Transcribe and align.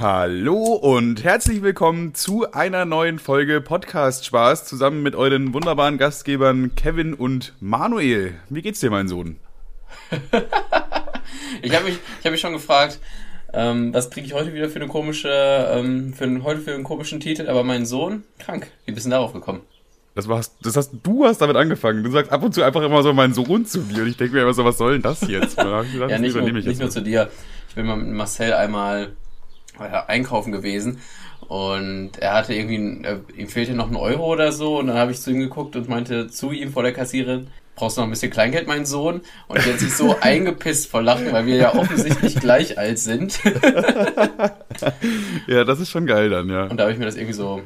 Hallo 0.00 0.74
und 0.74 1.22
herzlich 1.22 1.62
willkommen 1.62 2.14
zu 2.14 2.50
einer 2.50 2.84
neuen 2.84 3.20
Folge 3.20 3.60
Podcast 3.60 4.26
Spaß 4.26 4.64
zusammen 4.64 5.04
mit 5.04 5.14
euren 5.14 5.54
wunderbaren 5.54 5.98
Gastgebern 5.98 6.74
Kevin 6.74 7.14
und 7.14 7.54
Manuel. 7.60 8.34
Wie 8.48 8.60
geht's 8.60 8.80
dir, 8.80 8.90
mein 8.90 9.06
Sohn? 9.06 9.36
ich 11.62 11.76
habe 11.76 11.84
mich, 11.84 12.00
ich 12.18 12.24
hab 12.24 12.32
mich 12.32 12.40
schon 12.40 12.54
gefragt, 12.54 12.98
ähm, 13.52 13.94
was 13.94 14.10
kriege 14.10 14.26
ich 14.26 14.32
heute 14.32 14.52
wieder 14.52 14.68
für 14.68 14.80
eine 14.80 14.88
komische, 14.88 15.28
ähm, 15.30 16.12
für 16.12 16.24
einen, 16.24 16.42
heute 16.42 16.60
für 16.60 16.74
einen 16.74 16.82
komischen 16.82 17.20
Titel, 17.20 17.48
aber 17.48 17.62
mein 17.62 17.86
Sohn 17.86 18.24
krank. 18.40 18.72
Wie 18.86 18.92
bist 18.92 19.06
du 19.06 19.10
darauf 19.10 19.32
gekommen? 19.32 19.60
Das 20.16 20.26
warst, 20.26 20.56
das 20.62 20.76
hast, 20.76 20.90
du 21.04 21.24
hast 21.24 21.38
damit 21.38 21.56
angefangen. 21.56 22.02
Du 22.02 22.10
sagst 22.10 22.32
ab 22.32 22.42
und 22.42 22.52
zu 22.52 22.64
einfach 22.64 22.82
immer 22.82 23.04
so 23.04 23.12
mein 23.12 23.32
Sohn 23.32 23.64
zu 23.64 23.78
dir 23.78 24.02
und 24.02 24.08
ich 24.08 24.16
denke 24.16 24.34
mir 24.34 24.42
immer 24.42 24.54
so, 24.54 24.64
was 24.64 24.76
soll 24.76 24.94
denn 24.94 25.02
das 25.02 25.20
jetzt? 25.28 25.56
Gedacht, 25.56 25.86
ja, 25.96 26.18
nicht, 26.18 26.34
nur, 26.34 26.50
nicht 26.50 26.80
nur 26.80 26.90
zu 26.90 27.00
dir. 27.00 27.30
Ich 27.68 27.76
bin 27.76 27.86
mal 27.86 27.96
mit 27.96 28.08
Marcel 28.08 28.54
einmal 28.54 29.12
einkaufen 29.78 30.52
gewesen 30.52 31.00
und 31.48 32.12
er 32.18 32.34
hatte 32.34 32.54
irgendwie, 32.54 33.06
äh, 33.06 33.18
ihm 33.36 33.48
fehlte 33.48 33.74
noch 33.74 33.90
ein 33.90 33.96
Euro 33.96 34.32
oder 34.32 34.52
so 34.52 34.78
und 34.78 34.86
dann 34.86 34.96
habe 34.96 35.12
ich 35.12 35.20
zu 35.20 35.30
ihm 35.30 35.40
geguckt 35.40 35.76
und 35.76 35.88
meinte 35.88 36.28
zu 36.28 36.52
ihm 36.52 36.72
vor 36.72 36.82
der 36.82 36.92
Kassierin, 36.92 37.48
brauchst 37.76 37.96
du 37.96 38.00
noch 38.00 38.08
ein 38.08 38.10
bisschen 38.10 38.30
Kleingeld, 38.30 38.66
mein 38.66 38.86
Sohn? 38.86 39.20
Und 39.48 39.56
er 39.56 39.72
hat 39.72 39.80
sich 39.80 39.94
so 39.94 40.16
eingepisst 40.20 40.90
vor 40.90 41.02
Lachen, 41.02 41.32
weil 41.32 41.46
wir 41.46 41.56
ja 41.56 41.74
offensichtlich 41.74 42.36
gleich 42.36 42.78
alt 42.78 42.98
sind. 42.98 43.40
ja, 45.46 45.64
das 45.64 45.80
ist 45.80 45.90
schon 45.90 46.06
geil 46.06 46.30
dann, 46.30 46.48
ja. 46.48 46.64
Und 46.64 46.78
da 46.78 46.84
habe 46.84 46.92
ich 46.92 46.98
mir 46.98 47.06
das 47.06 47.16
irgendwie 47.16 47.34
so 47.34 47.62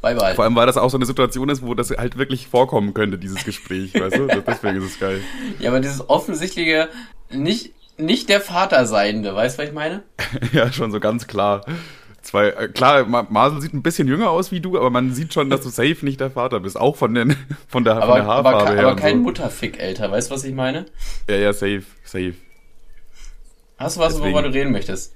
beibehalten. 0.00 0.36
Vor 0.36 0.44
allem, 0.44 0.56
weil 0.56 0.66
das 0.66 0.76
auch 0.76 0.90
so 0.90 0.98
eine 0.98 1.06
Situation 1.06 1.48
ist, 1.48 1.62
wo 1.62 1.74
das 1.74 1.90
halt 1.90 2.18
wirklich 2.18 2.48
vorkommen 2.48 2.94
könnte, 2.94 3.18
dieses 3.18 3.44
Gespräch, 3.44 3.94
weißt 3.94 4.16
du? 4.16 4.26
Deswegen 4.46 4.76
ist 4.76 4.84
es 4.84 5.00
geil. 5.00 5.20
Ja, 5.58 5.70
aber 5.70 5.80
dieses 5.80 6.08
offensichtliche, 6.08 6.88
nicht 7.30 7.72
nicht 8.02 8.28
der 8.28 8.40
Vater 8.40 8.86
seiende, 8.86 9.34
weißt 9.34 9.58
du, 9.58 9.62
was 9.62 9.68
ich 9.68 9.74
meine? 9.74 10.02
ja, 10.52 10.72
schon 10.72 10.92
so 10.92 11.00
ganz 11.00 11.26
klar. 11.26 11.64
Zwei, 12.22 12.50
äh, 12.50 12.68
klar, 12.68 13.04
Marcel 13.04 13.60
sieht 13.60 13.74
ein 13.74 13.82
bisschen 13.82 14.06
jünger 14.06 14.30
aus 14.30 14.52
wie 14.52 14.60
du, 14.60 14.78
aber 14.78 14.90
man 14.90 15.12
sieht 15.12 15.34
schon, 15.34 15.50
dass 15.50 15.62
du 15.62 15.70
safe 15.70 15.98
nicht 16.02 16.20
der 16.20 16.30
Vater 16.30 16.60
bist. 16.60 16.78
Auch 16.78 16.96
von, 16.96 17.14
den, 17.14 17.36
von, 17.68 17.84
der, 17.84 17.96
aber, 17.96 18.06
von 18.06 18.14
der 18.16 18.26
Haarfarbe 18.26 18.58
aber, 18.58 18.74
her. 18.74 18.86
Aber 18.86 18.96
kein 18.96 19.18
so. 19.18 19.22
Mutterfick 19.24 19.80
älter, 19.80 20.10
weißt 20.10 20.30
du, 20.30 20.34
was 20.34 20.44
ich 20.44 20.54
meine? 20.54 20.86
Ja, 21.28 21.36
ja, 21.36 21.52
safe, 21.52 21.82
safe. 22.04 22.34
Hast 23.76 23.96
du 23.96 24.00
was, 24.00 24.14
Deswegen. 24.14 24.34
worüber 24.34 24.48
du 24.48 24.54
reden 24.54 24.70
möchtest? 24.70 25.14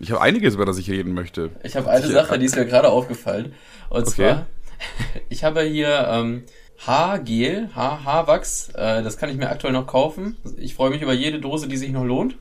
Ich 0.00 0.10
habe 0.10 0.20
einiges, 0.20 0.54
über 0.54 0.64
das 0.64 0.78
ich 0.78 0.90
reden 0.90 1.14
möchte. 1.14 1.50
Ich 1.62 1.76
habe 1.76 1.88
eine 1.88 2.08
Sache, 2.08 2.38
die 2.38 2.46
ist 2.46 2.56
mir 2.56 2.66
gerade 2.66 2.88
aufgefallen. 2.88 3.54
Und 3.88 4.02
okay. 4.02 4.10
zwar, 4.10 4.46
ich 5.28 5.44
habe 5.44 5.62
hier 5.62 6.08
ähm, 6.10 6.42
Haargel, 6.86 7.70
Haar, 7.74 8.04
Haarwachs. 8.04 8.70
Äh, 8.70 9.02
das 9.02 9.16
kann 9.16 9.30
ich 9.30 9.36
mir 9.36 9.50
aktuell 9.50 9.72
noch 9.72 9.86
kaufen. 9.86 10.36
Ich 10.56 10.74
freue 10.74 10.90
mich 10.90 11.02
über 11.02 11.12
jede 11.12 11.40
Dose, 11.40 11.68
die 11.68 11.76
sich 11.76 11.90
noch 11.90 12.04
lohnt. 12.04 12.36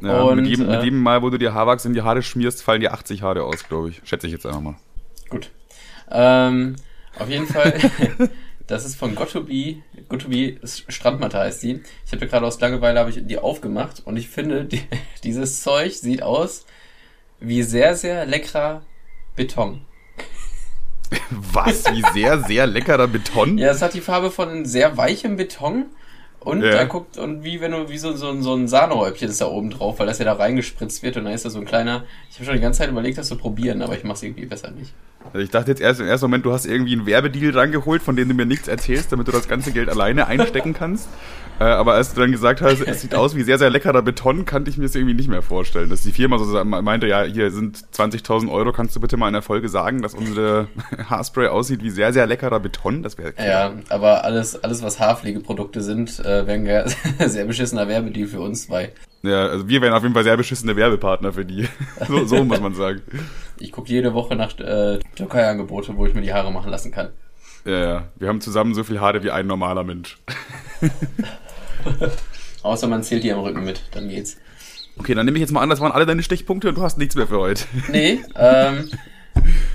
Ja, 0.00 0.22
und, 0.22 0.36
mit, 0.36 0.46
jedem, 0.46 0.68
äh, 0.68 0.76
mit 0.76 0.84
jedem 0.84 1.02
Mal, 1.02 1.22
wo 1.22 1.30
du 1.30 1.38
dir 1.38 1.54
Haarwachs 1.54 1.84
in 1.84 1.94
die 1.94 2.02
Haare 2.02 2.22
schmierst, 2.22 2.62
fallen 2.62 2.80
dir 2.80 2.92
80 2.92 3.22
Haare 3.22 3.44
aus, 3.44 3.68
glaube 3.68 3.90
ich. 3.90 4.00
Schätze 4.04 4.26
ich 4.26 4.32
jetzt 4.32 4.46
einfach 4.46 4.60
mal. 4.60 4.76
Gut. 5.28 5.50
Ähm, 6.10 6.76
auf 7.18 7.28
jeden 7.28 7.46
Fall, 7.46 7.74
das 8.66 8.84
ist 8.84 8.96
von 8.96 9.14
Gottobi, 9.14 9.82
Gottobi 10.08 10.58
Strandmatte 10.64 11.38
heißt 11.38 11.62
die. 11.62 11.82
Ich 12.06 12.12
habe 12.12 12.26
gerade 12.26 12.46
aus 12.46 12.60
Langeweile 12.60 13.00
habe 13.00 13.10
ich 13.10 13.26
die 13.26 13.38
aufgemacht 13.38 14.02
und 14.04 14.16
ich 14.16 14.28
finde, 14.28 14.64
die, 14.64 14.82
dieses 15.24 15.62
Zeug 15.62 15.94
sieht 15.94 16.22
aus 16.22 16.66
wie 17.40 17.62
sehr, 17.62 17.96
sehr 17.96 18.26
leckerer 18.26 18.82
Beton. 19.34 19.82
Was? 21.30 21.84
Wie 21.92 22.02
sehr, 22.12 22.40
sehr 22.40 22.66
leckerer 22.66 23.08
Beton? 23.08 23.58
Ja, 23.58 23.70
es 23.70 23.82
hat 23.82 23.94
die 23.94 24.00
Farbe 24.00 24.30
von 24.30 24.64
sehr 24.64 24.96
weichem 24.96 25.36
Beton. 25.36 25.86
Und 26.44 26.62
ja. 26.62 26.72
da 26.72 26.84
guckt, 26.84 27.18
und 27.18 27.44
wie 27.44 27.60
wenn 27.60 27.70
du, 27.70 27.88
wie 27.88 27.98
so, 27.98 28.14
so, 28.16 28.40
so 28.40 28.54
ein 28.54 28.66
Sahnehäubchen 28.66 29.28
ist 29.28 29.40
da 29.40 29.46
oben 29.46 29.70
drauf, 29.70 30.00
weil 30.00 30.08
das 30.08 30.18
ja 30.18 30.24
da 30.24 30.32
reingespritzt 30.32 31.04
wird 31.04 31.16
und 31.16 31.24
dann 31.24 31.32
ist 31.32 31.44
da 31.44 31.50
so 31.50 31.60
ein 31.60 31.64
kleiner. 31.64 32.02
Ich 32.30 32.36
habe 32.36 32.46
schon 32.46 32.54
die 32.54 32.60
ganze 32.60 32.80
Zeit 32.80 32.90
überlegt, 32.90 33.16
das 33.16 33.28
zu 33.28 33.36
probieren, 33.36 33.80
aber 33.80 33.96
ich 33.96 34.02
mache 34.02 34.14
es 34.14 34.22
irgendwie 34.24 34.46
besser 34.46 34.72
nicht. 34.72 34.92
Also 35.26 35.38
ich 35.38 35.50
dachte 35.50 35.70
jetzt 35.70 35.80
erst 35.80 36.00
im 36.00 36.06
ersten 36.06 36.26
Moment, 36.26 36.44
du 36.44 36.52
hast 36.52 36.66
irgendwie 36.66 36.94
einen 36.94 37.06
Werbedeal 37.06 37.56
rangeholt, 37.56 38.02
von 38.02 38.16
dem 38.16 38.28
du 38.28 38.34
mir 38.34 38.44
nichts 38.44 38.66
erzählst, 38.66 39.12
damit 39.12 39.28
du 39.28 39.32
das 39.32 39.46
ganze 39.46 39.70
Geld 39.70 39.88
alleine 39.88 40.26
einstecken 40.26 40.74
kannst. 40.74 41.08
Äh, 41.62 41.66
aber 41.66 41.94
als 41.94 42.12
du 42.12 42.20
dann 42.20 42.32
gesagt 42.32 42.60
hast, 42.60 42.80
es 42.80 43.02
sieht 43.02 43.14
aus 43.14 43.36
wie 43.36 43.44
sehr, 43.44 43.56
sehr 43.56 43.70
leckerer 43.70 44.02
Beton, 44.02 44.44
kannte 44.44 44.68
ich 44.68 44.78
mir 44.78 44.82
das 44.82 44.96
irgendwie 44.96 45.14
nicht 45.14 45.28
mehr 45.28 45.42
vorstellen. 45.42 45.90
Dass 45.90 46.02
die 46.02 46.10
Firma 46.10 46.36
so 46.38 46.64
meinte, 46.64 47.06
ja, 47.06 47.22
hier 47.22 47.52
sind 47.52 47.76
20.000 47.76 48.50
Euro, 48.50 48.72
kannst 48.72 48.96
du 48.96 49.00
bitte 49.00 49.16
mal 49.16 49.28
in 49.28 49.34
der 49.34 49.42
Folge 49.42 49.68
sagen, 49.68 50.02
dass 50.02 50.12
unsere 50.14 50.66
Haarspray 51.08 51.46
aussieht 51.46 51.84
wie 51.84 51.90
sehr, 51.90 52.12
sehr 52.12 52.26
leckerer 52.26 52.58
Beton? 52.58 53.04
Das 53.04 53.16
wäre 53.16 53.34
Ja, 53.38 53.74
aber 53.90 54.24
alles, 54.24 54.60
alles, 54.64 54.82
was 54.82 54.98
Haarpflegeprodukte 54.98 55.82
sind, 55.82 56.18
äh, 56.18 56.48
wären 56.48 56.66
ja 56.66 56.84
sehr 57.28 57.44
beschissener 57.44 57.86
Werbedeal 57.86 58.26
für 58.26 58.40
uns 58.40 58.66
zwei. 58.66 58.90
Ja, 59.22 59.46
also 59.46 59.68
wir 59.68 59.80
wären 59.82 59.92
auf 59.92 60.02
jeden 60.02 60.14
Fall 60.14 60.24
sehr 60.24 60.36
beschissene 60.36 60.74
Werbepartner 60.74 61.32
für 61.32 61.44
die. 61.44 61.68
so, 62.08 62.24
so 62.24 62.42
muss 62.42 62.60
man 62.60 62.74
sagen. 62.74 63.02
Ich 63.60 63.70
gucke 63.70 63.88
jede 63.88 64.14
Woche 64.14 64.34
nach 64.34 64.58
äh, 64.58 64.98
Türkei-Angebote, 65.14 65.96
wo 65.96 66.06
ich 66.06 66.14
mir 66.14 66.22
die 66.22 66.32
Haare 66.32 66.50
machen 66.50 66.72
lassen 66.72 66.90
kann. 66.90 67.10
Ja, 67.64 67.84
ja. 67.84 68.04
Wir 68.16 68.26
haben 68.26 68.40
zusammen 68.40 68.74
so 68.74 68.82
viel 68.82 69.00
Haare 69.00 69.22
wie 69.22 69.30
ein 69.30 69.46
normaler 69.46 69.84
Mensch. 69.84 70.18
Außer 72.62 72.86
man 72.86 73.02
zählt 73.02 73.24
die 73.24 73.32
am 73.32 73.40
Rücken 73.40 73.64
mit, 73.64 73.82
dann 73.92 74.08
geht's. 74.08 74.36
Okay, 74.98 75.14
dann 75.14 75.24
nehme 75.24 75.38
ich 75.38 75.40
jetzt 75.40 75.52
mal 75.52 75.62
an, 75.62 75.70
das 75.70 75.80
waren 75.80 75.92
alle 75.92 76.06
deine 76.06 76.22
Stichpunkte 76.22 76.68
und 76.68 76.76
du 76.76 76.82
hast 76.82 76.98
nichts 76.98 77.14
mehr 77.16 77.26
für 77.26 77.38
heute. 77.38 77.64
Nee, 77.88 78.20
ähm, 78.36 78.90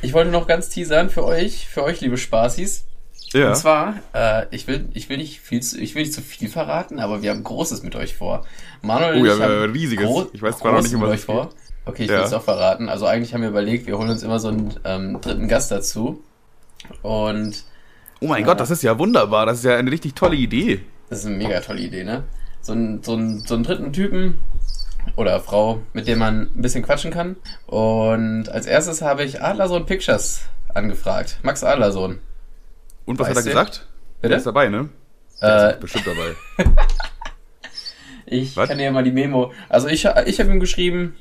ich 0.02 0.14
wollte 0.14 0.32
noch 0.32 0.48
ganz 0.48 0.70
teasern 0.70 1.10
für 1.10 1.26
euch, 1.26 1.68
für 1.68 1.84
euch, 1.84 2.02
liebe 2.02 2.18
Spaßis. 2.18 2.86
Ja. 3.34 3.50
Und 3.50 3.56
zwar, 3.58 3.96
äh, 4.14 4.46
ich 4.52 4.68
will, 4.68 4.88
ich 4.94 5.10
will 5.10 5.18
nicht 5.18 5.42
viel 5.42 5.62
zu, 5.62 5.80
ich 5.80 5.96
will 5.96 6.04
nicht 6.04 6.14
zu 6.14 6.22
viel 6.22 6.48
verraten, 6.48 7.00
aber 7.00 7.22
wir 7.22 7.32
haben 7.32 7.44
Großes 7.44 7.84
mit 7.84 7.96
euch 7.96 8.16
vor. 8.16 8.46
Manuel 8.82 9.22
oh, 9.22 9.26
ja, 9.26 9.36
ich 9.36 9.42
haben 9.42 9.72
riesiges. 9.72 10.10
ich 10.32 10.42
weiß 10.42 10.60
zwar 10.60 10.72
noch 10.72 10.82
nicht, 10.82 10.94
was 10.94 11.10
euch 11.10 11.22
vor. 11.22 11.50
Okay, 11.86 12.04
ich 12.04 12.10
ja. 12.10 12.20
will 12.20 12.26
es 12.26 12.34
auch 12.34 12.44
verraten. 12.44 12.88
Also 12.88 13.06
eigentlich 13.06 13.34
haben 13.34 13.42
wir 13.42 13.50
überlegt, 13.50 13.88
wir 13.88 13.98
holen 13.98 14.10
uns 14.10 14.24
immer 14.24 14.40
so 14.40 14.50
einen 14.50 14.80
ähm, 14.86 15.20
dritten 15.20 15.48
Gast 15.48 15.72
dazu. 15.72 16.24
Und 17.02 17.66
Oh 18.20 18.28
mein 18.28 18.44
äh, 18.44 18.46
Gott, 18.46 18.60
das 18.60 18.72
ist 18.72 18.84
ja 18.84 18.98
wunderbar. 18.98 19.46
Das 19.46 19.60
ist 19.60 19.66
ja 19.66 19.78
eine 19.78 19.92
richtig 19.92 20.16
tolle 20.16 20.36
Idee. 20.36 20.82
Das 21.10 21.20
ist 21.20 21.26
eine 21.26 21.36
mega 21.36 21.60
tolle 21.62 21.82
Idee, 21.82 22.04
ne? 22.04 22.24
So, 22.62 22.74
ein, 22.74 23.02
so, 23.02 23.16
ein, 23.16 23.40
so 23.40 23.56
einen 23.56 23.64
dritten 23.64 23.94
Typen 23.94 24.42
oder 25.16 25.40
Frau, 25.40 25.82
mit 25.94 26.08
dem 26.08 26.20
man 26.20 26.52
ein 26.56 26.62
bisschen 26.62 26.84
quatschen 26.84 27.12
kann. 27.12 27.38
Und 27.66 28.50
als 28.50 28.66
erstes 28.66 29.02
habe 29.02 29.24
ich 29.24 29.42
Adlersohn 29.42 29.86
Pictures 29.86 30.42
angefragt. 30.74 31.40
Max 31.44 31.64
Adlersohn. 31.64 32.20
Und 33.06 33.20
was 33.20 33.28
weißt 33.30 33.38
hat 33.38 33.46
er 33.46 33.50
gesagt? 33.50 33.88
Bitte? 34.22 34.30
Der 34.30 34.38
ist 34.38 34.48
dabei, 34.48 34.68
ne? 34.68 34.90
Der 35.42 35.68
äh, 35.68 35.72
ist 35.72 35.80
bestimmt 35.80 36.08
dabei. 36.08 36.76
ich 38.26 38.58
was? 38.58 38.68
kann 38.68 38.78
dir 38.78 38.86
ja 38.86 38.92
mal 38.92 39.04
die 39.04 39.12
Memo. 39.12 39.54
Also 39.70 39.88
ich, 39.88 40.06
ich 40.26 40.40
habe 40.40 40.52
ihm 40.52 40.60
geschrieben, 40.60 41.16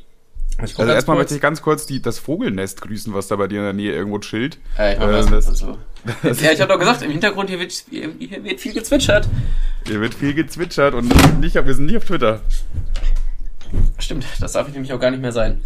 also 0.58 0.84
erstmal 0.84 1.16
möchte 1.18 1.34
ich 1.34 1.40
ganz 1.40 1.60
kurz 1.60 1.86
die, 1.86 2.00
das 2.00 2.18
Vogelnest 2.18 2.80
grüßen, 2.80 3.12
was 3.12 3.28
da 3.28 3.36
bei 3.36 3.46
dir 3.46 3.58
in 3.58 3.64
der 3.64 3.72
Nähe 3.72 3.92
irgendwo 3.92 4.18
chillt. 4.18 4.58
Ja, 4.78 4.92
ich, 4.92 4.98
äh, 4.98 5.30
das, 5.30 5.46
so. 5.46 5.78
ja, 6.22 6.52
ich 6.52 6.60
habe 6.60 6.72
doch 6.72 6.78
gesagt, 6.78 7.02
im 7.02 7.10
Hintergrund 7.10 7.50
hier 7.50 7.60
wird, 7.60 7.72
hier 7.72 8.44
wird 8.44 8.60
viel 8.60 8.72
gezwitschert. 8.72 9.28
Hier 9.86 10.00
wird 10.00 10.14
viel 10.14 10.34
gezwitschert 10.34 10.94
und 10.94 11.12
nicht, 11.40 11.54
wir 11.54 11.74
sind 11.74 11.86
nicht 11.86 11.98
auf 11.98 12.04
Twitter. 12.04 12.40
Stimmt, 13.98 14.26
das 14.40 14.52
darf 14.52 14.68
ich 14.68 14.74
nämlich 14.74 14.92
auch 14.92 15.00
gar 15.00 15.10
nicht 15.10 15.20
mehr 15.20 15.32
sein. 15.32 15.62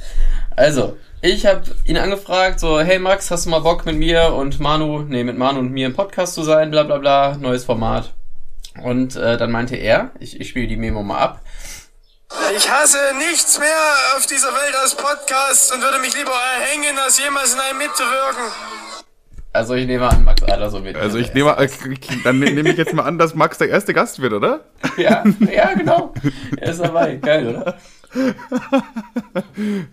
Also, 0.57 0.97
ich 1.21 1.47
habe 1.47 1.63
ihn 1.85 1.97
angefragt, 1.97 2.59
so, 2.59 2.81
hey 2.81 2.99
Max, 2.99 3.31
hast 3.31 3.47
du 3.47 3.51
mal 3.51 3.61
Bock 3.61 3.87
mit 3.87 3.97
mir 3.97 4.33
und 4.35 4.59
Manu, 4.59 5.03
nee, 5.03 5.23
mit 5.23 5.39
Manu 5.39 5.61
und 5.61 5.71
mir 5.71 5.87
im 5.87 5.95
Podcast 5.95 6.35
zu 6.35 6.43
sein, 6.43 6.71
bla 6.71 6.83
bla 6.83 6.99
bla, 6.99 7.37
neues 7.37 7.65
Format. 7.65 8.15
Und 8.83 9.17
äh, 9.17 9.37
dann 9.37 9.51
meinte 9.51 9.77
er, 9.77 10.13
ich, 10.19 10.41
ich 10.41 10.49
spiele 10.49 10.67
die 10.67 10.77
Memo 10.77 11.03
mal 11.03 11.19
ab, 11.19 11.43
ich 12.57 12.71
hasse 12.71 12.99
nichts 13.19 13.59
mehr 13.59 13.67
auf 14.17 14.27
dieser 14.27 14.49
Welt 14.49 14.75
als 14.83 14.95
Podcast 14.95 15.75
und 15.75 15.83
würde 15.83 15.99
mich 15.99 16.17
lieber 16.17 16.31
erhängen, 16.31 16.99
als 16.99 17.19
jemals 17.19 17.55
in 17.55 17.61
einem 17.61 17.79
mitzuwirken. 17.79 18.45
Also 19.53 19.75
ich 19.75 19.87
nehme 19.87 20.09
an, 20.09 20.23
Max 20.25 20.43
Adler 20.45 20.71
so 20.71 20.79
mit. 20.79 20.97
Also 20.97 21.19
ich 21.19 21.35
nehme 21.35 21.57
äh, 21.59 21.69
dann 22.23 22.39
nehme 22.39 22.71
ich 22.71 22.77
jetzt 22.77 22.95
mal 22.95 23.03
an, 23.03 23.19
dass 23.19 23.35
Max 23.35 23.59
der 23.59 23.69
erste 23.69 23.93
Gast 23.93 24.21
wird, 24.21 24.33
oder? 24.33 24.61
Ja, 24.97 25.25
ja, 25.53 25.75
genau. 25.75 26.15
Er 26.57 26.71
ist 26.71 26.81
dabei. 26.81 27.17
Geil, 27.17 27.49
oder? 27.49 27.77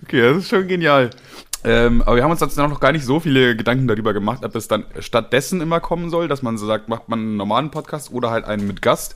Okay, 0.03 0.21
das 0.21 0.37
ist 0.37 0.49
schon 0.49 0.67
genial. 0.67 1.09
Ähm, 1.63 2.01
aber 2.03 2.15
wir 2.15 2.23
haben 2.23 2.31
uns 2.31 2.39
jetzt 2.39 2.57
noch 2.57 2.79
gar 2.79 2.91
nicht 2.91 3.05
so 3.05 3.19
viele 3.19 3.55
Gedanken 3.55 3.87
darüber 3.87 4.13
gemacht, 4.13 4.45
ob 4.45 4.55
es 4.55 4.67
dann 4.67 4.85
stattdessen 4.99 5.59
immer 5.61 5.79
kommen 5.79 6.09
soll, 6.09 6.27
dass 6.27 6.41
man 6.41 6.57
so 6.57 6.65
sagt, 6.65 6.87
macht 6.87 7.09
man 7.09 7.19
einen 7.19 7.37
normalen 7.37 7.71
Podcast 7.71 8.11
oder 8.11 8.29
halt 8.29 8.45
einen 8.45 8.67
mit 8.67 8.81
Gast 8.81 9.15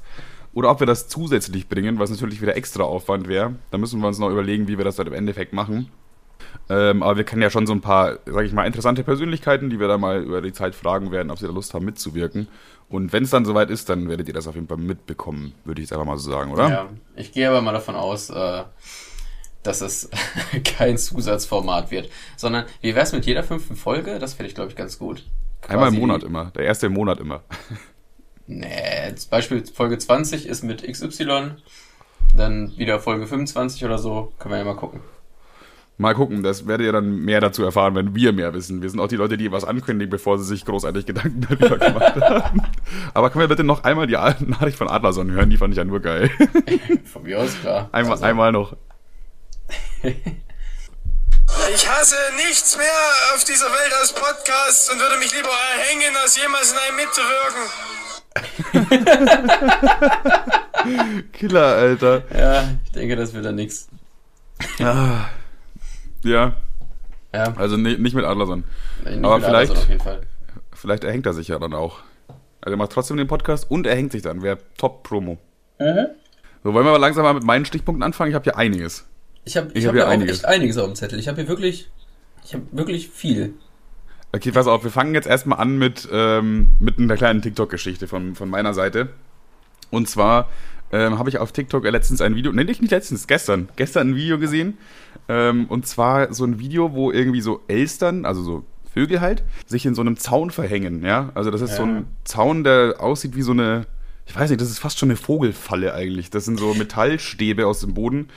oder 0.54 0.70
ob 0.70 0.80
wir 0.80 0.88
das 0.88 1.08
zusätzlich 1.08 1.70
bringen, 1.70 2.00
was 2.00 2.10
natürlich 2.10 2.42
wieder 2.42 2.56
extra 2.56 2.84
Aufwand 2.84 3.28
wäre. 3.28 3.56
Da 3.72 3.78
müssen 3.78 4.02
wir 4.02 4.08
uns 4.08 4.20
noch 4.20 4.30
überlegen, 4.30 4.68
wie 4.68 4.78
wir 4.78 4.86
das 4.86 4.98
dann 4.98 5.08
im 5.08 5.14
Endeffekt 5.14 5.54
machen. 5.54 5.90
Ähm, 6.70 7.04
aber 7.04 7.18
wir 7.18 7.24
kennen 7.24 7.42
ja 7.42 7.50
schon 7.50 7.68
so 7.68 7.74
ein 7.74 7.82
paar, 7.82 8.20
sag 8.26 8.46
ich 8.46 8.54
mal, 8.54 8.66
interessante 8.66 9.04
Persönlichkeiten, 9.04 9.70
die 9.70 9.80
wir 9.80 9.88
da 9.88 9.98
mal 9.98 10.22
über 10.22 10.42
die 10.42 10.54
Zeit 10.54 10.76
fragen 10.76 11.12
werden, 11.12 11.32
ob 11.32 11.40
sie 11.40 11.46
da 11.46 11.52
Lust 11.52 11.74
haben 11.74 11.86
mitzuwirken. 11.86 12.48
Und 12.90 13.14
wenn 13.14 13.24
es 13.24 13.30
dann 13.30 13.46
soweit 13.46 13.70
ist, 13.70 13.90
dann 13.90 14.10
werdet 14.10 14.28
ihr 14.28 14.34
das 14.34 14.48
auf 14.48 14.56
jeden 14.56 14.68
Fall 14.68 14.78
mitbekommen, 14.78 15.54
würde 15.64 15.82
ich 15.82 15.90
jetzt 15.90 15.94
einfach 15.94 16.06
mal 16.06 16.18
so 16.18 16.30
sagen, 16.30 16.52
oder? 16.52 16.70
Ja, 16.70 16.90
ich 17.16 17.32
gehe 17.32 17.48
aber 17.48 17.62
mal 17.62 17.72
davon 17.72 17.96
aus, 17.96 18.30
äh, 18.30 18.64
dass 19.64 19.82
es 19.82 20.10
kein 20.64 20.98
Zusatzformat 20.98 21.92
wird, 21.92 22.10
sondern 22.36 22.66
wie 22.82 22.96
wäre 22.96 23.06
es 23.06 23.14
mit 23.14 23.26
jeder 23.26 23.44
fünften 23.44 23.76
Folge? 23.76 24.20
Das 24.20 24.34
finde 24.34 24.50
ich, 24.50 24.56
glaube 24.56 24.72
ich, 24.72 24.76
ganz 24.76 25.00
gut. 25.00 25.26
Quasi 25.62 25.74
Einmal 25.74 25.94
im 25.94 26.00
Monat 26.00 26.24
immer, 26.24 26.52
der 26.52 26.66
erste 26.66 26.88
im 26.88 26.94
Monat 26.94 27.20
immer. 27.20 27.44
Nee, 28.54 29.16
zum 29.16 29.30
Beispiel 29.30 29.64
Folge 29.66 29.98
20 29.98 30.46
ist 30.46 30.64
mit 30.64 30.84
XY, 30.84 31.52
dann 32.36 32.78
wieder 32.78 33.00
Folge 33.00 33.26
25 33.26 33.86
oder 33.86 33.98
so, 33.98 34.34
können 34.40 34.54
wir 34.54 34.60
ja 34.60 34.66
mal 34.66 34.76
gucken. 34.76 35.00
Mal 35.98 36.16
gucken, 36.16 36.44
das 36.44 36.68
werdet 36.68 36.86
ihr 36.88 36.92
dann 36.92 37.16
mehr 37.16 37.40
dazu 37.40 37.64
erfahren, 37.64 37.96
wenn 37.96 38.14
wir 38.14 38.34
mehr 38.34 38.54
wissen. 38.54 38.82
Wir 38.82 38.90
sind 38.90 39.00
auch 39.00 39.08
die 39.08 39.16
Leute, 39.16 39.38
die 39.38 39.54
was 39.54 39.64
ankündigen, 39.64 40.10
bevor 40.10 40.38
sie 40.38 40.44
sich 40.44 40.66
großartig 40.66 41.06
Gedanken 41.06 41.42
darüber 41.50 41.78
gemacht 41.78 42.16
haben. 42.16 42.62
Aber 43.14 43.30
können 43.30 43.44
wir 43.44 43.48
bitte 43.48 43.64
noch 43.64 43.86
einmal 43.86 44.08
die 44.08 44.14
Nachricht 44.16 44.78
von 44.78 44.90
Adlerson 44.90 45.32
hören? 45.32 45.50
Die 45.50 45.58
fand 45.58 45.74
ich 45.74 45.78
ja 45.78 45.86
nur 45.86 46.02
geil. 46.02 46.30
Von 47.06 47.24
mir 47.24 47.40
aus, 47.40 47.58
klar. 47.62 47.88
Einmal, 47.94 48.14
also. 48.14 48.26
einmal 48.26 48.52
noch. 48.52 48.76
Ich 51.76 51.88
hasse 51.88 52.16
nichts 52.48 52.78
mehr 52.78 52.88
auf 53.36 53.44
dieser 53.44 53.66
Welt 53.66 53.94
als 54.00 54.14
Podcast 54.14 54.90
und 54.92 55.00
würde 55.00 55.18
mich 55.20 55.36
lieber 55.36 55.50
erhängen, 55.50 56.16
als 56.24 56.38
jemals 56.38 56.72
in 56.72 56.78
einem 56.78 56.96
mitzuwirken. 56.96 58.01
Killer, 61.34 61.76
Alter. 61.76 62.24
Ja, 62.38 62.64
ich 62.86 62.92
denke, 62.92 63.16
das 63.16 63.34
wird 63.34 63.46
dann 63.46 63.56
nix. 63.56 63.90
Ah. 64.80 65.30
Ja. 66.24 66.54
Ja. 67.34 67.54
Also 67.58 67.78
nicht, 67.78 68.00
nicht 68.00 68.14
mit 68.14 68.26
Adlerson. 68.26 68.64
Nicht 69.06 69.24
Aber 69.24 69.42
vielleicht, 69.42 69.72
Adlerson 69.72 70.18
vielleicht 70.74 71.04
erhängt 71.04 71.26
er 71.26 71.34
sich 71.34 71.50
ja 71.50 71.60
dann 71.60 71.74
auch. 71.74 72.00
Also 72.62 72.76
er 72.76 72.78
macht 72.78 72.92
trotzdem 72.92 73.18
den 73.18 73.28
Podcast 73.28 73.70
und 73.70 73.88
er 73.88 73.96
hängt 73.96 74.12
sich 74.12 74.22
dann. 74.22 74.42
Wäre 74.42 74.60
Top-Promo. 74.78 75.38
Mhm. 75.80 76.08
So, 76.64 76.74
wollen 76.74 76.86
wir 76.86 76.92
aber 76.92 77.00
langsam 77.00 77.24
mal 77.24 77.34
mit 77.34 77.44
meinen 77.44 77.66
Stichpunkten 77.66 78.04
anfangen? 78.04 78.30
Ich 78.30 78.36
habe 78.36 78.44
hier 78.44 78.58
einiges. 78.58 79.08
Ich 79.46 79.58
habe 79.58 79.72
ich 79.74 79.86
hab, 79.86 79.94
hab 79.94 80.00
ja 80.00 80.06
auch 80.06 80.12
einiges. 80.12 80.38
echt 80.38 80.46
einiges 80.46 80.78
auf 80.78 80.86
dem 80.86 80.96
Zettel. 80.96 81.20
Ich 81.20 81.28
habe 81.28 81.42
hier 81.42 81.48
wirklich, 81.48 81.90
ich 82.46 82.54
habe 82.54 82.64
wirklich 82.72 83.10
viel. 83.10 83.56
Okay, 84.34 84.52
pass 84.52 84.68
auf, 84.68 84.84
wir 84.84 84.92
fangen 84.92 85.14
jetzt 85.14 85.28
erstmal 85.28 85.60
an 85.60 85.78
mit, 85.78 86.08
ähm, 86.12 86.68
mit 86.80 86.98
einer 86.98 87.18
kleinen 87.18 87.42
TikTok-Geschichte 87.42 88.08
von, 88.08 88.36
von 88.36 88.50
meiner 88.50 88.74
Seite. 88.74 89.10
Und 89.90 90.08
zwar 90.08 90.50
ähm, 90.94 91.20
habe 91.20 91.30
ich 91.30 91.38
auf 91.38 91.52
TikTok 91.52 91.84
letztens 91.84 92.22
ein 92.22 92.36
Video, 92.36 92.54
nee, 92.54 92.64
nicht 92.64 92.82
letztens, 92.92 93.28
gestern, 93.28 93.68
gestern 93.76 94.12
ein 94.12 94.16
Video 94.16 94.40
gesehen. 94.40 94.78
Ähm, 95.28 95.66
und 95.66 95.86
zwar 95.86 96.34
so 96.34 96.46
ein 96.46 96.60
Video, 96.60 96.94
wo 96.94 97.12
irgendwie 97.12 97.42
so 97.42 97.62
Elstern, 97.68 98.26
also 98.26 98.42
so 98.42 98.64
Vögel 98.94 99.20
halt, 99.20 99.44
sich 99.66 99.86
in 99.86 99.96
so 99.96 100.02
einem 100.02 100.18
Zaun 100.18 100.52
verhängen, 100.52 101.04
ja. 101.04 101.32
Also 101.34 101.52
das 101.52 101.62
ist 101.62 101.72
ja. 101.72 101.78
so 101.78 101.84
ein 101.84 102.08
Zaun, 102.24 102.64
der 102.64 102.96
aussieht 103.00 103.36
wie 103.36 103.42
so 103.42 103.52
eine, 103.52 103.86
ich 104.26 104.36
weiß 104.36 104.50
nicht, 104.50 104.62
das 104.62 104.70
ist 104.70 104.80
fast 104.80 104.98
schon 104.98 105.10
eine 105.10 105.18
Vogelfalle 105.18 105.94
eigentlich. 105.94 106.30
Das 106.30 106.46
sind 106.46 106.58
so 106.58 106.74
Metallstäbe 106.74 107.68
aus 107.68 107.82
dem 107.82 107.94
Boden, 107.94 108.30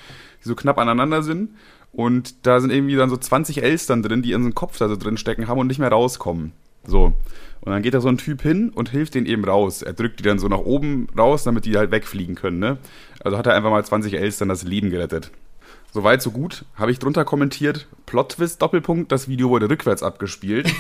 die 0.43 0.49
so 0.49 0.57
knapp 0.57 0.79
aneinander 0.79 1.23
sind. 1.23 1.51
Und 1.95 2.47
da 2.47 2.61
sind 2.61 2.71
irgendwie 2.71 2.97
dann 2.97 3.09
so 3.09 3.17
20 3.17 3.63
Elstern 3.63 4.03
drin, 4.03 4.23
die 4.23 4.33
in 4.33 4.43
so 4.43 4.47
einem 4.47 4.55
Kopf 4.55 4.79
da 4.79 4.89
so 4.89 4.97
drin 4.97 5.17
stecken 5.17 5.47
haben 5.47 5.61
und 5.61 5.69
nicht 5.69 5.79
mehr 5.79 5.91
rauskommen. 5.91 6.53
So. 6.85 7.15
Und 7.61 7.73
dann 7.73 7.83
geht 7.83 7.95
da 7.95 8.01
so 8.01 8.09
ein 8.09 8.19
Typ 8.19 8.43
hin 8.43 8.71
und 8.75 8.91
hilft 8.91 9.15
denen 9.15 9.27
eben 9.27 9.45
raus. 9.45 9.83
Er 9.83 9.93
drückt 9.93 10.19
die 10.19 10.25
dann 10.25 10.41
so 10.41 10.49
nach 10.49 10.59
oben 10.59 11.07
raus, 11.17 11.45
damit 11.45 11.65
die 11.65 11.77
halt 11.77 11.93
wegfliegen 11.93 12.35
können, 12.35 12.59
ne? 12.59 12.79
Also 13.21 13.39
hat 13.39 13.47
er 13.47 13.55
einfach 13.55 13.71
mal 13.71 13.85
20 13.85 14.15
Elstern 14.15 14.49
das 14.49 14.65
Leben 14.65 14.91
gerettet. 14.91 15.31
Soweit, 15.93 16.21
so 16.21 16.33
gut. 16.33 16.65
Habe 16.75 16.91
ich 16.91 16.99
drunter 16.99 17.25
kommentiert. 17.25 17.87
Plot-Twist, 18.07 18.61
Doppelpunkt. 18.61 19.13
Das 19.13 19.29
Video 19.29 19.49
wurde 19.49 19.71
rückwärts 19.71 20.03
abgespielt. 20.03 20.69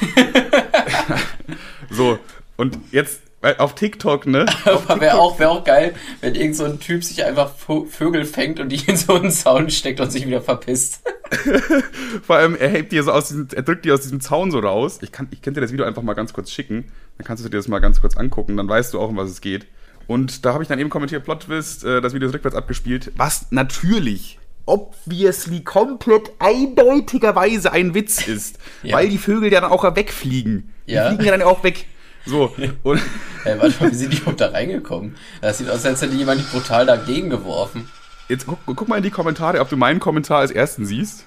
so. 1.90 2.18
Und 2.56 2.78
jetzt 2.90 3.22
auf 3.58 3.74
TikTok, 3.74 4.26
ne? 4.26 4.46
Aber 4.64 5.00
wäre 5.00 5.18
auch, 5.18 5.38
wär 5.38 5.50
auch 5.50 5.64
geil, 5.64 5.94
wenn 6.20 6.34
irgend 6.34 6.56
so 6.56 6.64
ein 6.64 6.80
Typ 6.80 7.04
sich 7.04 7.24
einfach 7.24 7.52
Vögel 7.54 8.24
fängt 8.24 8.60
und 8.60 8.70
die 8.70 8.80
in 8.86 8.96
so 8.96 9.14
einen 9.14 9.30
Zaun 9.30 9.70
steckt 9.70 10.00
und 10.00 10.10
sich 10.10 10.26
wieder 10.26 10.40
verpisst. 10.40 11.02
Vor 12.22 12.36
allem, 12.36 12.56
er 12.56 12.68
hebt 12.68 12.92
die 12.92 13.00
so 13.00 13.12
aus 13.12 13.28
diesem, 13.28 13.48
er 13.54 13.62
drückt 13.62 13.84
die 13.84 13.92
aus 13.92 14.02
diesem 14.02 14.20
Zaun 14.20 14.50
so 14.50 14.58
raus. 14.58 14.98
Ich 15.02 15.12
kann, 15.12 15.28
ich 15.30 15.42
kann 15.42 15.54
dir 15.54 15.60
das 15.60 15.72
Video 15.72 15.86
einfach 15.86 16.02
mal 16.02 16.14
ganz 16.14 16.32
kurz 16.32 16.50
schicken. 16.50 16.90
Dann 17.18 17.26
kannst 17.26 17.44
du 17.44 17.48
dir 17.48 17.56
das 17.56 17.68
mal 17.68 17.80
ganz 17.80 18.00
kurz 18.00 18.16
angucken, 18.16 18.56
dann 18.56 18.68
weißt 18.68 18.94
du 18.94 19.00
auch, 19.00 19.08
um 19.08 19.16
was 19.16 19.30
es 19.30 19.40
geht. 19.40 19.66
Und 20.06 20.44
da 20.44 20.52
habe 20.52 20.62
ich 20.62 20.68
dann 20.68 20.78
eben 20.78 20.90
kommentiert, 20.90 21.24
Plot 21.24 21.44
Twist, 21.44 21.84
äh, 21.84 22.00
das 22.00 22.12
Video 22.12 22.28
ist 22.28 22.34
rückwärts 22.34 22.56
abgespielt. 22.56 23.12
Was 23.16 23.46
natürlich 23.50 24.38
obviously 24.66 25.60
komplett 25.60 26.32
eindeutigerweise 26.38 27.72
ein 27.72 27.94
Witz 27.94 28.26
ist. 28.26 28.58
ja. 28.82 28.96
Weil 28.96 29.08
die 29.08 29.18
Vögel 29.18 29.52
ja 29.52 29.60
dann 29.60 29.70
auch 29.70 29.84
wegfliegen. 29.94 30.72
Die 30.86 30.92
ja. 30.92 31.08
fliegen 31.08 31.24
ja 31.24 31.32
dann 31.32 31.42
auch 31.42 31.62
weg. 31.64 31.86
So. 32.26 32.54
Und 32.82 33.00
hey, 33.44 33.58
warte 33.58 33.82
mal, 33.82 33.90
wie 33.90 33.94
sind 33.94 34.12
die 34.12 34.18
überhaupt 34.18 34.40
da 34.40 34.48
reingekommen? 34.48 35.16
Das 35.40 35.58
sieht 35.58 35.68
aus, 35.68 35.84
als 35.84 36.02
hätte 36.02 36.14
jemand 36.14 36.50
brutal 36.50 36.86
dagegen 36.86 37.30
geworfen. 37.30 37.88
Jetzt 38.28 38.46
guck, 38.46 38.58
guck, 38.64 38.88
mal 38.88 38.96
in 38.96 39.02
die 39.02 39.10
Kommentare, 39.10 39.60
ob 39.60 39.68
du 39.68 39.76
meinen 39.76 40.00
Kommentar 40.00 40.38
als 40.38 40.50
ersten 40.50 40.86
siehst. 40.86 41.26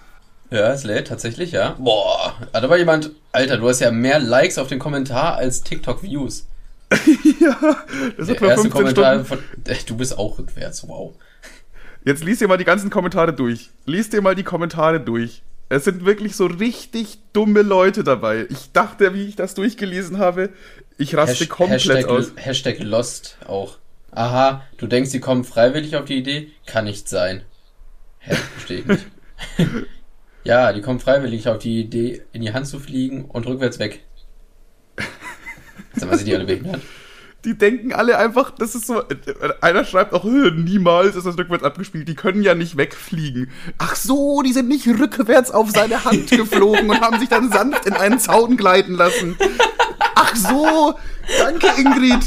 Ja, 0.49 0.71
es 0.71 0.83
lädt 0.83 1.07
tatsächlich, 1.07 1.51
ja. 1.51 1.75
Boah, 1.77 2.35
hat 2.53 2.63
aber 2.63 2.77
jemand, 2.77 3.11
Alter, 3.31 3.57
du 3.57 3.67
hast 3.67 3.81
ja 3.81 3.91
mehr 3.91 4.19
Likes 4.19 4.57
auf 4.57 4.67
den 4.67 4.79
Kommentar 4.79 5.35
als 5.35 5.61
TikTok-Views. 5.61 6.47
ja, 7.39 7.57
das 8.17 8.29
hat 8.29 8.39
Der 8.39 8.49
erste 8.49 8.69
Kommentar 8.69 9.25
von, 9.25 9.39
du 9.85 9.97
bist 9.97 10.17
auch 10.17 10.39
rückwärts, 10.39 10.87
wow. 10.87 11.13
Jetzt 12.05 12.23
liest 12.23 12.39
dir 12.39 12.47
mal 12.47 12.57
die 12.57 12.63
ganzen 12.63 12.89
Kommentare 12.89 13.33
durch. 13.33 13.69
Lies 13.85 14.09
dir 14.09 14.21
mal 14.21 14.35
die 14.35 14.43
Kommentare 14.43 15.01
durch. 15.01 15.43
Es 15.67 15.83
sind 15.83 16.05
wirklich 16.05 16.37
so 16.37 16.45
richtig 16.45 17.19
dumme 17.33 17.61
Leute 17.61 18.05
dabei. 18.05 18.47
Ich 18.49 18.71
dachte, 18.71 19.13
wie 19.13 19.27
ich 19.27 19.35
das 19.35 19.53
durchgelesen 19.53 20.17
habe, 20.17 20.49
ich 20.97 21.15
raste 21.15 21.41
Hasht 21.41 21.49
komplett 21.49 21.81
Hashtag, 21.81 22.05
aus. 22.05 22.31
Hashtag 22.35 22.79
Lost 22.79 23.37
auch. 23.45 23.77
Aha, 24.11 24.63
du 24.77 24.87
denkst, 24.87 25.11
sie 25.11 25.19
kommen 25.19 25.43
freiwillig 25.43 25.95
auf 25.95 26.05
die 26.05 26.17
Idee? 26.17 26.51
Kann 26.65 26.85
nicht 26.85 27.07
sein. 27.07 27.43
Hä? 28.19 28.35
Verstehe 28.35 28.79
ich 28.79 28.85
nicht. 28.85 29.05
ja, 30.43 30.73
die 30.73 30.81
kommen 30.81 30.99
freiwillig 30.99 31.47
auf 31.47 31.59
die 31.59 31.79
Idee, 31.81 32.23
in 32.33 32.41
die 32.41 32.53
Hand 32.53 32.67
zu 32.67 32.79
fliegen 32.79 33.25
und 33.25 33.45
rückwärts 33.45 33.79
weg. 33.79 34.03
Sag 35.93 36.09
mal, 36.09 36.17
sind 36.17 36.27
die 36.27 36.35
alle 36.35 36.45
behindert? 36.45 36.81
Die 37.45 37.57
denken 37.57 37.93
alle 37.93 38.17
einfach, 38.17 38.51
das 38.51 38.75
ist 38.75 38.87
so. 38.87 39.03
Einer 39.61 39.85
schreibt 39.85 40.13
auch, 40.13 40.23
niemals 40.23 41.15
ist 41.15 41.25
das 41.25 41.37
rückwärts 41.37 41.63
abgespielt, 41.63 42.07
die 42.07 42.15
können 42.15 42.41
ja 42.41 42.55
nicht 42.55 42.77
wegfliegen. 42.77 43.51
Ach 43.77 43.95
so, 43.95 44.41
die 44.41 44.53
sind 44.53 44.67
nicht 44.67 44.87
rückwärts 44.87 45.51
auf 45.51 45.71
seine 45.71 46.03
Hand 46.03 46.29
geflogen 46.29 46.89
und 46.89 47.01
haben 47.01 47.19
sich 47.19 47.29
dann 47.29 47.51
sanft 47.51 47.85
in 47.85 47.93
einen 47.93 48.19
Zaun 48.19 48.57
gleiten 48.57 48.95
lassen. 48.95 49.37
Ach 50.15 50.35
so, 50.35 50.95
danke 51.37 51.67
Ingrid. 51.77 52.23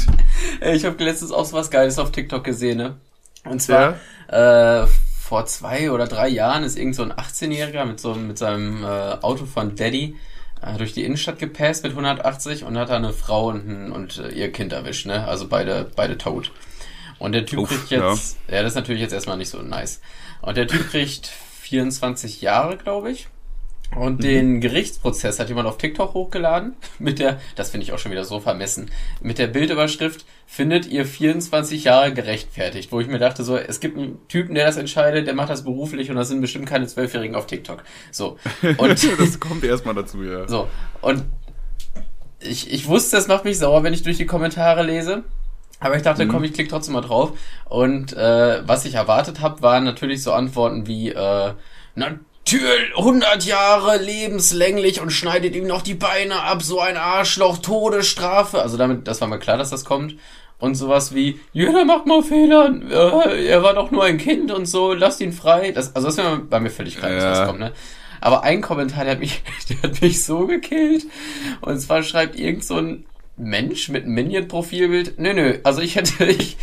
Ich 0.61 0.85
habe 0.85 1.03
letztens 1.03 1.31
auch 1.31 1.45
so 1.45 1.57
was 1.57 1.69
Geiles 1.69 1.99
auf 1.99 2.11
TikTok 2.11 2.43
gesehen, 2.43 2.77
ne? 2.77 2.97
Und 3.43 3.61
zwar, 3.61 3.97
ja. 4.31 4.83
äh, 4.83 4.87
vor 5.31 5.45
zwei 5.45 5.91
oder 5.91 6.07
drei 6.07 6.27
Jahren 6.29 6.63
ist 6.63 6.77
irgend 6.77 6.95
so 6.95 7.03
ein 7.03 7.13
18-Jähriger 7.13 7.85
mit 7.85 7.99
so 7.99 8.15
mit 8.15 8.37
seinem 8.37 8.83
äh, 8.83 8.87
Auto 9.21 9.45
von 9.45 9.75
Daddy 9.75 10.15
durch 10.77 10.93
die 10.93 11.03
Innenstadt 11.03 11.39
gepasst 11.39 11.83
mit 11.83 11.91
180 11.91 12.63
und 12.63 12.77
hat 12.77 12.89
da 12.89 12.95
eine 12.95 13.13
Frau 13.13 13.47
und, 13.49 13.67
ein, 13.67 13.91
und 13.91 14.17
äh, 14.17 14.29
ihr 14.29 14.51
Kind 14.51 14.73
erwischt, 14.73 15.05
ne? 15.05 15.27
Also 15.27 15.47
beide, 15.47 15.89
beide 15.95 16.17
tot. 16.17 16.51
Und 17.19 17.33
der 17.33 17.45
Typ 17.45 17.59
Uff, 17.59 17.69
kriegt 17.69 17.89
jetzt, 17.89 18.37
ja. 18.47 18.55
ja, 18.55 18.63
das 18.63 18.71
ist 18.71 18.75
natürlich 18.75 19.01
jetzt 19.01 19.13
erstmal 19.13 19.37
nicht 19.37 19.49
so 19.49 19.61
nice. 19.61 20.01
Und 20.41 20.57
der 20.57 20.67
Typ 20.67 20.89
kriegt 20.89 21.27
24 21.27 22.41
Jahre, 22.41 22.77
glaube 22.77 23.11
ich. 23.11 23.27
Und 23.95 24.19
mhm. 24.19 24.23
den 24.23 24.61
Gerichtsprozess 24.61 25.39
hat 25.39 25.49
jemand 25.49 25.67
auf 25.67 25.77
TikTok 25.77 26.13
hochgeladen 26.13 26.75
mit 26.99 27.19
der, 27.19 27.39
das 27.55 27.71
finde 27.71 27.85
ich 27.85 27.91
auch 27.91 27.99
schon 27.99 28.11
wieder 28.11 28.23
so 28.23 28.39
vermessen, 28.39 28.89
mit 29.21 29.37
der 29.37 29.47
Bildüberschrift, 29.47 30.25
findet 30.45 30.85
ihr 30.87 31.05
24 31.05 31.83
Jahre 31.83 32.13
gerechtfertigt, 32.13 32.91
wo 32.91 32.99
ich 32.99 33.07
mir 33.07 33.19
dachte 33.19 33.43
so, 33.43 33.57
es 33.57 33.79
gibt 33.79 33.97
einen 33.97 34.25
Typen, 34.27 34.55
der 34.55 34.65
das 34.65 34.77
entscheidet, 34.77 35.27
der 35.27 35.33
macht 35.33 35.49
das 35.49 35.63
beruflich 35.63 36.09
und 36.09 36.15
das 36.15 36.29
sind 36.29 36.41
bestimmt 36.41 36.67
keine 36.67 36.87
Zwölfjährigen 36.87 37.35
auf 37.35 37.47
TikTok. 37.47 37.83
So. 38.11 38.37
Und 38.77 38.89
das 39.19 39.39
kommt 39.39 39.63
erstmal 39.63 39.95
dazu, 39.95 40.23
ja. 40.23 40.47
So. 40.47 40.67
Und 41.01 41.25
ich, 42.39 42.71
ich 42.71 42.87
wusste, 42.87 43.17
es 43.17 43.27
macht 43.27 43.45
mich 43.45 43.59
sauer, 43.59 43.83
wenn 43.83 43.93
ich 43.93 44.03
durch 44.03 44.17
die 44.17 44.25
Kommentare 44.25 44.83
lese. 44.83 45.23
Aber 45.79 45.95
ich 45.95 46.03
dachte, 46.03 46.25
mhm. 46.25 46.29
komm, 46.29 46.43
ich 46.43 46.53
klicke 46.53 46.69
trotzdem 46.69 46.93
mal 46.93 47.01
drauf. 47.01 47.31
Und 47.65 48.13
äh, 48.13 48.67
was 48.67 48.85
ich 48.85 48.95
erwartet 48.95 49.41
habe, 49.41 49.61
waren 49.61 49.83
natürlich 49.83 50.21
so 50.21 50.31
Antworten 50.31 50.87
wie, 50.87 51.09
äh, 51.09 51.53
na, 51.95 52.19
Tür 52.51 52.69
100 52.97 53.45
Jahre 53.45 53.95
lebenslänglich 53.95 54.99
und 54.99 55.11
schneidet 55.11 55.55
ihm 55.55 55.67
noch 55.67 55.81
die 55.81 55.93
Beine 55.93 56.43
ab, 56.43 56.61
so 56.61 56.81
ein 56.81 56.97
Arschloch, 56.97 57.59
Todesstrafe. 57.59 58.61
Also 58.61 58.75
damit, 58.75 59.07
das 59.07 59.21
war 59.21 59.29
mir 59.29 59.39
klar, 59.39 59.57
dass 59.57 59.69
das 59.69 59.85
kommt. 59.85 60.17
Und 60.59 60.75
sowas 60.75 61.15
wie, 61.15 61.39
jeder 61.53 61.85
macht 61.85 62.07
mal 62.07 62.21
Fehler, 62.21 62.75
äh, 62.89 63.47
er 63.47 63.63
war 63.63 63.73
doch 63.73 63.89
nur 63.89 64.03
ein 64.03 64.17
Kind 64.17 64.51
und 64.51 64.65
so, 64.65 64.91
lasst 64.91 65.21
ihn 65.21 65.31
frei. 65.31 65.71
Das, 65.71 65.95
also 65.95 66.09
das 66.09 66.17
war 66.17 66.59
mir 66.59 66.69
völlig 66.69 66.97
klar, 66.97 67.11
dass 67.11 67.23
das 67.23 67.47
kommt, 67.47 67.59
ne? 67.61 67.71
Aber 68.19 68.43
ein 68.43 68.59
Kommentar, 68.59 69.05
der 69.05 69.13
hat 69.13 69.21
mich, 69.21 69.43
der 69.69 69.83
hat 69.83 70.01
mich 70.01 70.21
so 70.21 70.45
gekillt. 70.45 71.05
Und 71.61 71.79
zwar 71.79 72.03
schreibt 72.03 72.37
irgend 72.37 72.65
so 72.65 72.75
ein 72.75 73.05
Mensch 73.37 73.89
mit 73.89 74.07
Minion-Profilbild. 74.07 75.19
Nö, 75.19 75.33
nö. 75.33 75.59
Also 75.63 75.81
ich 75.81 75.95
hätte, 75.95 76.25
ich, 76.29 76.39
ich 76.39 76.57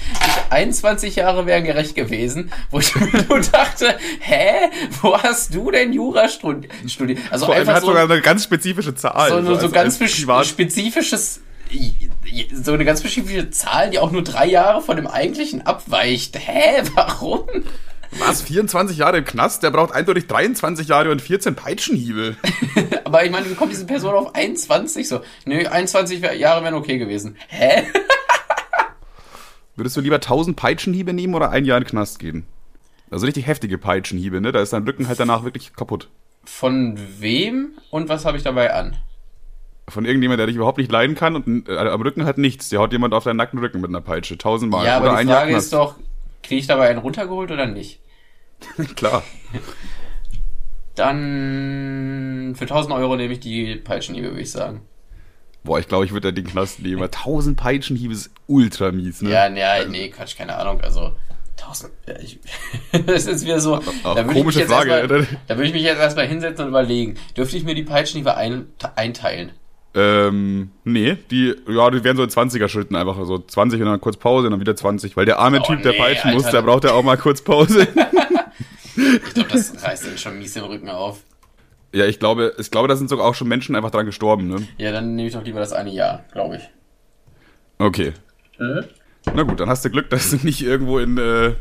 21 0.51 1.17
Jahre 1.17 1.47
wären 1.47 1.65
gerecht 1.65 1.95
gewesen, 1.95 2.53
wo 2.71 2.79
ich 2.79 2.95
mir 3.01 3.25
nur 3.29 3.41
dachte, 3.41 3.97
hä? 4.21 4.71
Wo 5.03 5.17
hast 5.19 5.55
du 5.55 5.71
denn 5.71 5.93
Jura 5.93 6.29
studiert? 6.29 6.73
Also 7.31 7.47
Vor 7.47 7.55
einfach 7.55 7.75
hat 7.75 7.81
so, 7.83 7.89
sogar 7.89 8.05
eine 8.05 8.21
ganz 8.21 8.45
spezifische 8.45 8.95
Zahl. 8.95 9.31
So, 9.31 9.55
so, 9.55 9.61
so 9.61 9.71
ganz 9.71 9.99
spezifisches 10.49 11.41
so 12.55 12.73
eine 12.73 12.85
ganz 12.85 13.01
spezifische 13.01 13.51
Zahl, 13.51 13.91
die 13.91 13.99
auch 13.99 14.11
nur 14.11 14.23
drei 14.23 14.47
Jahre 14.47 14.81
von 14.81 14.97
dem 14.97 15.07
eigentlichen 15.07 15.67
abweicht. 15.67 16.39
Hä? 16.39 16.83
Warum? 16.95 17.47
Was? 18.19 18.43
24 18.43 18.99
Jahre 18.99 19.19
im 19.19 19.25
Knast? 19.25 19.63
Der 19.63 19.71
braucht 19.71 19.93
eindeutig 19.93 20.27
23 20.27 20.89
Jahre 20.89 21.11
und 21.11 21.23
14 21.23 21.55
Peitschenhiebe. 21.55 22.37
Aber 23.05 23.25
ich 23.25 23.31
meine, 23.31 23.49
wie 23.49 23.55
kommt 23.55 23.73
diese 23.73 23.87
Person 23.87 24.15
auf 24.15 24.35
21? 24.35 25.09
So, 25.09 25.21
nö, 25.45 25.67
21 25.67 26.21
Jahre 26.39 26.63
wären 26.65 26.75
okay 26.75 26.99
gewesen. 26.99 27.37
Hä? 27.49 27.85
Würdest 29.77 29.97
du 29.97 30.01
lieber 30.01 30.17
1000 30.17 30.57
Peitschenhiebe 30.57 31.13
nehmen 31.13 31.35
oder 31.35 31.51
ein 31.51 31.65
Jahr 31.65 31.79
in 31.79 31.85
den 31.85 31.91
Knast 31.91 32.19
gehen? 32.19 32.47
Also 33.11 33.27
richtig 33.27 33.47
heftige 33.47 33.79
Peitschenhiebe, 33.79 34.41
ne? 34.41 34.53
Da 34.53 34.61
ist 34.61 34.73
dein 34.73 34.83
Rücken 34.83 35.09
halt 35.09 35.21
danach 35.21 35.45
wirklich 35.45 35.73
kaputt. 35.75 36.09
Von 36.45 36.99
wem 37.21 37.79
und 37.91 38.09
was 38.09 38.25
habe 38.25 38.37
ich 38.37 38.43
dabei 38.43 38.75
an? 38.75 38.97
Von 39.89 40.05
irgendjemand, 40.05 40.41
der 40.41 40.47
dich 40.49 40.57
überhaupt 40.57 40.79
nicht 40.79 40.91
leiden 40.91 41.15
kann 41.15 41.37
und 41.37 41.69
äh, 41.69 41.77
am 41.77 42.03
Rücken 42.03 42.25
hat 42.27 42.37
nichts. 42.37 42.69
Der 42.69 42.81
haut 42.81 42.93
jemand 42.93 43.15
auf 43.15 43.25
deinen 43.25 43.37
nackten 43.37 43.59
Rücken 43.61 43.81
mit 43.81 43.89
einer 43.89 44.03
Peitsche. 44.03 44.37
Tausendmal. 44.37 44.85
Ja, 44.85 44.97
aber 44.97 45.07
Oder 45.07 45.15
die 45.15 45.19
ein 45.21 45.29
Frage 45.29 45.57
ist 45.57 45.73
doch, 45.73 45.95
kriege 46.43 46.61
ich 46.61 46.67
dabei 46.67 46.91
einen 46.91 46.99
runtergeholt 46.99 47.51
oder 47.51 47.67
nicht? 47.67 48.01
Klar. 48.97 49.23
Dann 50.95 52.55
für 52.57 52.65
1000 52.65 52.95
Euro 52.95 53.17
nehme 53.17 53.33
ich 53.35 53.41
die 53.41 53.77
Peitschenhiebe, 53.77 54.29
würde 54.31 54.43
ich 54.43 54.51
sagen. 54.51 54.83
Boah, 55.65 55.79
ich 55.79 55.89
glaube, 55.89 56.05
ich 56.05 56.13
würde 56.13 56.29
da 56.29 56.33
den 56.33 56.47
Knast 56.47 56.81
nehmen. 56.81 57.01
weil 57.01 57.09
Tausend 57.11 57.57
Peitschenhiebe 57.57 58.13
ist 58.13 58.31
ultra 58.47 58.91
mies, 58.91 59.23
ne? 59.23 59.31
Ja, 59.31 59.49
ja, 59.49 59.85
nee, 59.85 60.09
Quatsch, 60.09 60.37
keine 60.37 60.57
Ahnung. 60.57 60.81
Also 60.81 61.13
1000. 61.61 61.93
Ja, 62.07 62.15
ich, 62.21 62.39
das 63.07 63.27
ist 63.27 63.45
wieder 63.45 63.61
so. 63.61 63.77
Auch 64.05 64.15
da 64.15 64.25
komische 64.25 64.67
Frage, 64.67 64.91
erstmal- 64.91 65.21
oder? 65.21 65.27
Da 65.47 65.57
würde 65.57 65.69
ich 65.69 65.75
mich 65.75 65.83
jetzt 65.83 65.99
erstmal 65.99 66.27
hinsetzen 66.27 66.65
und 66.65 66.71
überlegen, 66.71 67.17
dürfte 67.37 67.57
ich 67.57 67.65
mir 67.65 67.75
die 67.75 67.83
Peitschenhiebe 67.83 68.37
ein, 68.37 68.67
einteilen? 68.97 69.53
Ähm, 70.01 70.71
nee, 70.85 71.17
die, 71.31 71.55
ja, 71.69 71.91
die 71.91 72.05
werden 72.05 72.17
so 72.17 72.23
in 72.23 72.29
20er 72.31 72.69
Schritten 72.69 72.95
einfach 72.95 73.17
so 73.25 73.39
20 73.39 73.81
und 73.81 73.87
dann 73.89 74.01
kurz 74.01 74.17
Pause 74.17 74.47
und 74.47 74.53
dann 74.53 74.61
wieder 74.61 74.77
20, 74.77 75.17
weil 75.17 75.25
der 75.25 75.39
arme 75.41 75.59
Oh, 75.61 75.65
Typ, 75.65 75.83
der 75.83 75.93
nee, 75.93 75.99
peitschen 75.99 76.33
muss, 76.35 76.45
der 76.45 76.63
braucht 76.63 76.85
ja 76.85 76.93
auch 76.93 77.03
mal 77.03 77.17
kurz 77.17 77.43
Pause. 77.43 77.87
Ich 78.97 79.35
glaube, 79.35 79.51
das 79.53 79.81
reißt 79.83 80.07
dann 80.07 80.19
schon 80.19 80.39
mies 80.39 80.55
den 80.55 80.65
Rücken 80.65 80.89
auf. 80.89 81.21
ja, 81.93 82.05
ich 82.07 82.19
glaube, 82.19 82.55
ich 82.59 82.71
glaube, 82.71 82.89
da 82.89 82.97
sind 82.97 83.09
sogar 83.09 83.27
auch 83.27 83.35
schon 83.35 83.47
Menschen 83.49 83.77
einfach 83.77 83.91
dran 83.93 84.07
gestorben, 84.07 84.49
ne? 84.49 84.67
Ja, 84.77 84.91
dann 84.93 85.15
nehme 85.15 85.29
ich 85.29 85.35
doch 85.35 85.45
lieber 85.45 85.61
das 85.61 85.73
eine 85.73 85.91
Jahr, 85.91 86.25
glaube 86.33 86.57
ich. 86.57 86.63
Okay. 87.79 88.13
Na 88.59 89.43
gut, 89.45 89.61
dann 89.61 89.69
hast 89.69 89.85
du 89.85 89.91
Glück, 89.91 90.11
dass 90.11 90.31
du 90.31 90.37
nicht 90.43 90.63
irgendwo 90.63 90.99
in, 90.99 91.17
äh, 91.17 91.55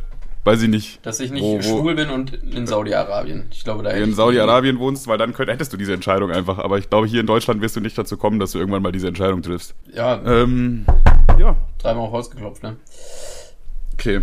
weiß 0.47 0.63
ich 0.63 0.69
nicht, 0.69 1.05
Dass 1.05 1.19
ich 1.19 1.29
nicht 1.31 1.43
Wo- 1.43 1.57
wo- 1.57 1.61
schwul 1.61 1.93
bin 1.95 2.09
und 2.09 2.33
in 2.33 2.65
Saudi-Arabien. 2.65 3.45
Ich 3.51 3.63
glaube, 3.63 3.83
da 3.83 3.91
in 3.91 4.13
Saudi-Arabien 4.15 4.79
wohnst, 4.79 5.05
weil 5.07 5.19
dann 5.19 5.33
könnt, 5.33 5.51
hättest 5.51 5.71
du 5.73 5.77
diese 5.77 5.93
Entscheidung 5.93 6.31
einfach. 6.31 6.57
Aber 6.57 6.79
ich 6.79 6.89
glaube, 6.89 7.05
hier 7.05 7.19
in 7.21 7.27
Deutschland 7.27 7.61
wirst 7.61 7.75
du 7.75 7.79
nicht 7.81 7.97
dazu 7.97 8.17
kommen, 8.17 8.39
dass 8.39 8.53
du 8.53 8.57
irgendwann 8.59 8.81
mal 8.81 8.91
diese 8.91 9.07
Entscheidung 9.07 9.41
triffst. 9.43 9.75
Ja, 9.93 10.19
Ähm, 10.25 10.85
ja, 11.37 11.55
dreimal 11.77 12.05
auf 12.05 12.11
Holz 12.13 12.29
geklopft, 12.31 12.63
ne? 12.63 12.77
okay. 13.93 14.21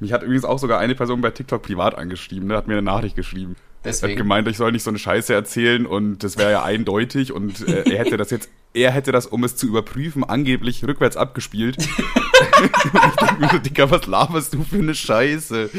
Mich 0.00 0.12
hat 0.12 0.22
übrigens 0.22 0.44
auch 0.44 0.58
sogar 0.58 0.78
eine 0.78 0.94
Person 0.94 1.20
bei 1.20 1.30
TikTok 1.30 1.62
privat 1.62 1.96
angeschrieben, 1.98 2.48
ne? 2.48 2.56
Hat 2.56 2.66
mir 2.66 2.74
eine 2.74 2.82
Nachricht 2.82 3.14
geschrieben. 3.16 3.56
Er 3.56 3.88
hat 3.90 3.94
Deswegen. 3.96 4.16
gemeint, 4.16 4.46
ich 4.48 4.56
soll 4.56 4.72
nicht 4.72 4.84
so 4.84 4.90
eine 4.90 4.98
Scheiße 4.98 5.34
erzählen 5.34 5.86
und 5.86 6.22
das 6.24 6.38
wäre 6.38 6.50
ja 6.52 6.62
eindeutig 6.64 7.32
und 7.32 7.66
äh, 7.68 7.82
er 7.90 7.98
hätte 7.98 8.16
das 8.16 8.30
jetzt, 8.30 8.48
er 8.74 8.90
hätte 8.92 9.12
das, 9.12 9.26
um 9.26 9.42
es 9.44 9.56
zu 9.56 9.66
überprüfen, 9.66 10.24
angeblich 10.24 10.84
rückwärts 10.86 11.16
abgespielt. 11.16 11.76
ich 12.60 13.16
denke 13.16 13.40
mir 13.40 13.48
so, 13.50 13.58
Digga, 13.58 13.90
was 13.90 14.06
laberst 14.06 14.54
du 14.54 14.62
für 14.64 14.78
eine 14.78 14.94
Scheiße? 14.94 15.70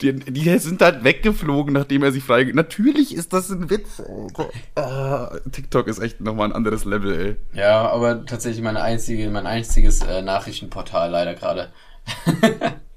Die, 0.00 0.12
die 0.12 0.58
sind 0.58 0.82
halt 0.82 1.04
weggeflogen, 1.04 1.74
nachdem 1.74 2.02
er 2.02 2.12
sich 2.12 2.24
frei... 2.24 2.44
Natürlich 2.52 3.14
ist 3.14 3.32
das 3.32 3.50
ein 3.50 3.70
Witz. 3.70 4.02
Ah, 4.74 5.36
TikTok 5.50 5.86
ist 5.88 6.00
echt 6.00 6.20
nochmal 6.20 6.48
ein 6.48 6.52
anderes 6.52 6.84
Level, 6.84 7.20
ey. 7.20 7.58
Ja, 7.58 7.90
aber 7.90 8.24
tatsächlich 8.26 8.62
meine 8.62 8.82
einzige, 8.82 9.30
mein 9.30 9.46
einziges 9.46 10.02
äh, 10.02 10.22
Nachrichtenportal 10.22 11.10
leider 11.10 11.34
gerade. 11.34 11.70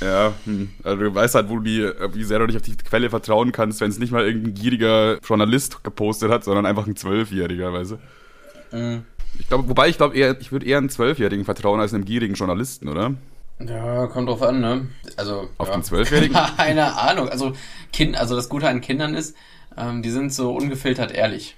Ja, 0.00 0.32
hm. 0.46 0.70
also 0.82 0.96
du 0.96 1.14
weißt 1.14 1.34
halt, 1.34 1.50
wo 1.50 1.56
du 1.56 1.62
die, 1.62 1.82
wie 2.14 2.24
sehr 2.24 2.38
du 2.38 2.46
dich 2.46 2.56
auf 2.56 2.62
die 2.62 2.76
Quelle 2.76 3.10
vertrauen 3.10 3.52
kannst, 3.52 3.82
wenn 3.82 3.90
es 3.90 3.98
nicht 3.98 4.12
mal 4.12 4.24
irgendein 4.24 4.54
gieriger 4.54 5.18
Journalist 5.18 5.84
gepostet 5.84 6.30
hat, 6.30 6.42
sondern 6.42 6.64
einfach 6.64 6.86
ein 6.86 6.96
Zwölfjähriger, 6.96 7.72
weißt 7.72 7.90
du? 7.92 8.76
Mhm. 8.76 9.04
Ich 9.40 9.48
glaube, 9.48 9.68
wobei 9.68 9.88
ich 9.88 9.96
glaube 9.96 10.16
ich 10.16 10.52
würde 10.52 10.66
eher 10.66 10.78
einem 10.78 10.90
Zwölfjährigen 10.90 11.44
vertrauen 11.44 11.80
als 11.80 11.92
einem 11.94 12.04
gierigen 12.04 12.34
Journalisten, 12.34 12.88
oder? 12.88 13.14
Ja, 13.58 14.06
kommt 14.06 14.28
drauf 14.28 14.42
an, 14.42 14.60
ne? 14.60 14.88
Also. 15.16 15.48
Auf 15.58 15.68
ja. 15.68 15.74
den 15.74 15.82
Zwölfjährigen? 15.82 16.36
Keine 16.56 16.96
Ahnung. 16.98 17.28
Also, 17.28 17.52
kind, 17.92 18.16
also 18.16 18.34
das 18.36 18.48
Gute 18.48 18.68
an 18.68 18.80
Kindern 18.80 19.14
ist, 19.14 19.36
ähm, 19.76 20.02
die 20.02 20.10
sind 20.10 20.32
so 20.32 20.54
ungefiltert 20.54 21.12
ehrlich. 21.12 21.56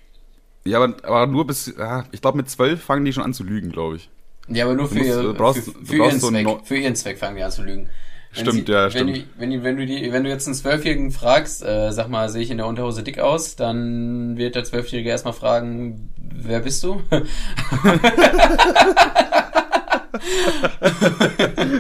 Ja, 0.65 0.83
aber, 0.83 0.97
aber 1.05 1.27
nur 1.27 1.47
bis, 1.47 1.73
ja, 1.77 2.05
ich 2.12 2.21
glaube 2.21 2.37
mit 2.39 2.49
zwölf 2.51 2.83
fangen 2.83 3.05
die 3.05 3.12
schon 3.12 3.23
an 3.25 3.35
zu 3.35 3.45
lügen, 3.45 3.71
glaube 3.71 3.97
ich. 3.97 4.11
Ja, 4.49 4.65
aber 4.65 4.75
nur 4.75 4.89
für, 4.89 4.97
musst- 4.97 5.07
ihr, 5.09 5.23
du 5.23 5.35
brauchst- 5.35 5.65
für, 5.65 5.73
du 5.73 5.85
für 5.87 5.97
brauchst 5.99 6.23
ihren 6.23 6.45
Zweck. 6.45 6.59
Für 6.65 6.77
ihren 6.77 6.97
Zweck 6.97 7.19
fangen 7.19 7.37
die 7.37 7.43
an 7.43 7.51
zu 7.53 7.62
lügen. 7.62 7.89
Wenn 8.35 8.47
Stimmt, 8.47 8.67
sie, 8.67 8.73
ja, 8.73 8.85
wenn 8.85 8.91
stimmt. 8.91 9.17
Die, 9.17 9.27
wenn, 9.37 9.51
die, 9.51 9.62
wenn, 9.62 9.77
du 9.77 9.85
die, 9.87 10.11
wenn 10.12 10.25
du 10.25 10.31
jetzt 10.31 10.47
einen 10.47 10.55
Zwölfjährigen 10.55 11.11
fragst, 11.11 11.62
äh, 11.65 11.91
sag 11.93 12.09
mal, 12.09 12.31
sehe 12.31 12.43
ich 12.43 12.51
in 12.51 12.57
der 12.57 12.67
Unterhose 12.67 13.03
dick 13.03 13.19
aus, 13.19 13.57
dann 13.57 14.39
wird 14.39 14.55
der 14.55 14.65
Zwölfjährige 14.65 15.11
erstmal 15.11 15.35
fragen, 15.35 16.11
wer 16.17 16.61
bist 16.61 16.83
du? 16.83 17.03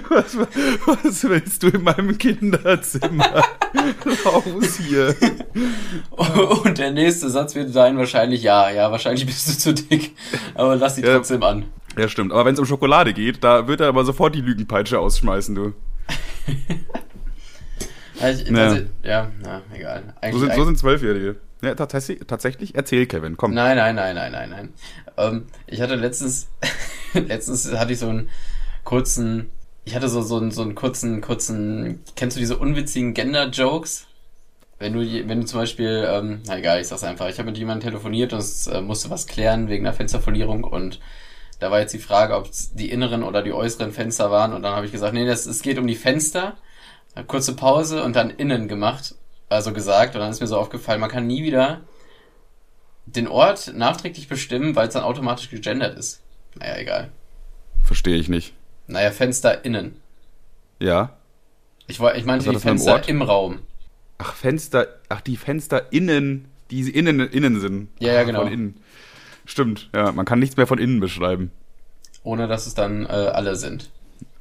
Was, 0.08 0.36
was 0.36 1.24
willst 1.24 1.62
du 1.62 1.68
in 1.68 1.82
meinem 1.82 2.16
Kinderzimmer? 2.18 3.42
Raus 4.24 4.76
hier. 4.86 5.14
Und 6.64 6.78
der 6.78 6.90
nächste 6.92 7.30
Satz 7.30 7.54
wird 7.54 7.72
sein 7.72 7.96
wahrscheinlich, 7.96 8.42
ja, 8.42 8.70
ja, 8.70 8.90
wahrscheinlich 8.90 9.26
bist 9.26 9.48
du 9.48 9.52
zu 9.58 9.74
dick, 9.74 10.14
aber 10.54 10.76
lass 10.76 10.96
sie 10.96 11.02
Ja. 11.02 11.14
trotzdem 11.16 11.42
an. 11.42 11.64
Ja, 11.98 12.08
stimmt. 12.08 12.32
Aber 12.32 12.44
wenn 12.46 12.54
es 12.54 12.60
um 12.60 12.66
Schokolade 12.66 13.12
geht, 13.12 13.44
da 13.44 13.68
wird 13.68 13.80
er 13.80 13.88
aber 13.88 14.04
sofort 14.04 14.34
die 14.34 14.40
Lügenpeitsche 14.40 14.98
ausschmeißen, 14.98 15.54
du. 15.54 15.72
Also, 18.20 18.44
Ja. 18.52 18.68
also, 18.68 18.82
ja, 19.02 19.32
na, 19.42 19.62
egal. 19.74 20.14
Eigentlich, 20.20 20.34
So 20.34 20.46
sind, 20.46 20.54
so 20.54 20.64
sind 20.64 20.78
Zwölfjährige. 20.78 21.36
Ja, 21.62 21.74
tatsächlich, 21.74 22.20
tatsächlich. 22.26 22.74
Erzähl, 22.74 23.06
Kevin, 23.06 23.36
komm. 23.36 23.54
Nein, 23.54 23.76
nein, 23.76 23.94
nein, 23.96 24.14
nein, 24.14 24.32
nein, 24.32 24.50
nein. 24.50 24.68
Ähm, 25.16 25.46
ich 25.66 25.80
hatte 25.80 25.94
letztens, 25.96 26.48
letztens 27.14 27.72
hatte 27.72 27.92
ich 27.92 27.98
so 27.98 28.08
einen 28.08 28.28
kurzen, 28.84 29.50
ich 29.84 29.94
hatte 29.94 30.08
so, 30.08 30.22
so, 30.22 30.36
einen, 30.36 30.50
so 30.50 30.62
einen 30.62 30.74
kurzen, 30.74 31.20
kurzen, 31.20 32.00
kennst 32.14 32.36
du 32.36 32.40
diese 32.40 32.58
unwitzigen 32.58 33.14
Gender-Jokes? 33.14 34.06
Wenn 34.78 34.92
du, 34.94 35.00
wenn 35.28 35.40
du 35.40 35.46
zum 35.46 35.60
Beispiel, 35.60 36.04
ähm, 36.08 36.40
na 36.46 36.58
egal, 36.58 36.80
ich 36.80 36.88
sag's 36.88 37.04
einfach, 37.04 37.28
ich 37.28 37.38
habe 37.38 37.46
mit 37.46 37.58
jemandem 37.58 37.88
telefoniert 37.90 38.32
und 38.32 38.40
es 38.40 38.66
äh, 38.66 38.80
musste 38.80 39.10
was 39.10 39.26
klären 39.26 39.68
wegen 39.68 39.86
einer 39.86 39.94
Fensterfolierung 39.94 40.64
und 40.64 40.98
da 41.62 41.70
war 41.70 41.78
jetzt 41.78 41.94
die 41.94 42.00
Frage, 42.00 42.34
ob 42.36 42.50
es 42.50 42.74
die 42.74 42.90
inneren 42.90 43.22
oder 43.22 43.40
die 43.40 43.52
äußeren 43.52 43.92
Fenster 43.92 44.32
waren 44.32 44.52
und 44.52 44.62
dann 44.62 44.74
habe 44.74 44.84
ich 44.84 44.90
gesagt, 44.90 45.14
nee, 45.14 45.24
das, 45.24 45.46
es 45.46 45.62
geht 45.62 45.78
um 45.78 45.86
die 45.86 45.94
Fenster. 45.94 46.56
Eine 47.14 47.24
kurze 47.24 47.54
Pause 47.54 48.02
und 48.02 48.16
dann 48.16 48.30
innen 48.30 48.66
gemacht, 48.66 49.14
also 49.48 49.72
gesagt 49.72 50.16
und 50.16 50.22
dann 50.22 50.30
ist 50.30 50.40
mir 50.40 50.48
so 50.48 50.58
aufgefallen, 50.58 51.00
man 51.00 51.10
kann 51.10 51.26
nie 51.26 51.44
wieder 51.44 51.82
den 53.06 53.28
Ort 53.28 53.72
nachträglich 53.76 54.26
bestimmen, 54.26 54.74
weil 54.74 54.88
es 54.88 54.94
dann 54.94 55.04
automatisch 55.04 55.50
gegendert 55.50 55.96
ist. 55.96 56.20
Naja, 56.56 56.78
egal. 56.78 57.12
Verstehe 57.84 58.16
ich 58.16 58.28
nicht. 58.28 58.54
Naja, 58.88 59.12
Fenster 59.12 59.64
innen. 59.64 60.00
Ja. 60.80 61.16
Ich, 61.86 62.00
ich 62.00 62.24
meinte 62.24 62.50
die 62.50 62.58
Fenster 62.58 62.94
Ort? 62.94 63.08
im 63.08 63.22
Raum. 63.22 63.60
Ach, 64.18 64.34
Fenster, 64.34 64.88
ach, 65.08 65.20
die 65.20 65.36
Fenster 65.36 65.92
innen, 65.92 66.48
die 66.72 66.90
innen, 66.90 67.20
innen 67.20 67.60
sind. 67.60 67.88
Ja, 68.00 68.14
ja, 68.14 68.24
genau. 68.24 68.42
Von 68.42 68.52
innen. 68.52 68.82
Stimmt, 69.44 69.90
ja, 69.94 70.12
man 70.12 70.24
kann 70.24 70.38
nichts 70.38 70.56
mehr 70.56 70.66
von 70.66 70.78
innen 70.78 71.00
beschreiben. 71.00 71.50
Ohne 72.22 72.46
dass 72.46 72.66
es 72.66 72.74
dann 72.74 73.04
äh, 73.06 73.08
alle 73.08 73.56
sind. 73.56 73.90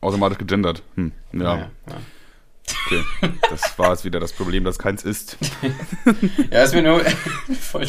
Automatisch 0.01 0.38
gegendert. 0.38 0.84
Hm, 0.96 1.12
ja, 1.34 1.38
Naja, 1.39 1.72
ja. 1.88 1.96
okay. 2.86 3.03
Das 3.50 3.77
war 3.79 3.91
es 3.93 4.03
wieder 4.05 4.20
das 4.20 4.34
Problem, 4.34 4.63
dass 4.63 4.77
keins 4.79 5.03
ist. 5.03 5.38
Ja, 6.51 6.63
ist 6.63 6.74
mir 6.74 6.81
nur. 6.84 7.00
voll- 7.60 7.86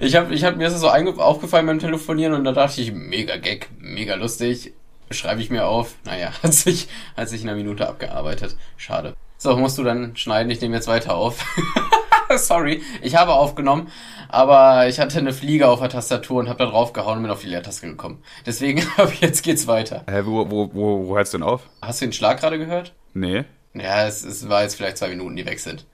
ich 0.00 0.16
hab, 0.16 0.30
ich 0.30 0.44
hab, 0.44 0.56
mir 0.56 0.66
ist 0.68 0.74
es 0.74 0.80
so 0.80 0.88
aufgefallen 0.90 1.66
beim 1.66 1.78
Telefonieren 1.78 2.34
und 2.34 2.44
da 2.44 2.52
dachte 2.52 2.80
ich, 2.80 2.92
mega 2.92 3.36
Gag, 3.36 3.68
mega 3.78 4.14
lustig. 4.14 4.72
Schreibe 5.10 5.40
ich 5.40 5.50
mir 5.50 5.66
auf. 5.66 5.94
Naja, 6.04 6.30
hat 6.42 6.52
sich, 6.54 6.88
hat 7.16 7.28
sich 7.28 7.42
in 7.42 7.48
einer 7.48 7.56
Minute 7.56 7.88
abgearbeitet. 7.88 8.56
Schade. 8.76 9.14
So, 9.38 9.56
musst 9.56 9.78
du 9.78 9.84
dann 9.84 10.16
schneiden, 10.16 10.50
ich 10.50 10.60
nehme 10.60 10.74
jetzt 10.74 10.88
weiter 10.88 11.14
auf. 11.14 11.44
Sorry, 12.36 12.82
ich 13.02 13.14
habe 13.14 13.32
aufgenommen, 13.34 13.88
aber 14.28 14.88
ich 14.88 14.98
hatte 15.00 15.18
eine 15.18 15.32
Fliege 15.32 15.68
auf 15.68 15.80
der 15.80 15.88
Tastatur 15.88 16.40
und 16.40 16.48
habe 16.48 16.58
da 16.58 16.70
drauf 16.70 16.92
gehauen 16.92 17.18
und 17.18 17.22
bin 17.22 17.32
auf 17.32 17.40
die 17.40 17.48
Leertaste 17.48 17.86
gekommen. 17.86 18.22
Deswegen 18.44 18.82
ab 18.96 19.12
jetzt 19.20 19.42
geht's 19.42 19.66
weiter. 19.66 20.04
Hä, 20.08 20.22
wo, 20.24 20.50
wo, 20.50 20.70
wo, 20.72 21.08
wo 21.08 21.16
hört's 21.16 21.30
denn 21.30 21.42
auf? 21.42 21.62
Hast 21.82 22.00
du 22.00 22.06
den 22.06 22.12
Schlag 22.12 22.40
gerade 22.40 22.58
gehört? 22.58 22.92
Nee. 23.14 23.44
Ja, 23.74 24.06
es, 24.06 24.24
es 24.24 24.48
war 24.48 24.62
jetzt 24.62 24.76
vielleicht 24.76 24.98
zwei 24.98 25.08
Minuten, 25.08 25.36
die 25.36 25.46
weg 25.46 25.60
sind. 25.60 25.86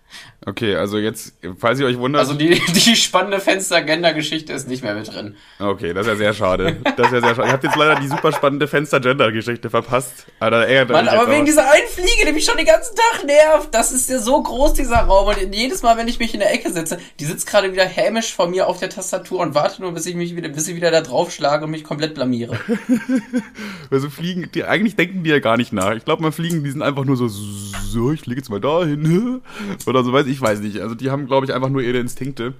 Okay, 0.45 0.75
also 0.75 0.99
jetzt, 0.99 1.35
falls 1.57 1.79
ihr 1.79 1.87
euch 1.87 1.99
wundert. 1.99 2.21
Also 2.21 2.35
die, 2.35 2.61
die 2.75 2.97
spannende 2.97 3.39
Fenster-Gender-Geschichte 3.39 4.53
ist 4.53 4.69
nicht 4.69 4.83
mehr 4.83 4.95
mit 4.95 5.13
drin. 5.13 5.37
okay, 5.61 5.95
das 5.95 6.07
ist 6.07 6.13
ja 6.13 6.17
sehr 6.17 6.35
schade. 6.35 6.79
Das 6.97 7.07
ist 7.07 7.13
ja 7.13 7.21
sehr 7.21 7.35
schade. 7.35 7.49
Ihr 7.49 7.53
habt 7.53 7.65
jetzt 7.65 7.77
leider 7.77 8.01
die 8.01 8.09
super 8.09 8.33
spannende 8.33 8.67
Fenster-Gender-Geschichte 8.67 9.71
verpasst. 9.71 10.27
Aber 10.41 10.67
Mann, 10.89 11.09
aber 11.09 11.31
wegen 11.31 11.45
dieser 11.47 11.71
einen 11.71 11.87
Fliege, 11.89 12.27
die 12.27 12.33
mich 12.33 12.45
schon 12.45 12.57
den 12.57 12.67
ganzen 12.67 12.97
Tag 12.97 13.25
nervt. 13.25 13.73
Das 13.73 13.93
ist 13.93 14.11
ja 14.11 14.19
so 14.19 14.43
groß, 14.43 14.75
dieser 14.75 14.99
Raum. 14.99 15.29
Und 15.29 15.55
jedes 15.55 15.83
Mal, 15.83 15.97
wenn 15.97 16.09
ich 16.09 16.19
mich 16.19 16.35
in 16.35 16.41
der 16.41 16.53
Ecke 16.53 16.73
sitze, 16.73 16.99
die 17.21 17.25
sitzt 17.25 17.47
gerade 17.47 17.73
wieder 17.73 17.85
hämisch 17.85 18.35
vor 18.35 18.49
mir 18.49 18.67
auf 18.67 18.81
der 18.81 18.91
Tastatur 18.91 19.41
und 19.41 19.55
wartet 19.55 19.79
nur, 19.79 19.93
bis 19.93 20.07
ich 20.07 20.17
mich 20.17 20.35
wieder, 20.35 20.49
bis 20.49 20.67
ich 20.67 20.75
wieder 20.75 20.91
da 20.91 21.03
drauf 21.03 21.31
schlage 21.31 21.65
und 21.65 21.71
mich 21.71 21.85
komplett 21.85 22.15
blamiere. 22.15 22.59
Also 23.91 24.09
fliegen, 24.09 24.49
die, 24.55 24.65
eigentlich 24.65 24.97
denken 24.97 25.23
die 25.23 25.29
ja 25.29 25.39
gar 25.39 25.59
nicht 25.59 25.73
nach. 25.73 25.95
Ich 25.95 26.07
glaube, 26.07 26.23
mal 26.23 26.33
fliegen, 26.33 26.65
die 26.65 26.71
sind 26.71 26.81
einfach 26.81 27.05
nur 27.05 27.17
so, 27.17 27.29
so, 27.29 28.11
ich 28.11 28.21
fliege 28.21 28.41
jetzt 28.41 28.49
mal 28.49 28.61
dahin. 28.61 29.43
Oder 29.87 30.02
so 30.03 30.13
weiß 30.13 30.27
ich, 30.27 30.41
weiß 30.41 30.61
nicht. 30.61 30.81
Also 30.81 30.95
die 30.95 31.11
haben, 31.11 31.27
glaube 31.27 31.47
ich, 31.47 31.55
einfach 31.55 31.69
nur 31.69 31.83
ihre 31.83 31.99
Instinkte. 31.99 32.55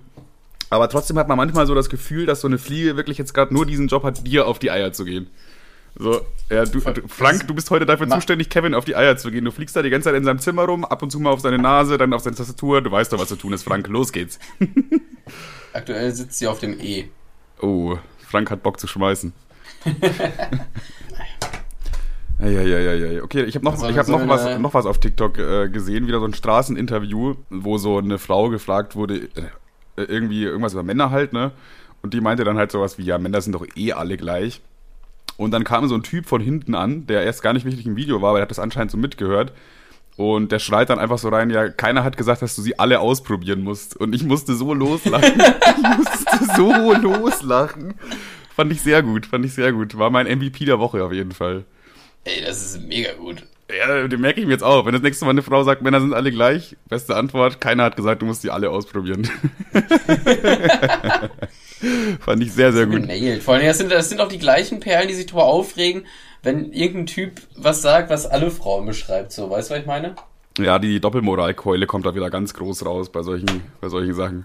Aber 0.71 0.89
trotzdem 0.89 1.19
hat 1.19 1.29
man 1.29 1.37
manchmal 1.37 1.67
so 1.67 1.75
das 1.75 1.91
Gefühl, 1.91 2.25
dass 2.27 2.41
so 2.41 2.49
eine 2.49 2.59
Fliege 2.59 2.97
wirklich 2.97 3.19
jetzt 3.19 3.35
gerade 3.35 3.53
nur 3.53 3.67
diesen 3.67 3.89
Job 3.89 4.05
hat, 4.05 4.27
dir 4.27 4.47
auf 4.47 4.59
die 4.59 4.71
Eier 4.71 4.93
zu 4.93 5.05
gehen. 5.05 5.29
So, 5.99 6.23
ja, 6.49 6.65
du, 6.65 6.81
du, 6.81 7.07
Frank, 7.07 7.47
du 7.47 7.55
bist 7.55 7.71
heute 7.71 7.85
dafür 7.85 8.09
zuständig, 8.09 8.49
Kevin 8.49 8.75
auf 8.75 8.87
die 8.87 8.97
Eier 8.97 9.19
zu 9.19 9.31
gehen. 9.31 9.45
Du 9.45 9.51
fliegst 9.51 9.77
da 9.77 9.83
die 9.83 9.91
ganze 9.91 10.09
Zeit 10.09 10.15
in 10.17 10.25
seinem 10.25 10.39
Zimmer 10.39 10.65
rum, 10.65 10.87
ab 10.87 11.03
und 11.03 11.11
zu 11.11 11.21
mal 11.21 11.31
auf 11.31 11.41
seine 11.41 11.59
Nase, 11.59 11.99
dann 11.99 12.15
auf 12.15 12.23
seine 12.23 12.37
Tastatur. 12.37 12.81
Du 12.81 12.91
weißt 12.91 13.13
doch, 13.13 13.19
was 13.19 13.29
zu 13.29 13.37
tun 13.37 13.53
ist, 13.53 13.65
Frank. 13.65 13.87
Los 13.89 14.13
geht's. 14.13 14.39
Aktuell 15.75 16.11
sitzt 16.13 16.39
sie 16.39 16.47
auf 16.47 16.61
dem 16.61 16.81
E. 16.81 17.09
Oh, 17.61 17.99
Frank 18.27 18.51
hat 18.51 18.63
Bock 18.63 18.81
zu 18.81 18.87
schmeißen. 18.87 19.35
Ja, 22.43 22.63
ja, 22.63 22.79
ja, 22.79 22.95
ja. 22.95 23.23
Okay, 23.23 23.45
ich 23.45 23.55
habe 23.55 23.65
noch, 23.65 23.89
ich 23.89 23.97
hab 23.97 24.09
noch, 24.09 24.27
was, 24.27 24.59
noch 24.59 24.75
was 24.75 24.87
auf 24.87 24.99
TikTok 24.99 25.39
äh, 25.39 25.69
gesehen, 25.69 26.09
wieder 26.09 26.19
so 26.19 26.27
ein 26.27 26.35
Straßeninterview, 26.35 27.37
wo 27.51 27.79
so 27.79 27.99
eine 27.99 28.19
Frau 28.19 28.49
gefragt 28.49 28.97
wurde, 28.97 29.29
äh, 29.97 30.03
irgendwie 30.03 30.43
irgendwas 30.43 30.73
über 30.73 30.83
Männer 30.83 31.11
halt, 31.11 31.33
ne? 31.33 31.53
Und 32.03 32.15
die 32.15 32.21
meinte 32.21 32.43
dann 32.43 32.57
halt 32.57 32.73
sowas 32.73 32.99
wie, 32.99 33.05
ja, 33.05 33.19
Männer 33.19 33.41
sind 33.41 33.53
doch 33.53 33.65
eh 33.77 33.93
alle 33.93 34.17
gleich. 34.17 34.61
Und 35.37 35.53
dann 35.53 35.63
kam 35.63 35.87
so 35.87 35.95
ein 35.95 36.03
Typ 36.03 36.27
von 36.27 36.41
hinten 36.41 36.75
an, 36.75 37.07
der 37.07 37.23
erst 37.23 37.43
gar 37.43 37.53
nicht 37.53 37.65
richtig 37.65 37.87
im 37.87 37.97
Video 37.97 38.21
war, 38.21 38.31
aber 38.31 38.39
der 38.39 38.43
hat 38.43 38.51
das 38.51 38.59
anscheinend 38.59 38.91
so 38.91 38.99
mitgehört. 38.99 39.53
Und 40.17 40.53
der 40.53 40.59
schreit 40.59 40.91
dann 40.91 40.99
einfach 40.99 41.19
so 41.19 41.29
rein, 41.29 41.49
ja, 41.51 41.69
keiner 41.69 42.05
hat 42.05 42.17
gesagt, 42.17 42.43
dass 42.43 42.57
du 42.57 42.63
sie 42.63 42.79
alle 42.79 43.01
ausprobieren 43.01 43.63
musst. 43.63 43.97
Und 43.97 44.15
ich 44.15 44.25
musste 44.25 44.55
so 44.55 44.75
loslachen. 44.75 45.41
ich 45.41 45.97
musste 45.97 46.57
so 46.57 46.93
loslachen. 46.93 47.95
Fand 48.55 48.73
ich 48.73 48.83
sehr 48.83 49.03
gut, 49.03 49.27
fand 49.27 49.45
ich 49.45 49.55
sehr 49.55 49.73
gut. 49.73 49.97
War 49.97 50.11
mein 50.11 50.27
MVP 50.27 50.65
der 50.65 50.79
Woche 50.79 51.03
auf 51.03 51.13
jeden 51.13 51.33
Fall. 51.33 51.65
Ey, 52.25 52.43
das 52.45 52.63
ist 52.63 52.83
mega 52.83 53.13
gut. 53.15 53.45
Ja, 53.77 54.07
den 54.07 54.21
merke 54.21 54.41
ich 54.41 54.47
mir 54.47 54.53
jetzt 54.53 54.65
auch. 54.65 54.85
Wenn 54.85 54.93
das 54.93 55.03
nächste 55.03 55.25
Mal 55.25 55.31
eine 55.31 55.43
Frau 55.43 55.65
sagt, 55.65 55.83
Männer 55.83 56.01
sind 56.01 56.13
alle 56.13 56.31
gleich, 56.31 56.77
beste 56.89 57.17
Antwort, 57.17 57.61
keiner 57.61 57.85
hat 57.85 57.97
gesagt, 57.97 58.23
du 58.23 58.27
musst 58.27 58.45
die 58.45 58.51
alle 58.51 58.71
ausprobieren. 58.71 59.29
Fand 62.21 62.43
ich 62.43 62.53
sehr, 62.53 62.73
sehr 62.73 62.87
gut. 62.87 63.03
Genailt. 63.03 63.43
Vor 63.43 63.55
allem, 63.55 63.67
das 63.67 63.79
sind, 63.79 63.91
das 63.91 64.11
sind 64.11 64.21
auch 64.21 64.29
die 64.29 64.39
gleichen 64.39 64.81
Perlen, 64.81 65.09
die 65.09 65.15
sich 65.15 65.27
darüber 65.27 65.45
aufregen, 65.45 66.07
wenn 66.43 66.73
irgendein 66.73 67.07
Typ 67.07 67.41
was 67.57 67.83
sagt, 67.83 68.11
was 68.11 68.27
alle 68.27 68.51
Frauen 68.51 68.87
beschreibt. 68.87 69.33
So, 69.33 69.51
weißt 69.51 69.71
du, 69.71 69.75
was 69.75 69.81
ich 69.81 69.87
meine? 69.87 70.15
Ja, 70.59 70.79
die 70.79 71.01
Doppelmoralkeule 71.01 71.87
kommt 71.87 72.05
da 72.05 72.15
wieder 72.15 72.31
ganz 72.31 72.53
groß 72.55 72.85
raus 72.85 73.11
bei 73.11 73.23
solchen, 73.23 73.63
bei 73.81 73.89
solchen 73.89 74.15
Sachen. 74.15 74.45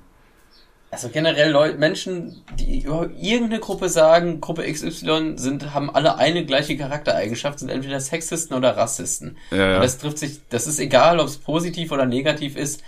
Also 0.89 1.09
generell 1.09 1.51
Leute, 1.51 1.77
Menschen, 1.77 2.43
die 2.57 2.83
über 2.83 3.09
irgendeine 3.19 3.59
Gruppe 3.59 3.89
sagen, 3.89 4.39
Gruppe 4.39 4.71
XY 4.71 5.33
sind, 5.35 5.73
haben 5.73 5.93
alle 5.93 6.17
eine 6.17 6.45
gleiche 6.45 6.77
Charaktereigenschaft, 6.77 7.59
sind 7.59 7.69
entweder 7.69 7.99
Sexisten 7.99 8.55
oder 8.55 8.77
Rassisten. 8.77 9.37
Ja, 9.51 9.57
ja. 9.57 9.75
Und 9.75 9.83
das 9.83 9.97
trifft 9.97 10.17
sich, 10.17 10.39
das 10.49 10.65
ist 10.65 10.79
egal, 10.79 11.19
ob 11.19 11.27
es 11.27 11.37
positiv 11.37 11.91
oder 11.91 12.05
negativ 12.05 12.55
ist. 12.55 12.83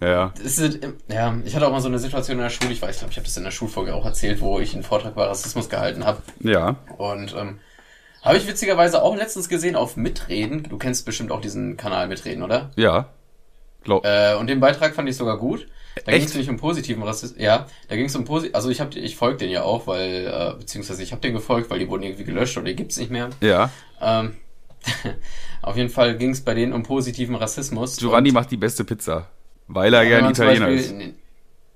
Ja. 0.00 0.32
Ist, 0.42 0.78
ja, 1.08 1.36
ich 1.44 1.56
hatte 1.56 1.66
auch 1.66 1.72
mal 1.72 1.80
so 1.80 1.88
eine 1.88 1.98
Situation 1.98 2.36
in 2.36 2.42
der 2.44 2.50
Schule, 2.50 2.70
ich 2.70 2.80
weiß, 2.80 2.94
ich 2.94 2.98
glaube, 3.00 3.12
ich 3.12 3.16
habe 3.16 3.26
das 3.26 3.36
in 3.36 3.44
der 3.44 3.50
Schulfolge 3.50 3.94
auch 3.94 4.04
erzählt, 4.04 4.40
wo 4.40 4.60
ich 4.60 4.74
einen 4.74 4.84
Vortrag 4.84 5.12
über 5.12 5.28
Rassismus 5.28 5.68
gehalten 5.68 6.04
habe. 6.04 6.22
Ja. 6.40 6.76
Und 6.96 7.34
ähm, 7.36 7.58
habe 8.22 8.36
ich 8.36 8.46
witzigerweise 8.46 9.02
auch 9.02 9.16
letztens 9.16 9.48
gesehen 9.48 9.74
auf 9.74 9.96
Mitreden. 9.96 10.64
Du 10.64 10.78
kennst 10.78 11.06
bestimmt 11.06 11.32
auch 11.32 11.40
diesen 11.40 11.76
Kanal 11.76 12.08
Mitreden, 12.08 12.42
oder? 12.42 12.70
Ja. 12.76 13.08
Glaub. 13.82 14.04
Äh, 14.04 14.34
und 14.34 14.48
den 14.48 14.60
Beitrag 14.60 14.94
fand 14.94 15.08
ich 15.08 15.16
sogar 15.16 15.38
gut. 15.38 15.66
Da 16.04 16.12
ging 16.12 16.22
es 16.22 16.34
nicht 16.34 16.50
um 16.50 16.56
positiven 16.58 17.02
Rassismus. 17.02 17.40
Ja, 17.40 17.66
da 17.88 17.96
ging 17.96 18.06
es 18.06 18.14
um 18.16 18.24
positiv. 18.24 18.54
Also 18.54 18.68
ich 18.70 18.80
habe, 18.80 18.98
ich 18.98 19.16
folge 19.16 19.38
den 19.38 19.50
ja 19.50 19.62
auch, 19.62 19.86
weil 19.86 20.26
äh, 20.26 20.58
beziehungsweise 20.58 21.02
ich 21.02 21.12
habe 21.12 21.22
den 21.22 21.32
gefolgt, 21.32 21.70
weil 21.70 21.78
die 21.78 21.88
wurden 21.88 22.02
irgendwie 22.02 22.24
gelöscht 22.24 22.56
oder 22.56 22.66
die 22.66 22.76
gibt's 22.76 22.98
nicht 22.98 23.10
mehr. 23.10 23.30
Ja. 23.40 23.70
Ähm, 24.00 24.36
auf 25.62 25.76
jeden 25.76 25.88
Fall 25.88 26.16
ging 26.16 26.30
es 26.30 26.42
bei 26.42 26.54
denen 26.54 26.72
um 26.72 26.82
positiven 26.82 27.34
Rassismus. 27.34 27.96
Giovanni 27.96 28.30
macht 28.30 28.50
die 28.50 28.56
beste 28.56 28.84
Pizza, 28.84 29.28
weil 29.68 29.94
er 29.94 30.04
gern 30.04 30.30
Italiener 30.30 30.66
Beispiel, 30.66 31.14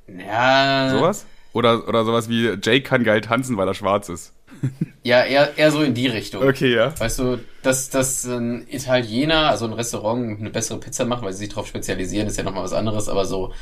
ist. 0.07 0.19
Ja. 0.27 0.91
Sowas? 0.91 1.27
Oder, 1.53 1.89
oder 1.89 2.05
sowas 2.05 2.29
wie 2.29 2.51
Jake 2.63 2.83
kann 2.83 3.03
geil 3.03 3.23
tanzen, 3.23 3.57
weil 3.57 3.67
er 3.67 3.75
schwarz 3.75 4.09
ist. 4.09 4.35
Ja, 5.03 5.25
eher, 5.25 5.57
eher 5.57 5.71
so 5.71 5.81
in 5.81 5.95
die 5.95 6.09
Richtung. 6.09 6.47
Okay, 6.47 6.75
ja. 6.75 6.93
Weißt 7.01 7.21
du, 7.21 7.39
dass, 7.63 7.89
dass 7.89 8.27
ein 8.27 8.67
Italiener, 8.69 9.49
also 9.49 9.65
ein 9.65 9.73
Restaurant, 9.73 10.39
eine 10.39 10.51
bessere 10.51 10.79
Pizza 10.79 11.07
macht, 11.07 11.23
weil 11.23 11.33
sie 11.33 11.39
sich 11.39 11.49
darauf 11.49 11.67
spezialisieren, 11.67 12.29
ist 12.29 12.37
ja 12.37 12.45
nochmal 12.45 12.65
was 12.65 12.75
anderes, 12.75 13.09
aber 13.09 13.25
so 13.25 13.55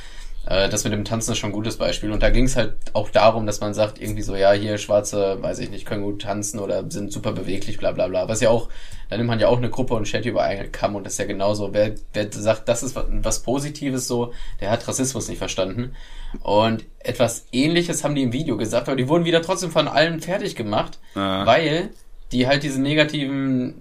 äh, 0.49 0.71
das 0.71 0.85
mit 0.85 0.95
dem 0.95 1.05
Tanzen 1.05 1.33
ist 1.33 1.38
schon 1.38 1.50
ein 1.50 1.55
gutes 1.55 1.76
Beispiel. 1.76 2.11
Und 2.11 2.23
da 2.23 2.31
ging 2.31 2.45
es 2.45 2.57
halt 2.57 2.75
auch 2.95 3.11
darum, 3.11 3.45
dass 3.45 3.61
man 3.61 3.75
sagt, 3.75 4.00
irgendwie 4.00 4.23
so, 4.23 4.35
ja, 4.35 4.53
hier 4.53 4.79
Schwarze, 4.79 5.37
weiß 5.42 5.59
ich 5.59 5.70
nicht, 5.70 5.85
können 5.85 6.03
gut 6.03 6.23
tanzen 6.23 6.59
oder 6.59 6.90
sind 6.90 7.12
super 7.12 7.33
beweglich, 7.33 7.77
bla 7.77 7.92
bla 7.92 8.09
bla. 8.09 8.29
Was 8.29 8.40
ja 8.40 8.49
auch, 8.49 8.70
da 9.11 9.18
nimmt 9.18 9.29
man 9.29 9.40
ja 9.40 9.49
auch 9.49 9.59
eine 9.59 9.68
Gruppe 9.68 9.92
und 9.94 10.05
Chat 10.05 10.25
über 10.25 10.42
einen 10.42 10.73
Kamm 10.73 10.94
und 10.94 11.05
das 11.05 11.14
ist 11.14 11.18
ja 11.18 11.27
genauso. 11.27 11.75
Wer, 11.75 11.94
wer 12.14 12.33
sagt, 12.33 12.66
das 12.66 12.83
ist 12.83 12.96
was, 12.96 13.05
was 13.11 13.42
Positives 13.42 14.09
so, 14.09 14.33
der 14.61 14.70
hat 14.70 14.88
Rassismus 14.88 15.29
nicht 15.29 15.38
verstanden. 15.38 15.94
Und 16.42 16.85
etwas 17.01 17.46
ähnliches 17.53 18.03
haben 18.03 18.14
die 18.14 18.23
im 18.23 18.33
Video 18.33 18.57
gesagt, 18.57 18.88
aber 18.88 18.96
die 18.96 19.09
wurden 19.09 19.27
wieder 19.27 19.42
trotzdem 19.42 19.70
von 19.70 19.87
allen 19.87 20.20
fertig 20.20 20.57
gemacht, 20.57 20.99
ah. 21.14 21.44
weil 21.44 21.90
die 22.33 22.46
halt 22.46 22.62
diese 22.62 22.81
negativen 22.81 23.75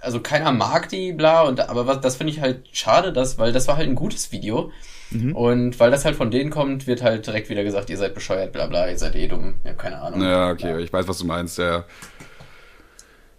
also 0.00 0.18
keiner 0.18 0.50
mag 0.50 0.88
die, 0.88 1.12
bla, 1.12 1.42
und 1.42 1.60
aber 1.60 1.86
was, 1.86 2.00
das 2.00 2.16
finde 2.16 2.32
ich 2.32 2.40
halt 2.40 2.68
schade, 2.72 3.12
dass, 3.12 3.38
weil 3.38 3.52
das 3.52 3.68
war 3.68 3.76
halt 3.76 3.88
ein 3.88 3.94
gutes 3.94 4.32
Video. 4.32 4.72
Mhm. 5.12 5.36
Und 5.36 5.80
weil 5.80 5.90
das 5.90 6.04
halt 6.04 6.16
von 6.16 6.30
denen 6.30 6.50
kommt, 6.50 6.86
wird 6.86 7.02
halt 7.02 7.26
direkt 7.26 7.48
wieder 7.48 7.64
gesagt, 7.64 7.90
ihr 7.90 7.98
seid 7.98 8.14
bescheuert, 8.14 8.52
bla 8.52 8.66
bla, 8.66 8.88
ihr 8.88 8.98
seid 8.98 9.16
eh 9.16 9.28
dumm. 9.28 9.54
Ich 9.62 9.68
habe 9.68 9.78
keine 9.78 10.00
Ahnung. 10.00 10.22
Ja, 10.22 10.50
okay, 10.50 10.70
ja. 10.70 10.78
ich 10.78 10.92
weiß, 10.92 11.08
was 11.08 11.18
du 11.18 11.26
meinst, 11.26 11.58
ja. 11.58 11.84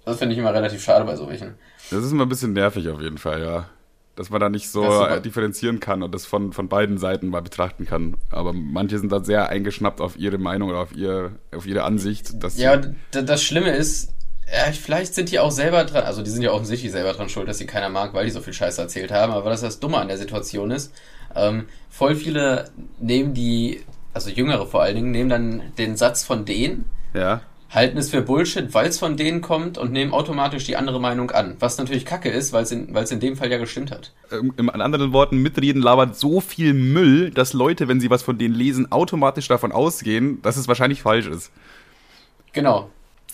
Das 0.06 0.18
finde 0.18 0.34
ich 0.34 0.40
immer 0.40 0.54
relativ 0.54 0.84
schade 0.84 1.06
bei 1.06 1.16
so 1.16 1.30
welchen. 1.30 1.56
Das 1.90 2.04
ist 2.04 2.12
immer 2.12 2.26
ein 2.26 2.30
bisschen 2.30 2.54
nervig 2.54 2.90
auf 2.90 3.02
jeden 3.02 3.18
Fall, 3.18 3.42
ja. 3.42 3.70
Dass 4.16 4.30
man 4.30 4.40
da 4.40 4.50
nicht 4.50 4.70
so 4.70 4.84
differenzieren 5.26 5.80
kann 5.80 6.04
und 6.04 6.14
das 6.14 6.26
von, 6.28 6.54
von 6.54 6.68
beiden 6.68 7.00
Seiten 7.00 7.30
mal 7.30 7.42
betrachten 7.42 7.86
kann. 7.86 8.16
Aber 8.30 8.54
manche 8.54 9.00
sind 9.00 9.12
da 9.12 9.24
sehr 9.24 9.50
eingeschnappt 9.50 10.02
auf 10.02 10.18
ihre 10.18 10.38
Meinung 10.38 10.70
oder 10.70 10.80
auf, 10.80 10.96
ihr, 10.96 11.32
auf 11.56 11.66
ihre 11.66 11.84
Ansicht. 11.84 12.44
Dass 12.44 12.58
ja, 12.58 12.80
das 13.12 13.44
Schlimme 13.44 13.76
ist, 13.76 14.14
ja, 14.52 14.72
vielleicht 14.72 15.16
sind 15.16 15.32
die 15.32 15.40
auch 15.40 15.52
selber 15.52 15.84
dran, 15.86 16.04
also 16.04 16.22
die 16.22 16.30
sind 16.30 16.44
ja 16.44 16.52
offensichtlich 16.52 16.92
selber 16.92 17.14
dran 17.14 17.30
schuld, 17.30 17.48
dass 17.48 17.58
sie 17.58 17.66
keiner 17.66 17.90
mag, 17.90 18.14
weil 18.14 18.26
die 18.26 18.32
so 18.32 18.42
viel 18.42 18.54
Scheiße 18.54 18.82
erzählt 18.82 19.12
haben, 19.12 19.32
aber 19.32 19.46
was 19.46 19.62
das 19.62 19.80
Dumme 19.80 19.98
an 19.98 20.10
der 20.10 20.18
Situation 20.18 20.70
ist, 20.70 20.94
ähm, 21.36 21.66
voll 21.90 22.16
viele 22.16 22.70
nehmen 23.00 23.34
die, 23.34 23.82
also 24.14 24.30
Jüngere 24.30 24.66
vor 24.68 24.82
allen 24.82 24.96
Dingen, 24.96 25.12
nehmen 25.12 25.30
dann 25.30 25.62
den 25.78 25.96
Satz 25.96 26.24
von 26.24 26.46
denen, 26.46 26.86
ja. 27.14 27.42
halten 27.70 27.98
es 27.98 28.10
für 28.10 28.22
Bullshit, 28.22 28.74
weil 28.74 28.88
es 28.88 29.00
von 29.00 29.18
denen 29.18 29.42
kommt 29.42 29.78
und 29.78 29.92
nehmen 29.92 30.14
automatisch 30.14 30.66
die 30.66 30.76
andere 30.76 31.00
Meinung 31.00 31.32
an. 31.32 31.56
Was 31.60 31.78
natürlich 31.78 32.06
kacke 32.06 32.30
ist, 32.30 32.54
weil 32.54 32.64
es 32.64 32.72
in, 32.72 32.96
in 32.96 33.20
dem 33.20 33.36
Fall 33.36 33.52
ja 33.52 33.58
gestimmt 33.58 33.92
hat. 33.92 34.12
Ähm, 34.32 34.54
in 34.58 34.70
anderen 34.70 35.14
Worten, 35.14 35.38
mitreden 35.38 35.82
labert 35.82 36.16
so 36.18 36.42
viel 36.42 36.74
Müll, 36.74 37.32
dass 37.32 37.54
Leute, 37.54 37.88
wenn 37.88 38.00
sie 38.00 38.10
was 38.10 38.24
von 38.24 38.38
denen 38.38 38.56
lesen, 38.56 38.92
automatisch 38.92 39.48
davon 39.48 39.72
ausgehen, 39.72 40.42
dass 40.42 40.58
es 40.58 40.68
wahrscheinlich 40.68 41.02
falsch 41.02 41.28
ist. 41.28 41.52
Genau. 42.54 42.90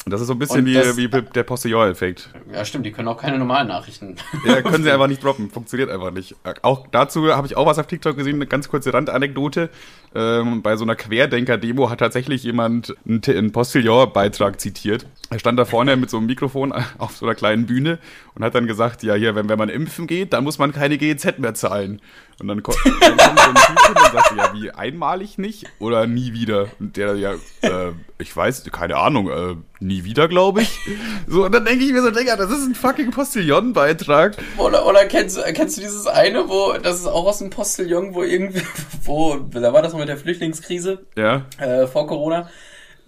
Das 0.06 0.22
ist 0.22 0.28
so 0.28 0.34
ein 0.34 0.40
bisschen 0.40 0.66
wie, 0.66 0.74
das, 0.74 0.98
wie 0.98 1.08
der 1.08 1.44
Postillon-Effekt. 1.44 2.30
Ja, 2.52 2.64
stimmt, 2.66 2.86
die 2.86 2.92
können 2.92 3.08
auch 3.08 3.18
keine 3.18 3.38
normalen 3.38 3.68
Nachrichten. 3.68 4.16
Ja, 4.46 4.62
können 4.62 4.84
sie 4.84 4.92
einfach 4.94 5.08
nicht 5.08 5.24
droppen. 5.24 5.50
Funktioniert 5.50 5.90
einfach 5.90 6.12
nicht. 6.12 6.36
Auch 6.62 6.88
dazu 6.92 7.28
habe 7.34 7.46
ich 7.48 7.58
auch 7.58 7.66
was 7.66 7.78
auf 7.78 7.88
TikTok 7.88 8.16
gesehen, 8.16 8.36
eine 8.36 8.48
ganz 8.48 8.70
kurze 8.70 8.94
Randanekdote. 8.94 9.70
Ähm, 10.16 10.62
bei 10.62 10.76
so 10.78 10.86
einer 10.86 10.96
Querdenker-Demo 10.96 11.90
hat 11.90 12.00
tatsächlich 12.00 12.44
jemand 12.44 12.96
einen, 13.06 13.22
einen 13.26 13.52
Postillon-Beitrag 13.52 14.60
zitiert. 14.60 15.06
Er 15.32 15.38
stand 15.38 15.60
da 15.60 15.66
vorne 15.66 15.96
mit 15.96 16.10
so 16.10 16.18
einem 16.18 16.26
Mikrofon 16.26 16.74
auf 16.98 17.16
so 17.16 17.26
einer 17.26 17.36
kleinen 17.36 17.68
Bühne 17.68 18.00
und 18.34 18.44
hat 18.44 18.56
dann 18.56 18.66
gesagt, 18.66 19.04
ja, 19.04 19.14
hier, 19.14 19.36
wenn, 19.36 19.48
wenn 19.48 19.60
man 19.60 19.70
impfen 19.70 20.08
geht, 20.08 20.34
dann 20.34 20.44
muss 20.44 20.58
man 20.58 20.72
keine 20.72 20.98
GEZ 20.98 21.38
mehr 21.38 21.54
zahlen. 21.54 22.02
Und 22.40 22.48
dann 22.48 22.64
kommt, 22.64 22.80
dann 22.86 23.18
kommt 23.18 23.40
so 23.40 23.50
ein 23.50 23.56
Typ 23.56 23.88
hin 23.88 23.96
und 23.96 24.12
sagt, 24.12 24.34
ja, 24.36 24.54
wie, 24.54 24.72
einmalig 24.72 25.38
nicht 25.38 25.68
oder 25.78 26.08
nie 26.08 26.34
wieder? 26.34 26.68
Und 26.80 26.98
der, 26.98 27.16
ja, 27.16 27.34
äh, 27.62 27.92
ich 28.18 28.36
weiß, 28.36 28.64
keine 28.72 28.96
Ahnung, 28.96 29.30
äh, 29.30 29.56
nie 29.80 30.04
wieder, 30.04 30.28
glaube 30.28 30.64
ich. 30.64 30.80
So, 31.28 31.46
und 31.46 31.54
dann 31.54 31.66
denke 31.66 31.86
ich 31.86 31.92
mir 31.92 32.02
so, 32.02 32.10
Digga, 32.10 32.36
das 32.36 32.50
ist 32.50 32.66
ein 32.66 32.74
fucking 32.74 33.12
Postillon-Beitrag. 33.12 34.36
Oder, 34.58 34.88
oder 34.88 35.06
kennst, 35.06 35.40
kennst 35.54 35.78
du 35.78 35.82
dieses 35.82 36.08
eine, 36.08 36.50
wo, 36.50 36.74
das 36.82 37.00
ist 37.00 37.08
auch 37.08 37.26
aus 37.26 37.38
dem 37.38 37.52
Postillon, 37.52 38.16
wo 38.16 38.24
irgendwie, 38.24 38.64
wo, 39.04 39.36
da 39.36 39.74
war 39.74 39.84
das 39.84 39.92
noch 39.94 40.00
mit 40.00 40.10
der 40.10 40.18
Flüchtlingskrise. 40.18 41.06
Ja. 41.16 41.46
Äh, 41.60 41.86
vor 41.86 42.08
Corona 42.08 42.50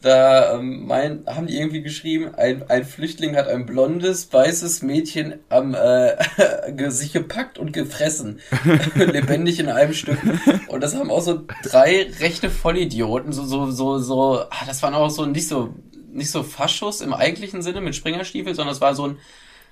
da 0.02 0.56
ähm, 0.56 0.88
mein, 0.88 1.24
haben 1.28 1.48
die 1.48 1.58
irgendwie 1.58 1.82
geschrieben, 1.82 2.34
ein, 2.36 2.70
ein 2.70 2.86
Flüchtling 2.86 3.36
hat 3.36 3.48
ein 3.48 3.66
blondes, 3.66 4.34
weißes 4.34 4.82
Mädchen 4.82 5.40
am 5.50 5.76
äh, 5.76 6.18
sich 6.90 7.14
gepackt 7.14 7.60
und 7.60 7.72
gefressen. 7.72 8.40
lebendig 8.96 9.60
in 9.60 9.70
einem 9.70 9.94
Stück. 9.94 10.20
Und 10.68 10.82
das 10.82 10.96
haben 10.96 11.12
auch 11.12 11.22
so 11.22 11.44
drei 11.64 12.10
rechte 12.20 12.50
Vollidioten, 12.50 13.32
so, 13.32 13.46
so, 13.46 13.70
so, 13.70 14.00
so, 14.00 14.40
ah, 14.50 14.66
das 14.66 14.82
waren 14.82 14.96
auch 14.96 15.10
so 15.10 15.26
nicht 15.26 15.48
so, 15.48 15.76
nicht 16.12 16.32
so 16.32 16.44
Faschos 16.44 17.02
im 17.02 17.14
eigentlichen 17.14 17.62
Sinne 17.62 17.82
mit 17.82 17.96
Springerstiefel, 17.96 18.56
sondern 18.56 18.74
es 18.74 18.82
war 18.82 18.96
so 18.96 19.08
ein, 19.08 19.18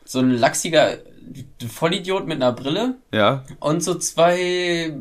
so 0.06 0.20
ein 0.20 0.32
lachsiger 0.32 1.00
Vollidiot 1.68 2.28
mit 2.28 2.38
einer 2.38 2.54
Brille. 2.54 2.98
Ja. 3.12 3.44
Und 3.60 3.84
so 3.84 3.96
zwei 3.96 4.94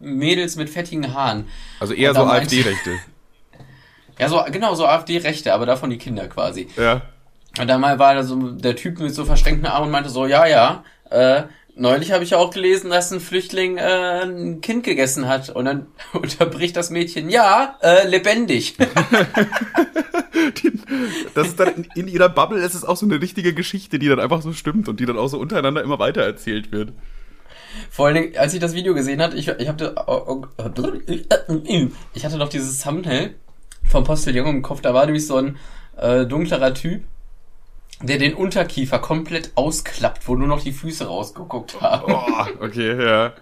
Mädels 0.00 0.56
mit 0.56 0.70
fettigen 0.70 1.12
Haaren. 1.12 1.46
Also 1.80 1.94
eher 1.94 2.14
so 2.14 2.22
AfD-Rechte. 2.22 2.98
Ja, 4.18 4.28
so, 4.28 4.42
genau, 4.50 4.74
so 4.74 4.86
AfD-Rechte, 4.86 5.54
aber 5.54 5.66
davon 5.66 5.90
die 5.90 5.98
Kinder 5.98 6.28
quasi. 6.28 6.68
Ja. 6.76 7.02
Und 7.58 7.68
dann 7.68 7.80
mal 7.80 7.98
war 7.98 8.14
da 8.14 8.22
so 8.22 8.52
der 8.52 8.76
Typ 8.76 9.00
mit 9.00 9.14
so 9.14 9.24
verschränkten 9.24 9.66
Armen 9.66 9.86
und 9.86 9.92
meinte 9.92 10.10
so, 10.10 10.26
ja, 10.26 10.46
ja, 10.46 10.84
äh, 11.10 11.44
neulich 11.74 12.12
habe 12.12 12.24
ich 12.24 12.30
ja 12.30 12.38
auch 12.38 12.50
gelesen, 12.50 12.90
dass 12.90 13.10
ein 13.10 13.20
Flüchtling 13.20 13.78
äh, 13.78 14.22
ein 14.22 14.60
Kind 14.60 14.84
gegessen 14.84 15.28
hat 15.28 15.50
und 15.50 15.64
dann 15.64 15.86
unterbricht 16.12 16.76
das 16.76 16.90
Mädchen, 16.90 17.30
ja, 17.30 17.76
äh, 17.82 18.06
lebendig. 18.06 18.76
Die, 20.62 20.72
das 21.34 21.48
ist 21.48 21.60
dann 21.60 21.74
in, 21.74 21.86
in 21.94 22.08
ihrer 22.08 22.28
Bubble 22.28 22.60
ist 22.60 22.74
es 22.74 22.84
auch 22.84 22.96
so 22.96 23.06
eine 23.06 23.20
richtige 23.20 23.54
Geschichte, 23.54 23.98
die 23.98 24.08
dann 24.08 24.20
einfach 24.20 24.42
so 24.42 24.52
stimmt 24.52 24.88
und 24.88 25.00
die 25.00 25.06
dann 25.06 25.18
auch 25.18 25.28
so 25.28 25.38
untereinander 25.38 25.82
immer 25.82 25.98
weiter 25.98 26.22
erzählt 26.22 26.72
wird. 26.72 26.92
Vor 27.90 28.06
allen 28.06 28.14
Dingen, 28.14 28.36
als 28.36 28.54
ich 28.54 28.60
das 28.60 28.74
Video 28.74 28.94
gesehen 28.94 29.22
hatte, 29.22 29.36
ich, 29.36 29.48
ich 29.48 29.68
hatte, 29.68 29.94
ich 32.14 32.24
hatte 32.24 32.38
noch 32.38 32.48
dieses 32.48 32.82
Thumbnail 32.82 33.34
vom 33.88 34.04
Postillon 34.04 34.46
im 34.48 34.62
Kopf, 34.62 34.80
da 34.80 34.94
war 34.94 35.04
nämlich 35.06 35.26
so 35.26 35.36
ein 35.36 35.56
äh, 35.96 36.26
dunklerer 36.26 36.74
Typ, 36.74 37.04
der 38.02 38.18
den 38.18 38.34
Unterkiefer 38.34 38.98
komplett 38.98 39.52
ausklappt, 39.54 40.28
wo 40.28 40.36
nur 40.36 40.48
noch 40.48 40.62
die 40.62 40.72
Füße 40.72 41.06
rausgeguckt 41.06 41.80
haben. 41.80 42.12
Oh, 42.12 42.64
okay, 42.64 43.02
ja. 43.04 43.32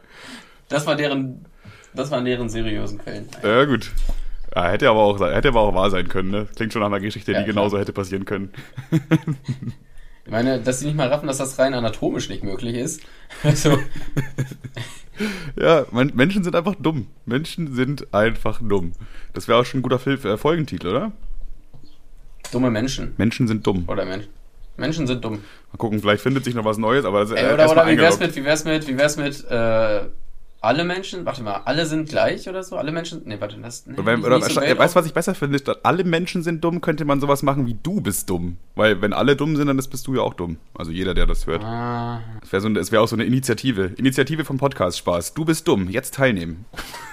Das 0.69 0.87
war 0.87 0.97
deren, 0.97 1.45
das 1.95 2.11
waren 2.11 2.25
deren 2.25 2.49
seriösen 2.49 2.99
Quellen. 2.99 3.29
Ja, 3.43 3.65
gut. 3.65 3.93
Ja, 4.55 4.69
hätte 4.69 4.89
aber 4.89 5.01
auch, 5.01 5.21
hätte 5.21 5.49
aber 5.49 5.61
auch 5.61 5.75
wahr 5.75 5.91
sein 5.91 6.09
können, 6.09 6.31
ne? 6.31 6.47
Klingt 6.57 6.73
schon 6.73 6.81
nach 6.81 6.87
einer 6.87 7.01
Geschichte, 7.01 7.33
Ja, 7.33 7.41
die 7.41 7.47
genauso 7.47 7.79
hätte 7.79 7.93
passieren 7.93 8.25
können. 8.25 8.53
Ich 10.27 10.33
meine, 10.33 10.61
dass 10.61 10.81
sie 10.81 10.87
nicht 10.87 10.97
mal 10.97 11.09
raffen, 11.09 11.29
dass 11.29 11.39
das 11.39 11.59
rein 11.59 11.73
anatomisch 11.73 12.29
nicht 12.29 12.45
möglich 12.45 12.77
ist. 12.77 13.01
Also, 13.43 13.77
Ja, 15.59 15.87
men 15.91 16.13
Menschen 16.15 16.45
sind 16.45 16.55
einfach 16.55 16.75
dumm. 16.79 17.09
Menschen 17.25 17.75
sind 17.75 18.13
einfach 18.15 18.61
dumm. 18.63 18.93
Das 19.33 19.49
wäre 19.49 19.59
auch 19.59 19.65
schon 19.65 19.81
ein 19.81 19.83
guter 19.83 19.99
Film, 19.99 20.21
äh, 20.25 20.37
Folgentitel, 20.37 20.89
oder? 20.89 21.13
dumme 22.53 22.71
Menschen. 22.71 23.15
Menschen 23.17 23.49
sind 23.49 23.67
dumm. 23.67 23.85
Oder 23.89 24.05
Menschen. 24.05 24.31
Menschen 24.77 25.07
sind 25.07 25.25
dumm. 25.25 25.41
Mal 25.73 25.79
gucken, 25.79 26.01
vielleicht 26.01 26.23
findet 26.23 26.45
sich 26.45 26.55
noch 26.55 26.65
was 26.65 26.79
Neues, 26.79 27.05
aber 27.05 27.21
das, 27.21 27.33
Ey, 27.33 27.45
äh, 27.51 27.55
oder, 27.55 27.63
erst 27.65 27.75
mal 27.75 27.83
oder 27.83 27.93
wie 27.93 27.99
wär's 27.99 28.21
mit, 28.21 28.37
wie 28.37 28.45
wär's 28.45 28.65
mit, 28.65 28.87
wie 28.87 28.99
wär's 28.99 29.17
mit, 29.17 29.45
äh, 29.51 30.03
alle 30.67 30.85
Menschen, 30.85 31.25
warte 31.25 31.43
mal, 31.43 31.63
alle 31.65 31.87
sind 31.87 32.09
gleich 32.09 32.49
oder 32.49 32.63
so? 32.63 32.77
Alle 32.77 32.93
Menschen, 32.93 33.23
nee, 33.25 33.37
warte, 33.41 33.57
das, 33.59 33.87
nee, 33.87 33.95
wenn, 33.97 34.21
nicht 34.21 34.27
oder, 34.27 34.41
so 34.41 34.61
weißt 34.61 34.95
du, 34.95 34.99
was 34.99 35.07
ich 35.07 35.15
besser 35.15 35.35
finde? 35.35 35.59
Statt 35.59 35.81
alle 35.83 36.05
Menschen 36.05 36.43
sind 36.43 36.63
dumm, 36.63 36.81
könnte 36.81 37.05
man 37.05 37.21
sowas 37.21 37.43
machen 37.43 37.67
wie 37.67 37.77
du 37.83 38.01
bist 38.01 38.29
dumm. 38.29 38.59
Weil 38.75 39.01
wenn 39.01 39.13
alle 39.13 39.37
dumm 39.37 39.57
sind, 39.57 39.69
dann 39.69 39.79
ist- 39.79 39.89
bist 39.89 40.07
du 40.07 40.15
ja 40.17 40.21
auch 40.23 40.35
dumm. 40.35 40.59
Also 40.75 40.91
jeder, 40.91 41.15
der 41.15 41.27
das 41.27 41.47
hört. 41.47 41.65
Ah, 41.65 42.21
Es 42.43 42.53
wäre 42.53 42.61
so, 42.61 42.69
wär 42.93 43.01
auch 43.01 43.09
so 43.09 43.17
eine 43.17 43.25
Initiative. 43.25 43.93
Initiative 43.97 44.45
vom 44.45 44.59
Podcast 44.59 44.99
Spaß. 44.99 45.35
Du 45.35 45.45
bist 45.45 45.67
dumm, 45.67 45.89
jetzt 45.89 46.15
teilnehmen. 46.15 46.67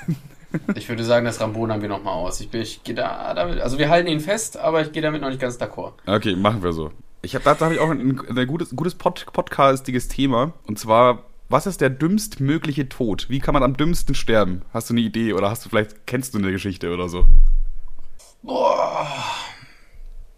ich 0.75 0.89
würde 0.89 1.03
sagen, 1.03 1.25
das 1.25 1.39
Rambonern 1.39 1.81
wir 1.81 1.89
nochmal 1.89 2.13
aus. 2.13 2.39
Ich, 2.41 2.49
bin- 2.49 2.61
ich 2.61 2.83
gehe 2.83 2.95
da, 2.95 3.33
damit, 3.33 3.59
also 3.59 3.77
wir 3.77 3.89
halten 3.89 4.07
ihn 4.07 4.19
fest, 4.19 4.57
aber 4.57 4.81
ich 4.81 4.91
gehe 4.91 5.01
damit 5.01 5.21
noch 5.21 5.29
nicht 5.29 5.39
ganz 5.41 5.57
d'accord. 5.59 5.93
Okay, 6.05 6.35
machen 6.35 6.61
wir 6.63 6.73
so. 6.73 6.91
Ich 7.21 7.35
hab, 7.35 7.43
dazu 7.43 7.63
habe 7.63 7.73
ich 7.75 7.79
auch 7.79 7.89
ein, 7.89 8.19
ein 8.29 8.47
gutes, 8.47 8.75
gutes 8.75 8.95
Pod, 8.95 9.25
podcastiges 9.31 10.09
Thema. 10.09 10.51
Und 10.67 10.77
zwar, 10.77 11.23
was 11.53 11.67
ist 11.67 11.81
der 11.81 11.91
dümmstmögliche 11.91 12.89
Tod? 12.89 13.29
Wie 13.29 13.39
kann 13.39 13.53
man 13.53 13.61
am 13.61 13.77
dümmsten 13.77 14.15
sterben? 14.15 14.63
Hast 14.73 14.89
du 14.89 14.95
eine 14.95 15.01
Idee 15.01 15.33
oder 15.33 15.51
hast 15.51 15.63
du 15.63 15.69
vielleicht, 15.69 16.07
kennst 16.07 16.33
du 16.33 16.39
eine 16.39 16.51
Geschichte 16.51 16.91
oder 16.91 17.07
so? 17.07 17.27
Boah, 18.41 19.07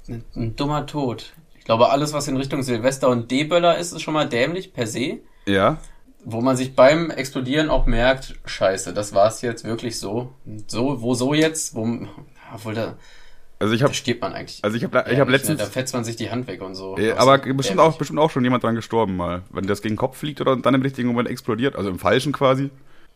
ein, 0.09 0.25
ein 0.35 0.57
dummer 0.57 0.85
Tod. 0.85 1.33
Ich 1.57 1.63
glaube, 1.63 1.89
alles, 1.89 2.11
was 2.11 2.27
in 2.27 2.35
Richtung 2.35 2.63
Silvester 2.63 3.07
und 3.07 3.31
D-Böller 3.31 3.77
ist, 3.77 3.93
ist 3.93 4.01
schon 4.01 4.13
mal 4.13 4.27
dämlich 4.27 4.73
per 4.73 4.87
se. 4.87 5.19
Ja? 5.47 5.77
Wo 6.25 6.41
man 6.41 6.57
sich 6.57 6.75
beim 6.75 7.09
Explodieren 7.09 7.69
auch 7.69 7.85
merkt, 7.85 8.35
scheiße, 8.43 8.93
das 8.93 9.13
war's 9.13 9.41
jetzt 9.41 9.63
wirklich 9.63 9.97
so. 9.97 10.33
So, 10.67 11.01
wo 11.01 11.13
so 11.13 11.33
jetzt? 11.33 11.75
Wo, 11.75 12.07
obwohl 12.53 12.73
da, 12.73 12.97
Also 13.65 13.73
ich 13.75 13.79
da 13.81 13.85
habe 13.85 13.93
stirbt 13.93 14.21
man 14.21 14.33
eigentlich. 14.33 14.63
also 14.63 14.77
ich 14.77 14.83
habe 14.83 15.03
ich 15.07 15.13
Ja, 15.13 15.19
hab 15.19 15.27
ne? 15.27 15.33
letztens 15.33 15.59
Da 15.59 15.65
fetzt 15.65 15.93
man 15.93 16.03
sich 16.03 16.15
die 16.15 16.31
Hand 16.31 16.47
weg 16.47 16.61
und 16.61 16.75
so. 16.75 16.97
Äh, 16.97 17.11
aber 17.13 17.37
bestimmt 17.39 17.79
auch, 17.79 17.97
bestimmt 17.97 18.19
auch 18.19 18.31
schon 18.31 18.43
jemand 18.43 18.63
dran 18.63 18.75
gestorben 18.75 19.15
mal. 19.15 19.41
Wenn 19.51 19.67
das 19.67 19.81
gegen 19.81 19.93
den 19.95 19.99
Kopf 19.99 20.17
fliegt 20.17 20.41
oder 20.41 20.55
dann 20.55 20.73
im 20.73 20.81
richtigen 20.81 21.07
Moment 21.09 21.29
explodiert, 21.29 21.75
also 21.75 21.89
im 21.89 21.99
falschen 21.99 22.31
quasi. 22.33 22.69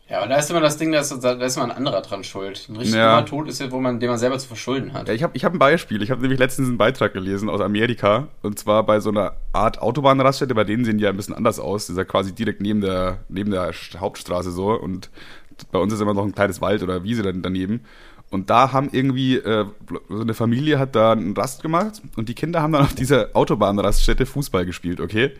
Ja, 0.08 0.18
aber 0.18 0.26
da 0.26 0.38
ist 0.38 0.50
immer 0.50 0.60
das 0.60 0.76
Ding, 0.76 0.90
da 0.90 0.98
ist, 0.98 1.16
da 1.22 1.32
ist 1.34 1.56
immer 1.56 1.66
ein 1.66 1.70
anderer 1.70 2.02
dran 2.02 2.24
schuld. 2.24 2.66
Ein 2.68 2.74
richtig 2.76 2.96
Ja. 2.96 3.22
Tod 3.22 3.48
ist 3.48 3.60
ja, 3.60 3.70
wo 3.70 3.78
man, 3.78 4.00
den 4.00 4.08
man 4.08 4.18
selber 4.18 4.36
zu 4.40 4.48
verschulden 4.48 4.92
hat. 4.92 5.06
Ja, 5.06 5.14
ich 5.14 5.22
habe 5.22 5.36
ich 5.36 5.44
hab 5.44 5.52
ein 5.52 5.60
Beispiel. 5.60 6.02
Ich 6.02 6.10
habe 6.10 6.20
nämlich 6.20 6.40
letztens 6.40 6.66
einen 6.66 6.78
Beitrag 6.78 7.12
gelesen 7.12 7.48
aus 7.48 7.60
Amerika. 7.60 8.26
Und 8.42 8.58
zwar 8.58 8.84
bei 8.84 8.98
so 8.98 9.10
einer 9.10 9.36
Art 9.52 9.80
Autobahnraststätte. 9.80 10.52
Bei 10.56 10.64
denen 10.64 10.84
sehen 10.84 10.98
die 10.98 11.04
ja 11.04 11.10
ein 11.10 11.16
bisschen 11.16 11.36
anders 11.36 11.60
aus. 11.60 11.86
Die 11.86 11.92
ist 11.92 11.98
ja 11.98 12.02
quasi 12.04 12.34
direkt 12.34 12.60
neben 12.60 12.80
der, 12.80 13.18
neben 13.28 13.52
der 13.52 13.72
St- 13.72 13.98
Hauptstraße 13.98 14.50
so. 14.50 14.72
Und 14.72 15.10
bei 15.70 15.78
uns 15.78 15.92
ist 15.92 16.00
immer 16.00 16.14
noch 16.14 16.24
ein 16.24 16.34
kleines 16.34 16.60
Wald 16.60 16.82
oder 16.82 17.04
Wiese 17.04 17.22
daneben. 17.22 17.82
Und 18.30 18.48
da 18.48 18.72
haben 18.72 18.88
irgendwie, 18.92 19.36
äh, 19.36 19.66
so 20.08 20.20
eine 20.20 20.34
Familie 20.34 20.78
hat 20.78 20.94
da 20.94 21.12
einen 21.12 21.36
Rast 21.36 21.62
gemacht. 21.62 22.00
Und 22.16 22.28
die 22.28 22.34
Kinder 22.34 22.62
haben 22.62 22.72
dann 22.72 22.82
auf 22.84 22.94
dieser 22.94 23.30
Autobahnraststätte 23.34 24.24
Fußball 24.24 24.64
gespielt, 24.66 25.00
okay? 25.00 25.32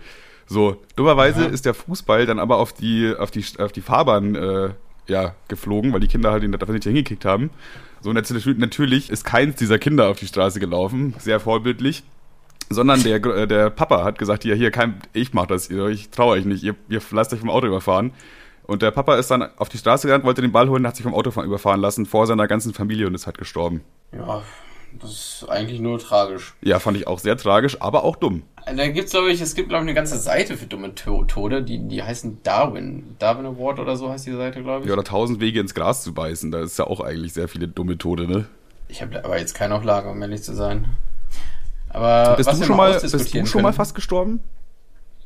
So, 0.47 0.77
dummerweise 0.97 1.43
Ja. 1.43 1.47
ist 1.49 1.65
der 1.65 1.75
Fußball 1.75 2.27
dann 2.27 2.41
aber 2.41 2.57
auf 2.57 2.73
die, 2.73 3.15
auf 3.17 3.31
die, 3.31 3.45
auf 3.59 3.71
die 3.71 3.81
Fahrbahn 3.81 4.35
äh, 4.35 4.71
ja, 5.07 5.35
geflogen, 5.47 5.93
weil 5.93 6.01
die 6.01 6.09
Kinder 6.09 6.33
halt 6.33 6.43
ihn 6.43 6.51
dafür 6.53 6.75
nicht 6.75 6.85
hingekickt 6.85 7.25
haben. 7.25 7.51
So, 8.01 8.13
natürlich 8.13 9.11
ist 9.11 9.25
keins 9.25 9.57
dieser 9.57 9.79
Kinder 9.79 10.09
auf 10.09 10.19
die 10.19 10.27
Straße 10.27 10.59
gelaufen, 10.59 11.15
sehr 11.19 11.39
vorbildlich, 11.39 12.03
sondern 12.71 13.03
der, 13.03 13.25
äh, 13.25 13.47
der 13.47 13.71
Papa 13.71 14.03
hat 14.05 14.19
gesagt, 14.19 14.43
hier, 14.43 14.57
hier, 14.57 14.71
kein, 14.73 15.01
ich 15.13 15.33
mach 15.33 15.47
das, 15.47 15.71
ich 15.71 16.11
traue 16.11 16.33
euch 16.33 16.45
nicht, 16.45 16.65
ihr, 16.65 16.75
ihr 16.89 17.01
lasst 17.13 17.33
euch 17.33 17.41
vom 17.41 17.51
Auto 17.51 17.67
überfahren. 17.69 18.13
Und 18.71 18.83
der 18.83 18.93
Papa 18.93 19.17
ist 19.17 19.29
dann 19.33 19.49
auf 19.59 19.69
die 19.69 19.79
Straße 19.79 20.07
gegangen, 20.07 20.23
wollte 20.23 20.43
den 20.43 20.53
Ball 20.53 20.69
holen, 20.69 20.87
hat 20.87 20.95
sich 20.95 21.03
vom 21.03 21.13
Auto 21.13 21.31
überfahren 21.43 21.81
lassen, 21.81 22.07
vor 22.07 22.29
seiner 22.29 22.47
ganzen 22.47 22.73
Familie 22.73 23.09
und 23.09 23.17
ist 23.17 23.27
halt 23.27 23.37
gestorben. 23.37 23.83
Ja, 24.13 24.43
das 25.01 25.11
ist 25.11 25.47
eigentlich 25.49 25.81
nur 25.81 25.99
tragisch. 25.99 26.55
Ja, 26.63 26.79
fand 26.79 26.97
ich 26.97 27.09
auch 27.09 27.19
sehr 27.19 27.37
tragisch, 27.37 27.81
aber 27.83 28.05
auch 28.05 28.15
dumm. 28.15 28.45
Da 28.67 28.87
gibt's, 28.87 29.11
glaube 29.11 29.33
ich, 29.33 29.41
es 29.41 29.57
gibt, 29.57 29.71
glaube 29.71 29.83
ich, 29.83 29.89
eine 29.89 29.95
ganze 29.95 30.19
Seite 30.21 30.57
für 30.57 30.67
dumme 30.67 30.95
To- 30.95 31.25
Tode, 31.25 31.65
die, 31.65 31.79
die 31.89 32.01
heißen 32.03 32.45
Darwin. 32.45 33.17
Darwin 33.19 33.47
Award 33.47 33.81
oder 33.81 33.97
so 33.97 34.09
heißt 34.09 34.29
die 34.29 34.33
Seite, 34.37 34.63
glaube 34.63 34.83
ich. 34.83 34.87
Ja, 34.87 34.93
oder 34.93 35.03
tausend 35.03 35.41
Wege 35.41 35.59
ins 35.59 35.75
Gras 35.75 36.05
zu 36.05 36.15
beißen, 36.15 36.53
da 36.53 36.61
ist 36.61 36.79
ja 36.79 36.87
auch 36.87 37.01
eigentlich 37.01 37.33
sehr 37.33 37.49
viele 37.49 37.67
dumme 37.67 37.99
Tode, 37.99 38.29
ne? 38.29 38.45
Ich 38.87 39.03
habe 39.03 39.25
aber 39.25 39.37
jetzt 39.39 39.55
keine 39.55 39.75
Auflage, 39.75 40.09
um 40.09 40.23
ehrlich 40.23 40.45
zu 40.45 40.55
sein. 40.55 40.97
Aber 41.89 42.37
Bist 42.37 42.49
was 42.49 42.61
du 42.61 42.67
schon 42.67 42.77
mal, 42.77 42.93
bist 43.01 43.13
du 43.15 43.19
schon 43.47 43.63
mal 43.63 43.69
können- 43.71 43.77
fast 43.77 43.97
gestorben? 43.97 44.39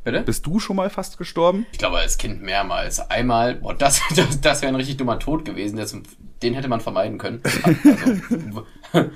Bitte? 0.04 0.20
Bist 0.20 0.44
du 0.46 0.60
schon 0.60 0.76
mal 0.76 0.90
fast 0.90 1.16
gestorben? 1.16 1.66
Ich 1.72 1.78
glaube, 1.78 1.96
als 1.98 2.18
Kind 2.18 2.42
mehrmals. 2.42 3.00
Einmal, 3.10 3.56
boah, 3.56 3.74
das, 3.74 4.02
das, 4.16 4.40
das 4.40 4.62
wäre 4.62 4.70
ein 4.70 4.76
richtig 4.76 4.98
dummer 4.98 5.18
Tod 5.18 5.44
gewesen. 5.44 5.76
Das, 5.76 5.96
den 6.42 6.54
hätte 6.54 6.68
man 6.68 6.80
vermeiden 6.80 7.18
können. 7.18 7.42
Also, 7.64 8.66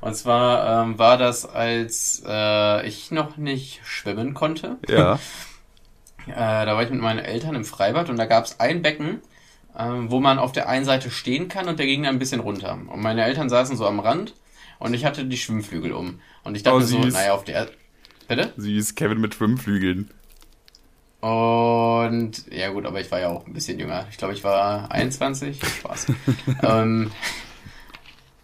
und 0.00 0.16
zwar 0.16 0.82
ähm, 0.82 0.98
war 0.98 1.16
das, 1.16 1.46
als 1.46 2.22
äh, 2.26 2.86
ich 2.86 3.12
noch 3.12 3.36
nicht 3.36 3.80
schwimmen 3.84 4.34
konnte. 4.34 4.76
Ja. 4.88 5.18
Äh, 6.26 6.66
da 6.66 6.76
war 6.76 6.82
ich 6.82 6.90
mit 6.90 7.00
meinen 7.00 7.20
Eltern 7.20 7.54
im 7.54 7.64
Freibad 7.64 8.10
und 8.10 8.18
da 8.18 8.26
gab 8.26 8.44
es 8.44 8.60
ein 8.60 8.82
Becken, 8.82 9.22
ähm, 9.78 10.10
wo 10.10 10.20
man 10.20 10.38
auf 10.38 10.52
der 10.52 10.68
einen 10.68 10.84
Seite 10.84 11.10
stehen 11.10 11.48
kann 11.48 11.68
und 11.68 11.78
der 11.78 11.86
ging 11.86 12.02
dann 12.02 12.16
ein 12.16 12.18
bisschen 12.18 12.40
runter. 12.40 12.74
Und 12.74 13.00
meine 13.00 13.24
Eltern 13.24 13.48
saßen 13.48 13.78
so 13.78 13.86
am 13.86 13.98
Rand 13.98 14.34
und 14.78 14.92
ich 14.92 15.06
hatte 15.06 15.24
die 15.24 15.38
Schwimmflügel 15.38 15.92
um. 15.92 16.20
Und 16.44 16.54
ich 16.54 16.62
dachte 16.62 16.76
Oh, 16.76 16.80
so, 16.80 16.98
naja, 16.98 17.32
auf 17.32 17.44
der... 17.44 17.68
Bitte? 18.28 18.52
Süß, 18.56 18.94
Kevin 18.94 19.20
mit 19.20 19.34
Schwimmflügeln. 19.34 20.10
Und 21.20 22.44
ja 22.50 22.68
gut, 22.70 22.86
aber 22.86 23.00
ich 23.00 23.10
war 23.10 23.18
ja 23.20 23.28
auch 23.28 23.46
ein 23.46 23.52
bisschen 23.52 23.78
jünger. 23.78 24.06
Ich 24.10 24.18
glaube, 24.18 24.34
ich 24.34 24.44
war 24.44 24.90
21. 24.92 25.60
Spaß. 25.60 26.06
ähm, 26.62 27.10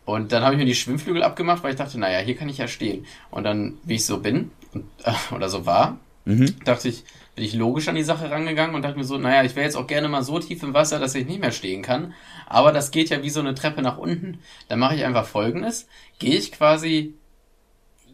und 0.04 0.32
dann 0.32 0.42
habe 0.42 0.54
ich 0.54 0.58
mir 0.58 0.66
die 0.66 0.74
Schwimmflügel 0.74 1.22
abgemacht, 1.22 1.62
weil 1.62 1.70
ich 1.70 1.78
dachte, 1.78 1.98
naja, 2.00 2.18
hier 2.18 2.36
kann 2.36 2.48
ich 2.48 2.58
ja 2.58 2.66
stehen. 2.66 3.06
Und 3.30 3.44
dann, 3.44 3.78
wie 3.84 3.94
ich 3.94 4.04
so 4.06 4.18
bin 4.18 4.50
und, 4.72 4.84
äh, 5.04 5.12
oder 5.34 5.48
so 5.48 5.66
war, 5.66 5.98
Mhm. 6.26 6.56
dachte 6.64 6.88
ich, 6.88 7.04
bin 7.34 7.44
ich 7.44 7.52
logisch 7.52 7.86
an 7.88 7.96
die 7.96 8.02
Sache 8.02 8.30
rangegangen 8.30 8.74
und 8.74 8.80
dachte 8.80 8.96
mir 8.96 9.04
so, 9.04 9.18
naja, 9.18 9.44
ich 9.44 9.54
wäre 9.56 9.66
jetzt 9.66 9.76
auch 9.76 9.86
gerne 9.86 10.08
mal 10.08 10.22
so 10.22 10.38
tief 10.38 10.62
im 10.62 10.72
Wasser, 10.72 10.98
dass 10.98 11.14
ich 11.14 11.26
nicht 11.26 11.40
mehr 11.40 11.50
stehen 11.52 11.82
kann. 11.82 12.14
Aber 12.46 12.72
das 12.72 12.90
geht 12.92 13.10
ja 13.10 13.22
wie 13.22 13.28
so 13.28 13.40
eine 13.40 13.54
Treppe 13.54 13.82
nach 13.82 13.98
unten. 13.98 14.38
Dann 14.68 14.78
mache 14.78 14.94
ich 14.94 15.04
einfach 15.04 15.26
folgendes. 15.26 15.86
Gehe 16.18 16.36
ich 16.36 16.50
quasi 16.52 17.12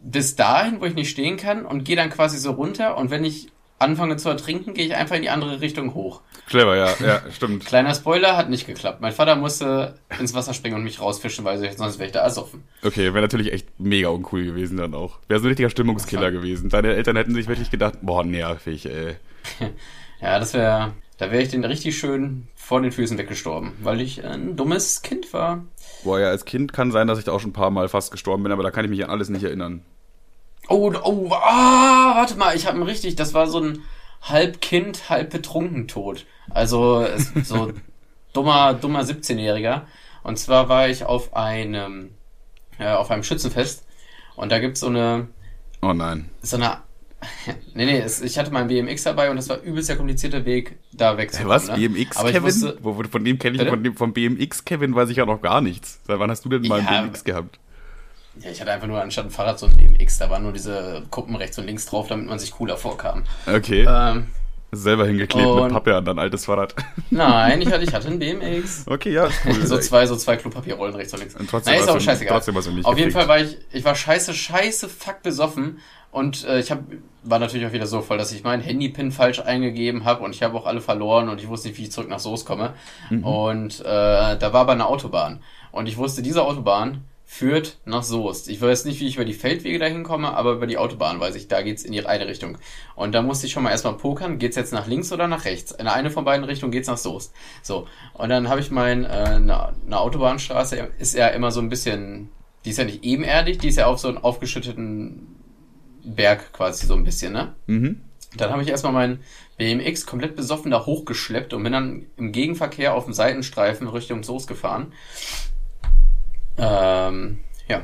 bis 0.03 0.35
dahin, 0.35 0.81
wo 0.81 0.85
ich 0.85 0.95
nicht 0.95 1.09
stehen 1.09 1.37
kann 1.37 1.65
und 1.65 1.83
gehe 1.83 1.95
dann 1.95 2.09
quasi 2.09 2.37
so 2.37 2.51
runter 2.51 2.97
und 2.97 3.11
wenn 3.11 3.23
ich 3.23 3.49
anfange 3.81 4.15
zu 4.17 4.29
ertrinken, 4.29 4.73
gehe 4.73 4.85
ich 4.85 4.95
einfach 4.95 5.15
in 5.15 5.23
die 5.23 5.29
andere 5.29 5.59
Richtung 5.59 5.95
hoch. 5.95 6.21
Clever, 6.47 6.75
ja, 6.75 6.93
ja, 7.03 7.21
stimmt. 7.31 7.65
Kleiner 7.65 7.95
Spoiler, 7.95 8.37
hat 8.37 8.49
nicht 8.49 8.67
geklappt. 8.67 9.01
Mein 9.01 9.11
Vater 9.11 9.35
musste 9.35 9.95
ins 10.19 10.33
Wasser 10.35 10.53
springen 10.53 10.75
und 10.75 10.83
mich 10.83 11.01
rausfischen, 11.01 11.45
weil 11.45 11.57
sonst 11.75 11.97
wäre 11.97 12.05
ich 12.05 12.11
da 12.11 12.19
ersoffen. 12.19 12.63
Okay, 12.83 13.13
wäre 13.13 13.21
natürlich 13.21 13.51
echt 13.51 13.79
mega 13.79 14.09
uncool 14.09 14.45
gewesen 14.45 14.77
dann 14.77 14.93
auch. 14.93 15.17
Wäre 15.27 15.39
so 15.39 15.45
ein 15.45 15.49
richtiger 15.49 15.71
Stimmungskiller 15.71 16.31
gewesen. 16.31 16.69
Deine 16.69 16.93
Eltern 16.93 17.15
hätten 17.15 17.33
sich 17.33 17.47
wirklich 17.47 17.71
gedacht, 17.71 17.95
boah, 18.01 18.23
nervig, 18.23 18.85
ey. 18.85 19.15
Ja, 20.21 20.37
das 20.37 20.53
wäre, 20.53 20.93
da 21.21 21.29
wäre 21.29 21.43
ich 21.43 21.49
den 21.49 21.63
richtig 21.63 21.99
schön 21.99 22.47
vor 22.55 22.81
den 22.81 22.91
Füßen 22.91 23.15
weggestorben, 23.15 23.73
weil 23.83 24.01
ich 24.01 24.25
ein 24.25 24.55
dummes 24.55 25.03
Kind 25.03 25.31
war. 25.33 25.63
Boah, 26.03 26.19
ja, 26.19 26.29
als 26.29 26.45
Kind 26.45 26.73
kann 26.73 26.91
sein, 26.91 27.05
dass 27.05 27.19
ich 27.19 27.25
da 27.25 27.31
auch 27.31 27.39
schon 27.39 27.51
ein 27.51 27.53
paar 27.53 27.69
Mal 27.69 27.89
fast 27.89 28.09
gestorben 28.11 28.41
bin, 28.41 28.51
aber 28.51 28.63
da 28.63 28.71
kann 28.71 28.85
ich 28.85 28.89
mich 28.89 29.03
an 29.03 29.11
alles 29.11 29.29
nicht 29.29 29.43
erinnern. 29.43 29.85
Oh, 30.67 30.91
oh, 31.03 31.29
ah, 31.31 32.13
warte 32.15 32.35
mal, 32.37 32.55
ich 32.55 32.65
habe 32.65 32.77
einen 32.77 32.87
richtig, 32.87 33.17
das 33.17 33.35
war 33.35 33.45
so 33.45 33.59
ein 33.59 33.83
halb 34.23 34.61
Kind, 34.61 35.11
halb 35.11 35.29
betrunken 35.29 35.87
Tod. 35.87 36.25
Also 36.49 37.05
so 37.43 37.71
dummer, 38.33 38.73
dummer 38.73 39.01
17-Jähriger. 39.01 39.83
Und 40.23 40.39
zwar 40.39 40.69
war 40.69 40.89
ich 40.89 41.05
auf 41.05 41.35
einem, 41.35 42.15
äh, 42.79 42.93
auf 42.93 43.11
einem 43.11 43.21
Schützenfest 43.21 43.85
und 44.35 44.51
da 44.51 44.57
gibt's 44.57 44.79
so 44.79 44.87
eine, 44.87 45.27
Oh 45.83 45.93
nein. 45.93 46.31
so 46.41 46.57
eine 46.57 46.77
nee, 47.75 47.85
nee, 47.85 47.99
es, 47.99 48.21
ich 48.21 48.37
hatte 48.37 48.51
meinen 48.51 48.67
BMX 48.67 49.03
dabei 49.03 49.29
und 49.29 49.35
das 49.35 49.47
war 49.49 49.59
übelst 49.61 49.89
der 49.89 49.95
komplizierte 49.95 50.43
Weg, 50.45 50.77
da 50.91 51.17
wegzukommen. 51.17 51.49
Was? 51.53 51.67
Ne? 51.67 51.75
BMX 51.89 52.17
Aber 52.17 52.31
Kevin? 52.31 52.43
wusste- 52.43 52.77
von 53.09 53.23
dem 53.25 53.37
kenne 53.37 53.61
ich, 53.61 53.69
von 53.69 53.83
dem, 53.83 53.95
vom 53.95 54.13
BMX 54.13 54.65
Kevin 54.65 54.95
weiß 54.95 55.09
ich 55.09 55.17
ja 55.17 55.25
noch 55.25 55.41
gar 55.41 55.61
nichts. 55.61 55.99
Seit 56.07 56.17
wann 56.19 56.31
hast 56.31 56.43
du 56.45 56.49
denn 56.49 56.63
mal 56.67 56.81
Ja, 56.81 56.87
einen 56.87 57.07
BMX 57.07 57.23
gehabt? 57.23 57.59
Ja, 58.39 58.49
ich 58.49 58.59
hatte 58.61 58.71
einfach 58.71 58.87
nur 58.87 59.01
anstatt 59.01 59.25
ein 59.25 59.31
Fahrrad 59.31 59.59
so 59.59 59.67
ein 59.67 59.75
BMX, 59.77 60.17
da 60.17 60.29
waren 60.29 60.43
nur 60.43 60.53
diese 60.53 61.03
Kuppen 61.11 61.35
rechts 61.35 61.57
und 61.59 61.65
links 61.65 61.85
drauf, 61.85 62.07
damit 62.07 62.27
man 62.27 62.39
sich 62.39 62.51
cooler 62.51 62.77
vorkam. 62.77 63.23
Okay. 63.45 63.85
Ähm, 63.87 64.27
Selber 64.73 65.05
hingeklebt 65.05 65.45
mit 65.47 65.55
und- 65.63 65.71
Pappe 65.73 65.95
an 65.95 66.05
dein 66.05 66.17
altes 66.19 66.45
Fahrrad. 66.45 66.73
nein, 67.09 67.61
ich 67.61 67.71
hatte, 67.71 67.83
ich 67.83 67.93
hatte 67.93 68.07
ein 68.07 68.19
BMX. 68.19 68.85
Okay, 68.87 69.11
ja, 69.11 69.25
ist 69.25 69.39
cool. 69.45 69.53
so 69.65 69.77
zwei, 69.79 70.05
so 70.05 70.15
zwei 70.15 70.37
Klopapierrollen 70.37 70.95
rechts 70.95 71.13
und 71.13 71.19
links. 71.19 71.35
Und 71.35 71.49
trotzdem 71.49 71.73
Nein, 71.73 71.83
ist 71.83 71.89
auch 71.89 71.95
du- 71.95 71.99
scheißegal. 71.99 72.37
trotzdem 72.37 72.55
warst 72.55 72.67
du 72.67 72.71
nicht 72.71 72.85
Auf 72.85 72.97
jeden 72.97 73.09
gefickt. 73.09 73.27
Fall 73.27 73.27
war 73.27 73.43
ich, 73.45 73.57
ich 73.71 73.83
war 73.83 73.95
scheiße, 73.95 74.33
scheiße, 74.33 74.87
fuck 74.87 75.21
besoffen. 75.23 75.79
Und 76.11 76.45
äh, 76.45 76.59
ich 76.59 76.71
hab, 76.71 76.79
war 77.23 77.39
natürlich 77.39 77.65
auch 77.67 77.71
wieder 77.71 77.87
so 77.87 78.01
voll, 78.01 78.17
dass 78.17 78.31
ich 78.33 78.43
meinen 78.43 78.61
Handypin 78.61 79.11
falsch 79.11 79.39
eingegeben 79.39 80.03
habe 80.03 80.23
und 80.23 80.35
ich 80.35 80.43
habe 80.43 80.57
auch 80.57 80.65
alle 80.65 80.81
verloren 80.81 81.29
und 81.29 81.39
ich 81.41 81.47
wusste 81.47 81.69
nicht, 81.69 81.77
wie 81.77 81.83
ich 81.83 81.91
zurück 81.91 82.09
nach 82.09 82.19
Soos 82.19 82.43
komme. 82.43 82.73
Mhm. 83.09 83.23
Und 83.23 83.79
äh, 83.81 83.83
da 83.85 84.51
war 84.53 84.61
aber 84.61 84.73
eine 84.73 84.87
Autobahn. 84.87 85.41
Und 85.71 85.87
ich 85.87 85.95
wusste, 85.97 86.21
diese 86.21 86.43
Autobahn 86.43 87.05
führt 87.33 87.77
nach 87.85 88.03
Soest. 88.03 88.49
Ich 88.49 88.59
weiß 88.59 88.83
nicht, 88.83 88.99
wie 88.99 89.07
ich 89.07 89.15
über 89.15 89.23
die 89.23 89.33
Feldwege 89.33 89.79
dahin 89.79 90.03
komme, 90.03 90.33
aber 90.33 90.51
über 90.51 90.67
die 90.67 90.77
Autobahn 90.77 91.21
weiß 91.21 91.35
ich, 91.35 91.47
da 91.47 91.61
geht's 91.61 91.81
in 91.81 91.93
die 91.93 92.05
eine 92.05 92.27
Richtung. 92.27 92.57
Und 92.93 93.13
da 93.13 93.21
musste 93.21 93.47
ich 93.47 93.53
schon 93.53 93.63
mal 93.63 93.71
erstmal 93.71 93.93
pokern, 93.93 94.37
geht's 94.37 94.57
jetzt 94.57 94.73
nach 94.73 94.85
links 94.85 95.13
oder 95.13 95.29
nach 95.29 95.45
rechts? 95.45 95.71
In 95.71 95.87
eine 95.87 96.11
von 96.11 96.25
beiden 96.25 96.43
Richtungen 96.43 96.73
geht's 96.73 96.89
nach 96.89 96.97
Soest. 96.97 97.33
So. 97.63 97.87
Und 98.15 98.27
dann 98.27 98.49
habe 98.49 98.59
ich 98.59 98.69
mein, 98.69 99.05
äh, 99.05 99.07
eine, 99.07 99.69
eine 99.69 99.97
Autobahnstraße 99.97 100.89
ist 100.99 101.15
ja 101.15 101.29
immer 101.29 101.51
so 101.51 101.61
ein 101.61 101.69
bisschen, 101.69 102.29
die 102.65 102.71
ist 102.71 102.77
ja 102.77 102.83
nicht 102.83 103.05
ebenerdig, 103.05 103.59
die 103.59 103.69
ist 103.69 103.77
ja 103.77 103.85
auf 103.85 103.99
so 103.99 104.09
einen 104.09 104.17
aufgeschütteten 104.17 105.25
Berg 106.03 106.51
quasi 106.51 106.85
so 106.85 106.95
ein 106.95 107.05
bisschen, 107.05 107.31
ne? 107.31 107.55
Mhm. 107.65 108.01
Dann 108.35 108.51
habe 108.51 108.61
ich 108.61 108.67
erstmal 108.67 108.93
meinen 108.93 109.21
BMX 109.57 110.05
komplett 110.05 110.35
besoffen 110.35 110.69
da 110.69 110.85
hochgeschleppt 110.85 111.53
und 111.53 111.63
bin 111.63 111.71
dann 111.71 112.07
im 112.17 112.33
Gegenverkehr 112.33 112.93
auf 112.93 113.05
dem 113.05 113.13
Seitenstreifen 113.13 113.87
Richtung 113.87 114.23
Soos 114.23 114.47
gefahren. 114.47 114.91
Ähm, 116.57 117.39
ja. 117.67 117.81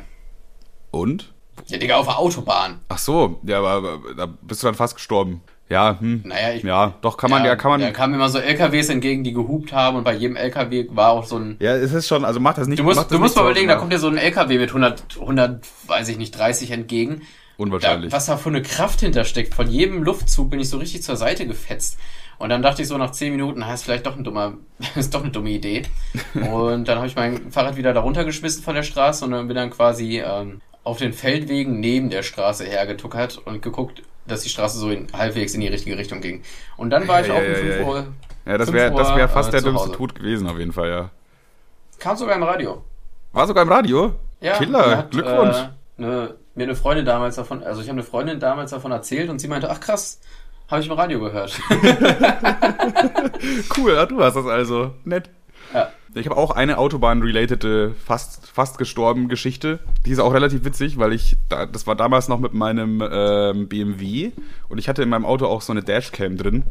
Und? 0.92 1.34
Ja, 1.68 1.78
Digga, 1.78 1.98
auf 1.98 2.08
der 2.08 2.20
Autobahn. 2.20 2.80
Ach 2.90 2.98
so, 2.98 3.40
ja, 3.44 3.60
aber, 3.62 4.00
da 4.16 4.26
bist 4.26 4.64
du 4.64 4.68
dann 4.68 4.76
fast 4.76 4.96
gestorben. 4.96 5.42
Ja, 5.70 6.00
hm. 6.00 6.22
Naja, 6.26 6.54
ich. 6.54 6.64
Ja, 6.64 6.94
doch 7.02 7.18
kann 7.18 7.30
man, 7.30 7.44
ja, 7.44 7.58
kann 7.58 7.72
man. 7.72 7.82
Da 7.82 7.92
kamen 7.92 8.14
immer 8.14 8.30
so 8.30 8.40
LKWs 8.40 8.88
entgegen, 8.88 9.26
die 9.26 9.34
gehupt 9.34 9.74
haben 9.74 9.98
und 9.98 10.06
bei 10.06 10.14
jedem 10.14 10.38
LKW 10.38 10.88
war 10.92 11.12
auch 11.12 11.26
so 11.26 11.38
ein. 11.38 11.58
Ja, 11.60 11.76
es 11.76 11.92
ist 11.92 12.08
schon, 12.08 12.24
also 12.24 12.40
mach 12.40 12.54
das 12.54 12.68
nicht. 12.68 12.80
Du 12.80 12.84
musst, 12.84 13.12
du 13.12 13.20
musst 13.20 13.36
mal 13.36 13.42
überlegen, 13.42 13.68
da 13.68 13.76
kommt 13.76 13.92
dir 13.92 14.00
so 14.00 14.08
ein 14.08 14.18
LKW 14.18 14.60
mit 14.60 14.70
100, 14.70 15.18
100, 15.20 15.66
weiß 15.88 16.08
ich 16.08 16.18
nicht, 16.18 16.38
30 16.38 16.72
entgegen. 16.72 17.20
Da, 17.20 17.64
Unwahrscheinlich. 17.64 18.14
was 18.14 18.28
da 18.28 18.38
für 18.38 18.50
eine 18.50 18.62
Kraft 18.62 19.02
hintersteckt. 19.02 19.56
Von 19.56 19.68
jedem 19.68 20.04
Luftzug 20.04 20.52
bin 20.52 20.60
ich 20.60 20.70
so 20.70 20.78
richtig 20.78 21.04
zur 21.04 21.18
Seite 21.18 21.48
gefetzt. 21.48 21.98
Und 22.40 22.50
dann 22.50 22.62
dachte 22.62 22.82
ich 22.82 22.88
so 22.88 22.98
nach 22.98 23.12
10 23.12 23.32
Minuten, 23.32 23.60
na, 23.62 23.74
ist 23.74 23.84
vielleicht 23.84 24.06
doch 24.06 24.16
ein 24.16 24.24
dummer, 24.24 24.54
ist 24.96 25.14
doch 25.14 25.22
eine 25.22 25.32
dumme 25.32 25.50
Idee. 25.50 25.84
Und 26.36 26.88
dann 26.88 26.98
habe 26.98 27.08
ich 27.08 27.16
mein 27.16 27.52
Fahrrad 27.52 27.78
wieder 27.78 27.94
da 27.94 28.02
runtergeschmissen 28.02 28.64
von 28.64 28.76
der 28.76 28.84
Straße 28.84 29.26
und 29.26 29.32
dann 29.32 29.48
bin 29.48 29.56
dann 29.56 29.72
quasi 29.72 30.20
ähm, 30.20 30.62
auf 30.84 30.98
den 30.98 31.14
Feldwegen 31.14 31.80
neben 31.80 32.10
der 32.10 32.24
Straße 32.24 32.66
hergetuckert 32.66 33.40
und 33.40 33.62
geguckt, 33.62 34.04
dass 34.28 34.42
die 34.42 34.50
Straße 34.50 34.78
so 34.78 34.90
in, 34.90 35.08
halbwegs 35.14 35.54
in 35.54 35.62
die 35.62 35.68
richtige 35.68 35.98
Richtung 35.98 36.22
ging. 36.22 36.44
Und 36.78 36.92
dann 36.92 37.08
war 37.08 37.22
ich 37.22 37.28
Ja, 37.28 37.34
auch 37.34 37.42
ja, 37.42 37.46
um 37.46 37.52
ja, 37.52 37.58
5 37.58 37.76
ja. 37.80 37.86
Uhr. 37.86 38.08
Ja, 38.46 38.58
das 38.58 38.70
5 38.70 38.78
wäre 38.78 38.96
das 38.96 39.16
wär 39.16 39.30
fast 39.30 39.50
äh, 39.50 39.52
der 39.54 39.62
dümmste. 39.62 39.92
Tod 39.92 40.16
gewesen, 40.16 40.48
auf 40.48 40.58
jeden 40.58 40.72
Fall, 40.72 40.90
ja. 40.90 41.10
Kam 42.00 42.16
sogar 42.16 42.36
im 42.36 42.44
Radio. 42.44 42.84
War 43.34 43.48
sogar 43.48 43.64
im 43.64 43.70
Radio? 43.72 44.14
Ja, 44.40 44.58
Killer, 44.58 44.98
hat, 44.98 45.12
Glückwunsch. 45.12 45.58
Äh, 45.58 46.02
ne, 46.02 46.36
mir 46.56 46.64
eine 46.64 46.76
Freundin 46.76 47.06
damals 47.06 47.36
davon, 47.36 47.64
also 47.64 47.82
ich 47.82 47.88
habe 47.88 47.98
eine 47.98 48.04
Freundin 48.04 48.40
damals 48.40 48.72
davon 48.72 48.92
erzählt 48.92 49.30
und 49.30 49.40
sie 49.40 49.48
meinte, 49.48 49.70
ach 49.70 49.80
krass, 49.80 50.20
habe 50.68 50.82
ich 50.82 50.88
im 50.88 50.94
Radio 50.94 51.20
gehört. 51.20 51.60
Cool, 53.78 53.94
ja, 53.94 54.06
du 54.06 54.24
hast 54.24 54.36
das 54.36 54.46
also. 54.46 54.94
Nett. 55.06 55.30
ja. 55.74 55.92
Ich 56.16 56.26
habe 56.26 56.38
auch 56.38 56.52
eine 56.52 56.80
Autobahn-relatede, 56.80 57.94
fast, 57.94 58.48
fast 58.48 58.78
gestorben 58.78 59.28
Geschichte. 59.28 59.80
Die 60.06 60.12
ist 60.12 60.20
auch 60.20 60.34
relativ 60.34 60.66
witzig, 60.66 60.98
weil 60.98 61.14
ich, 61.14 61.38
da, 61.50 61.68
das 61.68 61.86
war 61.86 61.96
damals 61.96 62.28
noch 62.28 62.40
mit 62.40 62.54
meinem 62.54 63.04
ähm, 63.10 63.68
BMW 63.68 64.32
und 64.70 64.80
ich 64.80 64.90
hatte 64.90 65.04
in 65.04 65.10
meinem 65.10 65.26
Auto 65.26 65.46
auch 65.46 65.62
so 65.62 65.74
eine 65.74 65.84
Dashcam 65.84 66.38
drin. 66.38 66.64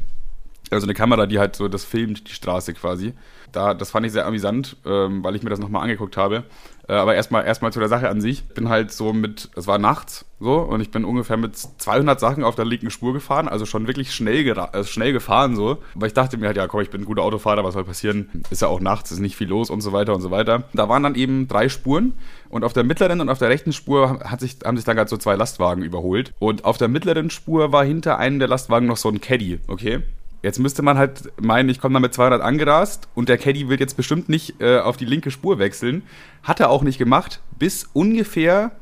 Also 0.70 0.86
eine 0.86 0.94
Kamera, 0.94 1.26
die 1.26 1.38
halt 1.38 1.54
so 1.54 1.68
das 1.68 1.84
filmt, 1.84 2.28
die 2.28 2.32
Straße 2.32 2.74
quasi. 2.74 3.14
Da, 3.56 3.72
das 3.72 3.90
fand 3.90 4.04
ich 4.04 4.12
sehr 4.12 4.26
amüsant, 4.26 4.76
ähm, 4.84 5.24
weil 5.24 5.34
ich 5.34 5.42
mir 5.42 5.48
das 5.48 5.58
nochmal 5.58 5.82
angeguckt 5.82 6.18
habe. 6.18 6.44
Äh, 6.88 6.92
aber 6.92 7.14
erstmal 7.14 7.46
erstmal 7.46 7.72
zu 7.72 7.78
der 7.78 7.88
Sache 7.88 8.10
an 8.10 8.20
sich. 8.20 8.44
Ich 8.48 8.54
bin 8.54 8.68
halt 8.68 8.92
so 8.92 9.14
mit, 9.14 9.48
es 9.56 9.66
war 9.66 9.78
nachts 9.78 10.26
so 10.38 10.58
und 10.58 10.82
ich 10.82 10.90
bin 10.90 11.06
ungefähr 11.06 11.38
mit 11.38 11.56
200 11.56 12.20
Sachen 12.20 12.44
auf 12.44 12.54
der 12.54 12.66
linken 12.66 12.90
Spur 12.90 13.14
gefahren, 13.14 13.48
also 13.48 13.64
schon 13.64 13.86
wirklich 13.86 14.14
schnell, 14.14 14.46
äh, 14.46 14.84
schnell 14.84 15.14
gefahren 15.14 15.56
so. 15.56 15.78
Aber 15.94 16.06
ich 16.06 16.12
dachte 16.12 16.36
mir 16.36 16.48
halt, 16.48 16.58
ja 16.58 16.66
komm, 16.68 16.82
ich 16.82 16.90
bin 16.90 17.00
ein 17.00 17.06
guter 17.06 17.22
Autofahrer, 17.22 17.64
was 17.64 17.72
soll 17.72 17.84
passieren? 17.84 18.28
Ist 18.50 18.60
ja 18.60 18.68
auch 18.68 18.80
nachts, 18.80 19.10
ist 19.10 19.20
nicht 19.20 19.36
viel 19.36 19.48
los 19.48 19.70
und 19.70 19.80
so 19.80 19.92
weiter 19.94 20.14
und 20.14 20.20
so 20.20 20.30
weiter. 20.30 20.64
Da 20.74 20.90
waren 20.90 21.02
dann 21.02 21.14
eben 21.14 21.48
drei 21.48 21.70
Spuren 21.70 22.12
und 22.50 22.62
auf 22.62 22.74
der 22.74 22.84
mittleren 22.84 23.22
und 23.22 23.30
auf 23.30 23.38
der 23.38 23.48
rechten 23.48 23.72
Spur 23.72 24.20
hat 24.20 24.40
sich, 24.40 24.58
haben 24.66 24.76
sich 24.76 24.84
dann 24.84 24.96
gerade 24.96 25.08
so 25.08 25.16
zwei 25.16 25.34
Lastwagen 25.34 25.82
überholt. 25.82 26.34
Und 26.38 26.66
auf 26.66 26.76
der 26.76 26.88
mittleren 26.88 27.30
Spur 27.30 27.72
war 27.72 27.86
hinter 27.86 28.18
einem 28.18 28.38
der 28.38 28.48
Lastwagen 28.48 28.86
noch 28.86 28.98
so 28.98 29.08
ein 29.08 29.22
Caddy, 29.22 29.60
okay? 29.66 30.02
Jetzt 30.42 30.58
müsste 30.58 30.82
man 30.82 30.98
halt 30.98 31.32
meinen, 31.40 31.68
ich 31.68 31.80
komme 31.80 31.94
da 31.94 32.00
mit 32.00 32.14
200 32.14 32.40
angerast 32.40 33.08
und 33.14 33.28
der 33.28 33.38
Caddy 33.38 33.68
wird 33.68 33.80
jetzt 33.80 33.96
bestimmt 33.96 34.28
nicht 34.28 34.60
äh, 34.60 34.78
auf 34.78 34.96
die 34.96 35.04
linke 35.04 35.30
Spur 35.30 35.58
wechseln. 35.58 36.02
Hat 36.42 36.60
er 36.60 36.70
auch 36.70 36.82
nicht 36.82 36.98
gemacht, 36.98 37.40
bis 37.58 37.88
ungefähr 37.92 38.72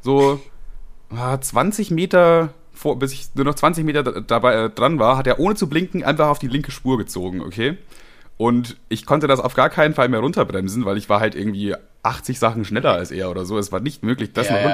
so 0.00 0.40
ah, 1.10 1.40
20 1.40 1.90
Meter 1.90 2.52
vor, 2.72 2.98
bis 2.98 3.12
ich 3.12 3.28
nur 3.34 3.44
noch 3.44 3.54
20 3.54 3.84
Meter 3.84 4.02
dabei 4.22 4.54
äh, 4.54 4.70
dran 4.70 4.98
war, 4.98 5.16
hat 5.16 5.26
er 5.26 5.40
ohne 5.40 5.56
zu 5.56 5.68
blinken 5.68 6.04
einfach 6.04 6.28
auf 6.28 6.38
die 6.38 6.48
linke 6.48 6.70
Spur 6.70 6.96
gezogen, 6.96 7.40
okay? 7.40 7.76
Und 8.36 8.76
ich 8.88 9.04
konnte 9.04 9.26
das 9.26 9.40
auf 9.40 9.54
gar 9.54 9.68
keinen 9.68 9.94
Fall 9.94 10.08
mehr 10.08 10.20
runterbremsen, 10.20 10.84
weil 10.84 10.96
ich 10.96 11.08
war 11.08 11.18
halt 11.18 11.34
irgendwie 11.34 11.74
80 12.04 12.38
Sachen 12.38 12.64
schneller 12.64 12.92
als 12.92 13.10
er 13.10 13.30
oder 13.30 13.44
so. 13.44 13.58
Es 13.58 13.72
war 13.72 13.80
nicht 13.80 14.04
möglich, 14.04 14.32
das 14.32 14.46
Ja, 14.46 14.52
noch 14.54 14.60
ja. 14.60 14.66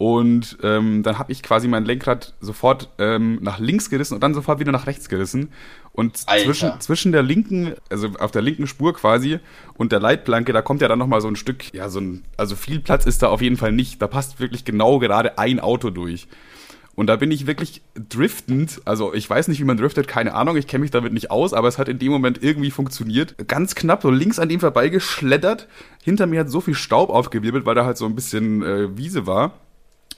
Und 0.00 0.56
ähm, 0.62 1.02
dann 1.02 1.18
habe 1.18 1.30
ich 1.30 1.42
quasi 1.42 1.68
mein 1.68 1.84
Lenkrad 1.84 2.32
sofort 2.40 2.88
ähm, 2.96 3.38
nach 3.42 3.58
links 3.58 3.90
gerissen 3.90 4.14
und 4.14 4.22
dann 4.22 4.32
sofort 4.32 4.58
wieder 4.58 4.72
nach 4.72 4.86
rechts 4.86 5.10
gerissen. 5.10 5.50
Und 5.92 6.22
Alter. 6.24 6.46
zwischen, 6.46 6.80
zwischen 6.80 7.12
der 7.12 7.22
linken, 7.22 7.74
also 7.90 8.08
auf 8.18 8.30
der 8.30 8.40
linken 8.40 8.66
Spur 8.66 8.94
quasi 8.94 9.40
und 9.74 9.92
der 9.92 10.00
Leitplanke, 10.00 10.54
da 10.54 10.62
kommt 10.62 10.80
ja 10.80 10.88
dann 10.88 10.98
nochmal 10.98 11.20
so 11.20 11.28
ein 11.28 11.36
Stück, 11.36 11.74
ja, 11.74 11.90
so 11.90 12.00
ein, 12.00 12.24
also 12.38 12.56
viel 12.56 12.80
Platz 12.80 13.04
ist 13.04 13.22
da 13.22 13.28
auf 13.28 13.42
jeden 13.42 13.58
Fall 13.58 13.72
nicht. 13.72 14.00
Da 14.00 14.06
passt 14.06 14.40
wirklich 14.40 14.64
genau 14.64 15.00
gerade 15.00 15.36
ein 15.36 15.60
Auto 15.60 15.90
durch. 15.90 16.28
Und 16.94 17.08
da 17.08 17.16
bin 17.16 17.30
ich 17.30 17.46
wirklich 17.46 17.82
driftend, 17.94 18.80
also 18.86 19.12
ich 19.12 19.28
weiß 19.28 19.48
nicht, 19.48 19.60
wie 19.60 19.64
man 19.64 19.76
driftet, 19.76 20.08
keine 20.08 20.32
Ahnung, 20.32 20.56
ich 20.56 20.66
kenne 20.66 20.80
mich 20.80 20.90
damit 20.90 21.12
nicht 21.12 21.30
aus, 21.30 21.52
aber 21.52 21.68
es 21.68 21.76
hat 21.76 21.90
in 21.90 21.98
dem 21.98 22.10
Moment 22.10 22.42
irgendwie 22.42 22.70
funktioniert. 22.70 23.36
Ganz 23.48 23.74
knapp 23.74 24.00
so 24.00 24.10
links 24.10 24.38
an 24.38 24.48
dem 24.48 24.60
vorbeigeschleddert. 24.60 25.68
Hinter 26.02 26.26
mir 26.26 26.40
hat 26.40 26.50
so 26.50 26.62
viel 26.62 26.74
Staub 26.74 27.10
aufgewirbelt, 27.10 27.66
weil 27.66 27.74
da 27.74 27.84
halt 27.84 27.98
so 27.98 28.06
ein 28.06 28.14
bisschen 28.14 28.62
äh, 28.62 28.96
Wiese 28.96 29.26
war. 29.26 29.60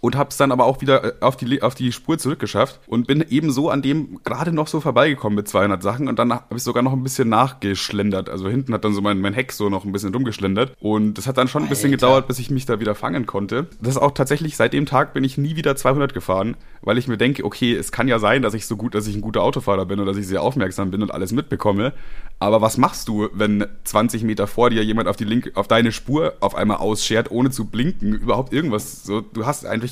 Und 0.02 0.16
hab's 0.16 0.36
dann 0.36 0.50
aber 0.50 0.64
auch 0.64 0.80
wieder 0.80 1.04
äh, 1.04 1.12
auf 1.20 1.36
die, 1.36 1.62
auf 1.62 1.76
die 1.76 1.92
Spur 1.92 2.18
zurückgeschafft 2.18 2.80
und 2.88 3.06
bin 3.06 3.24
ebenso 3.30 3.70
an 3.70 3.82
dem 3.82 4.18
gerade 4.24 4.52
noch 4.52 4.66
so 4.66 4.80
vorbeigekommen 4.80 5.36
mit 5.36 5.46
200 5.46 5.80
Sachen 5.80 6.08
und 6.08 6.18
dann 6.18 6.32
habe 6.32 6.56
ich 6.56 6.64
sogar 6.64 6.82
noch 6.82 6.92
ein 6.92 7.04
bisschen 7.04 7.28
nachgeschlendert. 7.28 8.28
Also 8.28 8.48
hinten 8.48 8.74
hat 8.74 8.84
dann 8.84 8.94
so 8.94 9.00
mein, 9.00 9.20
mein 9.20 9.32
Heck 9.32 9.52
so 9.52 9.68
noch 9.68 9.84
ein 9.84 9.92
bisschen 9.92 10.12
rumgeschlendert 10.12 10.76
und 10.80 11.14
das 11.18 11.28
hat 11.28 11.38
dann 11.38 11.46
schon 11.46 11.62
ein 11.62 11.68
bisschen 11.68 11.92
Alter. 11.92 12.08
gedauert, 12.08 12.26
bis 12.26 12.40
ich 12.40 12.50
mich 12.50 12.66
da 12.66 12.80
wieder 12.80 12.96
fangen 12.96 13.26
konnte. 13.26 13.68
Das 13.80 13.94
ist 13.94 14.02
auch 14.02 14.10
tatsächlich, 14.10 14.56
seit 14.56 14.72
dem 14.72 14.86
Tag 14.86 15.14
bin 15.14 15.22
ich 15.22 15.38
nie 15.38 15.54
wieder 15.54 15.76
200 15.76 16.12
gefahren, 16.12 16.56
weil 16.80 16.98
ich 16.98 17.06
mir 17.06 17.16
denke, 17.16 17.44
okay, 17.44 17.72
es 17.72 17.92
kann 17.92 18.08
ja 18.08 18.18
sein, 18.18 18.42
dass 18.42 18.54
ich 18.54 18.66
so 18.66 18.76
gut, 18.76 18.96
dass 18.96 19.06
ich 19.06 19.14
ein 19.14 19.20
guter 19.20 19.42
Autofahrer 19.42 19.86
bin 19.86 20.00
oder 20.00 20.10
dass 20.10 20.20
ich 20.20 20.26
sehr 20.26 20.42
aufmerksam 20.42 20.90
bin 20.90 21.02
und 21.02 21.14
alles 21.14 21.30
mitbekomme. 21.30 21.92
Aber 22.40 22.60
was 22.60 22.76
machst 22.76 23.06
du, 23.06 23.28
wenn 23.32 23.66
20 23.84 24.24
Meter 24.24 24.48
vor 24.48 24.70
dir 24.70 24.82
jemand 24.82 25.06
auf 25.06 25.16
die 25.16 25.24
linke, 25.24 25.52
auf 25.54 25.68
deine 25.68 25.92
Spur 25.92 26.34
auf 26.40 26.56
einmal 26.56 26.78
ausschert, 26.78 27.30
ohne 27.30 27.50
zu 27.50 27.66
blinken, 27.66 28.14
überhaupt 28.14 28.52
irgendwas? 28.52 29.04
So, 29.04 29.20
du 29.20 29.46
hast 29.46 29.64
eigentlich, 29.64 29.91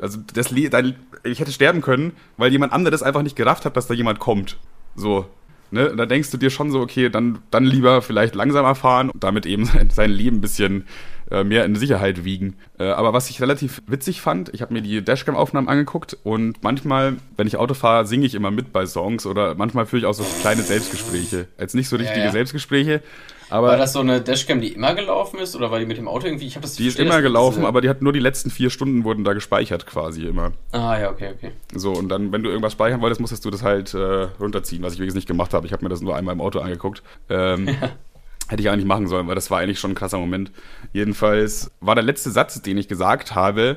also 0.00 0.18
das, 0.32 0.48
dein, 0.70 0.96
ich 1.24 1.40
hätte 1.40 1.52
sterben 1.52 1.82
können, 1.82 2.12
weil 2.36 2.50
jemand 2.52 2.72
anderes 2.72 3.02
einfach 3.02 3.22
nicht 3.22 3.36
gerafft 3.36 3.64
hat, 3.64 3.76
dass 3.76 3.86
da 3.86 3.94
jemand 3.94 4.18
kommt. 4.18 4.58
So. 4.94 5.26
Ne? 5.70 5.90
Und 5.90 5.98
da 5.98 6.06
denkst 6.06 6.30
du 6.30 6.36
dir 6.36 6.50
schon 6.50 6.70
so, 6.70 6.80
okay, 6.80 7.10
dann, 7.10 7.38
dann 7.50 7.64
lieber 7.64 8.02
vielleicht 8.02 8.34
langsamer 8.34 8.74
fahren 8.74 9.10
und 9.10 9.22
damit 9.22 9.46
eben 9.46 9.64
sein, 9.64 9.90
sein 9.92 10.10
Leben 10.10 10.38
ein 10.38 10.40
bisschen 10.40 10.86
äh, 11.30 11.44
mehr 11.44 11.64
in 11.64 11.74
Sicherheit 11.76 12.24
wiegen. 12.24 12.56
Äh, 12.78 12.84
aber 12.84 13.12
was 13.12 13.30
ich 13.30 13.40
relativ 13.40 13.82
witzig 13.86 14.20
fand, 14.20 14.52
ich 14.54 14.62
habe 14.62 14.72
mir 14.72 14.82
die 14.82 15.02
Dashcam-Aufnahmen 15.02 15.68
angeguckt 15.68 16.16
und 16.22 16.62
manchmal, 16.62 17.16
wenn 17.36 17.46
ich 17.46 17.56
Auto 17.56 17.74
fahre, 17.74 18.06
singe 18.06 18.26
ich 18.26 18.34
immer 18.34 18.50
mit 18.50 18.72
bei 18.72 18.86
Songs 18.86 19.26
oder 19.26 19.54
manchmal 19.54 19.86
führe 19.86 20.00
ich 20.00 20.06
auch 20.06 20.14
so 20.14 20.24
kleine 20.40 20.62
Selbstgespräche. 20.62 21.48
Jetzt 21.58 21.74
nicht 21.74 21.88
so 21.88 21.96
richtige 21.96 22.24
ja. 22.24 22.30
Selbstgespräche, 22.32 23.02
aber 23.50 23.68
War 23.68 23.76
das 23.76 23.92
so 23.92 24.00
eine 24.00 24.20
Dashcam, 24.20 24.60
die 24.60 24.68
immer 24.68 24.94
gelaufen 24.94 25.40
ist 25.40 25.56
oder 25.56 25.70
war 25.72 25.80
die 25.80 25.86
mit 25.86 25.98
dem 25.98 26.06
Auto 26.06 26.26
irgendwie? 26.26 26.46
Ich 26.46 26.54
habe 26.54 26.62
das 26.62 26.76
die 26.76 26.86
ist 26.86 27.00
immer 27.00 27.16
nicht, 27.16 27.22
gelaufen, 27.22 27.64
aber 27.64 27.80
die 27.80 27.88
hat 27.88 28.00
nur 28.00 28.12
die 28.12 28.20
letzten 28.20 28.48
vier 28.48 28.70
Stunden 28.70 29.02
wurden 29.02 29.24
da 29.24 29.32
gespeichert 29.32 29.86
quasi 29.86 30.24
immer. 30.24 30.52
Ah 30.70 30.98
ja, 30.98 31.10
okay, 31.10 31.32
okay. 31.34 31.50
So, 31.74 31.92
und 31.92 32.08
dann, 32.08 32.32
wenn 32.32 32.44
du 32.44 32.48
irgendwas 32.48 32.72
speichern 32.72 33.00
wolltest, 33.00 33.20
musstest 33.20 33.44
du 33.44 33.50
das 33.50 33.64
halt 33.64 33.92
äh, 33.92 34.28
runterziehen, 34.38 34.82
was 34.84 34.92
ich 34.92 35.00
übrigens 35.00 35.16
nicht 35.16 35.26
gemacht 35.26 35.52
habe. 35.52 35.66
Ich 35.66 35.72
habe 35.72 35.84
mir 35.84 35.88
das 35.88 36.00
nur 36.00 36.16
einmal 36.16 36.34
im 36.34 36.40
Auto 36.40 36.60
angeguckt. 36.60 37.02
Ähm, 37.28 37.76
Hätte 38.50 38.64
ich 38.64 38.68
eigentlich 38.68 38.84
machen 38.84 39.06
sollen, 39.06 39.28
weil 39.28 39.36
das 39.36 39.48
war 39.52 39.60
eigentlich 39.60 39.78
schon 39.78 39.92
ein 39.92 39.94
krasser 39.94 40.18
Moment. 40.18 40.50
Jedenfalls 40.92 41.70
war 41.78 41.94
der 41.94 42.02
letzte 42.02 42.32
Satz, 42.32 42.60
den 42.60 42.78
ich 42.78 42.88
gesagt 42.88 43.36
habe, 43.36 43.76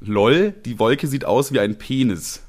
lol, 0.00 0.54
die 0.64 0.78
Wolke 0.78 1.08
sieht 1.08 1.26
aus 1.26 1.52
wie 1.52 1.60
ein 1.60 1.76
Penis. 1.76 2.42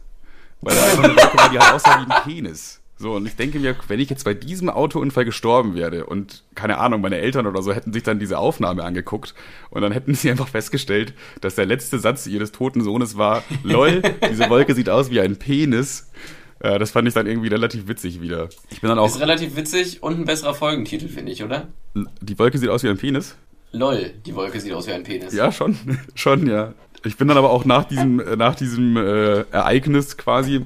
Weil 0.62 0.74
da 0.74 0.86
einfach 0.86 1.04
eine 1.04 1.18
Wolke 1.18 1.38
war, 1.38 1.50
die 1.50 1.60
halt 1.60 1.74
aussah 1.74 2.00
wie 2.00 2.10
ein 2.10 2.24
Penis. 2.24 2.80
So, 2.98 3.12
und 3.16 3.26
ich 3.26 3.36
denke 3.36 3.60
mir, 3.60 3.76
wenn 3.90 4.00
ich 4.00 4.10
jetzt 4.10 4.24
bei 4.24 4.34
diesem 4.34 4.70
Autounfall 4.70 5.26
gestorben 5.26 5.76
werde 5.76 6.06
und 6.06 6.46
keine 6.56 6.78
Ahnung, 6.78 7.02
meine 7.02 7.18
Eltern 7.18 7.46
oder 7.46 7.62
so 7.62 7.74
hätten 7.74 7.92
sich 7.92 8.04
dann 8.04 8.20
diese 8.20 8.38
Aufnahme 8.38 8.86
angeguckt 8.86 9.36
und 9.70 9.82
dann 9.82 9.92
hätten 9.92 10.16
sie 10.16 10.32
einfach 10.32 10.48
festgestellt, 10.48 11.14
dass 11.42 11.56
der 11.56 11.66
letzte 11.66 12.00
Satz 12.00 12.26
ihres 12.26 12.54
toten 12.54 12.82
Sohnes 12.82 13.18
war, 13.18 13.44
lol, 13.64 14.02
diese 14.30 14.50
Wolke 14.50 14.74
sieht 14.76 14.90
aus 14.90 15.12
wie 15.12 15.20
ein 15.20 15.36
Penis. 15.36 16.10
Ja, 16.64 16.80
das 16.80 16.92
fand 16.92 17.08
ich 17.08 17.14
dann 17.14 17.28
irgendwie 17.28 17.50
relativ 17.50 17.88
witzig 17.88 18.22
wieder. 18.22 18.50
Ich 18.70 18.82
bin 18.82 18.90
dann 18.90 19.00
auch. 19.00 19.08
Ist 19.08 19.20
relativ 19.20 19.56
witzig 19.56 20.02
und 20.02 20.20
ein 20.20 20.26
besserer 20.26 20.54
Folgentitel, 20.54 21.08
finde 21.08 21.32
ich, 21.32 21.44
oder? 21.44 21.68
Die 22.22 22.40
Wolke 22.40 22.58
sieht 22.58 22.70
aus 22.70 22.84
wie 22.84 22.90
ein 22.90 22.98
Penis? 22.98 23.36
Lol, 23.72 24.12
die 24.26 24.36
Wolke 24.36 24.60
sieht 24.60 24.72
aus 24.74 24.88
wie 24.88 24.94
ein 24.94 25.04
Penis. 25.04 25.34
Ja, 25.34 25.52
schon. 25.52 25.78
schon, 26.16 26.48
ja. 26.48 26.74
Ich 27.04 27.18
bin 27.18 27.28
dann 27.28 27.38
aber 27.38 27.52
auch 27.52 27.66
nach 27.66 27.84
diesem, 27.84 28.16
nach 28.38 28.56
diesem 28.56 28.98
äh, 28.98 29.42
Ereignis 29.52 30.18
quasi 30.18 30.66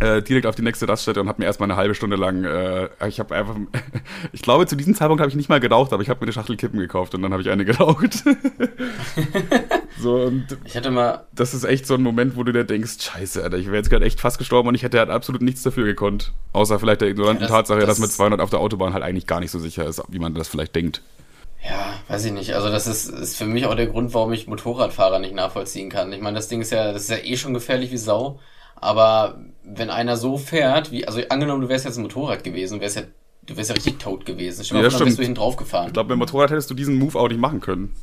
äh, 0.00 0.22
direkt 0.22 0.46
auf 0.46 0.54
die 0.54 0.62
nächste 0.62 0.88
Raststätte 0.88 1.20
und 1.20 1.28
habe 1.28 1.40
mir 1.40 1.46
erstmal 1.46 1.70
eine 1.70 1.76
halbe 1.76 1.94
Stunde 1.94 2.16
lang, 2.16 2.44
äh, 2.44 2.88
ich 3.06 3.20
habe 3.20 3.34
einfach, 3.34 3.56
ich 4.32 4.42
glaube 4.42 4.66
zu 4.66 4.76
diesem 4.76 4.94
Zeitpunkt 4.94 5.20
habe 5.20 5.28
ich 5.28 5.36
nicht 5.36 5.48
mal 5.48 5.60
geraucht, 5.60 5.92
aber 5.92 6.02
ich 6.02 6.08
habe 6.08 6.20
mir 6.20 6.24
eine 6.24 6.32
Schachtel 6.32 6.56
Kippen 6.56 6.78
gekauft 6.78 7.14
und 7.14 7.22
dann 7.22 7.32
habe 7.32 7.42
ich 7.42 7.50
eine 7.50 7.64
geraucht. 7.64 8.24
so 10.00 10.16
und 10.16 10.46
ich 10.64 10.76
hatte 10.76 10.90
mal, 10.90 11.26
das 11.32 11.54
ist 11.54 11.64
echt 11.64 11.86
so 11.86 11.94
ein 11.94 12.02
Moment, 12.02 12.36
wo 12.36 12.44
du 12.44 12.52
dir 12.52 12.64
denkst, 12.64 12.96
scheiße, 13.00 13.42
Alter, 13.42 13.58
ich 13.58 13.66
wäre 13.66 13.76
jetzt 13.76 13.90
gerade 13.90 14.04
echt 14.06 14.20
fast 14.20 14.38
gestorben 14.38 14.68
und 14.68 14.74
ich 14.74 14.82
hätte 14.82 14.98
halt 14.98 15.10
absolut 15.10 15.42
nichts 15.42 15.62
dafür 15.62 15.84
gekonnt, 15.84 16.32
außer 16.52 16.78
vielleicht 16.78 17.02
der 17.02 17.08
ignoranten 17.08 17.42
ja, 17.42 17.48
das, 17.48 17.56
Tatsache, 17.56 17.80
das 17.80 17.88
dass 17.88 17.98
mit 17.98 18.10
200 18.10 18.40
auf 18.40 18.50
der 18.50 18.60
Autobahn 18.60 18.94
halt 18.94 19.04
eigentlich 19.04 19.26
gar 19.26 19.40
nicht 19.40 19.50
so 19.50 19.58
sicher 19.58 19.86
ist, 19.86 20.02
wie 20.08 20.18
man 20.18 20.34
das 20.34 20.48
vielleicht 20.48 20.74
denkt. 20.74 21.02
Ja, 21.62 21.92
weiß 22.08 22.24
ich 22.24 22.32
nicht. 22.32 22.54
Also 22.54 22.70
das 22.70 22.86
ist, 22.86 23.10
ist 23.10 23.36
für 23.36 23.44
mich 23.44 23.66
auch 23.66 23.74
der 23.74 23.86
Grund, 23.86 24.14
warum 24.14 24.32
ich 24.32 24.46
Motorradfahrer 24.46 25.18
nicht 25.18 25.34
nachvollziehen 25.34 25.90
kann. 25.90 26.10
Ich 26.12 26.22
meine, 26.22 26.36
das 26.36 26.48
Ding 26.48 26.62
ist 26.62 26.72
ja, 26.72 26.92
das 26.92 27.02
ist 27.02 27.10
ja 27.10 27.18
eh 27.18 27.36
schon 27.36 27.52
gefährlich 27.52 27.92
wie 27.92 27.98
Sau. 27.98 28.38
Aber 28.76 29.38
wenn 29.74 29.90
einer 29.90 30.16
so 30.16 30.36
fährt, 30.38 30.90
wie, 30.90 31.06
also 31.06 31.20
angenommen, 31.28 31.62
du 31.62 31.68
wärst 31.68 31.84
jetzt 31.84 31.96
ein 31.96 32.02
Motorrad 32.02 32.44
gewesen, 32.44 32.80
wärst 32.80 32.96
ja, 32.96 33.02
du 33.46 33.56
wärst 33.56 33.70
ja 33.70 33.74
richtig 33.74 33.98
tot 33.98 34.26
gewesen. 34.26 34.64
Stell 34.64 34.78
dir 34.78 34.84
ja, 34.84 34.90
vor, 34.90 34.98
dann 34.98 35.08
bist 35.08 35.18
du 35.18 35.22
hinten 35.22 35.36
drauf 35.36 35.56
gefahren. 35.56 35.88
Ich 35.88 35.92
glaube, 35.92 36.08
mit 36.08 36.16
dem 36.16 36.20
Motorrad 36.20 36.50
hättest 36.50 36.70
du 36.70 36.74
diesen 36.74 36.98
Move 36.98 37.18
auch 37.18 37.28
nicht 37.28 37.40
machen 37.40 37.60
können. 37.60 37.94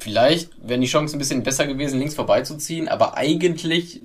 Vielleicht 0.00 0.50
wären 0.62 0.80
die 0.80 0.86
Chancen 0.86 1.16
ein 1.16 1.18
bisschen 1.18 1.42
besser 1.42 1.66
gewesen, 1.66 1.98
links 1.98 2.14
vorbeizuziehen, 2.14 2.88
aber 2.88 3.16
eigentlich 3.16 4.02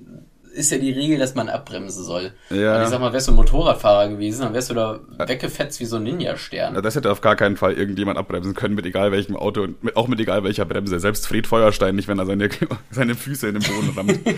ist 0.52 0.70
ja 0.70 0.78
die 0.78 0.90
Regel, 0.90 1.18
dass 1.18 1.34
man 1.34 1.48
abbremsen 1.48 2.04
soll. 2.04 2.32
Ja. 2.50 2.76
Und 2.76 2.82
ich 2.82 2.88
sag 2.88 3.00
mal, 3.00 3.12
wärst 3.12 3.28
du 3.28 3.32
ein 3.32 3.36
Motorradfahrer 3.36 4.08
gewesen, 4.08 4.42
dann 4.42 4.54
wärst 4.54 4.70
du 4.70 4.74
da 4.74 5.00
weggefetzt 5.18 5.80
wie 5.80 5.84
so 5.84 5.96
ein 5.96 6.02
Ninja-Stern. 6.02 6.74
Ja, 6.74 6.80
das 6.80 6.96
hätte 6.96 7.10
auf 7.10 7.20
gar 7.20 7.36
keinen 7.36 7.56
Fall 7.56 7.74
irgendjemand 7.74 8.18
abbremsen 8.18 8.54
können, 8.54 8.74
mit 8.74 8.86
egal 8.86 9.12
welchem 9.12 9.36
Auto 9.36 9.62
und 9.62 9.82
mit, 9.84 9.96
auch 9.96 10.08
mit 10.08 10.18
egal 10.20 10.42
welcher 10.44 10.64
Bremse. 10.64 10.98
Selbst 11.00 11.26
Fred 11.26 11.46
Feuerstein 11.46 11.94
nicht, 11.96 12.08
wenn 12.08 12.18
er 12.18 12.26
seine, 12.26 12.48
seine 12.90 13.14
Füße 13.14 13.48
in 13.48 13.54
den 13.54 13.62
Boden 13.62 13.90
rammt. 13.96 14.20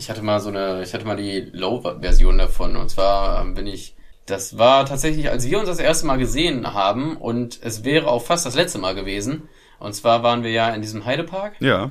Ich 0.00 0.08
hatte 0.08 0.22
mal 0.22 0.40
so 0.40 0.48
eine, 0.48 0.82
ich 0.82 0.94
hatte 0.94 1.04
mal 1.04 1.18
die 1.18 1.50
Low-Version 1.52 2.38
davon. 2.38 2.74
Und 2.74 2.88
zwar 2.88 3.44
bin 3.44 3.66
ich, 3.66 3.94
das 4.24 4.56
war 4.56 4.86
tatsächlich, 4.86 5.28
als 5.28 5.44
wir 5.44 5.58
uns 5.58 5.68
das 5.68 5.78
erste 5.78 6.06
Mal 6.06 6.16
gesehen 6.16 6.72
haben 6.72 7.18
und 7.18 7.58
es 7.60 7.84
wäre 7.84 8.08
auch 8.08 8.22
fast 8.22 8.46
das 8.46 8.54
letzte 8.54 8.78
Mal 8.78 8.94
gewesen. 8.94 9.50
Und 9.78 9.92
zwar 9.94 10.22
waren 10.22 10.42
wir 10.42 10.52
ja 10.52 10.70
in 10.70 10.80
diesem 10.80 11.04
Heidepark. 11.04 11.60
Ja. 11.60 11.90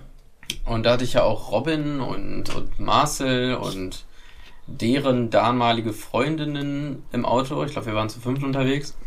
Und 0.66 0.88
da 0.88 0.94
hatte 0.94 1.04
ich 1.04 1.14
ja 1.14 1.24
auch 1.24 1.52
Robin 1.52 2.02
und, 2.02 2.56
und 2.56 2.80
Marcel 2.80 3.54
und 3.54 4.06
deren 4.66 5.30
damalige 5.30 5.94
Freundinnen 5.94 7.04
im 7.12 7.26
Auto. 7.26 7.64
Ich 7.64 7.74
glaube, 7.74 7.88
wir 7.88 7.96
waren 7.96 8.10
zu 8.10 8.20
fünft 8.20 8.42
unterwegs. 8.44 8.98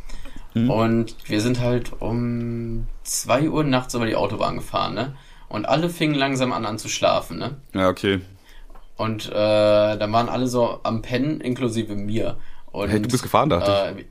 Mhm. 0.54 0.70
Und 0.70 1.16
wir 1.26 1.40
sind 1.40 1.58
halt 1.58 1.90
um 2.00 2.86
zwei 3.02 3.50
Uhr 3.50 3.64
nachts 3.64 3.94
über 3.94 4.06
die 4.06 4.14
Autobahn 4.14 4.58
gefahren, 4.58 4.94
ne? 4.94 5.16
Und 5.48 5.66
alle 5.66 5.90
fingen 5.90 6.14
langsam 6.14 6.52
an, 6.52 6.64
an 6.64 6.78
zu 6.78 6.88
schlafen, 6.88 7.38
ne? 7.38 7.56
Ja, 7.74 7.88
okay. 7.88 8.20
Und 8.96 9.28
äh, 9.28 9.32
dann 9.32 10.12
waren 10.12 10.28
alle 10.28 10.46
so 10.46 10.80
am 10.82 11.02
Pennen, 11.02 11.40
inklusive 11.40 11.94
mir. 11.94 12.36
Und, 12.70 12.88
hey, 12.88 13.00
du 13.00 13.08
bist 13.08 13.22
gefahren, 13.22 13.50
dachte 13.50 13.96
äh, 13.96 14.04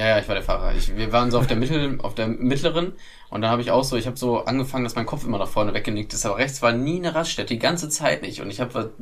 Ja, 0.00 0.08
ja, 0.08 0.18
ich 0.18 0.28
war 0.28 0.34
der 0.34 0.44
Fahrer. 0.44 0.74
Ich, 0.74 0.96
wir 0.96 1.12
waren 1.12 1.30
so 1.30 1.38
auf 1.38 1.46
der 1.46 1.56
Mittel, 1.56 1.98
auf 2.02 2.14
der 2.14 2.28
mittleren 2.28 2.92
und 3.30 3.42
dann 3.42 3.50
habe 3.50 3.62
ich 3.62 3.70
auch 3.70 3.84
so, 3.84 3.96
ich 3.96 4.06
habe 4.06 4.16
so 4.16 4.44
angefangen, 4.44 4.84
dass 4.84 4.94
mein 4.94 5.06
Kopf 5.06 5.24
immer 5.24 5.38
nach 5.38 5.48
vorne 5.48 5.74
weggenickt 5.74 6.12
ist, 6.12 6.26
aber 6.26 6.38
rechts 6.38 6.62
war 6.62 6.72
nie 6.72 6.98
eine 6.98 7.14
Raststätte, 7.14 7.54
die 7.54 7.58
ganze 7.58 7.88
Zeit 7.88 8.22
nicht. 8.22 8.40
Und 8.40 8.50
ich 8.50 8.60
habe 8.60 8.92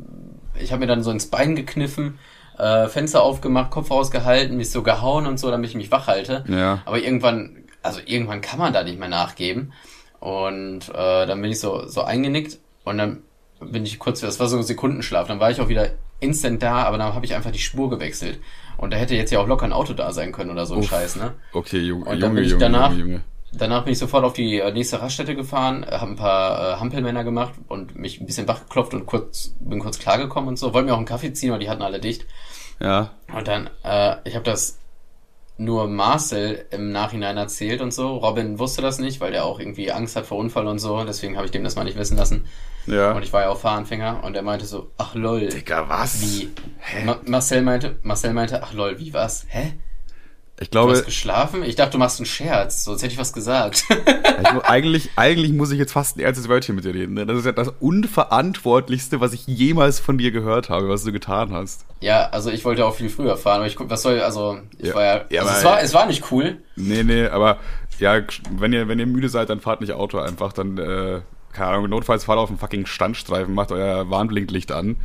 ich 0.58 0.72
hab 0.72 0.80
mir 0.80 0.86
dann 0.86 1.02
so 1.02 1.10
ins 1.10 1.26
Bein 1.26 1.56
gekniffen, 1.56 2.18
äh, 2.58 2.88
Fenster 2.88 3.22
aufgemacht, 3.22 3.70
Kopf 3.70 3.90
rausgehalten, 3.90 4.56
mich 4.56 4.70
so 4.70 4.82
gehauen 4.82 5.26
und 5.26 5.38
so, 5.38 5.50
damit 5.50 5.70
ich 5.70 5.76
mich 5.76 5.90
wach 5.90 6.06
halte. 6.06 6.44
Ja. 6.48 6.82
Aber 6.84 6.98
irgendwann, 6.98 7.64
also 7.82 8.00
irgendwann 8.04 8.40
kann 8.40 8.58
man 8.58 8.72
da 8.72 8.82
nicht 8.82 8.98
mehr 8.98 9.08
nachgeben. 9.08 9.72
Und 10.20 10.88
äh, 10.90 11.26
dann 11.26 11.42
bin 11.42 11.50
ich 11.50 11.58
so, 11.58 11.86
so 11.88 12.02
eingenickt 12.02 12.58
und 12.84 12.98
dann 12.98 13.22
bin 13.70 13.84
ich 13.84 13.98
kurz, 13.98 14.20
das 14.20 14.40
war 14.40 14.48
so 14.48 14.56
ein 14.56 14.62
Sekundenschlaf, 14.62 15.28
dann 15.28 15.40
war 15.40 15.50
ich 15.50 15.60
auch 15.60 15.68
wieder 15.68 15.90
instant 16.20 16.62
da, 16.62 16.84
aber 16.84 16.98
dann 16.98 17.14
habe 17.14 17.24
ich 17.24 17.34
einfach 17.34 17.50
die 17.50 17.58
Spur 17.58 17.90
gewechselt. 17.90 18.38
Und 18.76 18.92
da 18.92 18.96
hätte 18.96 19.14
jetzt 19.14 19.30
ja 19.30 19.40
auch 19.40 19.46
locker 19.46 19.64
ein 19.64 19.72
Auto 19.72 19.92
da 19.92 20.12
sein 20.12 20.32
können 20.32 20.50
oder 20.50 20.66
so 20.66 20.74
ein 20.74 20.82
Scheiß, 20.82 21.16
ne? 21.16 21.34
Okay, 21.52 21.78
Junge, 21.78 22.06
und 22.06 22.20
dann 22.20 22.34
bin 22.34 22.44
ich 22.44 22.56
danach, 22.56 22.90
Junge, 22.90 23.02
Junge. 23.02 23.24
Danach 23.54 23.84
bin 23.84 23.92
ich 23.92 23.98
sofort 23.98 24.24
auf 24.24 24.32
die 24.32 24.60
äh, 24.60 24.72
nächste 24.72 25.02
Raststätte 25.02 25.34
gefahren, 25.34 25.82
äh, 25.82 25.98
habe 25.98 26.12
ein 26.12 26.16
paar 26.16 26.76
äh, 26.76 26.80
Hampelmänner 26.80 27.22
gemacht 27.22 27.52
und 27.68 27.96
mich 27.96 28.20
ein 28.20 28.26
bisschen 28.26 28.48
wachgeklopft 28.48 28.94
und 28.94 29.04
kurz 29.04 29.54
bin 29.60 29.78
kurz 29.78 29.98
klargekommen 29.98 30.48
und 30.48 30.58
so. 30.58 30.72
Wollten 30.72 30.86
mir 30.86 30.94
auch 30.94 30.98
einen 30.98 31.06
Kaffee 31.06 31.34
ziehen, 31.34 31.52
weil 31.52 31.58
die 31.58 31.68
hatten 31.68 31.82
alle 31.82 32.00
dicht. 32.00 32.24
Ja. 32.80 33.10
Und 33.32 33.46
dann, 33.48 33.68
äh, 33.84 34.16
ich 34.24 34.34
habe 34.34 34.44
das 34.44 34.78
nur 35.64 35.88
Marcel 35.88 36.66
im 36.70 36.92
Nachhinein 36.92 37.36
erzählt 37.36 37.80
und 37.80 37.92
so. 37.92 38.16
Robin 38.16 38.58
wusste 38.58 38.82
das 38.82 38.98
nicht, 38.98 39.20
weil 39.20 39.32
der 39.32 39.44
auch 39.44 39.58
irgendwie 39.58 39.92
Angst 39.92 40.16
hat 40.16 40.26
vor 40.26 40.38
Unfall 40.38 40.66
und 40.66 40.78
so. 40.78 41.04
Deswegen 41.04 41.36
habe 41.36 41.46
ich 41.46 41.52
dem 41.52 41.64
das 41.64 41.76
mal 41.76 41.84
nicht 41.84 41.98
wissen 41.98 42.16
lassen. 42.16 42.46
Ja. 42.86 43.12
Und 43.12 43.22
ich 43.22 43.32
war 43.32 43.42
ja 43.42 43.48
auch 43.48 43.58
Fahranfänger 43.58 44.24
und 44.24 44.36
er 44.36 44.42
meinte 44.42 44.66
so, 44.66 44.90
ach 44.98 45.14
lol. 45.14 45.48
Digga, 45.48 45.88
was? 45.88 46.20
Wie? 46.20 46.50
Ma 47.04 47.18
Marcel 47.26 47.62
meinte, 47.62 47.98
Marcel 48.02 48.32
meinte, 48.32 48.62
ach 48.62 48.72
lol, 48.72 48.98
wie 48.98 49.12
was? 49.14 49.46
Hä? 49.48 49.74
Ich 50.62 50.70
glaube. 50.70 50.92
Du 50.92 50.98
hast 50.98 51.06
geschlafen? 51.06 51.62
Ich 51.64 51.74
dachte, 51.74 51.92
du 51.92 51.98
machst 51.98 52.20
einen 52.20 52.26
Scherz, 52.26 52.84
sonst 52.84 53.02
hätte 53.02 53.12
ich 53.12 53.18
was 53.18 53.32
gesagt. 53.32 53.84
ich, 53.90 54.48
eigentlich, 54.64 55.10
eigentlich 55.16 55.52
muss 55.52 55.72
ich 55.72 55.78
jetzt 55.78 55.92
fast 55.92 56.16
ein 56.16 56.20
ernstes 56.20 56.48
Wörtchen 56.48 56.76
mit 56.76 56.84
dir 56.84 56.94
reden. 56.94 57.14
Ne? 57.14 57.26
Das 57.26 57.36
ist 57.36 57.44
ja 57.46 57.52
das 57.52 57.68
Unverantwortlichste, 57.80 59.20
was 59.20 59.32
ich 59.32 59.46
jemals 59.46 59.98
von 59.98 60.18
dir 60.18 60.30
gehört 60.30 60.70
habe, 60.70 60.88
was 60.88 61.02
du 61.02 61.12
getan 61.12 61.52
hast. 61.52 61.84
Ja, 62.00 62.28
also 62.30 62.50
ich 62.50 62.64
wollte 62.64 62.86
auch 62.86 62.94
viel 62.94 63.08
früher 63.08 63.36
fahren, 63.36 63.56
aber 63.58 63.66
ich 63.66 63.76
was 63.78 64.02
soll, 64.02 64.20
also 64.20 64.60
ich 64.78 64.88
Ja. 64.88 64.94
war 64.94 65.04
ja, 65.30 65.42
also 65.42 65.52
es 65.52 65.64
war, 65.64 65.82
es 65.82 65.94
war 65.94 66.06
nicht 66.06 66.30
cool. 66.30 66.58
Nee, 66.76 67.02
nee, 67.02 67.26
aber 67.26 67.58
ja, 67.98 68.20
wenn 68.50 68.72
ihr, 68.72 68.86
wenn 68.88 68.98
ihr 68.98 69.06
müde 69.06 69.28
seid, 69.28 69.50
dann 69.50 69.60
fahrt 69.60 69.80
nicht 69.80 69.92
Auto 69.92 70.18
einfach, 70.18 70.52
dann, 70.52 70.78
äh, 70.78 71.20
keine 71.52 71.68
Ahnung, 71.70 71.90
notfalls 71.90 72.24
fahrt 72.24 72.38
auf 72.38 72.48
einen 72.48 72.58
fucking 72.58 72.86
Standstreifen, 72.86 73.52
macht 73.52 73.72
euer 73.72 74.08
Warnblinklicht 74.10 74.72
an 74.72 74.96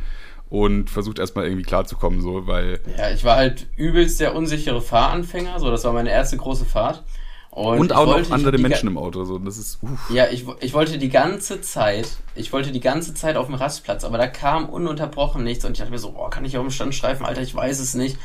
und 0.50 0.90
versucht 0.90 1.18
erstmal 1.18 1.44
irgendwie 1.46 1.62
klarzukommen, 1.64 2.20
so, 2.20 2.46
weil. 2.46 2.80
Ja, 2.96 3.10
ich 3.10 3.24
war 3.24 3.36
halt 3.36 3.66
übelst 3.76 4.20
der 4.20 4.34
unsichere 4.34 4.80
Fahranfänger, 4.80 5.58
so, 5.60 5.70
das 5.70 5.84
war 5.84 5.92
meine 5.92 6.10
erste 6.10 6.36
große 6.36 6.64
Fahrt. 6.64 7.02
Und, 7.50 7.80
Und 7.80 7.92
auch 7.92 8.06
wollte- 8.06 8.28
noch 8.28 8.36
andere 8.36 8.56
die, 8.56 8.62
Menschen 8.62 8.88
im 8.88 8.98
Auto, 8.98 9.24
so, 9.24 9.38
das 9.38 9.58
ist, 9.58 9.78
uff. 9.82 10.10
Ja, 10.10 10.26
ich, 10.30 10.44
ich 10.60 10.74
wollte 10.74 10.96
die 10.98 11.08
ganze 11.08 11.60
Zeit, 11.60 12.08
ich 12.36 12.52
wollte 12.52 12.70
die 12.70 12.78
ganze 12.80 13.14
Zeit 13.14 13.36
auf 13.36 13.46
dem 13.46 13.56
Rastplatz, 13.56 14.04
aber 14.04 14.16
da 14.16 14.28
kam 14.28 14.68
ununterbrochen 14.68 15.42
nichts 15.42 15.64
und 15.64 15.72
ich 15.72 15.78
dachte 15.78 15.90
mir 15.90 15.98
so, 15.98 16.12
boah, 16.12 16.30
kann 16.30 16.44
ich 16.44 16.56
auf 16.56 16.64
dem 16.64 16.70
Standstreifen, 16.70 17.26
Alter, 17.26 17.40
ich 17.42 17.54
weiß 17.54 17.80
es 17.80 17.94
nicht. 17.94 18.16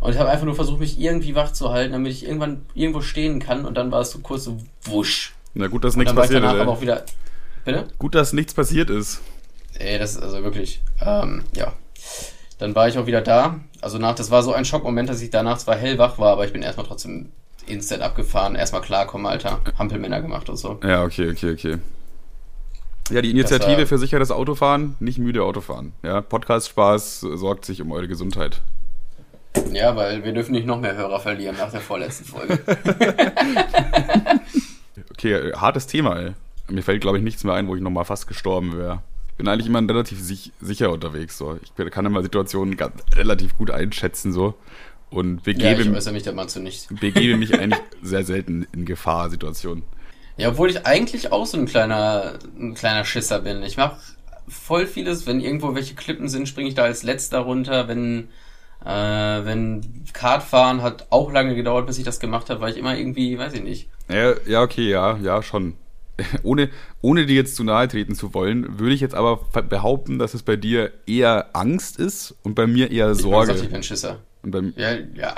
Und 0.00 0.12
ich 0.12 0.18
habe 0.18 0.30
einfach 0.30 0.46
nur 0.46 0.54
versucht, 0.54 0.78
mich 0.80 0.98
irgendwie 0.98 1.34
wach 1.34 1.52
zu 1.52 1.70
halten, 1.70 1.92
damit 1.92 2.12
ich 2.12 2.24
irgendwann 2.24 2.62
irgendwo 2.74 3.00
stehen 3.02 3.40
kann 3.40 3.66
und 3.66 3.74
dann 3.76 3.90
war 3.92 4.00
es 4.00 4.12
so 4.12 4.20
kurz 4.20 4.44
so 4.44 4.56
wusch. 4.84 5.34
Na 5.54 5.66
gut, 5.66 5.84
dass 5.84 5.96
nichts 5.96 6.14
passiert 6.14 6.44
ist. 6.44 7.04
Bitte? 7.64 7.88
Gut, 7.98 8.14
dass 8.14 8.32
nichts 8.32 8.54
passiert 8.54 8.88
ist. 8.90 9.20
Ey, 9.78 9.98
das 9.98 10.16
ist 10.16 10.22
also 10.22 10.42
wirklich, 10.42 10.82
ähm, 11.00 11.44
ja. 11.54 11.72
Dann 12.58 12.74
war 12.74 12.88
ich 12.88 12.98
auch 12.98 13.06
wieder 13.06 13.20
da. 13.20 13.60
Also 13.80 13.98
nach, 13.98 14.14
das 14.14 14.30
war 14.30 14.42
so 14.42 14.52
ein 14.52 14.64
Schockmoment, 14.64 15.08
dass 15.08 15.20
ich 15.22 15.30
danach 15.30 15.58
zwar 15.58 15.76
hellwach 15.76 16.18
war, 16.18 16.32
aber 16.32 16.44
ich 16.44 16.52
bin 16.52 16.62
erstmal 16.62 16.86
trotzdem 16.86 17.30
instant 17.66 18.02
abgefahren, 18.02 18.56
erstmal 18.56 18.80
klarkommen, 18.82 19.26
Alter. 19.26 19.60
Hampelmänner 19.78 20.20
gemacht 20.20 20.48
und 20.48 20.56
so. 20.56 20.80
Ja, 20.82 21.04
okay, 21.04 21.30
okay, 21.30 21.52
okay. 21.52 21.78
Ja, 23.10 23.22
die 23.22 23.30
Initiative 23.30 23.78
war- 23.78 23.86
für 23.86 23.98
sicheres 23.98 24.30
Autofahren, 24.30 24.96
nicht 25.00 25.18
müde 25.18 25.42
Autofahren. 25.44 25.92
Ja, 26.02 26.20
Podcast-Spaß 26.20 27.20
sorgt 27.20 27.64
sich 27.64 27.80
um 27.80 27.92
eure 27.92 28.08
Gesundheit. 28.08 28.60
Ja, 29.72 29.94
weil 29.96 30.24
wir 30.24 30.32
dürfen 30.32 30.52
nicht 30.52 30.66
noch 30.66 30.80
mehr 30.80 30.94
Hörer 30.96 31.20
verlieren 31.20 31.56
nach 31.56 31.70
der 31.70 31.80
vorletzten 31.80 32.24
Folge. 32.24 32.58
Okay, 35.12 35.32
äh, 35.32 35.52
hartes 35.54 35.86
Thema, 35.86 36.16
ey. 36.20 36.32
Mir 36.68 36.82
fällt, 36.82 37.00
glaube 37.00 37.18
ich, 37.18 37.24
nichts 37.24 37.42
mehr 37.44 37.54
ein, 37.54 37.66
wo 37.66 37.74
ich 37.74 37.82
nochmal 37.82 38.04
fast 38.04 38.26
gestorben 38.28 38.76
wäre. 38.76 39.02
Ich 39.38 39.44
bin 39.44 39.46
eigentlich 39.46 39.68
immer 39.68 39.80
relativ 39.80 40.18
sich, 40.18 40.50
sicher 40.60 40.90
unterwegs, 40.90 41.38
so. 41.38 41.60
Ich 41.62 41.90
kann 41.92 42.04
immer 42.04 42.24
Situationen 42.24 42.76
ganz, 42.76 43.00
relativ 43.14 43.56
gut 43.56 43.70
einschätzen, 43.70 44.32
so. 44.32 44.54
Und 45.10 45.36
ja, 45.36 45.42
begebe, 45.44 45.82
ich 45.82 45.90
äußere 45.90 46.12
mich 46.12 46.24
dazu 46.24 46.58
nicht. 46.58 46.88
begebe 47.00 47.36
mich 47.36 47.56
eigentlich 47.56 47.80
sehr 48.02 48.24
selten 48.24 48.66
in 48.72 48.84
Gefahrsituationen. 48.84 49.84
Ja, 50.38 50.48
obwohl 50.48 50.70
ich 50.70 50.84
eigentlich 50.86 51.30
auch 51.30 51.46
so 51.46 51.56
ein 51.56 51.66
kleiner, 51.66 52.40
ein 52.58 52.74
kleiner 52.74 53.04
Schisser 53.04 53.38
bin. 53.38 53.62
Ich 53.62 53.76
mach 53.76 53.98
voll 54.48 54.88
vieles, 54.88 55.24
wenn 55.28 55.38
irgendwo 55.38 55.72
welche 55.72 55.94
Klippen 55.94 56.28
sind, 56.28 56.48
springe 56.48 56.68
ich 56.68 56.74
da 56.74 56.82
als 56.82 57.04
letzter 57.04 57.38
runter. 57.38 57.86
Wenn, 57.86 58.30
äh, 58.84 58.88
wenn 58.88 60.02
Kartfahren 60.12 60.82
hat 60.82 61.06
auch 61.10 61.30
lange 61.30 61.54
gedauert, 61.54 61.86
bis 61.86 61.98
ich 61.98 62.04
das 62.04 62.18
gemacht 62.18 62.50
habe, 62.50 62.60
weil 62.60 62.72
ich 62.72 62.76
immer 62.76 62.96
irgendwie, 62.96 63.38
weiß 63.38 63.52
ich 63.52 63.62
nicht. 63.62 63.88
Ja, 64.10 64.34
ja, 64.48 64.62
okay, 64.62 64.90
ja, 64.90 65.16
ja, 65.18 65.44
schon. 65.44 65.74
ohne, 66.42 66.70
ohne 67.00 67.26
dir 67.26 67.36
jetzt 67.36 67.56
zu 67.56 67.64
nahe 67.64 67.88
treten 67.88 68.14
zu 68.14 68.34
wollen, 68.34 68.78
würde 68.78 68.94
ich 68.94 69.00
jetzt 69.00 69.14
aber 69.14 69.36
behaupten, 69.62 70.18
dass 70.18 70.34
es 70.34 70.42
bei 70.42 70.56
dir 70.56 70.92
eher 71.06 71.50
Angst 71.52 71.98
ist 71.98 72.34
und 72.42 72.54
bei 72.54 72.66
mir 72.66 72.90
eher 72.90 73.14
Sorge. 73.14 73.52
Ich, 73.52 73.62
ich 73.64 73.70
bin 73.70 73.82
Schisser. 73.82 74.18
Und 74.42 74.52
beim, 74.52 74.72
ja, 74.76 74.92
ja, 75.14 75.34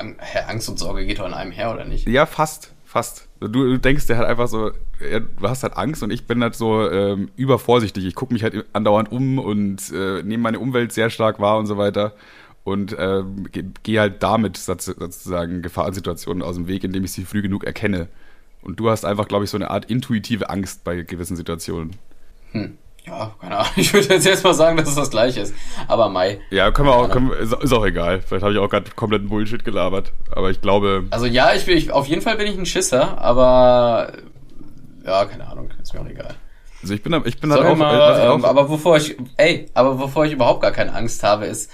Angst 0.47 0.68
und 0.68 0.78
Sorge 0.78 1.07
geht 1.07 1.18
doch 1.18 1.24
an 1.24 1.35
einem 1.35 1.53
her, 1.53 1.72
oder 1.72 1.85
nicht? 1.85 2.09
Ja, 2.09 2.26
fast, 2.26 2.72
fast. 2.85 3.28
Du, 3.41 3.49
du 3.49 3.78
denkst, 3.78 4.07
der 4.07 4.18
hat 4.18 4.26
einfach 4.26 4.49
so, 4.49 4.72
er, 5.01 5.20
du 5.20 5.49
hast 5.49 5.62
halt 5.62 5.76
Angst 5.76 6.03
und 6.03 6.11
ich 6.11 6.26
bin 6.26 6.43
halt 6.43 6.55
so 6.55 6.89
ähm, 6.91 7.31
übervorsichtig. 7.37 8.05
Ich 8.05 8.14
gucke 8.14 8.35
mich 8.35 8.43
halt 8.43 8.66
andauernd 8.72 9.11
um 9.11 9.39
und 9.39 9.91
äh, 9.93 10.22
nehme 10.22 10.43
meine 10.43 10.59
Umwelt 10.59 10.93
sehr 10.93 11.09
stark 11.09 11.41
wahr 11.41 11.59
und 11.59 11.66
so 11.66 11.78
weiter 11.78 12.12
und 12.64 12.93
äh, 12.93 13.22
gehe 13.83 14.01
halt 14.01 14.22
damit 14.22 14.57
sozusagen 14.59 15.62
Gefahrensituationen 15.62 16.43
aus 16.43 16.57
dem 16.57 16.68
Weg, 16.68 16.85
indem 16.85 17.05
ich 17.05 17.12
sie 17.12 17.24
früh 17.24 17.43
genug 17.43 17.64
erkenne. 17.64 18.09
Und 18.63 18.79
du 18.79 18.91
hast 18.91 19.05
einfach, 19.05 19.29
glaube 19.29 19.45
ich, 19.45 19.51
so 19.51 19.57
eine 19.57 19.71
Art 19.71 19.87
intuitive 19.87 20.51
Angst 20.51 20.85
bei 20.85 21.03
gewissen 21.03 21.37
Situationen. 21.37 21.97
Hm. 22.53 22.79
Ja, 23.07 23.35
keine 23.41 23.57
Ahnung. 23.59 23.73
Ich 23.77 23.93
würde 23.95 24.09
jetzt 24.09 24.27
erstmal 24.27 24.55
sagen, 24.55 24.77
dass 24.77 24.89
es 24.89 24.95
das 24.95 25.11
gleiche 25.11 25.41
ist. 25.41 25.55
Aber 25.89 26.09
Mai. 26.09 26.41
Ja, 26.51 26.71
können 26.71 26.89
wir 26.89 26.95
auch, 26.95 27.11
können 27.11 27.31
ist, 27.31 27.73
auch 27.73 27.85
egal. 27.85 28.21
Vielleicht 28.21 28.43
habe 28.43 28.53
ich 28.53 28.59
auch 28.59 28.69
gerade 28.69 28.91
kompletten 28.91 29.29
Bullshit 29.29 29.65
gelabert. 29.65 30.13
Aber 30.31 30.51
ich 30.51 30.61
glaube. 30.61 31.07
Also 31.11 31.27
ja, 31.27 31.55
ich 31.55 31.65
bin, 31.65 31.77
ich, 31.79 31.91
auf 31.93 32.07
jeden 32.07 32.23
Fall 32.23 32.37
bin 32.37 32.47
ich 32.47 32.59
ein 32.59 32.67
Schisser, 32.67 33.19
aber 33.19 34.13
ja, 35.05 35.25
keine 35.25 35.49
Ahnung, 35.49 35.71
ist 35.83 35.95
mir 35.95 36.01
auch 36.01 36.09
egal. 36.09 36.35
Also 36.83 36.95
ich 36.95 37.03
bin, 37.03 37.20
ich 37.26 37.39
bin 37.39 37.53
halt 37.53 37.62
auch, 37.62 37.76
mal, 37.76 38.35
ähm, 38.35 38.45
aber 38.45 38.68
wovor 38.70 38.97
ich, 38.97 39.16
ey, 39.37 39.66
aber 39.74 39.99
wovor 39.99 40.24
ich 40.24 40.33
überhaupt 40.33 40.62
gar 40.62 40.70
keine 40.70 40.95
Angst 40.95 41.22
habe, 41.22 41.45
ist 41.47 41.70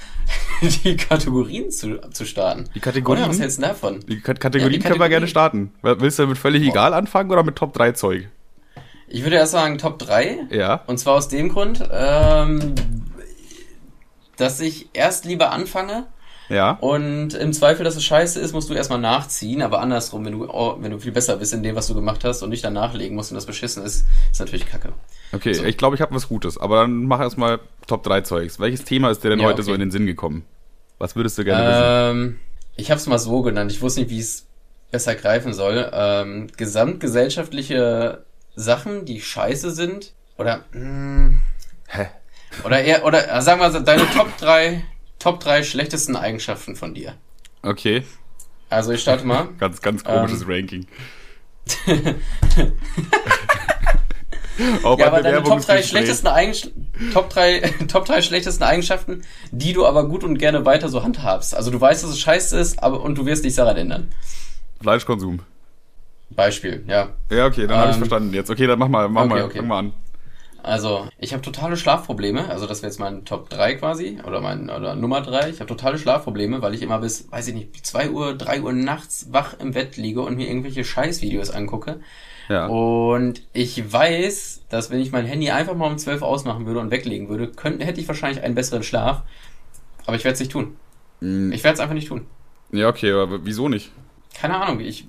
die 0.85 0.97
Kategorien 0.97 1.71
zu, 1.71 2.01
zu 2.11 2.25
starten. 2.25 2.65
Die 2.75 2.81
Kategorien? 2.81 3.25
Oder 3.25 3.31
was 3.31 3.39
hältst 3.39 3.59
du 3.59 3.63
davon? 3.63 4.01
Die 4.01 4.21
Kategorien 4.21 4.23
ja, 4.23 4.29
die 4.29 4.39
Kategorien 4.39 4.83
können 4.83 5.01
wir 5.01 5.09
gerne 5.09 5.29
starten. 5.29 5.73
Willst 5.83 6.19
du 6.19 6.25
damit 6.25 6.39
völlig 6.39 6.63
Boah. 6.65 6.71
egal 6.71 6.95
anfangen 6.95 7.31
oder 7.31 7.45
mit 7.45 7.57
Top 7.57 7.73
3 7.73 7.93
Zeug? 7.93 8.29
Ich 9.09 9.23
würde 9.23 9.37
erst 9.37 9.53
sagen 9.53 9.79
Top 9.79 10.01
3. 10.01 10.47
Ja. 10.51 10.83
Und 10.87 10.99
zwar 10.99 11.15
aus 11.15 11.29
dem 11.29 11.51
Grund, 11.51 11.89
ähm, 11.93 12.75
dass 14.37 14.61
ich 14.61 14.91
erst 14.93 15.25
lieber 15.25 15.53
anfange, 15.53 16.07
ja. 16.49 16.73
Und 16.73 17.35
im 17.35 17.53
Zweifel, 17.53 17.85
dass 17.85 17.97
es 17.97 18.05
scheiße 18.05 18.41
ist, 18.41 18.53
musst 18.53 18.71
du 18.71 18.75
erstmal 18.75 19.01
nachziehen, 19.01 19.63
aber 19.63 19.81
andersrum, 19.81 20.25
wenn 20.25 20.33
du, 20.33 20.49
oh, 20.49 20.77
wenn 20.81 20.91
du 20.91 20.99
viel 20.99 21.13
besser 21.13 21.37
bist 21.37 21.53
in 21.53 21.63
dem, 21.63 21.77
was 21.77 21.89
du 21.89 21.95
gemacht 21.95 22.25
hast 22.25 22.43
und 22.43 22.51
nicht 22.51 22.65
dann 22.65 22.73
nachlegen 22.73 23.17
musst 23.17 23.31
und 23.31 23.37
das 23.37 23.47
beschissen 23.47 23.83
ist, 23.85 24.07
ist 24.31 24.41
natürlich 24.41 24.67
kacke. 24.67 24.93
Okay, 25.33 25.55
so. 25.55 25.65
ich 25.65 25.77
glaube, 25.77 25.97
ich 25.97 26.03
habe 26.03 26.15
was 26.15 26.29
Gutes, 26.29 26.59
aber 26.59 26.83
dann 26.83 27.05
mach 27.05 27.21
erstmal 27.21 27.61
Top 27.87 28.03
3 28.03 28.23
Zeugs. 28.23 28.61
Welches 28.61 28.85
Thema 28.85 29.11
ist 29.11 29.25
dir 29.25 29.31
denn 29.31 29.41
ja, 29.41 29.47
heute 29.47 29.61
okay. 29.61 29.67
so 29.67 29.75
in 29.75 29.81
den 29.81 29.91
Sinn 29.91 30.07
gekommen? 30.07 30.45
Was 30.99 31.17
würdest 31.17 31.37
du 31.39 31.45
gerne 31.45 32.11
ähm, 32.11 32.17
wissen? 32.17 32.41
Ich 32.77 32.91
habe 32.91 32.99
es 32.99 33.07
mal 33.07 33.19
so 33.19 33.43
genannt, 33.43 33.73
ich 33.73 33.83
wusste 33.83 34.01
nicht, 34.01 34.11
wie 34.11 34.21
es 34.21 34.47
besser 34.91 35.15
greifen 35.15 35.53
soll. 35.53 35.91
Ähm, 35.93 36.49
gesamtgesellschaftliche 36.57 38.25
Sachen, 38.55 39.05
die 39.05 39.21
scheiße 39.21 39.71
sind, 39.71 40.13
oder, 40.39 40.65
mh, 40.73 40.81
hm, 40.81 41.41
Hä? 41.89 42.07
Oder 42.65 42.83
eher, 42.83 43.05
oder 43.05 43.43
sagen 43.43 43.61
wir 43.61 43.81
deine 43.81 44.09
Top 44.15 44.37
3 44.39 44.83
Top 45.19 45.41
3 45.41 45.63
schlechtesten 45.63 46.17
Eigenschaften 46.17 46.77
von 46.77 46.95
dir. 46.95 47.15
Okay. 47.63 48.05
Also 48.69 48.93
ich 48.93 49.01
starte 49.01 49.27
mal. 49.27 49.49
ganz, 49.59 49.81
ganz 49.81 50.05
komisches 50.05 50.43
ähm, 50.43 50.49
Ranking. 50.49 50.87
ja, 54.59 55.07
aber 55.07 55.23
deine 55.23 55.43
Top 55.43 55.61
3 55.61 55.83
schlechtesten 55.83 56.29
Top 57.13 57.31
3, 57.31 57.61
Top 57.89 58.05
3 58.05 58.23
schlechtesten 58.23 58.63
Eigenschaften, 58.63 59.23
die 59.51 59.73
du 59.73 59.87
aber 59.87 60.09
gut 60.09 60.23
und 60.25 60.39
gerne 60.39 60.65
weiter 60.65 60.89
so 60.89 61.03
handhabst. 61.03 61.57
Also 61.57 61.71
du 61.71 61.81
weißt, 61.81 62.05
dass 62.05 62.11
es 62.11 62.21
scheiße 62.21 62.59
ist, 62.59 62.83
aber 62.83 63.01
und 63.01 63.17
du 63.19 63.27
wirst 63.27 63.45
dich 63.45 63.55
daran 63.55 63.77
ändern. 63.77 64.13
Fleischkonsum. 64.81 65.41
Beispiel, 66.31 66.85
ja. 66.89 67.11
Ja, 67.31 67.47
okay, 67.47 67.67
dann 67.67 67.77
ähm, 67.77 67.77
habe 67.77 67.91
ich 67.93 67.97
verstanden 67.99 68.35
jetzt. 68.35 68.51
Okay, 68.51 68.67
dann 68.67 68.79
mach 68.79 68.89
mal, 68.89 69.09
mach 69.09 69.23
okay, 69.23 69.29
mal, 69.31 69.43
okay. 69.45 69.59
fang 69.59 69.69
mal 69.69 69.79
an. 69.79 69.93
Also, 70.67 71.07
ich 71.19 71.33
habe 71.33 71.43
totale 71.43 71.77
Schlafprobleme. 71.77 72.49
Also, 72.49 72.67
das 72.67 72.83
wäre 72.83 72.91
jetzt 72.91 72.99
mein 72.99 73.25
Top 73.25 73.49
3 73.51 73.77
quasi. 73.77 74.19
Oder 74.27 74.41
mein 74.41 74.69
oder 74.69 74.97
Nummer 74.97 75.21
3. 75.21 75.51
Ich 75.51 75.61
habe 75.61 75.69
totale 75.69 75.97
Schlafprobleme, 75.97 76.61
weil 76.61 76.75
ich 76.75 76.83
immer 76.83 76.99
bis, 76.99 77.31
weiß 77.31 77.47
ich 77.47 77.55
nicht, 77.55 77.87
2 77.87 78.11
Uhr, 78.11 78.35
3 78.35 78.63
Uhr 78.63 78.73
nachts 78.73 79.29
wach 79.31 79.55
im 79.61 79.73
Bett 79.73 79.97
liege 79.97 80.23
und 80.23 80.37
mir 80.37 80.49
irgendwelche 80.49 80.85
Scheißvideos 80.85 81.51
angucke. 81.51 82.01
Ja. 82.49 82.67
Und 82.67 83.43
ich 83.53 83.93
weiß, 83.93 84.65
dass 84.69 84.91
wenn 84.91 84.99
ich 84.99 85.13
mein 85.13 85.25
Handy 85.25 85.51
einfach 85.51 85.77
mal 85.77 85.87
um 85.87 85.99
12 85.99 86.23
ausmachen 86.23 86.67
würde 86.67 86.81
und 86.81 86.91
weglegen 86.91 87.29
würde, 87.29 87.47
könnte, 87.47 87.85
hätte 87.85 88.01
ich 88.01 88.09
wahrscheinlich 88.09 88.43
einen 88.43 88.57
besseren 88.57 88.83
Schlaf. 88.83 89.23
Aber 90.05 90.17
ich 90.17 90.25
werde 90.25 90.35
es 90.35 90.41
nicht 90.41 90.51
tun. 90.51 90.77
Mhm. 91.21 91.53
Ich 91.53 91.63
werde 91.63 91.75
es 91.75 91.81
einfach 91.81 91.95
nicht 91.95 92.09
tun. 92.09 92.27
Ja, 92.73 92.89
okay, 92.89 93.13
aber 93.13 93.45
wieso 93.45 93.69
nicht? 93.69 93.93
Keine 94.35 94.61
Ahnung. 94.61 94.81
Ich, 94.81 95.07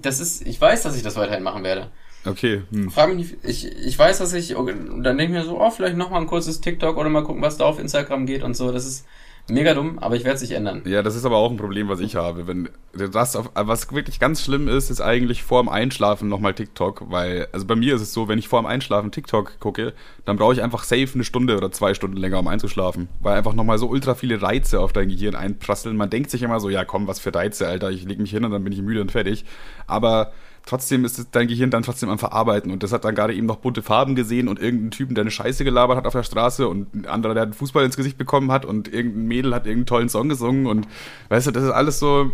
das 0.00 0.20
ist, 0.20 0.46
ich 0.46 0.60
weiß, 0.60 0.84
dass 0.84 0.96
ich 0.96 1.02
das 1.02 1.16
weiterhin 1.16 1.42
machen 1.42 1.64
werde. 1.64 1.90
Okay. 2.24 2.62
Hm. 2.70 2.90
Frag 2.90 3.08
mich 3.08 3.16
nicht, 3.16 3.44
ich, 3.44 3.66
ich 3.66 3.98
weiß, 3.98 4.18
dass 4.18 4.32
ich, 4.32 4.54
dann 4.54 5.02
denke 5.02 5.24
ich 5.24 5.30
mir 5.30 5.44
so, 5.44 5.60
oh, 5.60 5.70
vielleicht 5.70 5.96
nochmal 5.96 6.20
ein 6.20 6.26
kurzes 6.26 6.60
TikTok 6.60 6.96
oder 6.96 7.08
mal 7.08 7.24
gucken, 7.24 7.42
was 7.42 7.56
da 7.56 7.64
auf 7.64 7.78
Instagram 7.78 8.26
geht 8.26 8.42
und 8.42 8.56
so. 8.56 8.70
Das 8.70 8.86
ist 8.86 9.06
mega 9.48 9.74
dumm, 9.74 9.98
aber 9.98 10.14
ich 10.14 10.24
werde 10.24 10.36
es 10.36 10.42
nicht 10.42 10.52
ändern. 10.52 10.82
Ja, 10.86 11.02
das 11.02 11.16
ist 11.16 11.24
aber 11.24 11.36
auch 11.36 11.50
ein 11.50 11.56
Problem, 11.56 11.88
was 11.88 12.00
ich 12.00 12.14
habe. 12.14 12.46
Wenn 12.46 12.68
das 12.92 13.34
auf, 13.34 13.50
was 13.54 13.92
wirklich 13.92 14.20
ganz 14.20 14.42
schlimm 14.42 14.68
ist, 14.68 14.88
ist 14.88 15.00
eigentlich 15.00 15.42
vor 15.42 15.62
dem 15.62 15.68
Einschlafen 15.68 16.28
nochmal 16.28 16.54
TikTok, 16.54 17.10
weil, 17.10 17.48
also 17.52 17.66
bei 17.66 17.74
mir 17.74 17.96
ist 17.96 18.02
es 18.02 18.12
so, 18.12 18.28
wenn 18.28 18.38
ich 18.38 18.48
vor 18.48 18.62
dem 18.62 18.66
Einschlafen 18.66 19.10
TikTok 19.10 19.58
gucke, 19.58 19.94
dann 20.24 20.36
brauche 20.36 20.52
ich 20.52 20.62
einfach 20.62 20.84
safe 20.84 21.10
eine 21.14 21.24
Stunde 21.24 21.56
oder 21.56 21.72
zwei 21.72 21.94
Stunden 21.94 22.16
länger, 22.16 22.38
um 22.38 22.46
einzuschlafen, 22.46 23.08
weil 23.20 23.36
einfach 23.36 23.54
nochmal 23.54 23.78
so 23.78 23.88
ultra 23.88 24.14
viele 24.14 24.40
Reize 24.40 24.80
auf 24.80 24.92
dein 24.92 25.08
Gehirn 25.08 25.34
einprasseln. 25.34 25.96
Man 25.96 26.10
denkt 26.10 26.30
sich 26.30 26.42
immer 26.42 26.60
so, 26.60 26.70
ja 26.70 26.84
komm, 26.84 27.08
was 27.08 27.18
für 27.18 27.34
Reize, 27.34 27.66
Alter, 27.66 27.90
ich 27.90 28.04
leg 28.04 28.20
mich 28.20 28.30
hin 28.30 28.44
und 28.44 28.52
dann 28.52 28.62
bin 28.62 28.72
ich 28.72 28.80
müde 28.80 29.00
und 29.00 29.10
fertig. 29.10 29.44
Aber 29.86 30.32
trotzdem 30.66 31.04
ist 31.04 31.28
dein 31.32 31.48
Gehirn 31.48 31.70
dann 31.70 31.82
trotzdem 31.82 32.08
am 32.08 32.18
Verarbeiten. 32.18 32.70
Und 32.70 32.82
das 32.82 32.92
hat 32.92 33.04
dann 33.04 33.14
gerade 33.14 33.34
eben 33.34 33.46
noch 33.46 33.56
bunte 33.56 33.82
Farben 33.82 34.14
gesehen 34.14 34.48
und 34.48 34.60
irgendeinen 34.60 34.90
Typen, 34.90 35.14
der 35.14 35.22
eine 35.22 35.30
Scheiße 35.30 35.64
gelabert 35.64 35.96
hat 35.96 36.06
auf 36.06 36.12
der 36.12 36.22
Straße 36.22 36.68
und 36.68 36.94
ein 36.94 37.06
anderer, 37.06 37.34
der 37.34 37.44
einen 37.44 37.52
Fußball 37.52 37.84
ins 37.84 37.96
Gesicht 37.96 38.18
bekommen 38.18 38.52
hat 38.52 38.64
und 38.64 38.92
irgendein 38.92 39.26
Mädel 39.26 39.54
hat 39.54 39.66
irgendeinen 39.66 39.86
tollen 39.86 40.08
Song 40.08 40.28
gesungen 40.28 40.66
und 40.66 40.86
weißt 41.28 41.48
du, 41.48 41.50
das 41.50 41.64
ist 41.64 41.70
alles 41.70 41.98
so, 41.98 42.30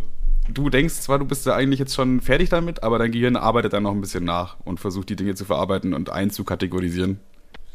du 0.53 0.71
denkst 0.71 0.95
zwar, 0.95 1.19
du 1.19 1.25
bist 1.25 1.47
ja 1.47 1.55
eigentlich 1.55 1.79
jetzt 1.79 1.95
schon 1.95 2.21
fertig 2.21 2.49
damit, 2.49 2.83
aber 2.83 2.99
dein 2.99 3.13
Gehirn 3.13 3.37
arbeitet 3.37 3.73
dann 3.73 3.83
noch 3.85 3.93
ein 3.93 4.01
bisschen 4.01 4.25
nach 4.25 4.57
und 4.65 4.81
versucht 4.81 5.09
die 5.09 5.17
Dinge 5.17 5.35
zu 5.35 5.45
verarbeiten 5.45 5.95
und 5.95 6.11
einzukategorisieren. 6.11 7.21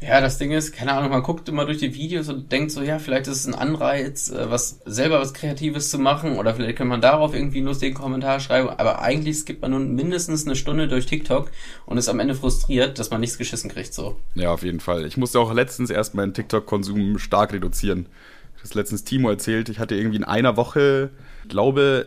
Ja, 0.00 0.20
das 0.20 0.36
Ding 0.36 0.50
ist, 0.50 0.72
keine 0.72 0.92
Ahnung, 0.92 1.10
man 1.10 1.22
guckt 1.22 1.48
immer 1.48 1.64
durch 1.64 1.78
die 1.78 1.94
Videos 1.94 2.28
und 2.28 2.52
denkt 2.52 2.70
so, 2.72 2.82
ja, 2.82 2.98
vielleicht 2.98 3.26
ist 3.26 3.38
es 3.38 3.46
ein 3.46 3.54
Anreiz, 3.54 4.30
äh, 4.30 4.50
was 4.50 4.80
selber 4.84 5.20
was 5.20 5.32
Kreatives 5.32 5.90
zu 5.90 5.98
machen 5.98 6.36
oder 6.38 6.54
vielleicht 6.54 6.76
kann 6.76 6.88
man 6.88 7.00
darauf 7.00 7.34
irgendwie 7.34 7.58
einen 7.58 7.68
lustigen 7.68 7.94
Kommentar 7.94 8.40
schreiben, 8.40 8.68
aber 8.68 9.00
eigentlich 9.00 9.38
skippt 9.38 9.62
man 9.62 9.70
nun 9.70 9.94
mindestens 9.94 10.44
eine 10.44 10.56
Stunde 10.56 10.88
durch 10.88 11.06
TikTok 11.06 11.50
und 11.86 11.96
ist 11.96 12.08
am 12.08 12.20
Ende 12.20 12.34
frustriert, 12.34 12.98
dass 12.98 13.10
man 13.10 13.20
nichts 13.20 13.38
geschissen 13.38 13.70
kriegt, 13.70 13.94
so. 13.94 14.16
Ja, 14.34 14.50
auf 14.52 14.62
jeden 14.62 14.80
Fall. 14.80 15.06
Ich 15.06 15.16
musste 15.16 15.40
auch 15.40 15.54
letztens 15.54 15.88
erst 15.88 16.14
meinen 16.14 16.34
TikTok-Konsum 16.34 17.18
stark 17.18 17.52
reduzieren. 17.54 18.06
Habe 18.64 18.78
letztens 18.78 19.04
Timo 19.04 19.30
erzählt, 19.30 19.68
ich 19.68 19.78
hatte 19.78 19.94
irgendwie 19.94 20.16
in 20.16 20.24
einer 20.24 20.56
Woche, 20.56 21.10
glaube 21.48 22.06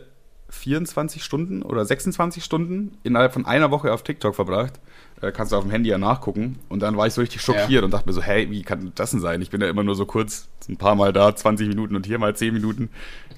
24 0.49 1.23
Stunden 1.23 1.61
oder 1.61 1.85
26 1.85 2.43
Stunden 2.43 2.97
innerhalb 3.03 3.33
von 3.33 3.45
einer 3.45 3.71
Woche 3.71 3.93
auf 3.93 4.03
TikTok 4.03 4.35
verbracht. 4.35 4.79
Äh, 5.21 5.31
kannst 5.31 5.51
du 5.51 5.55
auf 5.55 5.63
dem 5.63 5.71
Handy 5.71 5.89
ja 5.89 5.97
nachgucken. 5.97 6.59
Und 6.69 6.81
dann 6.81 6.95
war 6.95 7.07
ich 7.07 7.13
so 7.13 7.21
richtig 7.21 7.41
schockiert 7.41 7.69
ja. 7.69 7.81
und 7.81 7.91
dachte 7.91 8.07
mir 8.07 8.13
so, 8.13 8.21
hey, 8.21 8.49
wie 8.51 8.61
kann 8.61 8.91
das 8.95 9.11
denn 9.11 9.19
sein? 9.19 9.41
Ich 9.41 9.49
bin 9.49 9.61
ja 9.61 9.69
immer 9.69 9.83
nur 9.83 9.95
so 9.95 10.05
kurz, 10.05 10.47
ein 10.69 10.77
paar 10.77 10.95
Mal 10.95 11.11
da, 11.11 11.35
20 11.35 11.67
Minuten 11.67 11.95
und 11.95 12.05
hier 12.05 12.19
mal 12.19 12.35
10 12.35 12.53
Minuten. 12.53 12.89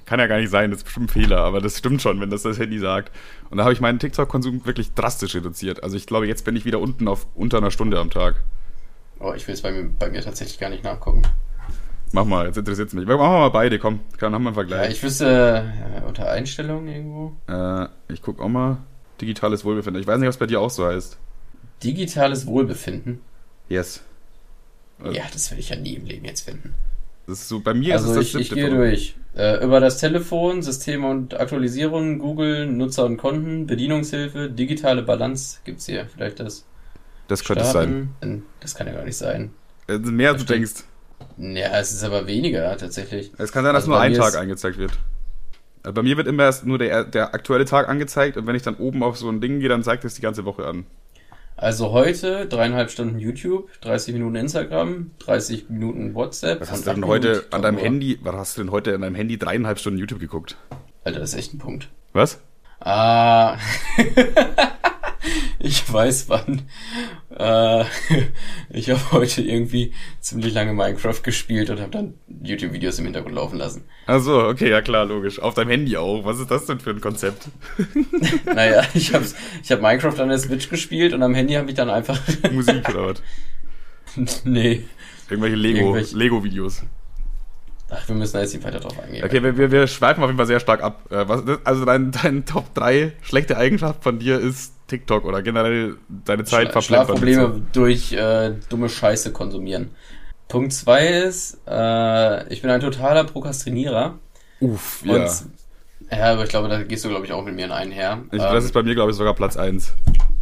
Kann 0.04 0.20
ja 0.20 0.26
gar 0.26 0.38
nicht 0.38 0.50
sein, 0.50 0.70
das 0.70 0.80
ist 0.80 0.84
bestimmt 0.84 1.06
ein 1.06 1.22
Fehler, 1.22 1.38
aber 1.38 1.60
das 1.60 1.78
stimmt 1.78 2.02
schon, 2.02 2.20
wenn 2.20 2.30
das 2.30 2.42
das 2.42 2.58
Handy 2.58 2.78
sagt. 2.78 3.12
Und 3.48 3.58
da 3.58 3.64
habe 3.64 3.72
ich 3.72 3.80
meinen 3.80 3.98
TikTok-Konsum 3.98 4.66
wirklich 4.66 4.92
drastisch 4.92 5.34
reduziert. 5.34 5.82
Also 5.82 5.96
ich 5.96 6.06
glaube, 6.06 6.26
jetzt 6.26 6.44
bin 6.44 6.56
ich 6.56 6.64
wieder 6.64 6.80
unten 6.80 7.08
auf 7.08 7.26
unter 7.34 7.58
einer 7.58 7.70
Stunde 7.70 7.98
am 7.98 8.10
Tag. 8.10 8.42
Oh, 9.18 9.32
ich 9.34 9.46
will 9.46 9.54
es 9.54 9.62
bei 9.62 9.72
mir, 9.72 9.88
bei 9.98 10.10
mir 10.10 10.22
tatsächlich 10.22 10.58
gar 10.58 10.70
nicht 10.70 10.84
nachgucken. 10.84 11.22
Mach 12.12 12.24
mal, 12.24 12.46
jetzt 12.46 12.58
interessiert 12.58 12.88
es 12.88 12.94
mich. 12.94 13.06
Machen 13.06 13.20
wir 13.20 13.28
mal 13.28 13.50
beide, 13.50 13.78
komm. 13.78 14.00
Dann 14.18 14.34
haben 14.34 14.42
wir 14.42 14.48
einen 14.48 14.54
Vergleich. 14.54 14.84
Ja, 14.84 14.90
ich 14.90 15.02
wüsste, 15.02 15.72
äh, 15.96 16.06
unter 16.06 16.28
Einstellungen 16.28 16.88
irgendwo. 16.88 17.36
Äh, 17.46 17.86
ich 18.12 18.20
guck 18.20 18.40
auch 18.40 18.48
mal. 18.48 18.78
Digitales 19.20 19.64
Wohlbefinden. 19.64 20.00
Ich 20.00 20.08
weiß 20.08 20.18
nicht, 20.18 20.28
was 20.28 20.38
bei 20.38 20.46
dir 20.46 20.60
auch 20.60 20.70
so 20.70 20.86
heißt. 20.86 21.18
Digitales 21.82 22.46
Wohlbefinden? 22.46 23.20
Yes. 23.68 24.02
Also, 24.98 25.16
ja, 25.16 25.24
das 25.32 25.50
werde 25.50 25.60
ich 25.60 25.70
ja 25.70 25.76
nie 25.76 25.94
im 25.94 26.04
Leben 26.04 26.24
jetzt 26.24 26.42
finden. 26.42 26.74
Das 27.26 27.40
ist 27.40 27.48
so, 27.48 27.60
bei 27.60 27.74
mir 27.74 27.94
also 27.94 28.12
ist 28.12 28.16
es 28.16 28.32
das 28.32 28.40
ich, 28.42 28.50
ich 28.50 28.54
gehe 28.54 28.70
durch. 28.70 29.14
Äh, 29.36 29.64
über 29.64 29.78
das 29.78 29.98
Telefon, 29.98 30.62
Systeme 30.62 31.08
und 31.08 31.38
Aktualisierung, 31.38 32.18
Google, 32.18 32.66
Nutzer 32.66 33.04
und 33.04 33.16
Konten, 33.16 33.66
Bedienungshilfe, 33.66 34.50
digitale 34.50 35.02
Balance 35.02 35.60
gibt's 35.64 35.86
hier. 35.86 36.06
Vielleicht 36.06 36.40
das. 36.40 36.66
Das 37.28 37.44
könnte 37.44 37.62
es 37.62 37.70
sein. 37.70 38.10
Das 38.58 38.74
kann 38.74 38.88
ja 38.88 38.94
gar 38.94 39.04
nicht 39.04 39.16
sein. 39.16 39.52
Es 39.86 40.00
ist 40.00 40.06
mehr, 40.06 40.32
als 40.32 40.44
du 40.44 40.52
denkst. 40.52 40.84
Ja, 41.38 41.78
es 41.78 41.92
ist 41.92 42.02
aber 42.02 42.26
weniger 42.26 42.76
tatsächlich. 42.76 43.30
Es 43.38 43.52
kann 43.52 43.62
sein, 43.62 43.74
dass 43.74 43.84
also 43.84 43.92
nur 43.92 44.00
ein 44.00 44.14
Tag 44.14 44.36
angezeigt 44.36 44.78
wird. 44.78 44.98
Also 45.82 45.94
bei 45.94 46.02
mir 46.02 46.16
wird 46.16 46.26
immer 46.26 46.44
erst 46.44 46.66
nur 46.66 46.78
der, 46.78 47.04
der 47.04 47.34
aktuelle 47.34 47.64
Tag 47.64 47.88
angezeigt 47.88 48.36
und 48.36 48.46
wenn 48.46 48.56
ich 48.56 48.62
dann 48.62 48.74
oben 48.76 49.02
auf 49.02 49.16
so 49.16 49.28
ein 49.30 49.40
Ding 49.40 49.60
gehe, 49.60 49.68
dann 49.68 49.82
zeigt 49.82 50.04
es 50.04 50.14
die 50.14 50.20
ganze 50.20 50.44
Woche 50.44 50.66
an. 50.66 50.86
Also 51.60 51.92
heute 51.92 52.46
dreieinhalb 52.46 52.90
Stunden 52.90 53.18
YouTube, 53.18 53.68
30 53.82 54.14
Minuten 54.14 54.34
Instagram, 54.34 55.10
30 55.18 55.68
Minuten 55.68 56.14
WhatsApp. 56.14 56.58
Was 56.58 56.70
hast 56.70 56.86
du 56.86 56.94
denn 56.94 57.06
heute 57.06 57.44
an 57.50 57.60
deinem 57.60 57.76
Handy, 57.76 58.18
was 58.22 58.34
hast 58.34 58.56
du 58.56 58.62
denn 58.62 58.70
heute 58.70 58.94
an 58.94 59.02
deinem 59.02 59.14
Handy 59.14 59.36
dreieinhalb 59.36 59.78
Stunden 59.78 59.98
YouTube 59.98 60.20
geguckt? 60.20 60.56
Alter, 61.04 61.20
das 61.20 61.34
ist 61.34 61.38
echt 61.38 61.52
ein 61.52 61.58
Punkt. 61.58 61.90
Was? 62.14 62.40
Ah. 62.80 63.58
ich 65.58 65.92
weiß 65.92 66.28
wann. 66.28 66.62
Äh, 67.36 67.84
ich 68.70 68.90
habe 68.90 69.12
heute 69.12 69.42
irgendwie 69.42 69.92
ziemlich 70.20 70.54
lange 70.54 70.72
Minecraft 70.72 71.22
gespielt 71.22 71.70
und 71.70 71.80
habe 71.80 71.90
dann 71.90 72.14
YouTube-Videos 72.42 72.98
im 72.98 73.06
Hintergrund 73.06 73.34
laufen 73.34 73.58
lassen. 73.58 73.84
Also 74.06 74.44
okay, 74.46 74.70
ja 74.70 74.82
klar, 74.82 75.06
logisch. 75.06 75.38
Auf 75.38 75.54
deinem 75.54 75.70
Handy 75.70 75.96
auch. 75.96 76.24
Was 76.24 76.38
ist 76.38 76.50
das 76.50 76.66
denn 76.66 76.80
für 76.80 76.90
ein 76.90 77.00
Konzept? 77.00 77.48
naja, 78.44 78.82
ich 78.94 79.14
habe 79.14 79.24
ich 79.62 79.72
hab 79.72 79.80
Minecraft 79.80 80.18
an 80.20 80.28
der 80.28 80.38
Switch 80.38 80.68
gespielt 80.68 81.12
und 81.12 81.22
am 81.22 81.34
Handy 81.34 81.54
habe 81.54 81.68
ich 81.68 81.76
dann 81.76 81.90
einfach... 81.90 82.20
Musik 82.52 82.88
oder 82.88 83.08
was? 83.08 83.22
nee. 84.44 84.84
Irgendwelche 85.28 85.56
Lego, 85.56 85.78
Irgendwelche... 85.78 86.16
Lego-Videos. 86.16 86.82
Ach, 87.90 88.08
wir 88.08 88.14
müssen 88.14 88.34
da 88.34 88.40
jetzt 88.40 88.54
nicht 88.54 88.64
weiter 88.64 88.78
drauf 88.78 88.98
eingehen. 89.00 89.24
Okay, 89.24 89.42
wir, 89.42 89.56
wir, 89.56 89.72
wir 89.72 89.86
schweifen 89.86 90.22
auf 90.22 90.28
jeden 90.28 90.38
Fall 90.38 90.46
sehr 90.46 90.60
stark 90.60 90.82
ab. 90.82 91.02
Äh, 91.10 91.26
also 91.64 91.84
dein, 91.84 92.12
dein 92.12 92.44
Top 92.44 92.72
3 92.74 93.12
schlechte 93.22 93.56
Eigenschaft 93.56 94.02
von 94.02 94.18
dir 94.18 94.38
ist 94.38 94.74
TikTok 94.90 95.24
oder 95.24 95.42
generell 95.42 95.96
deine 96.08 96.44
Zeit 96.44 96.70
Schla 96.70 96.82
Schlafprobleme 96.82 97.62
durch 97.72 98.12
äh, 98.12 98.54
dumme 98.68 98.88
Scheiße 98.88 99.32
konsumieren. 99.32 99.90
Punkt 100.48 100.72
2 100.72 101.06
ist, 101.06 101.60
äh, 101.66 102.52
ich 102.52 102.60
bin 102.60 102.70
ein 102.70 102.80
totaler 102.80 103.24
Prokrastinierer. 103.24 104.18
Uff, 104.60 105.02
ja. 105.04 105.14
Und, 105.14 105.30
ja, 106.10 106.32
aber 106.32 106.42
ich 106.42 106.50
glaube, 106.50 106.68
da 106.68 106.82
gehst 106.82 107.04
du, 107.04 107.08
glaube 107.08 107.24
ich, 107.24 107.32
auch 107.32 107.44
mit 107.44 107.54
mir 107.54 107.66
in 107.66 107.72
einen 107.72 107.92
her. 107.92 108.22
Ich, 108.32 108.42
ähm, 108.42 108.52
das 108.52 108.64
ist 108.64 108.74
bei 108.74 108.82
mir, 108.82 108.94
glaube 108.94 109.12
ich, 109.12 109.16
sogar 109.16 109.34
Platz 109.34 109.56
1. 109.56 109.94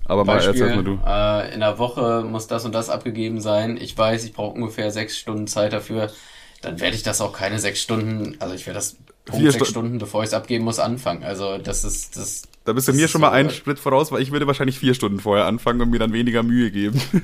Aber 0.07 0.25
Beispiel, 0.25 0.61
mal, 0.61 0.61
erzähl 0.61 0.77
mal 0.77 0.85
du. 0.85 0.99
Äh, 1.07 1.55
in 1.55 1.61
der 1.61 1.79
Woche 1.79 2.25
muss 2.27 2.47
das 2.47 2.65
und 2.65 2.75
das 2.75 2.89
abgegeben 2.89 3.41
sein. 3.41 3.77
Ich 3.77 3.97
weiß, 3.97 4.25
ich 4.25 4.33
brauche 4.33 4.55
ungefähr 4.55 4.91
sechs 4.91 5.19
Stunden 5.19 5.47
Zeit 5.47 5.75
dafür 5.75 6.11
dann 6.61 6.81
werde 6.81 6.97
ich 6.97 7.03
das 7.03 7.21
auch 7.21 7.33
keine 7.33 7.59
sechs 7.59 7.81
Stunden, 7.81 8.37
also 8.41 8.55
ich 8.55 8.67
werde 8.67 8.79
das 8.79 8.97
Punkt 9.29 9.53
sechs 9.53 9.57
Stu 9.57 9.65
Stunden, 9.65 9.99
bevor 9.99 10.23
ich 10.23 10.29
es 10.29 10.35
abgeben 10.35 10.65
muss, 10.65 10.79
anfangen. 10.79 11.23
Also 11.23 11.59
das 11.59 11.85
ist 11.85 12.17
das. 12.17 12.43
Da 12.65 12.73
bist 12.73 12.89
du 12.89 12.93
mir 12.93 13.09
schon 13.09 13.21
so 13.21 13.27
mal 13.27 13.33
einen 13.33 13.51
Schritt 13.51 13.79
voraus, 13.79 14.11
weil 14.13 14.23
ich 14.23 14.31
würde 14.31 14.47
wahrscheinlich 14.47 14.79
vier 14.79 14.95
Stunden 14.95 15.21
vorher 15.21 15.47
anfangen 15.47 15.81
und 15.81 15.91
mir 15.91 15.99
dann 15.99 16.13
weniger 16.13 16.43
Mühe 16.43 16.71
geben. 16.71 17.01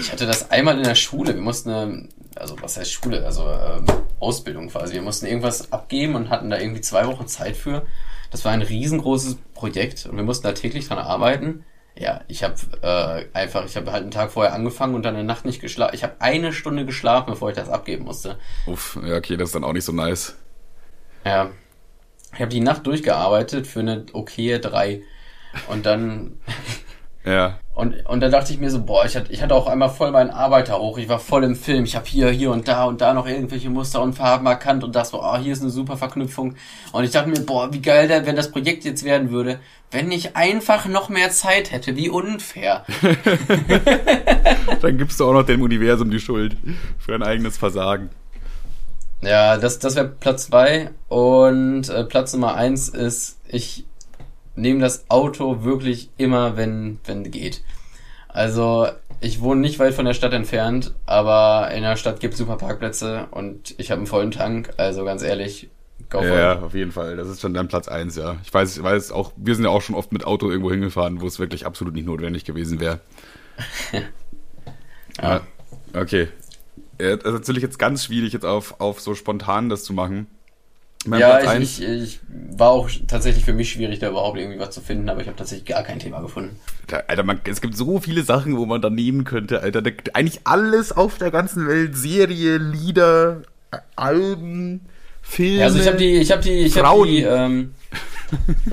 ich 0.00 0.10
hatte 0.12 0.26
das 0.26 0.50
einmal 0.50 0.76
in 0.78 0.84
der 0.84 0.94
Schule. 0.94 1.34
Wir 1.34 1.42
mussten, 1.42 2.08
also 2.34 2.56
was 2.60 2.76
heißt 2.78 2.92
Schule, 2.92 3.24
also 3.26 3.42
ähm, 3.42 3.84
Ausbildung 4.20 4.68
quasi. 4.68 4.94
Wir 4.94 5.02
mussten 5.02 5.26
irgendwas 5.26 5.72
abgeben 5.72 6.14
und 6.14 6.30
hatten 6.30 6.50
da 6.50 6.58
irgendwie 6.58 6.80
zwei 6.80 7.06
Wochen 7.06 7.26
Zeit 7.26 7.56
für. 7.56 7.86
Das 8.30 8.44
war 8.44 8.52
ein 8.52 8.62
riesengroßes 8.62 9.36
Projekt 9.54 10.06
und 10.06 10.16
wir 10.16 10.24
mussten 10.24 10.46
da 10.46 10.52
täglich 10.52 10.88
dran 10.88 10.98
arbeiten. 10.98 11.64
Ja, 11.96 12.22
ich 12.26 12.42
habe 12.42 12.56
äh, 12.82 13.36
einfach, 13.36 13.64
ich 13.66 13.76
habe 13.76 13.92
halt 13.92 14.02
einen 14.02 14.10
Tag 14.10 14.32
vorher 14.32 14.52
angefangen 14.52 14.94
und 14.94 15.04
dann 15.04 15.14
eine 15.14 15.24
Nacht 15.24 15.44
nicht 15.44 15.60
geschlafen. 15.60 15.94
Ich 15.94 16.02
habe 16.02 16.16
eine 16.18 16.52
Stunde 16.52 16.84
geschlafen, 16.84 17.30
bevor 17.30 17.50
ich 17.50 17.56
das 17.56 17.68
abgeben 17.68 18.04
musste. 18.04 18.36
Uff, 18.66 18.98
ja, 19.04 19.16
okay, 19.16 19.36
das 19.36 19.50
ist 19.50 19.54
dann 19.54 19.64
auch 19.64 19.72
nicht 19.72 19.84
so 19.84 19.92
nice. 19.92 20.36
Ja. 21.24 21.50
Ich 22.32 22.40
habe 22.40 22.50
die 22.50 22.60
Nacht 22.60 22.84
durchgearbeitet 22.86 23.68
für 23.68 23.80
eine 23.80 24.06
okaye 24.12 24.58
3. 24.58 25.02
Und 25.68 25.86
dann 25.86 26.40
Ja. 27.24 27.58
Und, 27.74 28.06
und 28.06 28.20
dann 28.20 28.30
dachte 28.30 28.52
ich 28.52 28.60
mir 28.60 28.70
so, 28.70 28.84
boah, 28.84 29.04
ich 29.04 29.16
hatte, 29.16 29.32
ich 29.32 29.42
hatte 29.42 29.54
auch 29.54 29.66
einmal 29.66 29.88
voll 29.88 30.12
meinen 30.12 30.30
Arbeiter 30.30 30.78
hoch. 30.78 30.98
Ich 30.98 31.08
war 31.08 31.18
voll 31.18 31.42
im 31.42 31.56
Film. 31.56 31.84
Ich 31.84 31.96
habe 31.96 32.06
hier, 32.06 32.30
hier 32.30 32.52
und 32.52 32.68
da 32.68 32.84
und 32.84 33.00
da 33.00 33.14
noch 33.14 33.26
irgendwelche 33.26 33.68
Muster 33.68 34.00
und 34.00 34.12
Farben 34.12 34.46
erkannt 34.46 34.84
und 34.84 34.94
das 34.94 35.08
so, 35.08 35.20
oh, 35.20 35.36
hier 35.38 35.54
ist 35.54 35.62
eine 35.62 35.70
super 35.70 35.96
Verknüpfung. 35.96 36.54
Und 36.92 37.04
ich 37.04 37.10
dachte 37.10 37.30
mir, 37.30 37.40
boah, 37.40 37.72
wie 37.72 37.82
geil 37.82 38.06
da, 38.06 38.26
wenn 38.26 38.36
das 38.36 38.52
Projekt 38.52 38.84
jetzt 38.84 39.04
werden 39.04 39.30
würde, 39.30 39.58
wenn 39.90 40.12
ich 40.12 40.36
einfach 40.36 40.86
noch 40.86 41.08
mehr 41.08 41.30
Zeit 41.30 41.72
hätte. 41.72 41.96
Wie 41.96 42.10
unfair. 42.10 42.84
dann 44.80 44.98
gibst 44.98 45.18
du 45.18 45.26
auch 45.26 45.32
noch 45.32 45.46
dem 45.46 45.62
Universum 45.62 46.10
die 46.10 46.20
Schuld 46.20 46.56
für 46.98 47.12
dein 47.12 47.22
eigenes 47.24 47.56
Versagen. 47.56 48.10
Ja, 49.22 49.56
das, 49.56 49.78
das 49.78 49.96
wäre 49.96 50.08
Platz 50.08 50.46
zwei 50.46 50.90
Und 51.08 51.88
äh, 51.88 52.04
Platz 52.04 52.34
Nummer 52.34 52.54
eins 52.54 52.88
ist, 52.88 53.38
ich 53.48 53.86
nehme 54.56 54.80
das 54.80 55.10
Auto 55.10 55.64
wirklich 55.64 56.10
immer, 56.16 56.56
wenn, 56.56 56.98
wenn 57.04 57.30
geht. 57.30 57.62
Also, 58.28 58.88
ich 59.20 59.40
wohne 59.40 59.60
nicht 59.60 59.78
weit 59.78 59.94
von 59.94 60.04
der 60.04 60.14
Stadt 60.14 60.32
entfernt, 60.32 60.94
aber 61.06 61.70
in 61.72 61.82
der 61.82 61.96
Stadt 61.96 62.20
gibt 62.20 62.34
es 62.34 62.38
super 62.38 62.56
Parkplätze 62.56 63.28
und 63.30 63.74
ich 63.78 63.90
habe 63.90 64.00
einen 64.00 64.06
vollen 64.06 64.32
Tank, 64.32 64.70
also 64.76 65.04
ganz 65.04 65.22
ehrlich, 65.22 65.70
go 66.10 66.18
for 66.18 66.36
Ja, 66.36 66.60
auf 66.60 66.74
jeden 66.74 66.92
Fall. 66.92 67.16
Das 67.16 67.28
ist 67.28 67.40
schon 67.40 67.54
dann 67.54 67.68
Platz 67.68 67.88
eins, 67.88 68.16
ja. 68.16 68.36
Ich 68.42 68.52
weiß, 68.52 68.76
ich 68.76 68.82
weiß 68.82 69.12
auch, 69.12 69.32
wir 69.36 69.54
sind 69.54 69.64
ja 69.64 69.70
auch 69.70 69.82
schon 69.82 69.94
oft 69.94 70.12
mit 70.12 70.24
Auto 70.24 70.50
irgendwo 70.50 70.70
hingefahren, 70.70 71.20
wo 71.20 71.26
es 71.26 71.38
wirklich 71.38 71.64
absolut 71.64 71.94
nicht 71.94 72.06
notwendig 72.06 72.44
gewesen 72.44 72.80
wäre. 72.80 73.00
ja. 75.22 75.22
ja. 75.22 75.40
Okay. 75.94 76.28
Das 76.98 77.24
ist 77.24 77.32
natürlich 77.32 77.62
jetzt 77.62 77.78
ganz 77.78 78.04
schwierig, 78.04 78.32
jetzt 78.32 78.44
auf, 78.44 78.80
auf 78.80 79.00
so 79.00 79.14
spontan 79.14 79.68
das 79.68 79.84
zu 79.84 79.92
machen. 79.92 80.26
Mein 81.06 81.20
ja, 81.20 81.58
ich, 81.58 81.82
ich, 81.82 81.88
ich, 81.88 82.20
war 82.56 82.70
auch 82.70 82.88
tatsächlich 83.06 83.44
für 83.44 83.52
mich 83.52 83.72
schwierig, 83.72 83.98
da 83.98 84.08
überhaupt 84.08 84.38
irgendwie 84.38 84.58
was 84.58 84.70
zu 84.70 84.80
finden, 84.80 85.08
aber 85.08 85.20
ich 85.20 85.26
habe 85.26 85.36
tatsächlich 85.36 85.66
gar 85.66 85.82
kein 85.82 85.98
Thema 85.98 86.20
gefunden. 86.20 86.58
Alter, 87.08 87.22
man, 87.22 87.40
es 87.44 87.60
gibt 87.60 87.76
so 87.76 88.00
viele 88.00 88.22
Sachen, 88.22 88.56
wo 88.56 88.66
man 88.66 88.80
da 88.80 88.90
nehmen 88.90 89.24
könnte, 89.24 89.60
Alter. 89.60 89.82
Da, 89.82 89.90
eigentlich 90.14 90.40
alles 90.44 90.92
auf 90.92 91.18
der 91.18 91.30
ganzen 91.30 91.66
Welt. 91.68 91.96
Serie, 91.96 92.58
Lieder, 92.58 93.42
Alben, 93.96 94.80
Filme. 95.22 95.58
Ja, 95.58 95.64
also 95.66 95.78
ich 95.78 95.86
habe 95.86 95.96
die, 95.96 96.16
ich 96.16 96.30
habe 96.30 96.42
die, 96.42 96.58
ich 96.60 96.78
habe 96.78 97.06
die, 97.06 97.22
ähm, 97.22 97.74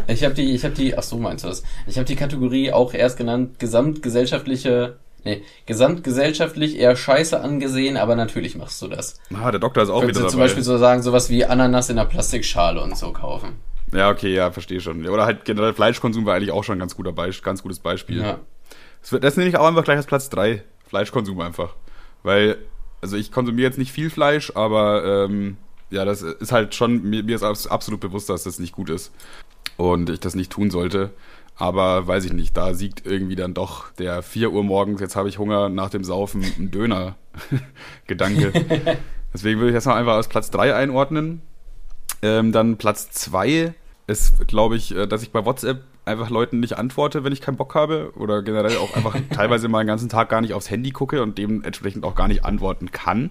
ich 0.08 0.24
habe 0.24 0.34
die, 0.34 0.54
ich 0.54 0.64
habe 0.64 0.74
die, 0.74 0.98
ach 0.98 1.04
so 1.04 1.18
meinst 1.18 1.44
du 1.44 1.50
das? 1.50 1.64
Ich 1.88 1.98
habe 1.98 2.06
die 2.06 2.16
Kategorie 2.16 2.72
auch 2.72 2.94
erst 2.94 3.18
genannt, 3.18 3.60
gesamtgesellschaftliche 3.60 4.98
Nee, 5.24 5.44
gesamtgesellschaftlich 5.68 6.78
eher 6.78 6.96
scheiße 6.96 7.40
angesehen, 7.40 7.98
aber 7.98 8.16
natürlich 8.16 8.56
machst 8.56 8.82
du 8.82 8.88
das. 8.88 9.20
Ah, 9.34 9.52
der 9.52 9.60
Doktor 9.60 9.84
ist 9.84 9.90
auch 9.90 10.00
Könntest 10.00 10.20
wieder 10.20 10.22
dabei. 10.22 10.32
zum 10.32 10.40
Beispiel 10.40 10.64
so 10.64 10.78
sagen, 10.78 11.04
sowas 11.04 11.30
wie 11.30 11.46
Ananas 11.46 11.90
in 11.90 12.00
einer 12.00 12.10
Plastikschale 12.10 12.82
und 12.82 12.98
so 12.98 13.14
kaufen. 13.14 13.60
Ja, 13.94 14.10
okay, 14.10 14.34
ja, 14.34 14.52
verstehe 14.52 14.80
schon. 14.80 15.08
Oder 15.08 15.26
halt 15.26 15.46
generell 15.46 15.74
Fleischkonsum 15.74 16.26
war 16.26 16.36
eigentlich 16.36 16.52
auch 16.52 16.64
schon 16.64 16.78
ein 16.78 16.80
ganz, 16.80 16.96
guter 16.96 17.12
Be 17.12 17.30
ganz 17.44 17.62
gutes 17.62 17.80
Beispiel. 17.80 18.22
Ja. 18.22 18.40
Das, 19.02 19.20
das 19.20 19.38
nehme 19.38 19.50
ich 19.50 19.58
auch 19.58 19.68
einfach 19.68 19.84
gleich 19.84 19.98
als 19.98 20.06
Platz 20.06 20.30
3. 20.30 20.64
Fleischkonsum 20.88 21.40
einfach. 21.42 21.76
Weil, 22.24 22.58
also 23.02 23.18
ich 23.18 23.32
konsumiere 23.32 23.68
jetzt 23.68 23.78
nicht 23.78 23.92
viel 23.92 24.10
Fleisch, 24.10 24.52
aber 24.56 25.26
ähm, 25.26 25.58
ja, 25.90 26.06
das 26.06 26.22
ist 26.22 26.52
halt 26.52 26.74
schon, 26.74 27.04
mir, 27.04 27.24
mir 27.24 27.36
ist 27.36 27.44
absolut 27.44 28.00
bewusst, 28.00 28.30
dass 28.30 28.44
das 28.44 28.60
nicht 28.60 28.74
gut 28.74 28.90
ist. 28.90 29.12
Und 29.78 30.10
ich 30.10 30.20
das 30.20 30.36
nicht 30.36 30.52
tun 30.52 30.72
sollte. 30.72 31.12
Aber 31.62 32.08
weiß 32.08 32.26
ich 32.26 32.34
nicht, 32.34 32.58
da 32.58 32.74
siegt 32.74 33.06
irgendwie 33.06 33.36
dann 33.36 33.54
doch 33.54 33.92
der 33.92 34.24
4 34.24 34.52
Uhr 34.52 34.64
morgens, 34.64 35.00
jetzt 35.00 35.16
habe 35.16 35.30
ich 35.30 35.38
Hunger 35.38 35.70
nach 35.70 35.92
dem 35.92 36.04
Saufen, 36.04 36.44
ein 36.58 36.72
Döner-Gedanke. 36.72 38.52
Deswegen 39.32 39.60
würde 39.60 39.70
ich 39.70 39.76
das 39.76 39.86
mal 39.86 39.94
einfach 39.94 40.16
als 40.16 40.28
Platz 40.28 40.50
3 40.50 40.74
einordnen. 40.74 41.44
Ähm, 42.24 42.52
dann 42.52 42.78
Platz 42.78 43.12
2 43.12 43.76
ist, 44.08 44.48
glaube 44.48 44.76
ich, 44.76 44.96
äh, 44.96 45.06
dass 45.06 45.22
ich 45.22 45.32
bei 45.32 45.46
WhatsApp 45.46 45.84
einfach 46.04 46.32
Leuten 46.32 46.62
nicht 46.62 46.80
antworte, 46.80 47.24
wenn 47.24 47.32
ich 47.32 47.42
keinen 47.42 47.58
Bock 47.58 47.76
habe. 47.76 48.12
Oder 48.16 48.42
generell 48.42 48.78
auch 48.78 48.96
einfach 48.96 49.16
teilweise 49.32 49.68
mal 49.68 49.84
den 49.84 49.88
ganzen 49.88 50.10
Tag 50.10 50.30
gar 50.30 50.42
nicht 50.42 50.56
aufs 50.56 50.72
Handy 50.72 50.90
gucke 50.90 51.22
und 51.22 51.38
dementsprechend 51.38 52.06
auch 52.06 52.16
gar 52.16 52.28
nicht 52.28 52.44
antworten 52.44 52.90
kann. 52.90 53.30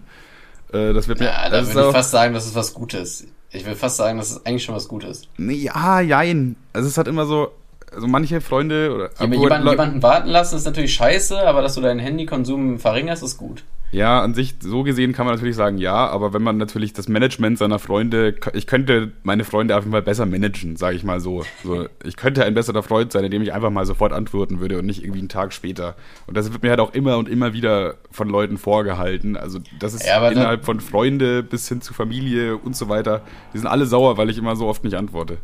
Äh, 0.73 0.93
das 0.93 1.09
wird 1.09 1.19
mir. 1.19 1.27
Ja, 1.27 1.49
da 1.49 1.67
würde 1.67 1.89
ich 1.89 1.93
fast 1.93 2.13
sagen, 2.13 2.33
das 2.33 2.47
ist 2.47 2.55
was 2.55 2.75
Gutes. 2.75 3.27
Ich 3.51 3.67
will 3.67 3.75
fast 3.75 3.97
sagen, 3.97 4.19
das 4.19 4.31
ist 4.31 4.47
eigentlich 4.47 4.63
schon 4.63 4.77
was 4.77 4.87
Gutes. 4.87 5.23
Ja, 5.37 5.99
jein. 5.99 6.55
Also 6.73 6.87
es 6.87 6.97
hat 6.97 7.09
immer 7.09 7.27
so, 7.27 7.51
also 7.93 8.07
manche 8.07 8.41
Freunde 8.41 8.95
oder 8.95 9.11
ja, 9.19 9.27
jemanden, 9.27 9.69
jemanden 9.69 10.03
warten 10.03 10.29
lassen 10.29 10.57
ist 10.57 10.65
natürlich 10.65 10.95
scheiße, 10.95 11.47
aber 11.47 11.63
dass 11.63 11.75
du 11.75 11.81
deinen 11.81 12.01
Handykonsum 12.01 12.79
verringerst, 12.79 13.23
ist 13.23 13.37
gut. 13.37 13.65
Ja, 13.93 14.23
an 14.23 14.35
sich 14.35 14.55
so 14.61 14.85
gesehen 14.85 15.13
kann 15.13 15.27
man 15.27 15.35
natürlich 15.35 15.57
sagen, 15.57 15.77
ja, 15.77 16.07
aber 16.07 16.33
wenn 16.33 16.43
man 16.43 16.57
natürlich 16.59 16.93
das 16.93 17.09
Management 17.09 17.59
seiner 17.59 17.81
Freunde, 17.81 18.37
ich 18.53 18.69
könnte 18.69 19.11
meine 19.25 19.43
Freunde 19.43 19.77
auf 19.77 19.83
jeden 19.83 19.91
Fall 19.91 20.03
besser 20.03 20.27
managen, 20.27 20.77
sage 20.77 20.95
ich 20.95 21.03
mal 21.03 21.21
so. 21.21 21.45
so. 21.65 21.87
Ich 22.05 22.17
könnte 22.17 22.45
ein 22.45 22.55
besserer 22.55 22.83
Freund 22.83 23.13
sein, 23.13 23.25
indem 23.25 23.43
ich 23.43 23.53
einfach 23.53 23.71
mal 23.71 23.85
sofort 23.85 24.13
antworten 24.13 24.61
würde 24.61 24.79
und 24.79 24.87
nicht 24.87 25.03
irgendwie 25.03 25.19
einen 25.19 25.29
Tag 25.29 25.53
später. 25.53 25.97
Und 26.27 26.37
das 26.37 26.53
wird 26.53 26.63
mir 26.63 26.71
halt 26.71 26.81
auch 26.81 26.95
immer 26.95 27.19
und 27.19 27.29
immer 27.29 27.53
wieder 27.53 27.97
von 28.11 28.29
Leuten 28.29 28.59
vorgehalten. 28.59 29.37
Also 29.37 29.59
das 29.79 29.95
ist 29.95 30.07
ja, 30.07 30.27
innerhalb 30.29 30.65
von 30.65 30.81
Freunde 30.81 31.43
bis 31.43 31.69
hin 31.69 31.81
zu 31.81 31.93
Familie 31.93 32.57
und 32.57 32.77
so 32.77 32.89
weiter. 32.89 33.23
Die 33.53 33.59
sind 33.59 33.67
alle 33.67 33.87
sauer, 33.87 34.17
weil 34.17 34.31
ich 34.31 34.39
immer 34.39 34.57
so 34.57 34.67
oft 34.67 34.85
nicht 34.85 34.95
antworte. 34.95 35.39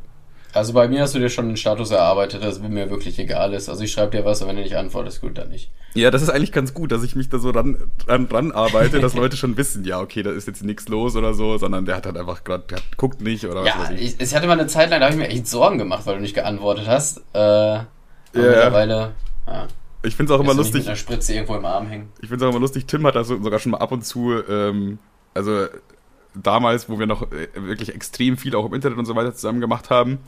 Also 0.56 0.72
bei 0.72 0.88
mir 0.88 1.02
hast 1.02 1.14
du 1.14 1.18
dir 1.18 1.28
schon 1.28 1.46
einen 1.46 1.58
Status 1.58 1.90
erarbeitet, 1.90 2.42
dass 2.42 2.60
mir 2.60 2.88
wirklich 2.88 3.18
egal 3.18 3.52
ist. 3.52 3.68
Also 3.68 3.84
ich 3.84 3.92
schreibe 3.92 4.16
dir 4.16 4.24
was 4.24 4.40
und 4.40 4.48
wenn 4.48 4.56
du 4.56 4.62
nicht 4.62 4.76
antwortest, 4.76 5.20
gut, 5.20 5.36
dann 5.36 5.50
nicht. 5.50 5.70
Ja, 5.92 6.10
das 6.10 6.22
ist 6.22 6.30
eigentlich 6.30 6.50
ganz 6.50 6.72
gut, 6.72 6.92
dass 6.92 7.02
ich 7.02 7.14
mich 7.14 7.28
da 7.28 7.38
so 7.38 7.52
dran, 7.52 7.76
dran, 8.06 8.26
dran 8.26 8.52
arbeite, 8.52 9.00
dass 9.00 9.14
Leute 9.14 9.36
schon 9.36 9.58
wissen, 9.58 9.84
ja, 9.84 10.00
okay, 10.00 10.22
da 10.22 10.30
ist 10.30 10.46
jetzt 10.46 10.64
nichts 10.64 10.88
los 10.88 11.14
oder 11.14 11.34
so, 11.34 11.58
sondern 11.58 11.84
der 11.84 11.96
hat 11.96 12.06
halt 12.06 12.16
einfach 12.16 12.42
gerade, 12.42 12.64
der 12.70 12.78
guckt 12.96 13.20
nicht 13.20 13.44
oder 13.44 13.64
was 13.64 13.68
Ja, 13.68 13.90
ich, 13.98 14.16
es 14.18 14.34
hatte 14.34 14.46
mal 14.46 14.54
eine 14.58 14.66
Zeit 14.66 14.88
lang, 14.88 15.00
da 15.00 15.06
habe 15.06 15.14
ich 15.14 15.20
mir 15.20 15.28
echt 15.28 15.46
Sorgen 15.46 15.76
gemacht, 15.76 16.06
weil 16.06 16.14
du 16.16 16.22
nicht 16.22 16.34
geantwortet 16.34 16.86
hast. 16.86 17.22
Äh, 17.34 17.38
ja. 17.38 17.86
mittlerweile, 18.32 19.12
ja. 19.46 19.66
Ich 20.02 20.16
finde 20.16 20.32
es 20.32 20.38
auch 20.38 20.42
immer 20.42 20.54
lustig. 20.54 20.80
Mit 20.80 20.86
einer 20.86 20.96
Spritze 20.96 21.34
irgendwo 21.34 21.56
im 21.56 21.64
Arm 21.66 21.86
hängen. 21.86 22.08
Ich 22.22 22.28
finde 22.28 22.44
es 22.44 22.48
auch 22.48 22.52
immer 22.54 22.60
lustig, 22.60 22.86
Tim 22.86 23.06
hat 23.06 23.14
das 23.14 23.28
sogar 23.28 23.58
schon 23.58 23.72
mal 23.72 23.78
ab 23.78 23.92
und 23.92 24.06
zu, 24.06 24.42
ähm, 24.48 24.98
also 25.34 25.66
damals, 26.42 26.88
wo 26.88 26.98
wir 26.98 27.06
noch 27.06 27.30
äh, 27.32 27.48
wirklich 27.54 27.94
extrem 27.94 28.36
viel 28.36 28.54
auch 28.54 28.66
im 28.66 28.74
Internet 28.74 28.98
und 28.98 29.06
so 29.06 29.16
weiter 29.16 29.34
zusammen 29.34 29.60
gemacht 29.60 29.90
haben. 29.90 30.18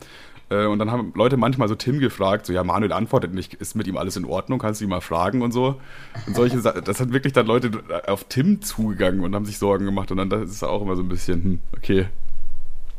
Äh, 0.49 0.65
und 0.65 0.79
dann 0.79 0.91
haben 0.91 1.13
Leute 1.15 1.37
manchmal 1.37 1.67
so 1.67 1.75
Tim 1.75 1.99
gefragt, 1.99 2.45
so 2.45 2.53
ja, 2.53 2.63
Manuel 2.63 2.91
antwortet 2.91 3.33
nicht, 3.33 3.53
ist 3.53 3.75
mit 3.75 3.87
ihm 3.87 3.97
alles 3.97 4.17
in 4.17 4.25
Ordnung, 4.25 4.59
kannst 4.59 4.81
du 4.81 4.85
ihn 4.85 4.89
mal 4.89 5.01
fragen 5.01 5.41
und 5.41 5.51
so. 5.51 5.79
Und 6.27 6.35
solche 6.35 6.59
Sachen, 6.59 6.83
das 6.83 6.99
hat 6.99 7.13
wirklich 7.13 7.33
dann 7.33 7.45
Leute 7.45 7.71
auf 8.07 8.25
Tim 8.25 8.61
zugegangen 8.61 9.21
und 9.21 9.35
haben 9.35 9.45
sich 9.45 9.59
Sorgen 9.59 9.85
gemacht 9.85 10.11
und 10.11 10.17
dann 10.17 10.29
das 10.29 10.49
ist 10.49 10.63
auch 10.63 10.81
immer 10.81 10.95
so 10.95 11.03
ein 11.03 11.09
bisschen, 11.09 11.43
hm, 11.43 11.59
okay. 11.77 12.07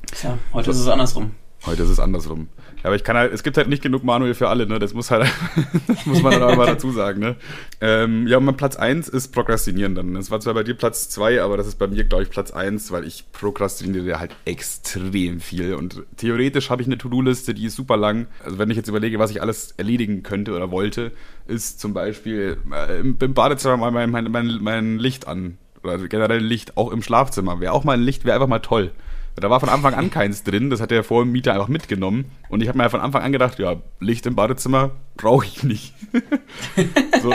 Tja, 0.06 0.38
heute 0.52 0.72
so. 0.72 0.78
ist 0.78 0.86
es 0.86 0.88
andersrum. 0.88 1.32
Heute 1.66 1.82
ist 1.82 1.90
es 1.90 2.00
andersrum. 2.00 2.48
Aber 2.82 2.94
ich 2.96 3.04
kann 3.04 3.16
halt, 3.16 3.32
es 3.32 3.42
gibt 3.42 3.56
halt 3.56 3.68
nicht 3.68 3.82
genug 3.82 4.04
Manuel 4.04 4.34
für 4.34 4.48
alle, 4.48 4.66
ne? 4.66 4.78
Das 4.78 4.94
muss 4.94 5.10
halt, 5.10 5.30
das 5.86 6.06
muss 6.06 6.22
man 6.22 6.32
dann 6.32 6.42
auch 6.42 6.56
mal 6.56 6.66
dazu 6.66 6.90
sagen, 6.90 7.20
ne? 7.20 7.36
Ähm, 7.80 8.26
ja, 8.26 8.40
mein 8.40 8.56
Platz 8.56 8.76
1 8.76 9.08
ist 9.08 9.28
Prokrastinieren 9.28 9.94
dann. 9.94 10.14
Das 10.14 10.30
war 10.30 10.40
zwar 10.40 10.54
bei 10.54 10.62
dir 10.62 10.74
Platz 10.74 11.08
2, 11.10 11.42
aber 11.42 11.56
das 11.56 11.66
ist 11.66 11.78
bei 11.78 11.86
mir, 11.86 12.04
glaube 12.04 12.24
ich, 12.24 12.30
Platz 12.30 12.50
1, 12.50 12.90
weil 12.92 13.04
ich 13.04 13.24
prokrastiniere 13.32 14.18
halt 14.18 14.34
extrem 14.44 15.40
viel. 15.40 15.74
Und 15.74 16.02
theoretisch 16.16 16.70
habe 16.70 16.82
ich 16.82 16.88
eine 16.88 16.98
To-Do-Liste, 16.98 17.54
die 17.54 17.66
ist 17.66 17.76
super 17.76 17.96
lang. 17.96 18.26
Also 18.44 18.58
wenn 18.58 18.70
ich 18.70 18.76
jetzt 18.76 18.88
überlege, 18.88 19.18
was 19.18 19.30
ich 19.30 19.42
alles 19.42 19.72
erledigen 19.76 20.22
könnte 20.22 20.54
oder 20.54 20.70
wollte, 20.70 21.12
ist 21.46 21.80
zum 21.80 21.94
Beispiel 21.94 22.58
äh, 22.72 23.00
im 23.00 23.16
Badezimmer 23.16 23.76
mal 23.76 23.90
mein, 23.90 24.10
mein, 24.10 24.30
mein, 24.30 24.58
mein 24.60 24.98
Licht 24.98 25.26
an. 25.26 25.58
Oder 25.82 25.98
generell 26.08 26.40
Licht, 26.40 26.76
auch 26.76 26.90
im 26.92 27.02
Schlafzimmer. 27.02 27.60
Wäre 27.60 27.72
auch 27.72 27.84
mal 27.84 27.94
ein 27.94 28.02
Licht, 28.02 28.24
wäre 28.24 28.34
einfach 28.34 28.48
mal 28.48 28.58
toll. 28.58 28.92
Da 29.40 29.50
war 29.50 29.60
von 29.60 29.68
Anfang 29.68 29.94
an 29.94 30.10
keins 30.10 30.44
drin, 30.44 30.70
das 30.70 30.80
hat 30.80 30.90
der 30.90 31.04
Vormieter 31.04 31.52
einfach 31.52 31.68
mitgenommen. 31.68 32.26
Und 32.48 32.62
ich 32.62 32.68
habe 32.68 32.78
mir 32.78 32.90
von 32.90 33.00
Anfang 33.00 33.22
an 33.22 33.32
gedacht, 33.32 33.58
ja, 33.58 33.76
Licht 33.98 34.26
im 34.26 34.34
Badezimmer 34.34 34.92
brauche 35.16 35.46
ich 35.46 35.62
nicht. 35.62 35.94
so, 37.22 37.32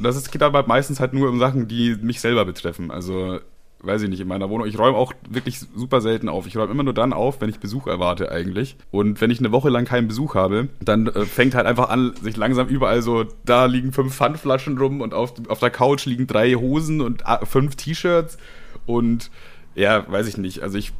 das 0.00 0.16
ist, 0.16 0.30
geht 0.30 0.42
aber 0.42 0.66
meistens 0.66 1.00
halt 1.00 1.12
nur 1.12 1.28
um 1.28 1.38
Sachen, 1.38 1.68
die 1.68 1.96
mich 2.00 2.20
selber 2.20 2.44
betreffen. 2.44 2.90
Also, 2.90 3.40
weiß 3.80 4.02
ich 4.02 4.08
nicht, 4.08 4.20
in 4.20 4.28
meiner 4.28 4.50
Wohnung. 4.50 4.66
Ich 4.66 4.78
räume 4.78 4.96
auch 4.96 5.12
wirklich 5.28 5.60
super 5.60 6.00
selten 6.00 6.28
auf. 6.28 6.46
Ich 6.46 6.56
räume 6.56 6.72
immer 6.72 6.82
nur 6.82 6.94
dann 6.94 7.12
auf, 7.12 7.40
wenn 7.40 7.48
ich 7.48 7.60
Besuch 7.60 7.86
erwarte 7.86 8.30
eigentlich. 8.30 8.76
Und 8.90 9.20
wenn 9.20 9.30
ich 9.30 9.38
eine 9.38 9.52
Woche 9.52 9.68
lang 9.68 9.84
keinen 9.84 10.08
Besuch 10.08 10.34
habe, 10.34 10.68
dann 10.80 11.06
äh, 11.06 11.24
fängt 11.24 11.54
halt 11.54 11.66
einfach 11.66 11.88
an, 11.88 12.14
sich 12.20 12.36
langsam 12.36 12.68
überall 12.68 13.02
so, 13.02 13.24
da 13.44 13.66
liegen 13.66 13.92
fünf 13.92 14.14
Pfandflaschen 14.14 14.78
rum 14.78 15.00
und 15.00 15.14
auf, 15.14 15.34
auf 15.48 15.60
der 15.60 15.70
Couch 15.70 16.06
liegen 16.06 16.26
drei 16.26 16.54
Hosen 16.54 17.00
und 17.00 17.22
äh, 17.26 17.44
fünf 17.44 17.76
T-Shirts 17.76 18.38
und 18.86 19.30
ja, 19.78 20.10
weiß 20.10 20.26
ich 20.26 20.36
nicht. 20.36 20.62
Also 20.62 20.76
ich 20.76 20.92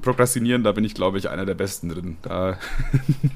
prokrastinieren, 0.00 0.64
da 0.64 0.72
bin 0.72 0.84
ich, 0.84 0.94
glaube 0.94 1.18
ich, 1.18 1.28
einer 1.28 1.44
der 1.44 1.54
Besten 1.54 1.90
drin. 1.90 2.16
Da 2.22 2.58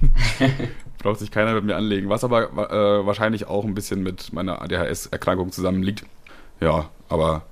braucht 0.98 1.18
sich 1.18 1.30
keiner 1.30 1.52
mit 1.52 1.64
mir 1.64 1.76
anlegen. 1.76 2.08
Was 2.08 2.24
aber 2.24 2.44
äh, 2.44 3.06
wahrscheinlich 3.06 3.46
auch 3.46 3.64
ein 3.64 3.74
bisschen 3.74 4.02
mit 4.02 4.32
meiner 4.32 4.62
ADHS-Erkrankung 4.62 5.52
zusammenliegt. 5.52 6.04
Ja, 6.62 6.88
aber 7.10 7.42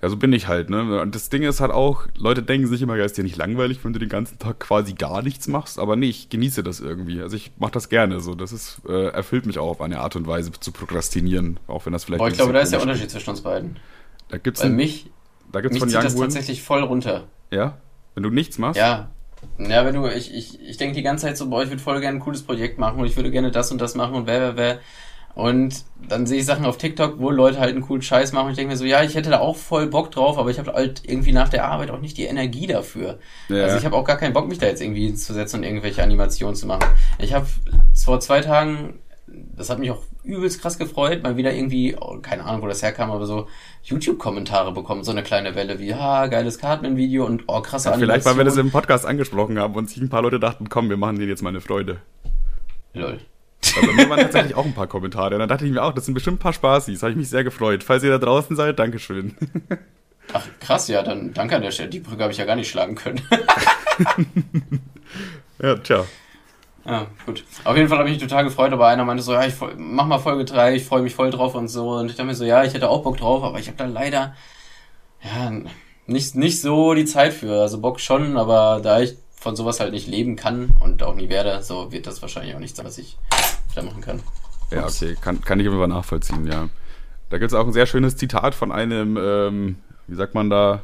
ja, 0.00 0.08
so 0.08 0.16
bin 0.16 0.32
ich 0.32 0.48
halt, 0.48 0.70
ne? 0.70 1.02
Und 1.02 1.14
das 1.14 1.28
Ding 1.28 1.42
ist 1.42 1.60
halt 1.60 1.72
auch, 1.72 2.06
Leute 2.16 2.42
denken 2.42 2.66
sich 2.66 2.80
immer, 2.80 2.96
ja, 2.96 3.04
ist 3.04 3.18
dir 3.18 3.24
nicht 3.24 3.36
langweilig, 3.36 3.84
wenn 3.84 3.92
du 3.92 3.98
den 3.98 4.08
ganzen 4.08 4.38
Tag 4.38 4.60
quasi 4.60 4.94
gar 4.94 5.20
nichts 5.22 5.48
machst, 5.48 5.78
aber 5.78 5.96
nee, 5.96 6.08
ich 6.08 6.30
genieße 6.30 6.62
das 6.62 6.80
irgendwie. 6.80 7.20
Also 7.20 7.36
ich 7.36 7.52
mache 7.58 7.72
das 7.72 7.90
gerne 7.90 8.20
so. 8.20 8.34
Das 8.34 8.52
ist, 8.52 8.80
äh, 8.88 9.08
erfüllt 9.08 9.44
mich 9.44 9.58
auch 9.58 9.68
auf 9.68 9.80
eine 9.82 10.00
Art 10.00 10.16
und 10.16 10.26
Weise 10.26 10.52
zu 10.52 10.72
prokrastinieren, 10.72 11.60
auch 11.66 11.84
wenn 11.84 11.92
das 11.92 12.04
vielleicht. 12.04 12.20
Aber 12.20 12.30
ich 12.30 12.36
glaube, 12.36 12.54
da 12.54 12.60
ist 12.60 12.72
der 12.72 12.80
Unterschied 12.80 13.10
zwischen 13.10 13.30
uns 13.30 13.42
beiden. 13.42 13.76
Da 14.28 14.38
gibt's 14.38 14.60
Bei 14.60 14.68
mich, 14.68 15.10
da 15.52 15.60
gibt's 15.60 15.74
Mich 15.74 15.80
von 15.80 15.88
zieht 15.88 15.98
Young 15.98 16.04
das 16.04 16.16
tatsächlich 16.16 16.62
voll 16.62 16.82
runter. 16.82 17.24
Ja? 17.50 17.78
Wenn 18.14 18.22
du 18.22 18.30
nichts 18.30 18.58
machst? 18.58 18.78
Ja. 18.78 19.10
Ja, 19.58 19.84
wenn 19.84 19.94
du, 19.94 20.06
ich, 20.08 20.34
ich, 20.34 20.60
ich 20.60 20.76
denke 20.76 20.96
die 20.96 21.02
ganze 21.02 21.26
Zeit 21.26 21.36
so, 21.36 21.48
boah, 21.48 21.62
ich 21.62 21.70
würde 21.70 21.82
voll 21.82 22.00
gerne 22.00 22.18
ein 22.18 22.20
cooles 22.20 22.42
Projekt 22.42 22.78
machen 22.78 22.98
und 22.98 23.06
ich 23.06 23.16
würde 23.16 23.30
gerne 23.30 23.52
das 23.52 23.70
und 23.70 23.80
das 23.80 23.94
machen 23.94 24.14
und 24.14 24.26
wer, 24.26 24.40
wer, 24.40 24.56
wer. 24.56 24.78
Und 25.34 25.84
dann 26.08 26.26
sehe 26.26 26.40
ich 26.40 26.46
Sachen 26.46 26.64
auf 26.64 26.78
TikTok, 26.78 27.20
wo 27.20 27.30
Leute 27.30 27.60
halt 27.60 27.70
einen 27.70 27.84
coolen 27.84 28.02
Scheiß 28.02 28.32
machen 28.32 28.46
und 28.46 28.50
ich 28.50 28.56
denke 28.56 28.72
mir 28.72 28.76
so, 28.76 28.84
ja, 28.84 29.04
ich 29.04 29.14
hätte 29.14 29.30
da 29.30 29.38
auch 29.38 29.56
voll 29.56 29.86
Bock 29.86 30.10
drauf, 30.10 30.36
aber 30.36 30.50
ich 30.50 30.58
habe 30.58 30.72
halt 30.72 31.02
irgendwie 31.06 31.30
nach 31.30 31.48
der 31.48 31.66
Arbeit 31.66 31.92
auch 31.92 32.00
nicht 32.00 32.16
die 32.16 32.24
Energie 32.24 32.66
dafür. 32.66 33.20
Ja. 33.48 33.62
Also 33.62 33.76
ich 33.76 33.84
habe 33.84 33.94
auch 33.94 34.04
gar 34.04 34.16
keinen 34.16 34.32
Bock, 34.32 34.48
mich 34.48 34.58
da 34.58 34.66
jetzt 34.66 34.82
irgendwie 34.82 35.06
hinzusetzen 35.06 35.60
und 35.60 35.64
irgendwelche 35.64 36.02
Animationen 36.02 36.56
zu 36.56 36.66
machen. 36.66 36.82
Ich 37.20 37.34
habe 37.34 37.46
vor 37.94 38.18
zwei 38.18 38.40
Tagen, 38.40 38.98
das 39.56 39.70
hat 39.70 39.78
mich 39.78 39.90
auch 39.90 40.02
übelst 40.24 40.60
krass 40.60 40.78
gefreut, 40.78 41.22
mal 41.22 41.36
wieder 41.36 41.52
irgendwie, 41.52 41.96
oh, 41.98 42.18
keine 42.20 42.44
Ahnung, 42.44 42.62
wo 42.62 42.66
das 42.66 42.82
herkam, 42.82 43.10
aber 43.10 43.26
so 43.26 43.48
YouTube-Kommentare 43.82 44.72
bekommen, 44.72 45.04
so 45.04 45.10
eine 45.10 45.22
kleine 45.22 45.54
Welle 45.54 45.78
wie, 45.78 45.94
ha, 45.94 46.26
geiles 46.26 46.58
Cartman-Video 46.58 47.24
und 47.24 47.44
oh, 47.46 47.60
krasse 47.60 47.90
Ja, 47.90 47.98
vielleicht, 47.98 48.24
weil 48.24 48.36
wir 48.36 48.44
das 48.44 48.56
im 48.56 48.70
Podcast 48.70 49.06
angesprochen 49.06 49.58
haben 49.58 49.74
und 49.74 49.88
sich 49.90 50.00
ein 50.00 50.08
paar 50.08 50.22
Leute 50.22 50.38
dachten, 50.38 50.68
komm, 50.68 50.88
wir 50.90 50.96
machen 50.96 51.16
denen 51.16 51.28
jetzt 51.28 51.42
mal 51.42 51.50
eine 51.50 51.60
Freude. 51.60 51.98
Lol. 52.94 53.18
Aber 53.76 53.86
bei 53.88 53.92
mir 53.92 54.08
waren 54.08 54.20
tatsächlich 54.20 54.54
auch 54.54 54.64
ein 54.64 54.74
paar 54.74 54.86
Kommentare. 54.86 55.34
Und 55.34 55.40
dann 55.40 55.48
dachte 55.48 55.66
ich 55.66 55.72
mir 55.72 55.82
auch, 55.82 55.92
das 55.92 56.04
sind 56.04 56.14
bestimmt 56.14 56.36
ein 56.36 56.40
paar 56.40 56.52
Spaßis. 56.52 57.02
Habe 57.02 57.10
ich 57.10 57.16
mich 57.16 57.28
sehr 57.28 57.44
gefreut. 57.44 57.82
Falls 57.82 58.02
ihr 58.04 58.10
da 58.10 58.18
draußen 58.18 58.54
seid, 58.56 58.78
Dankeschön. 58.78 59.36
Ach, 60.32 60.46
krass, 60.60 60.88
ja, 60.88 61.02
dann 61.02 61.32
danke 61.32 61.56
an 61.56 61.62
der 61.62 61.70
Stelle. 61.70 61.88
Die 61.88 62.00
Brücke 62.00 62.22
habe 62.22 62.32
ich 62.32 62.38
ja 62.38 62.44
gar 62.44 62.56
nicht 62.56 62.68
schlagen 62.68 62.94
können. 62.94 63.20
ja, 65.62 65.74
tja. 65.76 66.04
Ja, 66.88 67.06
gut. 67.26 67.44
Auf 67.64 67.76
jeden 67.76 67.88
Fall 67.90 67.98
habe 67.98 68.08
ich 68.08 68.14
mich 68.14 68.22
total 68.22 68.44
gefreut, 68.44 68.72
aber 68.72 68.86
einer 68.88 69.04
meinte 69.04 69.22
so, 69.22 69.34
ja, 69.34 69.44
ich 69.44 69.54
mach 69.76 70.06
mal 70.06 70.18
Folge 70.18 70.46
3, 70.46 70.76
ich 70.76 70.86
freue 70.86 71.02
mich 71.02 71.14
voll 71.14 71.30
drauf 71.30 71.54
und 71.54 71.68
so. 71.68 71.90
Und 71.98 72.06
ich 72.06 72.16
dachte 72.16 72.26
mir 72.26 72.34
so, 72.34 72.46
ja, 72.46 72.64
ich 72.64 72.72
hätte 72.72 72.88
auch 72.88 73.02
Bock 73.02 73.18
drauf, 73.18 73.44
aber 73.44 73.58
ich 73.58 73.66
habe 73.66 73.76
da 73.76 73.84
leider 73.84 74.34
ja 75.22 75.52
nicht, 76.06 76.34
nicht 76.34 76.62
so 76.62 76.94
die 76.94 77.04
Zeit 77.04 77.34
für. 77.34 77.60
Also 77.60 77.78
Bock 77.78 78.00
schon, 78.00 78.38
aber 78.38 78.80
da 78.82 79.00
ich 79.00 79.18
von 79.36 79.54
sowas 79.54 79.80
halt 79.80 79.92
nicht 79.92 80.08
leben 80.08 80.34
kann 80.34 80.70
und 80.80 81.02
auch 81.02 81.14
nie 81.14 81.28
werde, 81.28 81.62
so 81.62 81.92
wird 81.92 82.06
das 82.06 82.22
wahrscheinlich 82.22 82.54
auch 82.54 82.58
nichts, 82.58 82.82
was 82.82 82.96
ich 82.96 83.18
da 83.74 83.82
machen 83.82 84.00
kann. 84.00 84.22
Ja, 84.70 84.84
Ups. 84.84 85.02
okay, 85.02 85.14
kann, 85.20 85.42
kann 85.42 85.60
ich 85.60 85.68
aber 85.68 85.86
nachvollziehen, 85.86 86.46
ja. 86.46 86.70
Da 87.28 87.36
gibt 87.36 87.52
es 87.52 87.58
auch 87.58 87.66
ein 87.66 87.72
sehr 87.74 87.86
schönes 87.86 88.16
Zitat 88.16 88.54
von 88.54 88.72
einem, 88.72 89.18
ähm, 89.18 89.76
wie 90.06 90.16
sagt 90.16 90.34
man 90.34 90.48
da, 90.48 90.80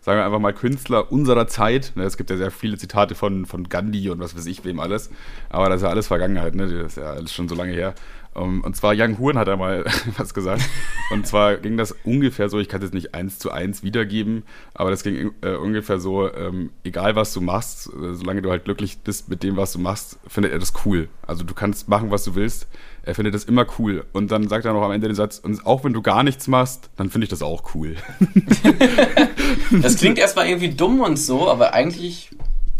sagen 0.00 0.18
wir 0.18 0.24
einfach 0.24 0.38
mal 0.38 0.52
Künstler 0.52 1.10
unserer 1.12 1.46
Zeit. 1.46 1.92
Ne, 1.94 2.04
Es 2.04 2.16
gibt 2.16 2.30
ja 2.30 2.36
sehr 2.36 2.50
viele 2.50 2.78
Zitate 2.78 3.14
von, 3.14 3.46
von 3.46 3.68
Gandhi 3.68 4.10
und 4.10 4.20
was 4.20 4.36
weiß 4.36 4.46
ich 4.46 4.64
wem 4.64 4.80
alles. 4.80 5.10
Aber 5.48 5.68
das 5.68 5.78
ist 5.78 5.82
ja 5.82 5.90
alles 5.90 6.06
Vergangenheit, 6.06 6.54
ne? 6.54 6.68
Das 6.68 6.92
ist 6.92 6.96
ja 6.96 7.12
alles 7.12 7.32
schon 7.32 7.48
so 7.48 7.54
lange 7.54 7.72
her. 7.72 7.94
Und 8.32 8.76
zwar 8.76 8.94
Young 8.96 9.18
Huren 9.18 9.36
hat 9.36 9.48
er 9.48 9.56
mal 9.56 9.84
was 10.16 10.34
gesagt. 10.34 10.62
Und 11.10 11.26
zwar 11.26 11.56
ging 11.56 11.76
das 11.76 11.92
ungefähr 12.04 12.48
so, 12.48 12.60
ich 12.60 12.68
kann 12.68 12.80
es 12.80 12.86
jetzt 12.86 12.94
nicht 12.94 13.12
eins 13.12 13.40
zu 13.40 13.50
eins 13.50 13.82
wiedergeben, 13.82 14.44
aber 14.72 14.90
das 14.90 15.02
ging 15.02 15.32
äh, 15.42 15.54
ungefähr 15.56 15.98
so, 15.98 16.32
ähm, 16.32 16.70
egal 16.84 17.16
was 17.16 17.32
du 17.32 17.40
machst, 17.40 17.88
äh, 17.88 18.14
solange 18.14 18.40
du 18.40 18.50
halt 18.50 18.64
glücklich 18.64 18.98
bist 19.00 19.28
mit 19.28 19.42
dem, 19.42 19.56
was 19.56 19.72
du 19.72 19.80
machst, 19.80 20.20
findet 20.28 20.52
er 20.52 20.60
das 20.60 20.72
cool. 20.84 21.08
Also 21.26 21.42
du 21.42 21.54
kannst 21.54 21.88
machen, 21.88 22.12
was 22.12 22.22
du 22.22 22.36
willst. 22.36 22.68
Er 23.02 23.14
findet 23.14 23.34
das 23.34 23.44
immer 23.44 23.66
cool. 23.78 24.04
Und 24.12 24.30
dann 24.30 24.48
sagt 24.48 24.64
er 24.64 24.72
noch 24.72 24.82
am 24.82 24.92
Ende 24.92 25.08
den 25.08 25.14
Satz, 25.14 25.38
und 25.38 25.64
auch 25.66 25.84
wenn 25.84 25.92
du 25.92 26.02
gar 26.02 26.22
nichts 26.22 26.48
machst, 26.48 26.90
dann 26.96 27.10
finde 27.10 27.24
ich 27.24 27.30
das 27.30 27.42
auch 27.42 27.74
cool. 27.74 27.96
Das 29.82 29.96
klingt 29.96 30.18
erstmal 30.18 30.46
irgendwie 30.48 30.70
dumm 30.70 31.00
und 31.00 31.16
so, 31.16 31.48
aber 31.48 31.74
eigentlich, 31.74 32.30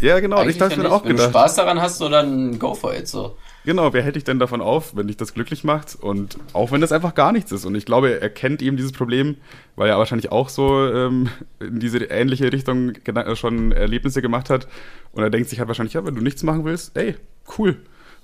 ja, 0.00 0.18
genau, 0.18 0.36
eigentlich 0.36 0.56
ich 0.56 0.58
dachte 0.58 0.78
mir 0.80 0.90
auch 0.90 1.04
Wenn 1.04 1.10
du 1.10 1.16
gedacht. 1.16 1.30
Spaß 1.30 1.54
daran 1.56 1.80
hast, 1.80 1.98
so 1.98 2.08
dann 2.08 2.58
go 2.58 2.74
for 2.74 2.94
it, 2.94 3.06
so. 3.06 3.36
Genau, 3.64 3.92
wer 3.92 4.02
hält 4.02 4.16
dich 4.16 4.24
denn 4.24 4.38
davon 4.38 4.62
auf, 4.62 4.96
wenn 4.96 5.06
dich 5.06 5.18
das 5.18 5.34
glücklich 5.34 5.64
macht? 5.64 5.94
Und 5.94 6.38
auch 6.54 6.72
wenn 6.72 6.80
das 6.80 6.92
einfach 6.92 7.14
gar 7.14 7.30
nichts 7.30 7.52
ist. 7.52 7.66
Und 7.66 7.74
ich 7.74 7.84
glaube, 7.84 8.20
er 8.20 8.30
kennt 8.30 8.62
eben 8.62 8.76
dieses 8.76 8.92
Problem, 8.92 9.36
weil 9.76 9.90
er 9.90 9.98
wahrscheinlich 9.98 10.32
auch 10.32 10.48
so 10.48 10.86
ähm, 10.86 11.28
in 11.60 11.78
diese 11.78 11.98
ähnliche 11.98 12.50
Richtung 12.52 12.92
äh, 13.04 13.36
schon 13.36 13.72
Erlebnisse 13.72 14.22
gemacht 14.22 14.48
hat. 14.48 14.66
Und 15.12 15.22
er 15.22 15.30
denkt 15.30 15.50
sich 15.50 15.58
halt 15.58 15.68
wahrscheinlich, 15.68 15.92
ja, 15.92 16.04
wenn 16.06 16.14
du 16.14 16.22
nichts 16.22 16.42
machen 16.42 16.64
willst, 16.64 16.96
ey, 16.96 17.16
cool. 17.58 17.76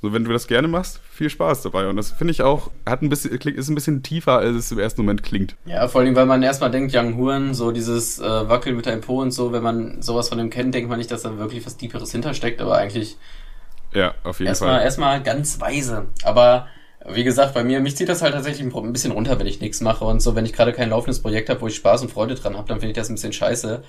So, 0.03 0.13
wenn 0.13 0.25
du 0.25 0.33
das 0.33 0.47
gerne 0.47 0.69
machst, 0.69 1.01
viel 1.11 1.31
Spaß 1.31 1.63
dabei. 1.63 1.89
Und 1.89 1.97
das 1.97 2.13
finde 2.13 2.33
ich 2.33 2.43
auch, 2.43 2.71
hat 2.87 3.03
ein 3.03 3.09
bisschen, 3.09 3.33
ist 3.33 3.69
ein 3.69 3.75
bisschen 3.75 4.03
tiefer, 4.03 4.39
als 4.39 4.57
es 4.57 4.73
im 4.73 4.79
ersten 4.79 5.03
Moment 5.03 5.23
klingt. 5.23 5.57
Ja, 5.65 5.89
vor 5.89 6.01
allem, 6.01 6.15
weil 6.15 6.27
man 6.27 6.43
erstmal 6.45 6.71
denkt, 6.71 6.95
Young 6.95 7.17
Huren, 7.17 7.53
so 7.53 7.73
dieses 7.73 8.21
äh, 8.21 8.49
Wackeln 8.49 8.77
mit 8.77 8.87
deinem 8.87 9.01
Po 9.01 9.21
und 9.21 9.33
so, 9.33 9.53
wenn 9.53 9.63
man 9.65 10.01
sowas 10.01 10.29
von 10.29 10.39
dem 10.39 10.49
kennt, 10.49 10.75
denkt 10.75 10.89
man 10.89 10.99
nicht, 10.99 11.11
dass 11.11 11.23
da 11.23 11.39
wirklich 11.39 11.67
was 11.67 11.77
Tieferes 11.77 12.13
hintersteckt, 12.13 12.61
aber 12.61 12.77
eigentlich 12.79 13.19
Ja, 13.93 14.15
auf 14.23 14.41
jeden 14.41 14.55
erstmal 14.55 14.81
Fall. 14.81 14.83
erstmal 14.83 15.23
ganz 15.23 15.61
weise. 15.61 16.09
Aber 16.23 16.69
wie 17.09 17.25
gesagt, 17.25 17.55
bei 17.55 17.63
mir, 17.65 17.81
mich 17.81 17.97
zieht 17.97 18.09
das 18.09 18.23
halt 18.23 18.35
tatsächlich 18.35 18.67
ein 18.75 18.93
bisschen 18.93 19.13
runter, 19.13 19.39
wenn 19.39 19.47
ich 19.47 19.61
nichts 19.61 19.81
mache 19.81 20.05
und 20.05 20.21
so, 20.21 20.35
wenn 20.35 20.45
ich 20.47 20.53
gerade 20.53 20.73
kein 20.73 20.91
laufendes 20.91 21.23
Projekt 21.23 21.49
habe, 21.51 21.61
wo 21.61 21.67
ich 21.69 21.77
Spaß 21.77 22.03
und 22.03 22.11
Freude 22.11 22.35
dran 22.35 22.57
habe, 22.57 22.69
dann 22.69 22.81
finde 22.81 22.93
ich 22.93 22.97
das 22.97 23.09
ein 23.09 23.15
bisschen 23.15 23.33
scheiße. 23.33 23.83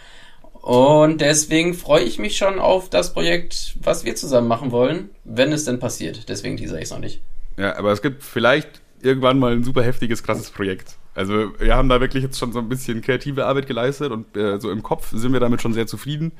Und 0.68 1.22
deswegen 1.22 1.74
freue 1.74 2.04
ich 2.04 2.20
mich 2.20 2.36
schon 2.36 2.60
auf 2.60 2.90
das 2.90 3.14
Projekt, 3.14 3.78
was 3.82 4.04
wir 4.04 4.18
zusammen 4.18 4.50
machen 4.50 4.74
wollen, 4.74 5.12
wenn 5.24 5.54
es 5.54 5.64
denn 5.64 5.80
passiert. 5.80 6.28
Deswegen 6.28 6.58
teaser 6.58 6.76
ich 6.76 6.84
es 6.84 6.92
noch 6.92 7.00
nicht. 7.00 7.22
Ja, 7.56 7.78
aber 7.78 7.94
es 7.94 8.02
gibt 8.02 8.22
vielleicht 8.22 8.82
irgendwann 9.02 9.40
mal 9.40 9.54
ein 9.54 9.64
super 9.64 9.82
heftiges, 9.82 10.24
krasses 10.24 10.50
Projekt. 10.50 10.98
Also 11.16 11.58
wir 11.58 11.74
haben 11.74 11.88
da 11.88 12.02
wirklich 12.02 12.22
jetzt 12.22 12.38
schon 12.38 12.52
so 12.52 12.60
ein 12.60 12.68
bisschen 12.68 13.02
kreative 13.02 13.46
Arbeit 13.46 13.66
geleistet 13.66 14.12
und 14.12 14.36
äh, 14.36 14.60
so 14.60 14.70
im 14.70 14.84
Kopf 14.84 15.10
sind 15.14 15.32
wir 15.32 15.40
damit 15.40 15.62
schon 15.62 15.72
sehr 15.72 15.88
zufrieden. 15.88 16.34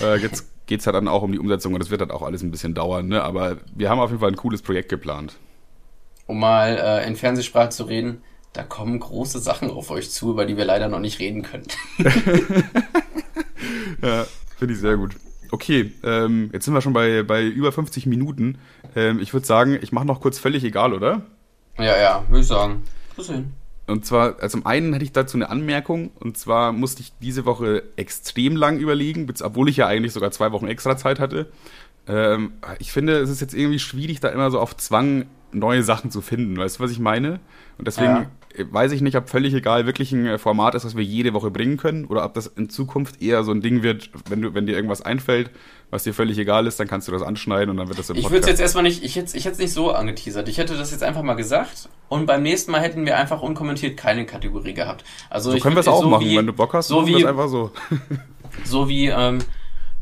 Äh, 0.00 0.20
jetzt 0.20 0.46
geht's 0.64 0.86
halt 0.86 0.96
dann 0.96 1.06
auch 1.06 1.20
um 1.20 1.32
die 1.32 1.38
Umsetzung 1.38 1.74
und 1.74 1.80
das 1.80 1.90
wird 1.90 2.00
halt 2.00 2.12
auch 2.12 2.22
alles 2.22 2.42
ein 2.42 2.50
bisschen 2.50 2.72
dauern, 2.72 3.08
ne? 3.08 3.22
Aber 3.22 3.58
wir 3.74 3.90
haben 3.90 4.00
auf 4.00 4.08
jeden 4.08 4.20
Fall 4.20 4.30
ein 4.30 4.36
cooles 4.36 4.62
Projekt 4.62 4.88
geplant. 4.88 5.36
Um 6.24 6.40
mal 6.40 6.78
äh, 6.78 7.06
in 7.06 7.14
Fernsehsprache 7.14 7.68
zu 7.68 7.84
reden, 7.84 8.22
da 8.56 8.62
kommen 8.62 8.98
große 8.98 9.38
Sachen 9.38 9.70
auf 9.70 9.90
euch 9.90 10.10
zu, 10.10 10.30
über 10.30 10.46
die 10.46 10.56
wir 10.56 10.64
leider 10.64 10.88
noch 10.88 11.00
nicht 11.00 11.18
reden 11.18 11.42
können. 11.42 11.66
Ja, 14.02 14.26
finde 14.58 14.74
ich 14.74 14.80
sehr 14.80 14.96
gut. 14.96 15.16
Okay, 15.50 15.92
ähm, 16.02 16.50
jetzt 16.52 16.64
sind 16.64 16.74
wir 16.74 16.80
schon 16.80 16.92
bei, 16.92 17.22
bei 17.22 17.44
über 17.44 17.72
50 17.72 18.06
Minuten. 18.06 18.58
Ähm, 18.94 19.20
ich 19.20 19.32
würde 19.32 19.46
sagen, 19.46 19.78
ich 19.80 19.92
mache 19.92 20.06
noch 20.06 20.20
kurz 20.20 20.38
völlig 20.38 20.64
egal, 20.64 20.92
oder? 20.92 21.22
ja, 21.78 21.96
ja, 21.96 22.24
würde 22.28 22.40
ich 22.40 22.46
sagen. 22.46 22.82
Bis 23.16 23.28
hin. 23.28 23.52
Und 23.86 24.04
zwar, 24.04 24.40
also 24.40 24.58
zum 24.58 24.66
einen 24.66 24.92
hätte 24.92 25.04
ich 25.04 25.12
dazu 25.12 25.36
eine 25.36 25.48
Anmerkung. 25.48 26.10
Und 26.18 26.36
zwar 26.36 26.72
musste 26.72 27.02
ich 27.02 27.12
diese 27.20 27.44
Woche 27.44 27.84
extrem 27.96 28.56
lang 28.56 28.78
überlegen, 28.78 29.32
obwohl 29.42 29.68
ich 29.68 29.76
ja 29.76 29.86
eigentlich 29.86 30.12
sogar 30.12 30.32
zwei 30.32 30.50
Wochen 30.52 30.66
extra 30.66 30.96
Zeit 30.96 31.20
hatte. 31.20 31.46
Ähm, 32.08 32.54
ich 32.80 32.92
finde, 32.92 33.18
es 33.18 33.30
ist 33.30 33.40
jetzt 33.40 33.54
irgendwie 33.54 33.78
schwierig, 33.78 34.20
da 34.20 34.28
immer 34.28 34.50
so 34.50 34.58
auf 34.58 34.76
Zwang 34.76 35.26
neue 35.52 35.82
Sachen 35.84 36.10
zu 36.10 36.20
finden. 36.20 36.56
Weißt 36.56 36.78
du, 36.78 36.82
was 36.82 36.90
ich 36.90 36.98
meine? 36.98 37.38
Und 37.78 37.86
deswegen 37.86 38.06
Ja. 38.08 38.30
Weiß 38.70 38.92
ich 38.92 39.00
nicht, 39.02 39.16
ob 39.16 39.28
völlig 39.28 39.54
egal 39.54 39.86
wirklich 39.86 40.12
ein 40.12 40.26
äh, 40.26 40.38
Format 40.38 40.74
ist, 40.74 40.84
was 40.84 40.96
wir 40.96 41.04
jede 41.04 41.32
Woche 41.34 41.50
bringen 41.50 41.76
können 41.76 42.06
oder 42.06 42.24
ob 42.24 42.34
das 42.34 42.46
in 42.46 42.68
Zukunft 42.68 43.22
eher 43.22 43.44
so 43.44 43.52
ein 43.52 43.60
Ding 43.60 43.82
wird, 43.82 44.10
wenn 44.28 44.42
du, 44.42 44.54
wenn 44.54 44.66
dir 44.66 44.74
irgendwas 44.74 45.02
einfällt, 45.02 45.50
was 45.90 46.04
dir 46.04 46.14
völlig 46.14 46.38
egal 46.38 46.66
ist, 46.66 46.80
dann 46.80 46.88
kannst 46.88 47.08
du 47.08 47.12
das 47.12 47.22
anschneiden 47.22 47.70
und 47.70 47.76
dann 47.76 47.88
wird 47.88 47.98
das 47.98 48.10
im 48.10 48.16
Podcast. 48.16 48.26
Ich 48.26 48.32
würde 48.32 48.44
es 48.44 48.50
jetzt 48.50 48.60
erstmal 48.60 48.84
nicht, 48.84 49.02
ich 49.04 49.16
hätte 49.16 49.36
ich 49.36 49.46
es 49.46 49.58
nicht 49.58 49.72
so 49.72 49.92
angeteasert. 49.92 50.48
Ich 50.48 50.58
hätte 50.58 50.76
das 50.76 50.90
jetzt 50.90 51.02
einfach 51.02 51.22
mal 51.22 51.34
gesagt 51.34 51.88
und 52.08 52.26
beim 52.26 52.42
nächsten 52.42 52.72
Mal 52.72 52.80
hätten 52.80 53.06
wir 53.06 53.16
einfach 53.16 53.42
unkommentiert 53.42 53.96
keine 53.96 54.26
Kategorie 54.26 54.74
gehabt. 54.74 55.04
Also 55.30 55.52
so 55.52 55.58
können 55.58 55.76
wir 55.76 55.80
es 55.80 55.88
auch 55.88 56.02
so 56.02 56.08
machen, 56.08 56.24
wie, 56.24 56.36
wenn 56.36 56.46
du 56.46 56.52
Bock 56.52 56.74
hast, 56.74 56.88
so 56.88 57.06
wie, 57.06 57.26
einfach 57.26 57.48
so. 57.48 57.70
so 58.64 58.88
wie, 58.88 59.06
ähm, 59.06 59.38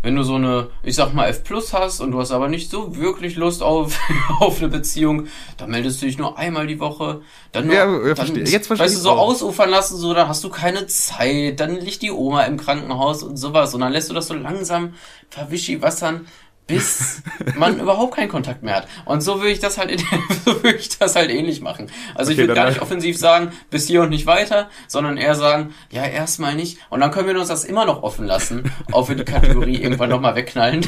wenn 0.04 0.16
du 0.16 0.22
so 0.22 0.34
eine, 0.34 0.68
ich 0.82 0.96
sag 0.96 1.14
mal, 1.14 1.30
F 1.30 1.44
Plus 1.44 1.72
hast 1.72 2.00
und 2.00 2.10
du 2.10 2.20
hast 2.20 2.30
aber 2.30 2.48
nicht 2.48 2.70
so 2.70 2.94
wirklich 2.94 3.36
Lust 3.36 3.62
auf, 3.62 3.98
auf 4.38 4.58
eine 4.58 4.68
Beziehung, 4.68 5.28
dann 5.56 5.70
meldest 5.70 6.02
du 6.02 6.06
dich 6.06 6.18
nur 6.18 6.38
einmal 6.38 6.66
die 6.66 6.78
Woche. 6.78 7.22
Dann 7.52 7.66
nur, 7.66 7.74
ja, 7.74 7.90
ja, 7.90 7.98
dann, 8.08 8.16
verstehe. 8.16 8.44
Jetzt 8.44 8.66
verstehe 8.66 8.84
weißt 8.84 8.96
du, 8.96 9.00
so 9.00 9.10
auch. 9.12 9.30
ausufern 9.30 9.70
lassen, 9.70 9.96
so, 9.96 10.12
dann 10.12 10.28
hast 10.28 10.44
du 10.44 10.50
keine 10.50 10.86
Zeit, 10.88 11.58
dann 11.58 11.76
liegt 11.76 12.02
die 12.02 12.10
Oma 12.10 12.42
im 12.42 12.58
Krankenhaus 12.58 13.22
und 13.22 13.38
sowas 13.38 13.72
und 13.72 13.80
dann 13.80 13.92
lässt 13.92 14.10
du 14.10 14.14
das 14.14 14.28
so 14.28 14.34
langsam 14.34 14.92
verwischi 15.30 15.80
wassern 15.80 16.26
bis 16.66 17.22
man 17.56 17.78
überhaupt 17.80 18.14
keinen 18.16 18.28
Kontakt 18.28 18.62
mehr 18.62 18.76
hat. 18.76 18.88
Und 19.04 19.20
so 19.20 19.36
würde 19.38 19.50
ich 19.50 19.60
das 19.60 19.78
halt, 19.78 20.02
so 20.44 20.62
würde 20.62 20.76
ich 20.76 20.98
das 20.98 21.16
halt 21.16 21.30
ähnlich 21.30 21.60
machen. 21.60 21.90
Also 22.14 22.30
okay, 22.30 22.42
ich 22.42 22.48
würde 22.48 22.54
gar 22.54 22.68
nicht 22.68 22.80
offensiv 22.80 23.18
sagen, 23.18 23.52
bis 23.70 23.86
hier 23.86 24.02
und 24.02 24.10
nicht 24.10 24.26
weiter, 24.26 24.70
sondern 24.88 25.16
eher 25.16 25.34
sagen, 25.34 25.74
ja, 25.90 26.04
erstmal 26.04 26.54
nicht. 26.54 26.78
Und 26.90 27.00
dann 27.00 27.10
können 27.10 27.28
wir 27.28 27.38
uns 27.38 27.48
das 27.48 27.64
immer 27.64 27.84
noch 27.84 28.02
offen 28.02 28.26
lassen, 28.26 28.72
ob 28.92 29.08
wir 29.08 29.16
die 29.16 29.24
Kategorie 29.24 29.76
irgendwann 29.82 30.10
nochmal 30.10 30.34
wegknallen. 30.34 30.86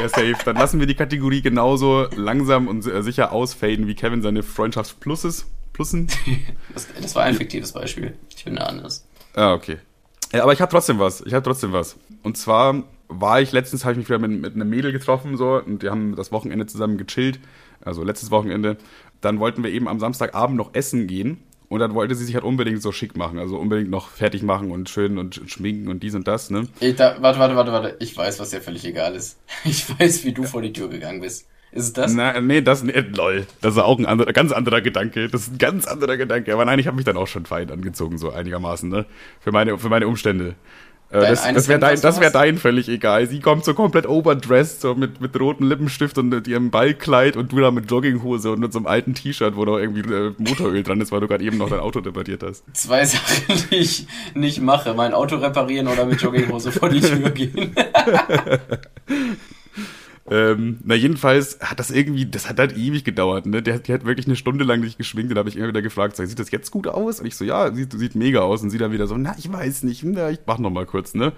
Ja, 0.00 0.08
safe. 0.08 0.36
Dann 0.44 0.56
lassen 0.56 0.80
wir 0.80 0.86
die 0.86 0.94
Kategorie 0.94 1.42
genauso 1.42 2.06
langsam 2.16 2.68
und 2.68 2.82
sicher 2.82 3.32
ausfaden, 3.32 3.86
wie 3.86 3.94
Kevin 3.94 4.22
seine 4.22 4.42
Freundschaftspluses, 4.42 5.46
Plussen. 5.72 6.08
Das, 6.72 6.88
das 7.00 7.14
war 7.14 7.24
ein 7.24 7.34
fiktives 7.34 7.72
Beispiel. 7.72 8.16
Ich 8.34 8.44
bin 8.44 8.56
da 8.56 8.64
anders. 8.64 9.06
Ah, 9.34 9.52
okay. 9.52 9.78
Ja, 10.32 10.42
aber 10.42 10.52
ich 10.52 10.60
habe 10.60 10.70
trotzdem 10.70 10.98
was. 10.98 11.20
Ich 11.20 11.34
habe 11.34 11.44
trotzdem 11.44 11.72
was. 11.72 11.96
Und 12.22 12.36
zwar 12.36 12.82
war 13.08 13.40
ich 13.40 13.52
letztens, 13.52 13.84
habe 13.84 13.92
ich 13.92 13.98
mich 13.98 14.08
wieder 14.08 14.18
mit, 14.18 14.40
mit 14.40 14.54
einem 14.54 14.68
Mädel 14.68 14.92
getroffen 14.92 15.36
so 15.36 15.62
und 15.62 15.82
wir 15.82 15.90
haben 15.90 16.16
das 16.16 16.32
Wochenende 16.32 16.66
zusammen 16.66 16.98
gechillt, 16.98 17.38
also 17.84 18.02
letztes 18.02 18.30
Wochenende. 18.30 18.76
Dann 19.20 19.38
wollten 19.38 19.64
wir 19.64 19.70
eben 19.70 19.88
am 19.88 19.98
Samstagabend 19.98 20.56
noch 20.56 20.74
essen 20.74 21.06
gehen 21.06 21.38
und 21.68 21.80
dann 21.80 21.94
wollte 21.94 22.14
sie 22.14 22.24
sich 22.24 22.34
halt 22.34 22.44
unbedingt 22.44 22.82
so 22.82 22.92
schick 22.92 23.16
machen, 23.16 23.38
also 23.38 23.56
unbedingt 23.58 23.90
noch 23.90 24.08
fertig 24.10 24.42
machen 24.42 24.70
und 24.70 24.88
schön 24.88 25.18
und 25.18 25.40
schminken 25.46 25.88
und 25.88 26.02
dies 26.02 26.14
und 26.14 26.28
das, 26.28 26.50
ne? 26.50 26.68
Ich, 26.80 26.96
da, 26.96 27.16
warte, 27.20 27.38
warte, 27.38 27.56
warte, 27.56 27.72
warte, 27.72 27.96
ich 28.00 28.16
weiß, 28.16 28.38
was 28.38 28.50
dir 28.50 28.60
völlig 28.60 28.84
egal 28.84 29.14
ist. 29.14 29.38
Ich 29.64 29.98
weiß, 29.98 30.24
wie 30.24 30.32
du 30.32 30.44
vor 30.44 30.62
die 30.62 30.72
Tür 30.72 30.88
gegangen 30.88 31.20
bist. 31.20 31.48
Ist 31.72 31.84
es 31.84 31.92
das? 31.92 32.14
Na, 32.14 32.40
nee, 32.40 32.62
das, 32.62 32.82
nee, 32.84 33.00
lol. 33.00 33.46
Das 33.60 33.74
ist 33.74 33.80
auch 33.80 33.98
ein 33.98 34.06
anderer, 34.06 34.32
ganz 34.32 34.52
anderer 34.52 34.80
Gedanke. 34.80 35.28
Das 35.28 35.42
ist 35.42 35.54
ein 35.54 35.58
ganz 35.58 35.86
anderer 35.86 36.16
Gedanke. 36.16 36.52
Aber 36.52 36.64
nein, 36.64 36.78
ich 36.78 36.86
habe 36.86 36.96
mich 36.96 37.04
dann 37.04 37.16
auch 37.16 37.26
schon 37.26 37.44
fein 37.44 37.70
angezogen, 37.70 38.16
so 38.16 38.30
einigermaßen, 38.30 38.88
ne? 38.88 39.04
Für 39.40 39.52
meine, 39.52 39.76
für 39.76 39.88
meine 39.88 40.06
Umstände. 40.06 40.54
Äh, 41.10 41.20
das, 41.20 41.42
das 41.42 41.68
wäre 41.68 41.78
dein, 41.78 42.00
das 42.00 42.20
wär 42.20 42.30
dein 42.30 42.58
völlig 42.58 42.88
egal. 42.88 43.26
Sie 43.26 43.40
kommt 43.40 43.64
so 43.64 43.74
komplett 43.74 44.06
overdressed, 44.06 44.80
so 44.80 44.94
mit, 44.94 45.20
mit 45.20 45.38
rotem 45.38 45.68
Lippenstift 45.68 46.18
und 46.18 46.28
mit 46.28 46.48
ihrem 46.48 46.70
Ballkleid 46.70 47.36
und 47.36 47.52
du 47.52 47.60
da 47.60 47.70
mit 47.70 47.90
Jogginghose 47.90 48.50
und 48.50 48.60
mit 48.60 48.72
so 48.72 48.78
einem 48.78 48.86
alten 48.86 49.14
T-Shirt, 49.14 49.56
wo 49.56 49.64
noch 49.64 49.78
irgendwie 49.78 50.12
äh, 50.12 50.32
Motoröl 50.38 50.82
dran 50.82 51.00
ist, 51.00 51.12
weil 51.12 51.20
du 51.20 51.28
gerade 51.28 51.44
eben 51.44 51.58
noch 51.58 51.70
dein 51.70 51.80
Auto 51.80 52.00
repariert 52.00 52.42
hast. 52.42 52.64
Zwei 52.72 53.04
Sachen, 53.04 53.68
die 53.70 53.76
ich 53.76 54.06
nicht 54.34 54.60
mache. 54.60 54.94
Mein 54.94 55.14
Auto 55.14 55.36
reparieren 55.36 55.88
oder 55.88 56.06
mit 56.06 56.20
Jogginghose 56.20 56.72
vor 56.72 56.88
die 56.88 57.00
Tür 57.00 57.30
gehen. 57.30 57.74
Ähm, 60.28 60.78
na, 60.84 60.94
jedenfalls 60.94 61.58
hat 61.60 61.78
das 61.78 61.90
irgendwie, 61.90 62.26
das 62.26 62.48
hat 62.48 62.58
halt 62.58 62.76
ewig 62.76 63.04
gedauert, 63.04 63.46
ne? 63.46 63.62
Der, 63.62 63.78
die 63.78 63.92
hat 63.92 64.04
wirklich 64.04 64.26
eine 64.26 64.36
Stunde 64.36 64.64
lang 64.64 64.82
sich 64.82 64.98
geschminkt 64.98 65.30
und 65.30 65.36
da 65.36 65.40
habe 65.40 65.48
ich 65.48 65.56
immer 65.56 65.68
wieder 65.68 65.82
gefragt, 65.82 66.16
sieht 66.16 66.38
das 66.38 66.50
jetzt 66.50 66.70
gut 66.70 66.88
aus? 66.88 67.20
Und 67.20 67.26
ich 67.26 67.36
so, 67.36 67.44
ja, 67.44 67.72
sieht, 67.72 67.92
sieht 67.92 68.14
mega 68.16 68.40
aus. 68.40 68.62
Und 68.62 68.70
sie 68.70 68.78
dann 68.78 68.92
wieder 68.92 69.06
so, 69.06 69.16
na, 69.16 69.34
ich 69.38 69.52
weiß 69.52 69.84
nicht, 69.84 70.02
na, 70.04 70.30
ich 70.30 70.40
mach 70.46 70.58
noch 70.58 70.70
mal 70.70 70.86
kurz, 70.86 71.14
ne? 71.14 71.32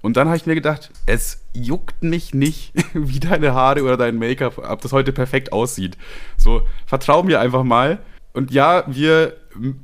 Und 0.00 0.16
dann 0.16 0.28
habe 0.28 0.36
ich 0.36 0.46
mir 0.46 0.54
gedacht, 0.54 0.90
es 1.06 1.42
juckt 1.52 2.02
mich 2.02 2.32
nicht, 2.32 2.72
wie 2.94 3.18
deine 3.18 3.54
Haare 3.54 3.82
oder 3.82 3.96
dein 3.96 4.16
Make-up, 4.16 4.58
ob 4.58 4.80
das 4.80 4.92
heute 4.92 5.12
perfekt 5.12 5.52
aussieht. 5.52 5.98
So, 6.36 6.62
vertrau 6.86 7.24
mir 7.24 7.40
einfach 7.40 7.64
mal. 7.64 7.98
Und 8.32 8.52
ja, 8.52 8.84
wir 8.86 9.36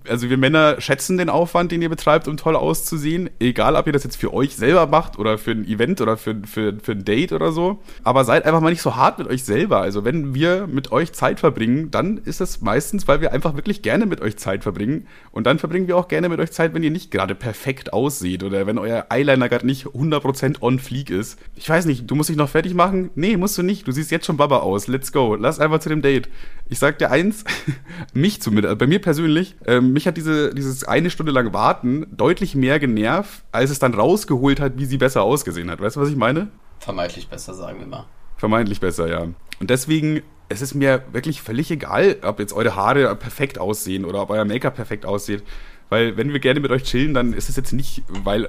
also 0.08 0.30
wir 0.30 0.36
Männer 0.36 0.80
schätzen 0.80 1.18
den 1.18 1.28
Aufwand, 1.28 1.72
den 1.72 1.82
ihr 1.82 1.88
betreibt, 1.88 2.28
um 2.28 2.36
toll 2.36 2.56
auszusehen. 2.56 3.30
Egal, 3.38 3.76
ob 3.76 3.86
ihr 3.86 3.92
das 3.92 4.04
jetzt 4.04 4.16
für 4.16 4.32
euch 4.32 4.56
selber 4.56 4.86
macht 4.86 5.18
oder 5.18 5.38
für 5.38 5.52
ein 5.52 5.66
Event 5.66 6.00
oder 6.00 6.16
für, 6.16 6.36
für, 6.44 6.74
für 6.80 6.92
ein 6.92 7.04
Date 7.04 7.32
oder 7.32 7.52
so. 7.52 7.82
Aber 8.02 8.24
seid 8.24 8.44
einfach 8.44 8.60
mal 8.60 8.70
nicht 8.70 8.82
so 8.82 8.96
hart 8.96 9.18
mit 9.18 9.28
euch 9.28 9.44
selber. 9.44 9.80
Also 9.80 10.04
wenn 10.04 10.34
wir 10.34 10.66
mit 10.66 10.92
euch 10.92 11.12
Zeit 11.12 11.40
verbringen, 11.40 11.90
dann 11.90 12.18
ist 12.18 12.40
es 12.40 12.60
meistens, 12.60 13.08
weil 13.08 13.20
wir 13.20 13.32
einfach 13.32 13.54
wirklich 13.54 13.82
gerne 13.82 14.06
mit 14.06 14.20
euch 14.20 14.36
Zeit 14.36 14.62
verbringen. 14.62 15.06
Und 15.30 15.46
dann 15.46 15.58
verbringen 15.58 15.88
wir 15.88 15.96
auch 15.96 16.08
gerne 16.08 16.28
mit 16.28 16.40
euch 16.40 16.52
Zeit, 16.52 16.74
wenn 16.74 16.82
ihr 16.82 16.90
nicht 16.90 17.10
gerade 17.10 17.34
perfekt 17.34 17.92
aussieht 17.92 18.42
oder 18.42 18.66
wenn 18.66 18.78
euer 18.78 19.06
Eyeliner 19.10 19.48
gerade 19.48 19.66
nicht 19.66 19.86
100% 19.86 20.60
on 20.60 20.78
fleek 20.78 21.10
ist. 21.10 21.38
Ich 21.56 21.68
weiß 21.68 21.86
nicht, 21.86 22.10
du 22.10 22.14
musst 22.14 22.28
dich 22.28 22.36
noch 22.36 22.48
fertig 22.48 22.74
machen? 22.74 23.10
Nee, 23.14 23.36
musst 23.36 23.58
du 23.58 23.62
nicht. 23.62 23.86
Du 23.86 23.92
siehst 23.92 24.10
jetzt 24.10 24.26
schon 24.26 24.36
Baba 24.36 24.58
aus. 24.58 24.86
Let's 24.86 25.12
go. 25.12 25.34
Lass 25.34 25.60
einfach 25.60 25.80
zu 25.80 25.88
dem 25.88 26.02
Date. 26.02 26.28
Ich 26.68 26.78
sag 26.78 26.98
dir 26.98 27.10
eins, 27.10 27.44
mich 28.14 28.40
zumindest, 28.40 28.78
bei 28.78 28.86
mir 28.86 29.00
persönlich, 29.00 29.56
ähm, 29.66 29.92
mich 29.92 30.06
hat 30.06 30.16
diese, 30.16 30.54
dieses 30.54 30.84
eine 30.84 31.10
Stunde 31.10 31.30
lang 31.30 31.52
Warten 31.52 32.06
deutlich 32.10 32.54
mehr 32.54 32.78
genervt, 32.78 33.44
als 33.52 33.70
es 33.70 33.78
dann 33.78 33.94
rausgeholt 33.94 34.60
hat, 34.60 34.78
wie 34.78 34.86
sie 34.86 34.96
besser 34.96 35.22
ausgesehen 35.22 35.70
hat. 35.70 35.80
Weißt 35.80 35.96
du, 35.96 36.00
was 36.00 36.08
ich 36.08 36.16
meine? 36.16 36.48
Vermeintlich 36.78 37.28
besser, 37.28 37.54
sagen 37.54 37.80
wir 37.80 37.86
mal. 37.86 38.06
Vermeintlich 38.36 38.80
besser, 38.80 39.08
ja. 39.08 39.22
Und 39.60 39.70
deswegen, 39.70 40.22
es 40.48 40.62
ist 40.62 40.74
mir 40.74 41.04
wirklich 41.12 41.42
völlig 41.42 41.70
egal, 41.70 42.16
ob 42.22 42.40
jetzt 42.40 42.52
eure 42.52 42.74
Haare 42.74 43.14
perfekt 43.16 43.58
aussehen 43.58 44.04
oder 44.04 44.22
ob 44.22 44.30
euer 44.30 44.44
Make-up 44.44 44.74
perfekt 44.74 45.06
aussieht. 45.06 45.42
Weil 45.90 46.16
wenn 46.16 46.32
wir 46.32 46.40
gerne 46.40 46.60
mit 46.60 46.70
euch 46.70 46.84
chillen, 46.84 47.14
dann 47.14 47.32
ist 47.32 47.48
es 47.48 47.56
jetzt 47.56 47.72
nicht, 47.72 48.02
weil, 48.08 48.48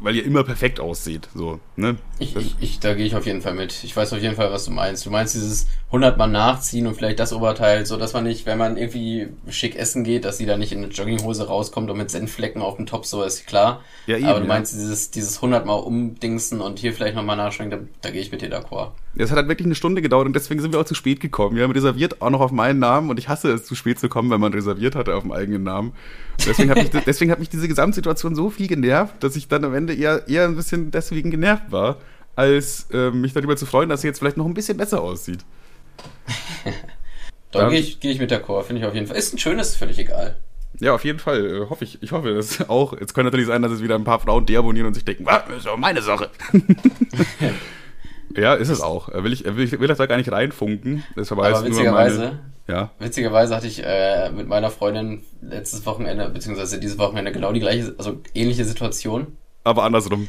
weil 0.00 0.16
ihr 0.16 0.24
immer 0.24 0.44
perfekt 0.44 0.80
ausseht. 0.80 1.28
So, 1.34 1.60
ne? 1.76 1.96
Ich, 2.18 2.36
ich, 2.36 2.56
ich, 2.60 2.80
da 2.80 2.94
gehe 2.94 3.06
ich 3.06 3.14
auf 3.14 3.26
jeden 3.26 3.42
Fall 3.42 3.54
mit. 3.54 3.84
Ich 3.84 3.96
weiß 3.96 4.12
auf 4.12 4.20
jeden 4.20 4.34
Fall, 4.34 4.50
was 4.50 4.64
du 4.64 4.72
meinst. 4.72 5.06
Du 5.06 5.10
meinst 5.10 5.34
dieses 5.34 5.68
100 5.86 6.18
Mal 6.18 6.26
nachziehen 6.26 6.86
und 6.86 6.96
vielleicht 6.96 7.20
das 7.20 7.32
Oberteil, 7.32 7.86
so 7.86 7.96
dass 7.96 8.12
man 8.12 8.24
nicht, 8.24 8.46
wenn 8.46 8.58
man 8.58 8.76
irgendwie 8.76 9.28
schick 9.48 9.76
essen 9.76 10.02
geht, 10.04 10.24
dass 10.24 10.38
sie 10.38 10.46
da 10.46 10.56
nicht 10.56 10.72
in 10.72 10.82
eine 10.82 10.92
Jogginghose 10.92 11.46
rauskommt 11.46 11.90
und 11.90 11.96
mit 11.96 12.10
Senfflecken 12.10 12.60
auf 12.60 12.76
dem 12.76 12.86
Top, 12.86 13.06
so 13.06 13.22
ist 13.22 13.46
klar. 13.46 13.82
Ja, 14.06 14.16
eben, 14.16 14.26
Aber 14.26 14.40
du 14.40 14.46
meinst 14.46 14.72
ja. 14.72 14.80
dieses, 14.80 15.10
dieses 15.10 15.36
100 15.36 15.64
Mal 15.64 15.74
umdingsen 15.74 16.60
und 16.60 16.80
hier 16.80 16.92
vielleicht 16.92 17.14
nochmal 17.14 17.36
nachschwenken, 17.36 17.88
da, 18.02 18.08
da 18.08 18.10
gehe 18.10 18.20
ich 18.20 18.32
mit 18.32 18.42
dir 18.42 18.50
d'accord. 18.50 18.90
Es 19.16 19.30
hat 19.30 19.36
halt 19.36 19.48
wirklich 19.48 19.66
eine 19.66 19.76
Stunde 19.76 20.02
gedauert 20.02 20.26
und 20.26 20.34
deswegen 20.34 20.60
sind 20.60 20.72
wir 20.72 20.80
auch 20.80 20.84
zu 20.84 20.96
spät 20.96 21.20
gekommen. 21.20 21.56
Wir 21.56 21.62
haben 21.62 21.70
reserviert 21.70 22.20
auch 22.20 22.30
noch 22.30 22.40
auf 22.40 22.50
meinen 22.50 22.80
Namen 22.80 23.10
und 23.10 23.18
ich 23.18 23.28
hasse 23.28 23.52
es, 23.52 23.64
zu 23.64 23.76
spät 23.76 24.00
zu 24.00 24.08
kommen, 24.08 24.30
wenn 24.30 24.40
man 24.40 24.52
reserviert 24.52 24.96
hatte 24.96 25.14
auf 25.14 25.22
dem 25.22 25.32
eigenen 25.32 25.62
Namen. 25.62 25.92
Deswegen 26.46 26.70
hat 26.70 26.76
mich, 26.78 26.90
deswegen 27.04 27.30
hat 27.30 27.38
mich 27.38 27.48
diese 27.48 27.68
Gesamtsituation 27.68 28.34
so 28.34 28.50
viel 28.50 28.66
genervt, 28.66 29.22
dass 29.22 29.36
ich 29.36 29.48
dann 29.48 29.64
am 29.64 29.74
Ende 29.74 29.94
eher, 29.94 30.28
eher 30.28 30.44
ein 30.44 30.56
bisschen 30.56 30.90
deswegen 30.90 31.30
genervt 31.30 31.70
war, 31.70 31.98
als 32.36 32.88
äh, 32.92 33.10
mich 33.10 33.32
darüber 33.32 33.56
zu 33.56 33.66
freuen, 33.66 33.88
dass 33.88 34.00
sie 34.00 34.08
jetzt 34.08 34.18
vielleicht 34.18 34.36
noch 34.36 34.46
ein 34.46 34.54
bisschen 34.54 34.76
besser 34.76 35.00
aussieht. 35.00 35.44
da 37.52 37.68
gehe 37.68 37.78
ich, 37.78 38.00
geh 38.00 38.10
ich 38.10 38.18
mit 38.18 38.30
der 38.30 38.40
Chor, 38.40 38.64
finde 38.64 38.82
ich 38.82 38.86
auf 38.86 38.94
jeden 38.94 39.06
Fall. 39.06 39.16
Ist 39.16 39.32
ein 39.32 39.38
schönes, 39.38 39.76
völlig 39.76 39.98
egal. 39.98 40.36
Ja, 40.80 40.94
auf 40.94 41.04
jeden 41.04 41.20
Fall. 41.20 41.46
Äh, 41.46 41.70
hoffe 41.70 41.84
ich. 41.84 42.02
Ich 42.02 42.10
hoffe 42.10 42.30
es 42.30 42.68
auch. 42.68 42.98
Jetzt 42.98 43.14
könnte 43.14 43.26
natürlich 43.26 43.46
sein, 43.46 43.62
dass 43.62 43.70
es 43.70 43.82
wieder 43.82 43.94
ein 43.94 44.04
paar 44.04 44.18
Frauen 44.18 44.44
deabonnieren 44.44 44.88
und 44.88 44.94
sich 44.94 45.04
denken, 45.04 45.24
was, 45.24 45.48
ist 45.56 45.66
doch 45.66 45.76
meine 45.76 46.02
Sache. 46.02 46.30
Ja, 48.36 48.54
ist 48.54 48.68
es 48.68 48.80
auch. 48.80 49.08
Will 49.12 49.32
ich, 49.32 49.44
will, 49.44 49.64
ich, 49.64 49.78
will 49.78 49.88
das 49.88 49.98
da 49.98 50.06
gar 50.06 50.16
nicht 50.16 50.30
reinfunken. 50.30 51.04
Das 51.14 51.30
aber 51.30 51.64
witzigerweise, 51.64 52.18
meine, 52.18 52.40
ja. 52.66 52.90
witzigerweise 52.98 53.54
hatte 53.54 53.66
ich 53.66 53.82
äh, 53.84 54.30
mit 54.30 54.48
meiner 54.48 54.70
Freundin 54.70 55.22
letztes 55.40 55.84
Wochenende, 55.86 56.28
beziehungsweise 56.30 56.80
dieses 56.80 56.98
Wochenende 56.98 57.32
genau 57.32 57.52
die 57.52 57.60
gleiche, 57.60 57.94
also 57.98 58.20
ähnliche 58.34 58.64
Situation. 58.64 59.36
Aber 59.64 59.84
andersrum. 59.84 60.28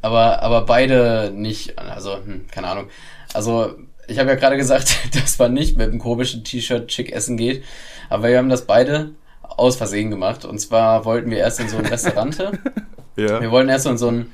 Aber, 0.00 0.42
aber 0.42 0.62
beide 0.62 1.32
nicht, 1.34 1.78
also, 1.78 2.16
hm, 2.16 2.46
keine 2.50 2.68
Ahnung. 2.68 2.86
Also, 3.34 3.74
ich 4.06 4.18
habe 4.18 4.30
ja 4.30 4.36
gerade 4.36 4.56
gesagt, 4.56 5.14
dass 5.14 5.38
man 5.38 5.54
nicht 5.54 5.76
mit 5.76 5.90
einem 5.90 5.98
komischen 5.98 6.44
T-Shirt 6.44 6.92
schick 6.92 7.12
essen 7.12 7.36
geht, 7.36 7.64
aber 8.08 8.28
wir 8.28 8.38
haben 8.38 8.48
das 8.48 8.66
beide 8.66 9.12
aus 9.42 9.76
Versehen 9.76 10.10
gemacht. 10.10 10.44
Und 10.44 10.58
zwar 10.58 11.04
wollten 11.04 11.30
wir 11.30 11.38
erst 11.38 11.60
in 11.60 11.68
so 11.68 11.78
ein 11.78 11.86
Restaurant. 11.86 12.38
ja. 13.16 13.40
Wir 13.40 13.50
wollten 13.50 13.68
erst 13.68 13.86
in 13.86 13.98
so 13.98 14.08
ein 14.08 14.32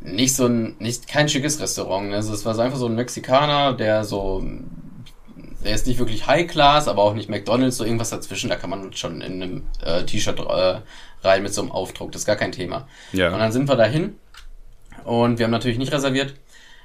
nicht 0.00 0.36
so 0.36 0.46
ein, 0.46 0.76
nicht 0.78 1.08
kein 1.08 1.28
schickes 1.28 1.60
Restaurant. 1.60 2.10
Ne? 2.10 2.16
Also 2.16 2.32
es 2.32 2.44
war 2.44 2.54
so 2.54 2.62
einfach 2.62 2.78
so 2.78 2.86
ein 2.86 2.94
Mexikaner, 2.94 3.74
der 3.74 4.04
so, 4.04 4.44
der 5.68 5.74
ist 5.74 5.86
nicht 5.86 5.98
wirklich 5.98 6.26
High 6.26 6.46
Class, 6.46 6.88
aber 6.88 7.02
auch 7.02 7.12
nicht 7.12 7.28
McDonalds, 7.28 7.76
so 7.76 7.84
irgendwas 7.84 8.08
dazwischen. 8.08 8.48
Da 8.48 8.56
kann 8.56 8.70
man 8.70 8.90
schon 8.94 9.20
in 9.20 9.42
einem 9.42 9.64
äh, 9.84 10.02
T-Shirt 10.02 10.40
äh, 10.40 10.80
rein 11.22 11.42
mit 11.42 11.52
so 11.52 11.60
einem 11.60 11.70
Aufdruck. 11.70 12.10
Das 12.10 12.22
ist 12.22 12.26
gar 12.26 12.36
kein 12.36 12.52
Thema. 12.52 12.88
Ja. 13.12 13.30
Und 13.34 13.38
dann 13.38 13.52
sind 13.52 13.68
wir 13.68 13.76
dahin 13.76 14.16
und 15.04 15.38
wir 15.38 15.44
haben 15.44 15.50
natürlich 15.50 15.76
nicht 15.76 15.92
reserviert. 15.92 16.34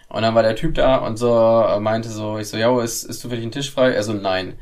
Und 0.10 0.24
dann 0.24 0.36
war 0.36 0.44
der 0.44 0.58
Typ 0.58 0.76
da 0.76 0.98
und 0.98 1.16
so 1.16 1.34
äh, 1.66 1.80
meinte 1.80 2.10
so, 2.10 2.38
ich 2.38 2.50
so, 2.50 2.58
ja, 2.58 2.84
ist, 2.84 3.06
ist 3.06 3.22
zufällig 3.22 3.46
ein 3.46 3.54
Tisch 3.54 3.72
frei? 3.72 3.94
Er 3.94 4.04
so, 4.04 4.12
nein. 4.12 4.56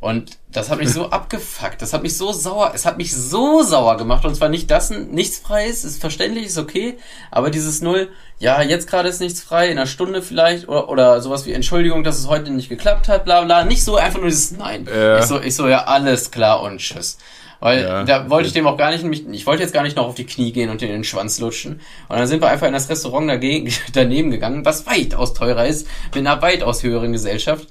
Und 0.00 0.38
das 0.52 0.70
hat 0.70 0.78
mich 0.78 0.92
so 0.92 1.06
abgefuckt, 1.10 1.82
das 1.82 1.92
hat 1.92 2.02
mich 2.02 2.16
so 2.16 2.32
sauer, 2.32 2.70
es 2.72 2.86
hat 2.86 2.98
mich 2.98 3.14
so 3.14 3.62
sauer 3.62 3.96
gemacht. 3.96 4.24
Und 4.24 4.36
zwar 4.36 4.48
nicht 4.48 4.70
das, 4.70 4.90
nichts 4.90 5.38
frei 5.38 5.66
ist, 5.66 5.84
ist 5.84 6.00
verständlich, 6.00 6.46
ist 6.46 6.58
okay, 6.58 6.98
aber 7.32 7.50
dieses 7.50 7.82
Null, 7.82 8.08
ja, 8.38 8.62
jetzt 8.62 8.88
gerade 8.88 9.08
ist 9.08 9.20
nichts 9.20 9.40
frei, 9.40 9.66
in 9.66 9.72
einer 9.72 9.86
Stunde 9.86 10.22
vielleicht, 10.22 10.68
oder, 10.68 10.88
oder 10.88 11.20
sowas 11.20 11.46
wie 11.46 11.52
Entschuldigung, 11.52 12.04
dass 12.04 12.18
es 12.18 12.28
heute 12.28 12.52
nicht 12.52 12.68
geklappt 12.68 13.08
hat, 13.08 13.24
bla 13.24 13.42
bla. 13.42 13.64
Nicht 13.64 13.82
so 13.82 13.96
einfach 13.96 14.20
nur 14.20 14.28
dieses 14.28 14.52
Nein. 14.52 14.86
Ja. 14.88 15.18
Ich 15.18 15.24
so, 15.24 15.40
ich 15.40 15.56
so, 15.56 15.66
ja, 15.66 15.84
alles 15.84 16.30
klar 16.30 16.62
und 16.62 16.78
tschüss. 16.78 17.18
Weil 17.60 17.82
ja, 17.82 18.04
da 18.04 18.30
wollte 18.30 18.46
ich 18.46 18.52
dem 18.52 18.68
auch 18.68 18.76
gar 18.76 18.92
nicht, 18.92 19.04
ich 19.32 19.46
wollte 19.46 19.64
jetzt 19.64 19.72
gar 19.72 19.82
nicht 19.82 19.96
noch 19.96 20.06
auf 20.06 20.14
die 20.14 20.26
Knie 20.26 20.52
gehen 20.52 20.70
und 20.70 20.80
in 20.80 20.88
den 20.90 21.02
Schwanz 21.02 21.40
lutschen. 21.40 21.80
Und 22.08 22.16
dann 22.16 22.26
sind 22.28 22.40
wir 22.40 22.48
einfach 22.48 22.68
in 22.68 22.72
das 22.72 22.88
Restaurant 22.88 23.28
dagegen, 23.28 23.72
daneben 23.92 24.30
gegangen, 24.30 24.64
was 24.64 24.86
weitaus 24.86 25.34
teurer 25.34 25.66
ist, 25.66 25.88
mit 26.14 26.24
einer 26.24 26.40
weitaus 26.40 26.84
höheren 26.84 27.12
Gesellschaft. 27.12 27.66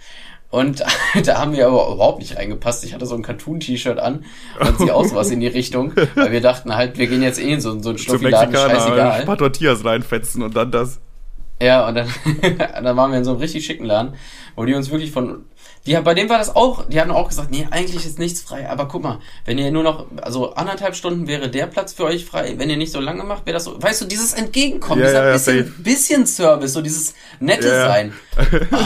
Und 0.49 0.83
da 1.25 1.39
haben 1.39 1.53
wir 1.53 1.67
aber 1.67 1.93
überhaupt 1.93 2.19
nicht 2.19 2.37
reingepasst. 2.37 2.83
Ich 2.85 2.93
hatte 2.93 3.05
so 3.05 3.15
ein 3.15 3.21
Cartoon-T-Shirt 3.21 3.99
an 3.99 4.25
und 4.59 4.77
sie 4.79 4.91
auch 4.91 5.05
sowas 5.05 5.29
in 5.29 5.39
die 5.39 5.47
Richtung, 5.47 5.93
weil 6.15 6.31
wir 6.31 6.41
dachten 6.41 6.75
halt, 6.75 6.97
wir 6.97 7.07
gehen 7.07 7.21
jetzt 7.21 7.39
eh 7.39 7.53
in 7.53 7.61
so, 7.61 7.79
so 7.81 7.89
ein 7.89 7.97
Stuffiladen, 7.97 8.53
scheißegal. 8.53 9.11
Ein 9.11 9.25
paar 9.25 9.37
Tortillas 9.37 9.83
reinfetzen 9.83 10.43
und 10.43 10.55
dann 10.55 10.71
das. 10.71 10.99
Ja, 11.61 11.87
und 11.87 11.95
dann, 11.95 12.07
dann 12.83 12.97
waren 12.97 13.11
wir 13.11 13.17
in 13.17 13.25
so 13.25 13.31
einem 13.31 13.39
richtig 13.39 13.65
schicken 13.65 13.85
Laden, 13.85 14.13
wo 14.55 14.63
die 14.65 14.75
uns 14.75 14.91
wirklich 14.91 15.11
von, 15.11 15.45
die, 15.87 15.95
bei 15.95 16.13
dem 16.13 16.29
war 16.29 16.37
das 16.37 16.55
auch, 16.55 16.87
die 16.87 17.01
hatten 17.01 17.11
auch 17.11 17.29
gesagt, 17.29 17.49
nee, 17.49 17.67
eigentlich 17.71 18.05
ist 18.05 18.19
nichts 18.19 18.41
frei, 18.41 18.69
aber 18.69 18.87
guck 18.87 19.01
mal, 19.01 19.19
wenn 19.45 19.57
ihr 19.57 19.71
nur 19.71 19.83
noch, 19.83 20.05
also 20.21 20.53
anderthalb 20.53 20.95
Stunden 20.95 21.27
wäre 21.27 21.49
der 21.49 21.65
Platz 21.65 21.93
für 21.93 22.03
euch 22.03 22.25
frei, 22.25 22.55
wenn 22.57 22.69
ihr 22.69 22.77
nicht 22.77 22.91
so 22.91 22.99
lange 22.99 23.23
macht, 23.23 23.47
wäre 23.47 23.55
das 23.55 23.63
so, 23.63 23.81
weißt 23.81 24.01
du, 24.01 24.05
dieses 24.05 24.33
Entgegenkommen, 24.33 25.01
ja, 25.01 25.07
dieser 25.07 25.25
ja, 25.25 25.33
bisschen, 25.33 25.75
bisschen 25.83 26.27
Service, 26.27 26.73
so 26.73 26.81
dieses 26.81 27.15
nette 27.39 27.69
ja. 27.69 27.87
Sein. 27.87 28.13
Oh. 28.71 28.77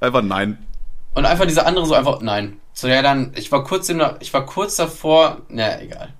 Einfach 0.00 0.22
nein. 0.22 0.58
Und 1.14 1.26
einfach 1.26 1.46
diese 1.46 1.64
andere 1.64 1.86
so 1.86 1.94
einfach, 1.94 2.20
nein. 2.20 2.58
So, 2.72 2.88
ja, 2.88 3.02
dann, 3.02 3.32
ich 3.36 3.52
war 3.52 3.64
kurz 3.64 3.86
der, 3.86 4.16
ich 4.20 4.34
war 4.34 4.44
kurz 4.46 4.76
davor, 4.76 5.42
naja, 5.48 5.80
egal. 5.80 6.12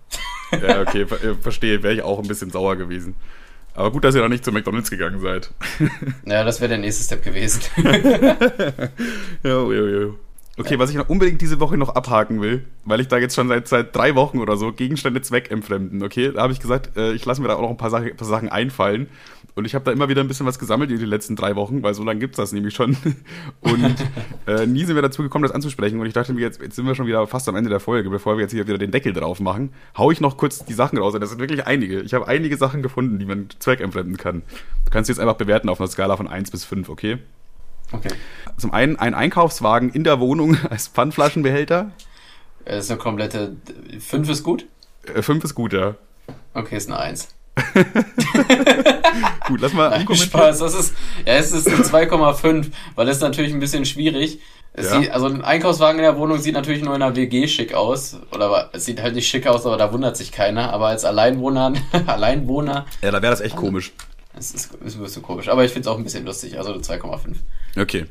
Ja, 0.53 0.81
okay, 0.81 1.03
äh, 1.03 1.35
verstehe, 1.41 1.83
wäre 1.83 1.95
ich 1.95 2.03
auch 2.03 2.19
ein 2.21 2.29
bisschen 2.29 2.51
sauer 2.51 2.77
gewesen. 2.77 3.17
Aber 3.75 3.91
gut, 3.91 4.05
dass 4.05 4.15
ihr 4.15 4.23
noch 4.23 4.29
nicht 4.29 4.45
zu 4.45 4.53
McDonalds 4.53 4.91
gegangen 4.91 5.21
seid. 5.21 5.51
Ja, 6.27 6.45
das 6.45 6.61
wäre 6.61 6.69
der 6.69 6.79
nächste 6.79 7.03
Step 7.03 7.25
gewesen. 7.25 7.61
jo, 9.43 9.73
jo, 9.73 9.87
jo. 9.87 10.19
Okay, 10.57 10.79
was 10.79 10.91
ich 10.91 10.97
noch 10.97 11.09
unbedingt 11.09 11.41
diese 11.41 11.59
Woche 11.59 11.77
noch 11.77 11.97
abhaken 11.97 12.41
will, 12.41 12.65
weil 12.85 13.01
ich 13.01 13.09
da 13.09 13.19
jetzt 13.19 13.35
schon 13.35 13.49
seit, 13.49 13.67
seit 13.67 13.95
drei 13.95 14.15
Wochen 14.15 14.39
oder 14.39 14.57
so 14.57 14.73
Gegenstände 14.73 15.21
zweckentfremden, 15.21 16.01
okay? 16.05 16.31
Da 16.33 16.43
habe 16.43 16.53
ich 16.53 16.61
gesagt, 16.61 16.97
äh, 16.97 17.13
ich 17.13 17.25
lasse 17.25 17.43
mir 17.43 17.49
da 17.49 17.57
auch 17.57 17.63
noch 17.63 17.71
ein 17.71 17.77
paar, 17.77 17.91
Sache, 17.91 18.15
paar 18.15 18.29
Sachen 18.29 18.49
einfallen. 18.49 19.09
Und 19.57 19.67
ich 19.67 19.75
habe 19.75 19.85
da 19.85 19.93
immer 19.93 20.09
wieder 20.09 20.21
ein 20.21 20.27
bisschen 20.27 20.47
was 20.47 20.59
gesammelt 20.59 20.91
in 20.91 20.99
den 20.99 21.09
letzten 21.09 21.37
drei 21.37 21.55
Wochen, 21.55 21.83
weil 21.83 21.95
so 21.95 22.03
lange 22.03 22.19
gibt's 22.19 22.37
das 22.37 22.53
nämlich 22.53 22.75
schon. 22.75 22.97
Und 23.61 23.97
äh, 24.47 24.67
nie 24.67 24.85
sind 24.85 24.97
wir 24.97 25.03
dazu 25.03 25.23
gekommen, 25.23 25.45
das 25.45 25.53
anzusprechen. 25.53 26.01
Und 26.01 26.07
ich 26.07 26.13
dachte 26.13 26.33
mir, 26.33 26.41
jetzt, 26.41 26.61
jetzt 26.61 26.75
sind 26.75 26.87
wir 26.87 26.97
schon 26.97 27.07
wieder 27.07 27.25
fast 27.29 27.49
am 27.49 27.55
Ende 27.55 27.71
der 27.71 27.79
Folge, 27.79 28.11
bevor 28.11 28.37
wir 28.37 28.43
jetzt 28.43 28.51
hier 28.51 28.67
wieder 28.67 28.79
den 28.79 28.91
Deckel 28.91 29.13
drauf 29.13 29.39
machen, 29.39 29.73
hau 29.97 30.11
ich 30.11 30.21
noch 30.21 30.37
kurz 30.37 30.65
die 30.65 30.75
Sachen 30.75 30.99
raus. 30.99 31.15
Und 31.15 31.21
das 31.21 31.31
sind 31.31 31.39
wirklich 31.39 31.67
einige. 31.67 32.01
Ich 32.01 32.15
habe 32.15 32.27
einige 32.27 32.57
Sachen 32.57 32.83
gefunden, 32.83 33.21
die 33.21 33.27
man 33.27 33.49
zweckentfremden 33.59 34.17
kann. 34.17 34.43
Du 34.85 34.91
kannst 34.91 35.09
jetzt 35.09 35.21
einfach 35.21 35.37
bewerten 35.37 35.69
auf 35.69 35.81
einer 35.81 35.89
Skala 35.89 36.17
von 36.17 36.27
1 36.27 36.51
bis 36.51 36.65
5, 36.65 36.89
okay? 36.89 37.19
Okay. 37.93 38.11
Zum 38.57 38.73
einen 38.73 38.97
ein 38.97 39.15
Einkaufswagen 39.15 39.91
in 39.91 40.03
der 40.03 40.19
Wohnung 40.19 40.57
als 40.71 40.89
Pfandflaschenbehälter. 40.89 41.93
Das 42.65 42.87
ist 42.87 42.91
eine 42.91 42.99
komplette. 42.99 43.57
5 44.01 44.29
ist 44.29 44.43
gut? 44.43 44.67
5 45.05 45.29
äh, 45.29 45.47
ist 45.47 45.55
gut, 45.55 45.73
ja. 45.73 45.95
Okay, 46.55 46.77
ist 46.77 46.91
eine 46.91 46.99
1. 46.99 47.29
Gut, 49.47 49.61
lass 49.61 49.73
mal 49.73 49.91
Nein, 49.91 50.07
Spaß, 50.17 50.59
das 50.59 50.75
ist, 50.75 50.95
ja, 51.25 51.35
es 51.35 51.53
ist 51.53 51.69
eine 51.69 51.85
2,5, 51.85 52.67
weil 52.95 53.07
das 53.07 53.17
ist 53.17 53.23
natürlich 53.23 53.53
ein 53.53 53.61
bisschen 53.61 53.85
schwierig. 53.85 54.41
Es 54.77 54.91
ja. 54.91 55.01
sieht, 55.01 55.11
also 55.13 55.27
ein 55.27 55.45
Einkaufswagen 55.45 55.99
in 55.99 56.03
der 56.03 56.19
Wohnung 56.19 56.41
sieht 56.41 56.55
natürlich 56.55 56.83
nur 56.83 56.97
in 56.97 57.03
einer 57.03 57.15
WG 57.15 57.47
schick 57.47 57.75
aus. 57.75 58.17
Oder 58.33 58.71
es 58.73 58.85
sieht 58.85 59.01
halt 59.01 59.15
nicht 59.15 59.29
schick 59.29 59.47
aus, 59.47 59.65
aber 59.67 59.77
da 59.77 59.93
wundert 59.93 60.17
sich 60.17 60.33
keiner. 60.33 60.73
Aber 60.73 60.89
als 60.89 61.05
Alleinwohner, 61.05 61.75
Alleinwohner. 62.07 62.87
Ja, 63.01 63.13
da 63.13 63.23
wäre 63.23 63.31
das 63.31 63.41
echt 63.41 63.55
komisch. 63.55 63.93
Es 64.37 64.51
ist, 64.51 64.75
ist 64.85 64.97
ein 64.97 65.03
bisschen 65.03 65.23
komisch. 65.23 65.49
Aber 65.49 65.65
ich 65.65 65.71
finde 65.71 65.89
es 65.89 65.95
auch 65.95 65.97
ein 65.97 66.03
bisschen 66.03 66.27
lustig. 66.27 66.59
Also 66.59 66.73
2,5. 66.73 67.37
Okay. 67.81 68.07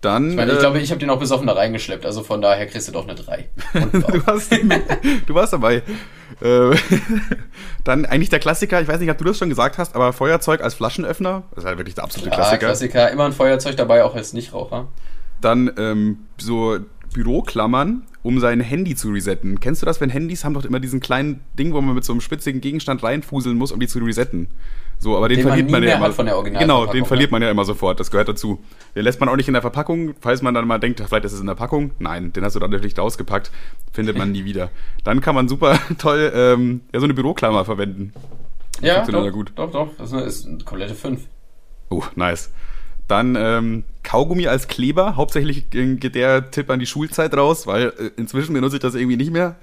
Dann, 0.00 0.30
ich 0.30 0.36
meine, 0.36 0.52
ich 0.52 0.58
äh, 0.58 0.60
glaube, 0.60 0.78
ich 0.78 0.90
habe 0.90 1.00
den 1.00 1.10
auch 1.10 1.18
besoffen 1.18 1.48
da 1.48 1.54
reingeschleppt, 1.54 2.06
also 2.06 2.22
von 2.22 2.40
daher 2.40 2.66
kriegst 2.66 2.86
du 2.86 2.92
doch 2.92 3.08
eine 3.08 3.16
3. 3.16 3.48
du, 3.90 4.26
hast, 4.26 4.52
du 5.26 5.34
warst 5.34 5.52
dabei. 5.52 5.82
Äh, 6.40 6.76
dann 7.84 8.06
eigentlich 8.06 8.28
der 8.28 8.38
Klassiker, 8.38 8.80
ich 8.80 8.86
weiß 8.86 9.00
nicht, 9.00 9.10
ob 9.10 9.18
du 9.18 9.24
das 9.24 9.38
schon 9.38 9.48
gesagt 9.48 9.76
hast, 9.76 9.96
aber 9.96 10.12
Feuerzeug 10.12 10.62
als 10.62 10.74
Flaschenöffner, 10.74 11.42
das 11.50 11.64
ist 11.64 11.68
halt 11.68 11.78
wirklich 11.78 11.96
der 11.96 12.04
absolute 12.04 12.30
Klar, 12.30 12.42
Klassiker. 12.42 12.66
Klassiker, 12.66 13.10
immer 13.10 13.24
ein 13.24 13.32
Feuerzeug 13.32 13.76
dabei, 13.76 14.04
auch 14.04 14.14
als 14.14 14.32
Nichtraucher. 14.32 14.86
Dann 15.40 15.72
ähm, 15.76 16.18
so 16.36 16.78
Büroklammern, 17.12 18.02
um 18.22 18.38
sein 18.38 18.60
Handy 18.60 18.94
zu 18.94 19.10
resetten. 19.10 19.58
Kennst 19.58 19.82
du 19.82 19.86
das, 19.86 20.00
wenn 20.00 20.10
Handys 20.10 20.44
haben 20.44 20.54
doch 20.54 20.64
immer 20.64 20.78
diesen 20.78 21.00
kleinen 21.00 21.40
Ding, 21.58 21.72
wo 21.72 21.80
man 21.80 21.94
mit 21.94 22.04
so 22.04 22.12
einem 22.12 22.20
spitzigen 22.20 22.60
Gegenstand 22.60 23.02
reinfuseln 23.02 23.56
muss, 23.56 23.72
um 23.72 23.80
die 23.80 23.88
zu 23.88 23.98
resetten? 23.98 24.48
So, 25.00 25.16
aber 25.16 25.28
den, 25.28 25.38
den 25.38 25.46
verliert 25.46 25.70
man, 25.70 25.80
man 25.80 25.88
ja 25.88 25.96
immer. 25.96 26.12
Von 26.12 26.26
der 26.26 26.42
genau, 26.42 26.86
den 26.86 27.04
verliert 27.04 27.30
man 27.30 27.40
ja 27.40 27.50
immer 27.50 27.64
sofort. 27.64 28.00
Das 28.00 28.10
gehört 28.10 28.28
dazu. 28.28 28.64
Den 28.96 29.04
lässt 29.04 29.20
man 29.20 29.28
auch 29.28 29.36
nicht 29.36 29.46
in 29.46 29.54
der 29.54 29.62
Verpackung, 29.62 30.14
falls 30.20 30.42
man 30.42 30.54
dann 30.54 30.66
mal 30.66 30.78
denkt, 30.78 31.00
vielleicht 31.06 31.24
ist 31.24 31.32
es 31.32 31.40
in 31.40 31.46
der 31.46 31.54
Packung. 31.54 31.92
Nein, 31.98 32.32
den 32.32 32.44
hast 32.44 32.56
du 32.56 32.60
dann 32.60 32.70
natürlich 32.70 32.98
rausgepackt, 32.98 33.52
findet 33.92 34.18
man 34.18 34.32
nie 34.32 34.44
wieder. 34.44 34.70
Dann 35.04 35.20
kann 35.20 35.34
man 35.34 35.48
super 35.48 35.78
toll 35.98 36.32
ähm, 36.34 36.80
ja, 36.92 36.98
so 37.00 37.04
eine 37.04 37.14
Büroklammer 37.14 37.64
verwenden. 37.64 38.12
Ja, 38.80 39.04
doch, 39.06 39.30
gut. 39.32 39.52
doch, 39.56 39.70
doch. 39.70 39.88
Das 39.98 40.12
ist 40.12 40.46
eine 40.46 40.58
komplette 40.58 40.94
5. 40.94 41.20
Oh, 41.90 42.04
nice. 42.14 42.50
Dann 43.08 43.36
ähm, 43.36 43.84
Kaugummi 44.02 44.48
als 44.48 44.68
Kleber. 44.68 45.16
Hauptsächlich 45.16 45.70
geht 45.70 46.14
der 46.14 46.50
Tipp 46.50 46.70
an 46.70 46.78
die 46.78 46.86
Schulzeit 46.86 47.34
raus, 47.34 47.66
weil 47.66 47.92
äh, 47.98 48.10
inzwischen 48.16 48.52
benutze 48.52 48.76
ich 48.76 48.82
das 48.82 48.94
irgendwie 48.94 49.16
nicht 49.16 49.32
mehr. 49.32 49.56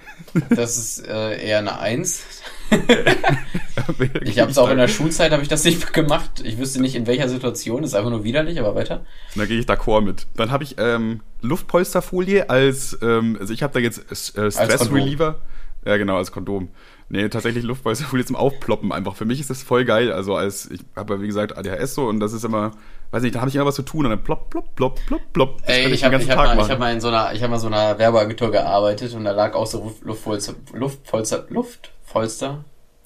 Das 0.50 0.78
ist 0.78 1.08
äh, 1.08 1.46
eher 1.46 1.60
eine 1.60 1.80
Eins. 1.80 2.26
ich 4.22 4.40
habe 4.40 4.52
es 4.52 4.58
auch 4.58 4.70
in 4.70 4.78
der 4.78 4.88
Schulzeit 4.88 5.32
habe 5.32 5.42
ich 5.42 5.48
das 5.48 5.64
nicht 5.64 5.94
gemacht. 5.94 6.42
Ich 6.44 6.58
wüsste 6.58 6.82
nicht 6.82 6.96
in 6.96 7.08
welcher 7.08 7.30
Situation. 7.30 7.82
Das 7.82 7.92
ist 7.92 7.96
einfach 7.96 8.12
nur 8.12 8.24
widerlich, 8.24 8.60
aber 8.60 8.76
weiter. 8.76 9.06
Da 9.36 9.46
gehe 9.46 9.60
ich 9.60 9.66
d'accord 9.66 10.02
mit. 10.02 10.28
Dann 10.36 10.52
habe 10.52 10.64
ich 10.64 10.76
ähm, 10.78 11.22
Luftpolsterfolie 11.42 12.50
als, 12.50 12.98
ähm, 13.02 13.38
also 13.40 13.54
ich 13.54 13.64
habe 13.64 13.74
da 13.74 13.80
jetzt 13.80 14.12
äh, 14.38 14.52
Stress 14.52 14.92
Reliever. 14.92 15.42
Ja, 15.86 15.98
genau, 15.98 16.18
als 16.18 16.32
Kondom. 16.32 16.70
Nee, 17.10 17.30
tatsächlich 17.30 17.64
Luftpolsterfolie 17.64 18.26
zum 18.26 18.36
Aufploppen 18.36 18.92
einfach. 18.92 19.16
Für 19.16 19.26
mich 19.26 19.40
ist 19.40 19.52
das 19.52 19.62
voll 19.62 19.86
geil. 19.86 20.12
Also 20.12 20.36
als, 20.36 20.70
ich 20.72 20.82
habe 20.96 21.16
ja 21.16 21.22
wie 21.22 21.28
gesagt 21.28 21.56
ADHS 21.56 21.94
so 21.94 22.08
und 22.08 22.20
das 22.20 22.34
ist 22.34 22.44
immer, 22.44 22.72
weiß 23.12 23.22
nicht, 23.22 23.36
da 23.36 23.42
habe 23.42 23.50
ich 23.50 23.56
immer 23.56 23.66
was 23.66 23.76
zu 23.76 23.84
tun 23.84 24.06
und 24.06 24.10
dann 24.10 24.24
plopp, 24.24 24.50
plopp, 24.50 24.76
plopp, 24.76 25.00
plopp, 25.06 25.22
plopp. 25.32 25.62
Das 25.62 25.76
Ey, 25.76 25.92
ich 25.92 26.04
habe 26.04 26.18
hab 26.18 26.26
mal, 26.38 26.60
ich 26.60 26.72
hab 26.72 26.80
mal 26.80 26.92
in 26.92 27.00
so 27.00 27.10
einer, 27.10 27.34
ich 27.34 27.44
habe 27.44 27.52
mal 27.52 27.60
so 27.60 27.68
einer 27.68 28.00
Werbeagentur 28.00 28.50
gearbeitet 28.50 29.14
und 29.14 29.26
da 29.26 29.32
lag 29.32 29.54
auch 29.54 29.68
so 29.68 29.96
Luftpolster, 30.02 30.56
Luftpolster, 30.74 31.46
Luftpolster, 31.50 32.66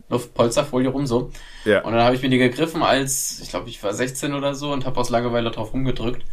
Luftpolsterfolie 0.10 0.90
rum 0.90 1.06
so. 1.06 1.32
Ja. 1.66 1.82
Und 1.82 1.94
dann 1.94 2.04
habe 2.04 2.16
ich 2.16 2.22
mir 2.22 2.30
die 2.30 2.38
gegriffen 2.38 2.84
als, 2.84 3.40
ich 3.42 3.50
glaube, 3.50 3.70
ich 3.70 3.82
war 3.84 3.94
16 3.94 4.34
oder 4.34 4.56
so 4.56 4.72
und 4.72 4.86
habe 4.86 5.00
aus 5.00 5.10
Langeweile 5.10 5.52
drauf 5.52 5.74
rumgedrückt. 5.74 6.24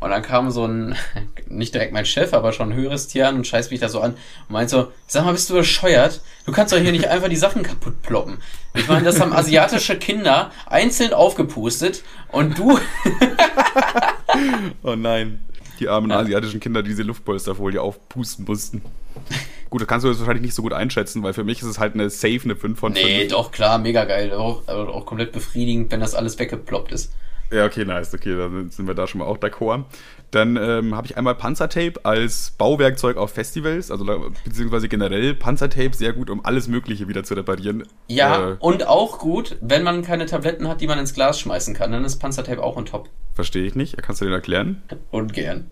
Und 0.00 0.10
dann 0.10 0.22
kam 0.22 0.50
so 0.50 0.66
ein, 0.66 0.96
nicht 1.48 1.74
direkt 1.74 1.92
mein 1.92 2.06
Chef, 2.06 2.34
aber 2.34 2.52
schon 2.52 2.72
ein 2.72 2.76
höheres 2.76 3.08
Tier 3.08 3.28
an 3.28 3.36
und 3.36 3.46
scheißt 3.46 3.70
mich 3.70 3.80
da 3.80 3.88
so 3.88 4.00
an 4.00 4.12
und 4.12 4.52
meint 4.52 4.70
so, 4.70 4.92
sag 5.06 5.24
mal, 5.24 5.32
bist 5.32 5.50
du 5.50 5.54
bescheuert? 5.54 6.20
Du 6.46 6.52
kannst 6.52 6.72
doch 6.72 6.78
hier 6.78 6.92
nicht 6.92 7.08
einfach 7.08 7.28
die 7.28 7.36
Sachen 7.36 7.62
kaputt 7.62 8.02
ploppen. 8.02 8.38
Ich 8.74 8.86
meine, 8.88 9.04
das 9.04 9.20
haben 9.20 9.32
asiatische 9.32 9.98
Kinder 9.98 10.50
einzeln 10.66 11.12
aufgepustet 11.12 12.02
und 12.28 12.58
du... 12.58 12.78
oh 14.82 14.94
nein. 14.94 15.40
Die 15.80 15.88
armen 15.88 16.10
ja. 16.10 16.18
asiatischen 16.18 16.60
Kinder, 16.60 16.82
die 16.82 16.90
diese 16.90 17.02
Luftpolsterfolie 17.02 17.80
aufpusten 17.80 18.44
mussten. 18.44 18.82
Gut, 19.74 19.80
das 19.80 19.88
kannst 19.88 20.04
du 20.04 20.08
jetzt 20.08 20.20
wahrscheinlich 20.20 20.44
nicht 20.44 20.54
so 20.54 20.62
gut 20.62 20.72
einschätzen, 20.72 21.24
weil 21.24 21.32
für 21.32 21.42
mich 21.42 21.60
ist 21.60 21.66
es 21.66 21.80
halt 21.80 21.94
eine 21.94 22.08
safe, 22.08 22.42
eine 22.44 22.54
5 22.54 22.78
von 22.78 22.94
5. 22.94 23.04
Nee, 23.04 23.26
doch, 23.26 23.50
klar, 23.50 23.78
mega 23.78 24.04
geil. 24.04 24.30
Auch, 24.30 24.68
auch 24.68 25.04
komplett 25.04 25.32
befriedigend, 25.32 25.90
wenn 25.90 25.98
das 25.98 26.14
alles 26.14 26.38
weggeploppt 26.38 26.92
ist. 26.92 27.12
Ja, 27.50 27.66
okay, 27.66 27.84
nice. 27.84 28.14
Okay, 28.14 28.38
dann 28.38 28.70
sind 28.70 28.86
wir 28.86 28.94
da 28.94 29.08
schon 29.08 29.18
mal 29.18 29.24
auch 29.24 29.38
d'accord. 29.38 29.82
Dann 30.30 30.56
ähm, 30.56 30.94
habe 30.94 31.08
ich 31.08 31.16
einmal 31.16 31.34
Panzertape 31.34 31.94
als 32.04 32.52
Bauwerkzeug 32.56 33.16
auf 33.16 33.32
Festivals, 33.32 33.90
also 33.90 34.04
beziehungsweise 34.44 34.88
generell 34.88 35.34
Panzertape 35.34 35.96
sehr 35.96 36.12
gut, 36.12 36.30
um 36.30 36.44
alles 36.44 36.68
Mögliche 36.68 37.08
wieder 37.08 37.24
zu 37.24 37.34
reparieren. 37.34 37.82
Ja, 38.06 38.52
äh, 38.52 38.56
und 38.60 38.86
auch 38.86 39.18
gut, 39.18 39.56
wenn 39.60 39.82
man 39.82 40.02
keine 40.02 40.26
Tabletten 40.26 40.68
hat, 40.68 40.82
die 40.82 40.86
man 40.86 41.00
ins 41.00 41.14
Glas 41.14 41.40
schmeißen 41.40 41.74
kann, 41.74 41.90
dann 41.90 42.04
ist 42.04 42.20
Panzertape 42.20 42.62
auch 42.62 42.76
ein 42.76 42.86
Top. 42.86 43.08
Verstehe 43.34 43.64
ich 43.64 43.74
nicht. 43.74 44.00
Kannst 44.00 44.20
du 44.20 44.24
den 44.24 44.34
erklären? 44.34 44.84
Und 45.10 45.32
gern. 45.32 45.68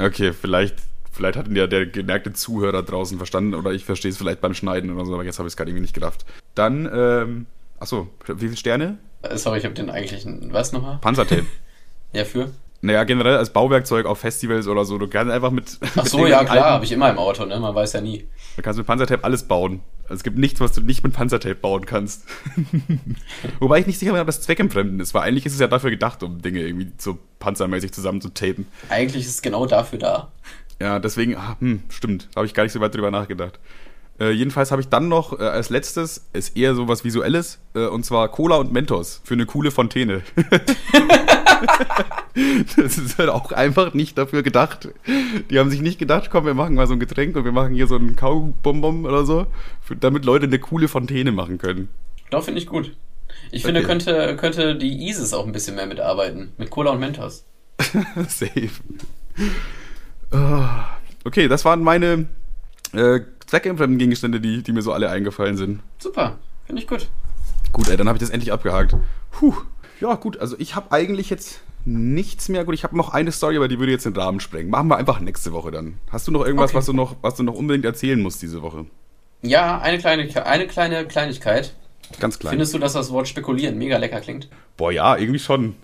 Okay, 0.00 0.32
vielleicht, 0.32 0.74
vielleicht 1.14 1.36
hat 1.36 1.48
ihn 1.48 1.56
ja 1.56 1.66
der 1.66 1.86
gemerkte 1.86 2.32
Zuhörer 2.32 2.82
draußen 2.82 3.16
verstanden 3.16 3.54
oder 3.54 3.72
ich 3.72 3.84
verstehe 3.84 4.10
es 4.10 4.18
vielleicht 4.18 4.40
beim 4.40 4.54
Schneiden 4.54 4.92
oder 4.92 5.04
so, 5.06 5.14
aber 5.14 5.24
jetzt 5.24 5.38
habe 5.38 5.46
ich 5.46 5.52
es 5.52 5.56
gerade 5.56 5.70
irgendwie 5.70 5.82
nicht 5.82 5.94
gedacht. 5.94 6.24
Dann, 6.54 6.90
ähm, 6.92 7.46
achso, 7.78 8.08
wie 8.26 8.46
viele 8.46 8.56
Sterne? 8.56 8.98
Äh, 9.22 9.36
sorry, 9.36 9.58
ich 9.58 9.64
habe 9.64 9.74
den 9.74 9.90
eigentlichen. 9.90 10.52
Was 10.52 10.72
nochmal? 10.72 10.98
Panzertape. 11.00 11.46
ja, 12.12 12.24
für? 12.24 12.50
Naja, 12.84 13.04
generell 13.04 13.38
als 13.38 13.50
Bauwerkzeug 13.50 14.04
auf 14.04 14.18
Festivals 14.18 14.68
oder 14.68 14.84
so. 14.84 14.98
Du 14.98 15.08
kannst 15.08 15.32
einfach 15.32 15.50
mit. 15.50 15.78
Ach 15.80 15.96
mit 15.96 16.08
so, 16.08 16.26
ja, 16.26 16.44
klar, 16.44 16.72
habe 16.72 16.84
ich 16.84 16.92
immer 16.92 17.10
im 17.10 17.16
Auto, 17.16 17.46
ne? 17.46 17.58
Man 17.58 17.74
weiß 17.74 17.94
ja 17.94 18.02
nie. 18.02 18.28
Du 18.56 18.62
kannst 18.62 18.76
mit 18.76 18.86
Panzertape 18.86 19.24
alles 19.24 19.44
bauen. 19.44 19.80
Also 20.02 20.16
es 20.16 20.22
gibt 20.22 20.36
nichts, 20.36 20.60
was 20.60 20.72
du 20.72 20.82
nicht 20.82 21.02
mit 21.02 21.14
Panzertape 21.14 21.54
bauen 21.54 21.86
kannst. 21.86 22.24
Wobei 23.58 23.78
ich 23.78 23.86
nicht 23.86 23.98
sicher 23.98 24.12
bin, 24.12 24.20
ob 24.20 24.26
das 24.26 24.42
zweckentfremden 24.42 25.00
ist, 25.00 25.14
weil 25.14 25.22
eigentlich 25.22 25.46
ist 25.46 25.54
es 25.54 25.60
ja 25.60 25.66
dafür 25.66 25.88
gedacht, 25.88 26.22
um 26.22 26.42
Dinge 26.42 26.60
irgendwie 26.60 26.92
so 26.98 27.18
panzermäßig 27.38 27.92
zusammen 27.92 28.20
zu 28.20 28.28
tapen. 28.28 28.66
Eigentlich 28.90 29.24
ist 29.24 29.30
es 29.30 29.42
genau 29.42 29.64
dafür 29.64 29.98
da. 29.98 30.32
Ja, 30.80 30.98
deswegen, 30.98 31.36
ah, 31.36 31.56
hm, 31.60 31.82
stimmt. 31.88 32.28
Habe 32.34 32.46
ich 32.46 32.54
gar 32.54 32.62
nicht 32.64 32.72
so 32.72 32.80
weit 32.80 32.94
drüber 32.94 33.10
nachgedacht. 33.10 33.58
Äh, 34.20 34.30
jedenfalls 34.30 34.70
habe 34.70 34.80
ich 34.80 34.88
dann 34.88 35.08
noch 35.08 35.38
äh, 35.38 35.42
als 35.42 35.70
letztes, 35.70 36.28
ist 36.32 36.56
eher 36.56 36.74
so 36.76 36.86
was 36.86 37.04
Visuelles, 37.04 37.58
äh, 37.74 37.86
und 37.86 38.04
zwar 38.04 38.28
Cola 38.30 38.56
und 38.56 38.72
Mentos 38.72 39.20
für 39.24 39.34
eine 39.34 39.44
coole 39.44 39.72
Fontäne. 39.72 40.22
das 42.76 42.96
ist 42.96 43.18
halt 43.18 43.28
auch 43.28 43.50
einfach 43.50 43.92
nicht 43.92 44.16
dafür 44.16 44.44
gedacht. 44.44 44.88
Die 45.50 45.58
haben 45.58 45.70
sich 45.70 45.80
nicht 45.80 45.98
gedacht, 45.98 46.30
komm, 46.30 46.46
wir 46.46 46.54
machen 46.54 46.76
mal 46.76 46.86
so 46.86 46.92
ein 46.92 47.00
Getränk 47.00 47.34
und 47.36 47.44
wir 47.44 47.50
machen 47.50 47.74
hier 47.74 47.88
so 47.88 47.96
einen 47.96 48.14
Kaubonbon 48.14 49.04
oder 49.04 49.24
so, 49.24 49.48
damit 49.98 50.24
Leute 50.24 50.46
eine 50.46 50.60
coole 50.60 50.86
Fontäne 50.86 51.32
machen 51.32 51.58
können. 51.58 51.88
Doch, 52.30 52.44
finde 52.44 52.60
ich 52.60 52.68
gut. 52.68 52.96
Ich 53.50 53.64
okay. 53.64 53.72
finde, 53.72 53.82
könnte, 53.82 54.36
könnte 54.36 54.76
die 54.76 55.08
ISIS 55.08 55.34
auch 55.34 55.44
ein 55.44 55.52
bisschen 55.52 55.74
mehr 55.74 55.86
mitarbeiten. 55.86 56.52
Mit 56.56 56.70
Cola 56.70 56.92
und 56.92 57.00
Mentos. 57.00 57.44
Safe. 58.28 58.70
Oh. 60.32 60.64
Okay, 61.24 61.48
das 61.48 61.64
waren 61.64 61.82
meine 61.82 62.28
äh, 62.92 63.20
zweckentfremden 63.46 63.98
Gegenstände, 63.98 64.40
die, 64.40 64.62
die 64.62 64.72
mir 64.72 64.82
so 64.82 64.92
alle 64.92 65.10
eingefallen 65.10 65.56
sind. 65.56 65.80
Super, 65.98 66.38
finde 66.66 66.82
ich 66.82 66.88
gut. 66.88 67.08
Gut, 67.72 67.88
ey, 67.88 67.96
dann 67.96 68.08
habe 68.08 68.16
ich 68.16 68.20
das 68.20 68.30
endlich 68.30 68.52
abgehakt. 68.52 68.96
Puh. 69.30 69.54
Ja, 70.00 70.14
gut, 70.14 70.38
also 70.38 70.56
ich 70.58 70.74
habe 70.74 70.92
eigentlich 70.92 71.30
jetzt 71.30 71.60
nichts 71.84 72.48
mehr. 72.48 72.64
Gut, 72.64 72.74
ich 72.74 72.84
habe 72.84 72.96
noch 72.96 73.12
eine 73.12 73.32
Story, 73.32 73.56
aber 73.56 73.68
die 73.68 73.78
würde 73.78 73.92
jetzt 73.92 74.06
den 74.06 74.16
Rahmen 74.16 74.40
sprengen. 74.40 74.70
Machen 74.70 74.88
wir 74.88 74.96
einfach 74.96 75.20
nächste 75.20 75.52
Woche 75.52 75.70
dann. 75.70 75.98
Hast 76.10 76.26
du 76.26 76.32
noch 76.32 76.44
irgendwas, 76.44 76.70
okay. 76.70 76.78
was, 76.78 76.86
du 76.86 76.92
noch, 76.92 77.16
was 77.22 77.34
du 77.36 77.42
noch 77.42 77.54
unbedingt 77.54 77.84
erzählen 77.84 78.20
musst 78.20 78.42
diese 78.42 78.62
Woche? 78.62 78.86
Ja, 79.42 79.78
eine 79.80 79.98
kleine, 79.98 80.46
eine 80.46 80.66
kleine 80.66 81.06
Kleinigkeit. 81.06 81.74
Ganz 82.20 82.38
klein. 82.38 82.50
Findest 82.50 82.74
du, 82.74 82.78
dass 82.78 82.94
das 82.94 83.10
Wort 83.10 83.28
spekulieren 83.28 83.78
mega 83.78 83.98
lecker 83.98 84.20
klingt? 84.20 84.48
Boah, 84.76 84.92
ja, 84.92 85.16
irgendwie 85.16 85.38
schon. 85.38 85.74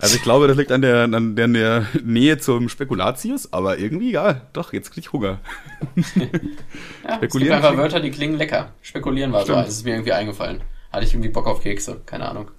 Also 0.00 0.16
ich 0.16 0.22
glaube, 0.22 0.46
das 0.46 0.56
liegt 0.56 0.70
an 0.70 0.82
der, 0.82 1.04
an 1.04 1.34
der, 1.34 1.44
an 1.44 1.54
der 1.54 1.86
Nähe 2.04 2.38
zum 2.38 2.68
Spekulatius, 2.68 3.52
aber 3.52 3.78
irgendwie, 3.78 4.12
ja, 4.12 4.42
doch, 4.52 4.72
jetzt 4.72 4.92
krieg 4.92 5.04
ich 5.04 5.12
Hunger. 5.12 5.40
ja, 5.96 7.16
Spekulieren 7.16 7.22
es 7.22 7.32
gibt 7.32 7.52
einfach 7.52 7.76
Wörter, 7.76 8.00
die 8.00 8.10
klingen 8.10 8.36
lecker. 8.36 8.72
Spekulieren 8.80 9.32
war 9.32 9.44
so, 9.44 9.54
das 9.54 9.70
ist 9.70 9.84
mir 9.84 9.94
irgendwie 9.94 10.12
eingefallen. 10.12 10.62
Hatte 10.92 11.04
ich 11.04 11.12
irgendwie 11.12 11.30
Bock 11.30 11.46
auf 11.46 11.62
Kekse, 11.62 12.00
keine 12.06 12.28
Ahnung. 12.28 12.50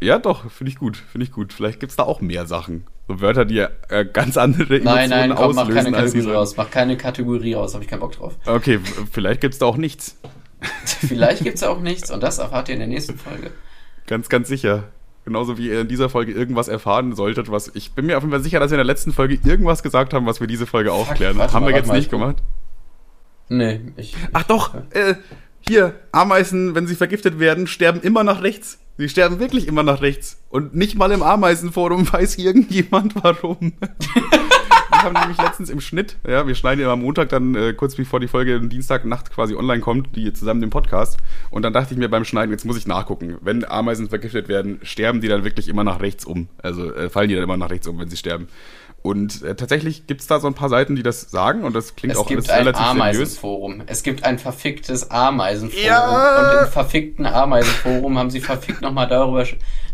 Ja, 0.00 0.18
doch, 0.18 0.50
finde 0.50 0.70
ich 0.70 0.78
gut, 0.78 0.96
finde 0.96 1.24
ich 1.24 1.32
gut. 1.32 1.52
Vielleicht 1.52 1.80
gibt 1.80 1.90
es 1.90 1.96
da 1.96 2.02
auch 2.02 2.20
mehr 2.20 2.46
Sachen. 2.46 2.86
So 3.08 3.20
Wörter, 3.20 3.44
die 3.44 3.58
äh, 3.58 4.04
ganz 4.04 4.36
andere 4.36 4.76
Emotionen 4.76 4.84
nein, 4.84 5.10
nein, 5.10 5.34
komm, 5.34 5.58
auslösen. 5.58 5.74
Mach 5.74 5.74
keine 5.74 5.92
Kategorie 5.92 6.32
raus, 6.32 6.56
mach 6.56 6.70
keine 6.70 6.96
Kategorie 6.96 7.54
raus, 7.54 7.74
habe 7.74 7.84
ich 7.84 7.90
keinen 7.90 8.00
Bock 8.00 8.12
drauf. 8.12 8.34
Okay, 8.46 8.80
vielleicht 9.10 9.40
gibt 9.40 9.54
es 9.54 9.58
da 9.58 9.66
auch 9.66 9.76
nichts. 9.76 10.18
vielleicht 10.84 11.42
gibt 11.42 11.54
es 11.54 11.60
da 11.60 11.68
auch 11.68 11.80
nichts 11.80 12.10
und 12.10 12.22
das 12.22 12.38
erfahrt 12.38 12.68
ihr 12.68 12.74
in 12.74 12.80
der 12.80 12.88
nächsten 12.88 13.16
Folge. 13.16 13.50
Ganz, 14.06 14.28
ganz 14.28 14.48
sicher. 14.48 14.84
Genauso 15.26 15.58
wie 15.58 15.66
ihr 15.66 15.80
in 15.80 15.88
dieser 15.88 16.08
Folge 16.08 16.30
irgendwas 16.30 16.68
erfahren 16.68 17.16
solltet, 17.16 17.50
was 17.50 17.72
ich 17.74 17.90
bin 17.90 18.06
mir 18.06 18.16
auf 18.16 18.22
jeden 18.22 18.30
Fall 18.30 18.44
sicher, 18.44 18.60
dass 18.60 18.70
wir 18.70 18.76
in 18.76 18.78
der 18.78 18.84
letzten 18.86 19.12
Folge 19.12 19.36
irgendwas 19.44 19.82
gesagt 19.82 20.14
haben, 20.14 20.24
was 20.24 20.38
wir 20.38 20.46
diese 20.46 20.66
Folge 20.66 20.92
aufklären. 20.92 21.36
Haben 21.40 21.64
mal, 21.64 21.70
wir 21.70 21.76
jetzt 21.76 21.90
nicht 21.90 22.10
gemacht? 22.10 22.36
Nee, 23.48 23.80
ich. 23.96 24.14
Ach 24.32 24.44
doch, 24.44 24.76
äh, 24.90 25.14
hier, 25.68 25.94
Ameisen, 26.12 26.76
wenn 26.76 26.86
sie 26.86 26.94
vergiftet 26.94 27.40
werden, 27.40 27.66
sterben 27.66 28.00
immer 28.02 28.22
nach 28.22 28.44
rechts. 28.44 28.78
Sie 28.98 29.08
sterben 29.08 29.40
wirklich 29.40 29.66
immer 29.66 29.82
nach 29.82 30.00
rechts. 30.00 30.40
Und 30.48 30.76
nicht 30.76 30.96
mal 30.96 31.10
im 31.10 31.24
Ameisenforum 31.24 32.06
weiß 32.12 32.38
irgendjemand 32.38 33.16
warum. 33.16 33.72
haben 35.06 35.18
nämlich 35.18 35.38
letztens 35.38 35.70
im 35.70 35.80
Schnitt, 35.80 36.16
ja, 36.26 36.46
wir 36.46 36.54
schneiden 36.54 36.80
ja 36.80 36.92
am 36.92 37.00
Montag 37.00 37.28
dann 37.30 37.54
äh, 37.54 37.72
kurz 37.72 37.94
bevor 37.94 38.20
die 38.20 38.28
Folge 38.28 38.60
Dienstagnacht 38.60 39.30
quasi 39.30 39.54
online 39.54 39.80
kommt, 39.80 40.14
die 40.16 40.32
zusammen 40.32 40.60
den 40.60 40.70
Podcast. 40.70 41.18
Und 41.50 41.62
dann 41.62 41.72
dachte 41.72 41.94
ich 41.94 41.98
mir 41.98 42.08
beim 42.08 42.24
Schneiden, 42.24 42.50
jetzt 42.50 42.64
muss 42.64 42.76
ich 42.76 42.86
nachgucken. 42.86 43.36
Wenn 43.40 43.64
Ameisen 43.64 44.08
vergiftet 44.08 44.48
werden, 44.48 44.80
sterben 44.82 45.20
die 45.20 45.28
dann 45.28 45.44
wirklich 45.44 45.68
immer 45.68 45.84
nach 45.84 46.00
rechts 46.00 46.24
um. 46.24 46.48
Also 46.60 46.92
äh, 46.92 47.08
fallen 47.08 47.28
die 47.28 47.34
dann 47.34 47.44
immer 47.44 47.56
nach 47.56 47.70
rechts 47.70 47.86
um, 47.86 47.98
wenn 47.98 48.08
sie 48.08 48.16
sterben. 48.16 48.48
Und 49.06 49.42
äh, 49.44 49.54
tatsächlich 49.54 50.08
gibt 50.08 50.20
es 50.20 50.26
da 50.26 50.40
so 50.40 50.48
ein 50.48 50.54
paar 50.54 50.68
Seiten, 50.68 50.96
die 50.96 51.04
das 51.04 51.20
sagen 51.20 51.62
und 51.62 51.76
das 51.76 51.94
klingt 51.94 52.14
es 52.14 52.18
auch 52.18 52.28
alles 52.28 52.48
relativ 52.48 52.48
seriös. 52.48 52.66
Es 52.66 52.74
gibt 52.74 52.76
ein 52.76 52.90
Ameisenforum. 52.90 53.82
Es 53.86 54.02
gibt 54.02 54.24
ein 54.24 54.38
verficktes 54.40 55.10
Ameisenforum. 55.12 55.86
Ja. 55.86 56.58
Und 56.58 56.66
im 56.66 56.72
verfickten 56.72 57.24
Ameisenforum 57.24 58.18
haben 58.18 58.30
sie 58.30 58.40
verfickt 58.40 58.82
nochmal 58.82 59.06
darüber 59.06 59.46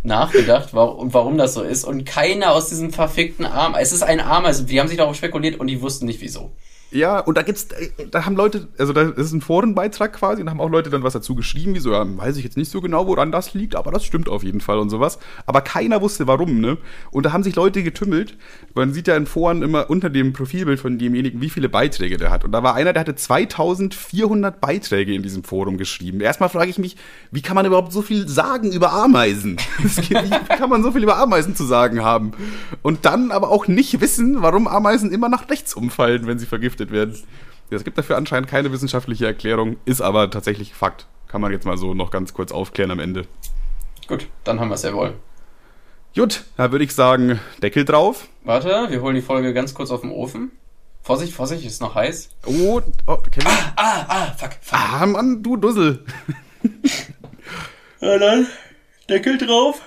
nachgedacht, 0.02 0.70
warum, 0.72 1.12
warum 1.12 1.36
das 1.36 1.52
so 1.52 1.62
ist. 1.62 1.84
Und 1.84 2.06
keiner 2.06 2.52
aus 2.52 2.70
diesem 2.70 2.90
verfickten 2.90 3.44
Ameisen, 3.44 3.82
es 3.82 3.92
ist 3.92 4.02
ein 4.02 4.18
Ameisen, 4.18 4.64
die 4.64 4.80
haben 4.80 4.88
sich 4.88 4.96
darauf 4.96 5.14
spekuliert 5.14 5.60
und 5.60 5.66
die 5.66 5.82
wussten 5.82 6.06
nicht 6.06 6.22
wieso. 6.22 6.52
Ja, 6.92 7.20
und 7.20 7.38
da 7.38 7.42
gibt's, 7.42 7.68
da 8.10 8.26
haben 8.26 8.36
Leute, 8.36 8.68
also 8.78 8.92
da 8.92 9.02
ist 9.02 9.32
ein 9.32 9.40
Forenbeitrag 9.40 10.12
quasi, 10.12 10.42
und 10.42 10.46
da 10.46 10.50
haben 10.52 10.60
auch 10.60 10.68
Leute 10.68 10.90
dann 10.90 11.02
was 11.02 11.14
dazu 11.14 11.34
geschrieben, 11.34 11.74
wie 11.74 11.78
so, 11.78 11.92
ja, 11.92 12.04
weiß 12.04 12.36
ich 12.36 12.44
jetzt 12.44 12.58
nicht 12.58 12.70
so 12.70 12.82
genau, 12.82 13.06
woran 13.06 13.32
das 13.32 13.54
liegt, 13.54 13.76
aber 13.76 13.90
das 13.90 14.04
stimmt 14.04 14.28
auf 14.28 14.42
jeden 14.42 14.60
Fall 14.60 14.78
und 14.78 14.90
sowas. 14.90 15.18
Aber 15.46 15.62
keiner 15.62 16.02
wusste 16.02 16.26
warum, 16.26 16.60
ne? 16.60 16.76
Und 17.10 17.24
da 17.24 17.32
haben 17.32 17.42
sich 17.42 17.56
Leute 17.56 17.82
getümmelt. 17.82 18.36
Man 18.74 18.92
sieht 18.92 19.08
ja 19.08 19.16
in 19.16 19.24
Foren 19.24 19.62
immer 19.62 19.88
unter 19.88 20.10
dem 20.10 20.34
Profilbild 20.34 20.80
von 20.80 20.98
demjenigen, 20.98 21.40
wie 21.40 21.50
viele 21.50 21.70
Beiträge 21.70 22.18
der 22.18 22.30
hat. 22.30 22.44
Und 22.44 22.52
da 22.52 22.62
war 22.62 22.74
einer, 22.74 22.92
der 22.92 23.00
hatte 23.00 23.14
2400 23.14 24.60
Beiträge 24.60 25.14
in 25.14 25.22
diesem 25.22 25.44
Forum 25.44 25.78
geschrieben. 25.78 26.20
Erstmal 26.20 26.50
frage 26.50 26.70
ich 26.70 26.78
mich, 26.78 26.96
wie 27.30 27.42
kann 27.42 27.54
man 27.54 27.64
überhaupt 27.64 27.92
so 27.92 28.02
viel 28.02 28.28
sagen 28.28 28.70
über 28.70 28.92
Ameisen? 28.92 29.56
wie 29.78 30.30
kann 30.56 30.68
man 30.68 30.82
so 30.82 30.92
viel 30.92 31.02
über 31.02 31.16
Ameisen 31.16 31.56
zu 31.56 31.64
sagen 31.64 32.02
haben? 32.02 32.32
Und 32.82 33.06
dann 33.06 33.30
aber 33.30 33.48
auch 33.48 33.66
nicht 33.66 34.00
wissen, 34.02 34.42
warum 34.42 34.68
Ameisen 34.68 35.10
immer 35.10 35.30
nach 35.30 35.48
rechts 35.48 35.72
umfallen, 35.74 36.26
wenn 36.26 36.38
sie 36.38 36.46
vergiftet 36.46 36.81
vergiftet 36.88 36.92
werden. 36.92 37.18
Es 37.70 37.84
gibt 37.84 37.96
dafür 37.96 38.16
anscheinend 38.16 38.48
keine 38.48 38.70
wissenschaftliche 38.70 39.26
Erklärung, 39.26 39.76
ist 39.86 40.02
aber 40.02 40.30
tatsächlich 40.30 40.74
Fakt. 40.74 41.06
Kann 41.28 41.40
man 41.40 41.52
jetzt 41.52 41.64
mal 41.64 41.78
so 41.78 41.94
noch 41.94 42.10
ganz 42.10 42.34
kurz 42.34 42.52
aufklären 42.52 42.90
am 42.90 42.98
Ende. 42.98 43.26
Gut, 44.06 44.26
dann 44.44 44.60
haben 44.60 44.68
wir 44.68 44.74
es 44.74 44.82
ja 44.82 44.92
wohl. 44.92 45.14
Gut, 46.14 46.44
da 46.58 46.70
würde 46.70 46.84
ich 46.84 46.94
sagen, 46.94 47.40
Deckel 47.62 47.86
drauf. 47.86 48.28
Warte, 48.44 48.88
wir 48.90 49.00
holen 49.00 49.14
die 49.14 49.22
Folge 49.22 49.54
ganz 49.54 49.72
kurz 49.72 49.90
auf 49.90 50.02
den 50.02 50.10
Ofen. 50.10 50.50
Vorsicht, 51.00 51.32
Vorsicht, 51.32 51.64
ist 51.64 51.80
noch 51.80 51.94
heiß. 51.94 52.28
Oh, 52.44 52.82
oh 53.06 53.16
Kevin. 53.30 53.46
Ah, 53.48 53.72
ah, 53.76 54.04
ah, 54.08 54.26
fuck, 54.36 54.52
fuck. 54.60 54.78
Ah, 54.78 55.06
Mann, 55.06 55.42
du 55.42 55.56
Dussel. 55.56 56.04
ja, 58.00 58.18
dann, 58.18 58.46
Deckel 59.08 59.38
drauf. 59.38 59.80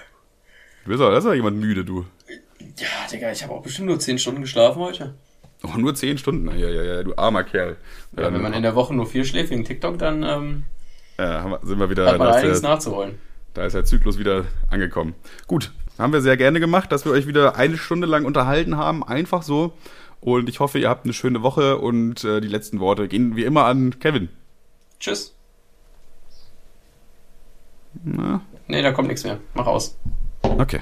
Du 0.84 0.90
bist 0.90 1.02
aber, 1.02 1.16
ist 1.16 1.26
aber 1.26 1.36
jemand 1.36 1.58
müde, 1.58 1.86
du. 1.86 2.06
Ja, 2.78 3.08
Digga, 3.12 3.32
ich 3.32 3.44
habe 3.44 3.54
auch 3.54 3.62
bestimmt 3.62 3.88
nur 3.88 4.00
10 4.00 4.18
Stunden 4.18 4.42
geschlafen 4.42 4.82
heute. 4.82 5.14
Oh, 5.66 5.78
nur 5.78 5.96
10 5.96 6.18
Stunden? 6.18 6.48
Ja, 6.58 6.70
ja, 6.70 6.84
ja, 6.84 7.04
du 7.04 7.16
armer 7.16 7.44
Kerl. 7.44 7.78
Ja, 8.18 8.32
wenn 8.34 8.42
man 8.42 8.54
in 8.54 8.64
der 8.64 8.76
Woche 8.76 8.94
nur 8.94 9.06
vier 9.06 9.26
schläft 9.26 9.52
wegen 9.52 9.64
TikTok, 9.64 9.98
dann 9.98 10.24
ähm, 10.24 10.64
ja, 11.18 11.60
sind 11.64 11.80
wir 11.80 11.90
wieder. 11.90 12.08
Hat 12.08 12.20
man 12.20 12.28
einiges 12.28 12.62
der, 12.62 12.70
nachzuholen. 12.70 13.18
Da 13.54 13.66
ist 13.66 13.74
der 13.74 13.86
Zyklus 13.86 14.20
wieder 14.20 14.46
angekommen. 14.70 15.16
Gut, 15.48 15.72
haben 15.98 16.14
wir 16.14 16.22
sehr 16.22 16.38
gerne 16.38 16.60
gemacht, 16.60 16.92
dass 16.92 17.06
wir 17.06 17.12
euch 17.12 17.26
wieder 17.26 17.56
eine 17.56 17.78
Stunde 17.78 18.08
lang 18.08 18.26
unterhalten 18.26 18.78
haben. 18.78 19.04
Einfach 19.04 19.44
so. 19.44 19.74
Und 20.20 20.50
ich 20.50 20.60
hoffe, 20.60 20.80
ihr 20.80 20.90
habt 20.90 21.06
eine 21.06 21.14
schöne 21.14 21.42
Woche 21.42 21.78
und 21.78 22.24
äh, 22.24 22.42
die 22.42 22.48
letzten 22.48 22.80
Worte 22.80 23.08
gehen 23.08 23.36
wie 23.36 23.44
immer 23.44 23.66
an 23.66 24.00
Kevin. 24.00 24.30
Tschüss. 25.00 25.36
Na? 28.04 28.42
Nee, 28.68 28.82
da 28.82 28.92
kommt 28.92 29.08
nichts 29.08 29.24
mehr. 29.24 29.40
Mach 29.54 29.68
aus. 29.68 29.98
Okay. 30.42 30.82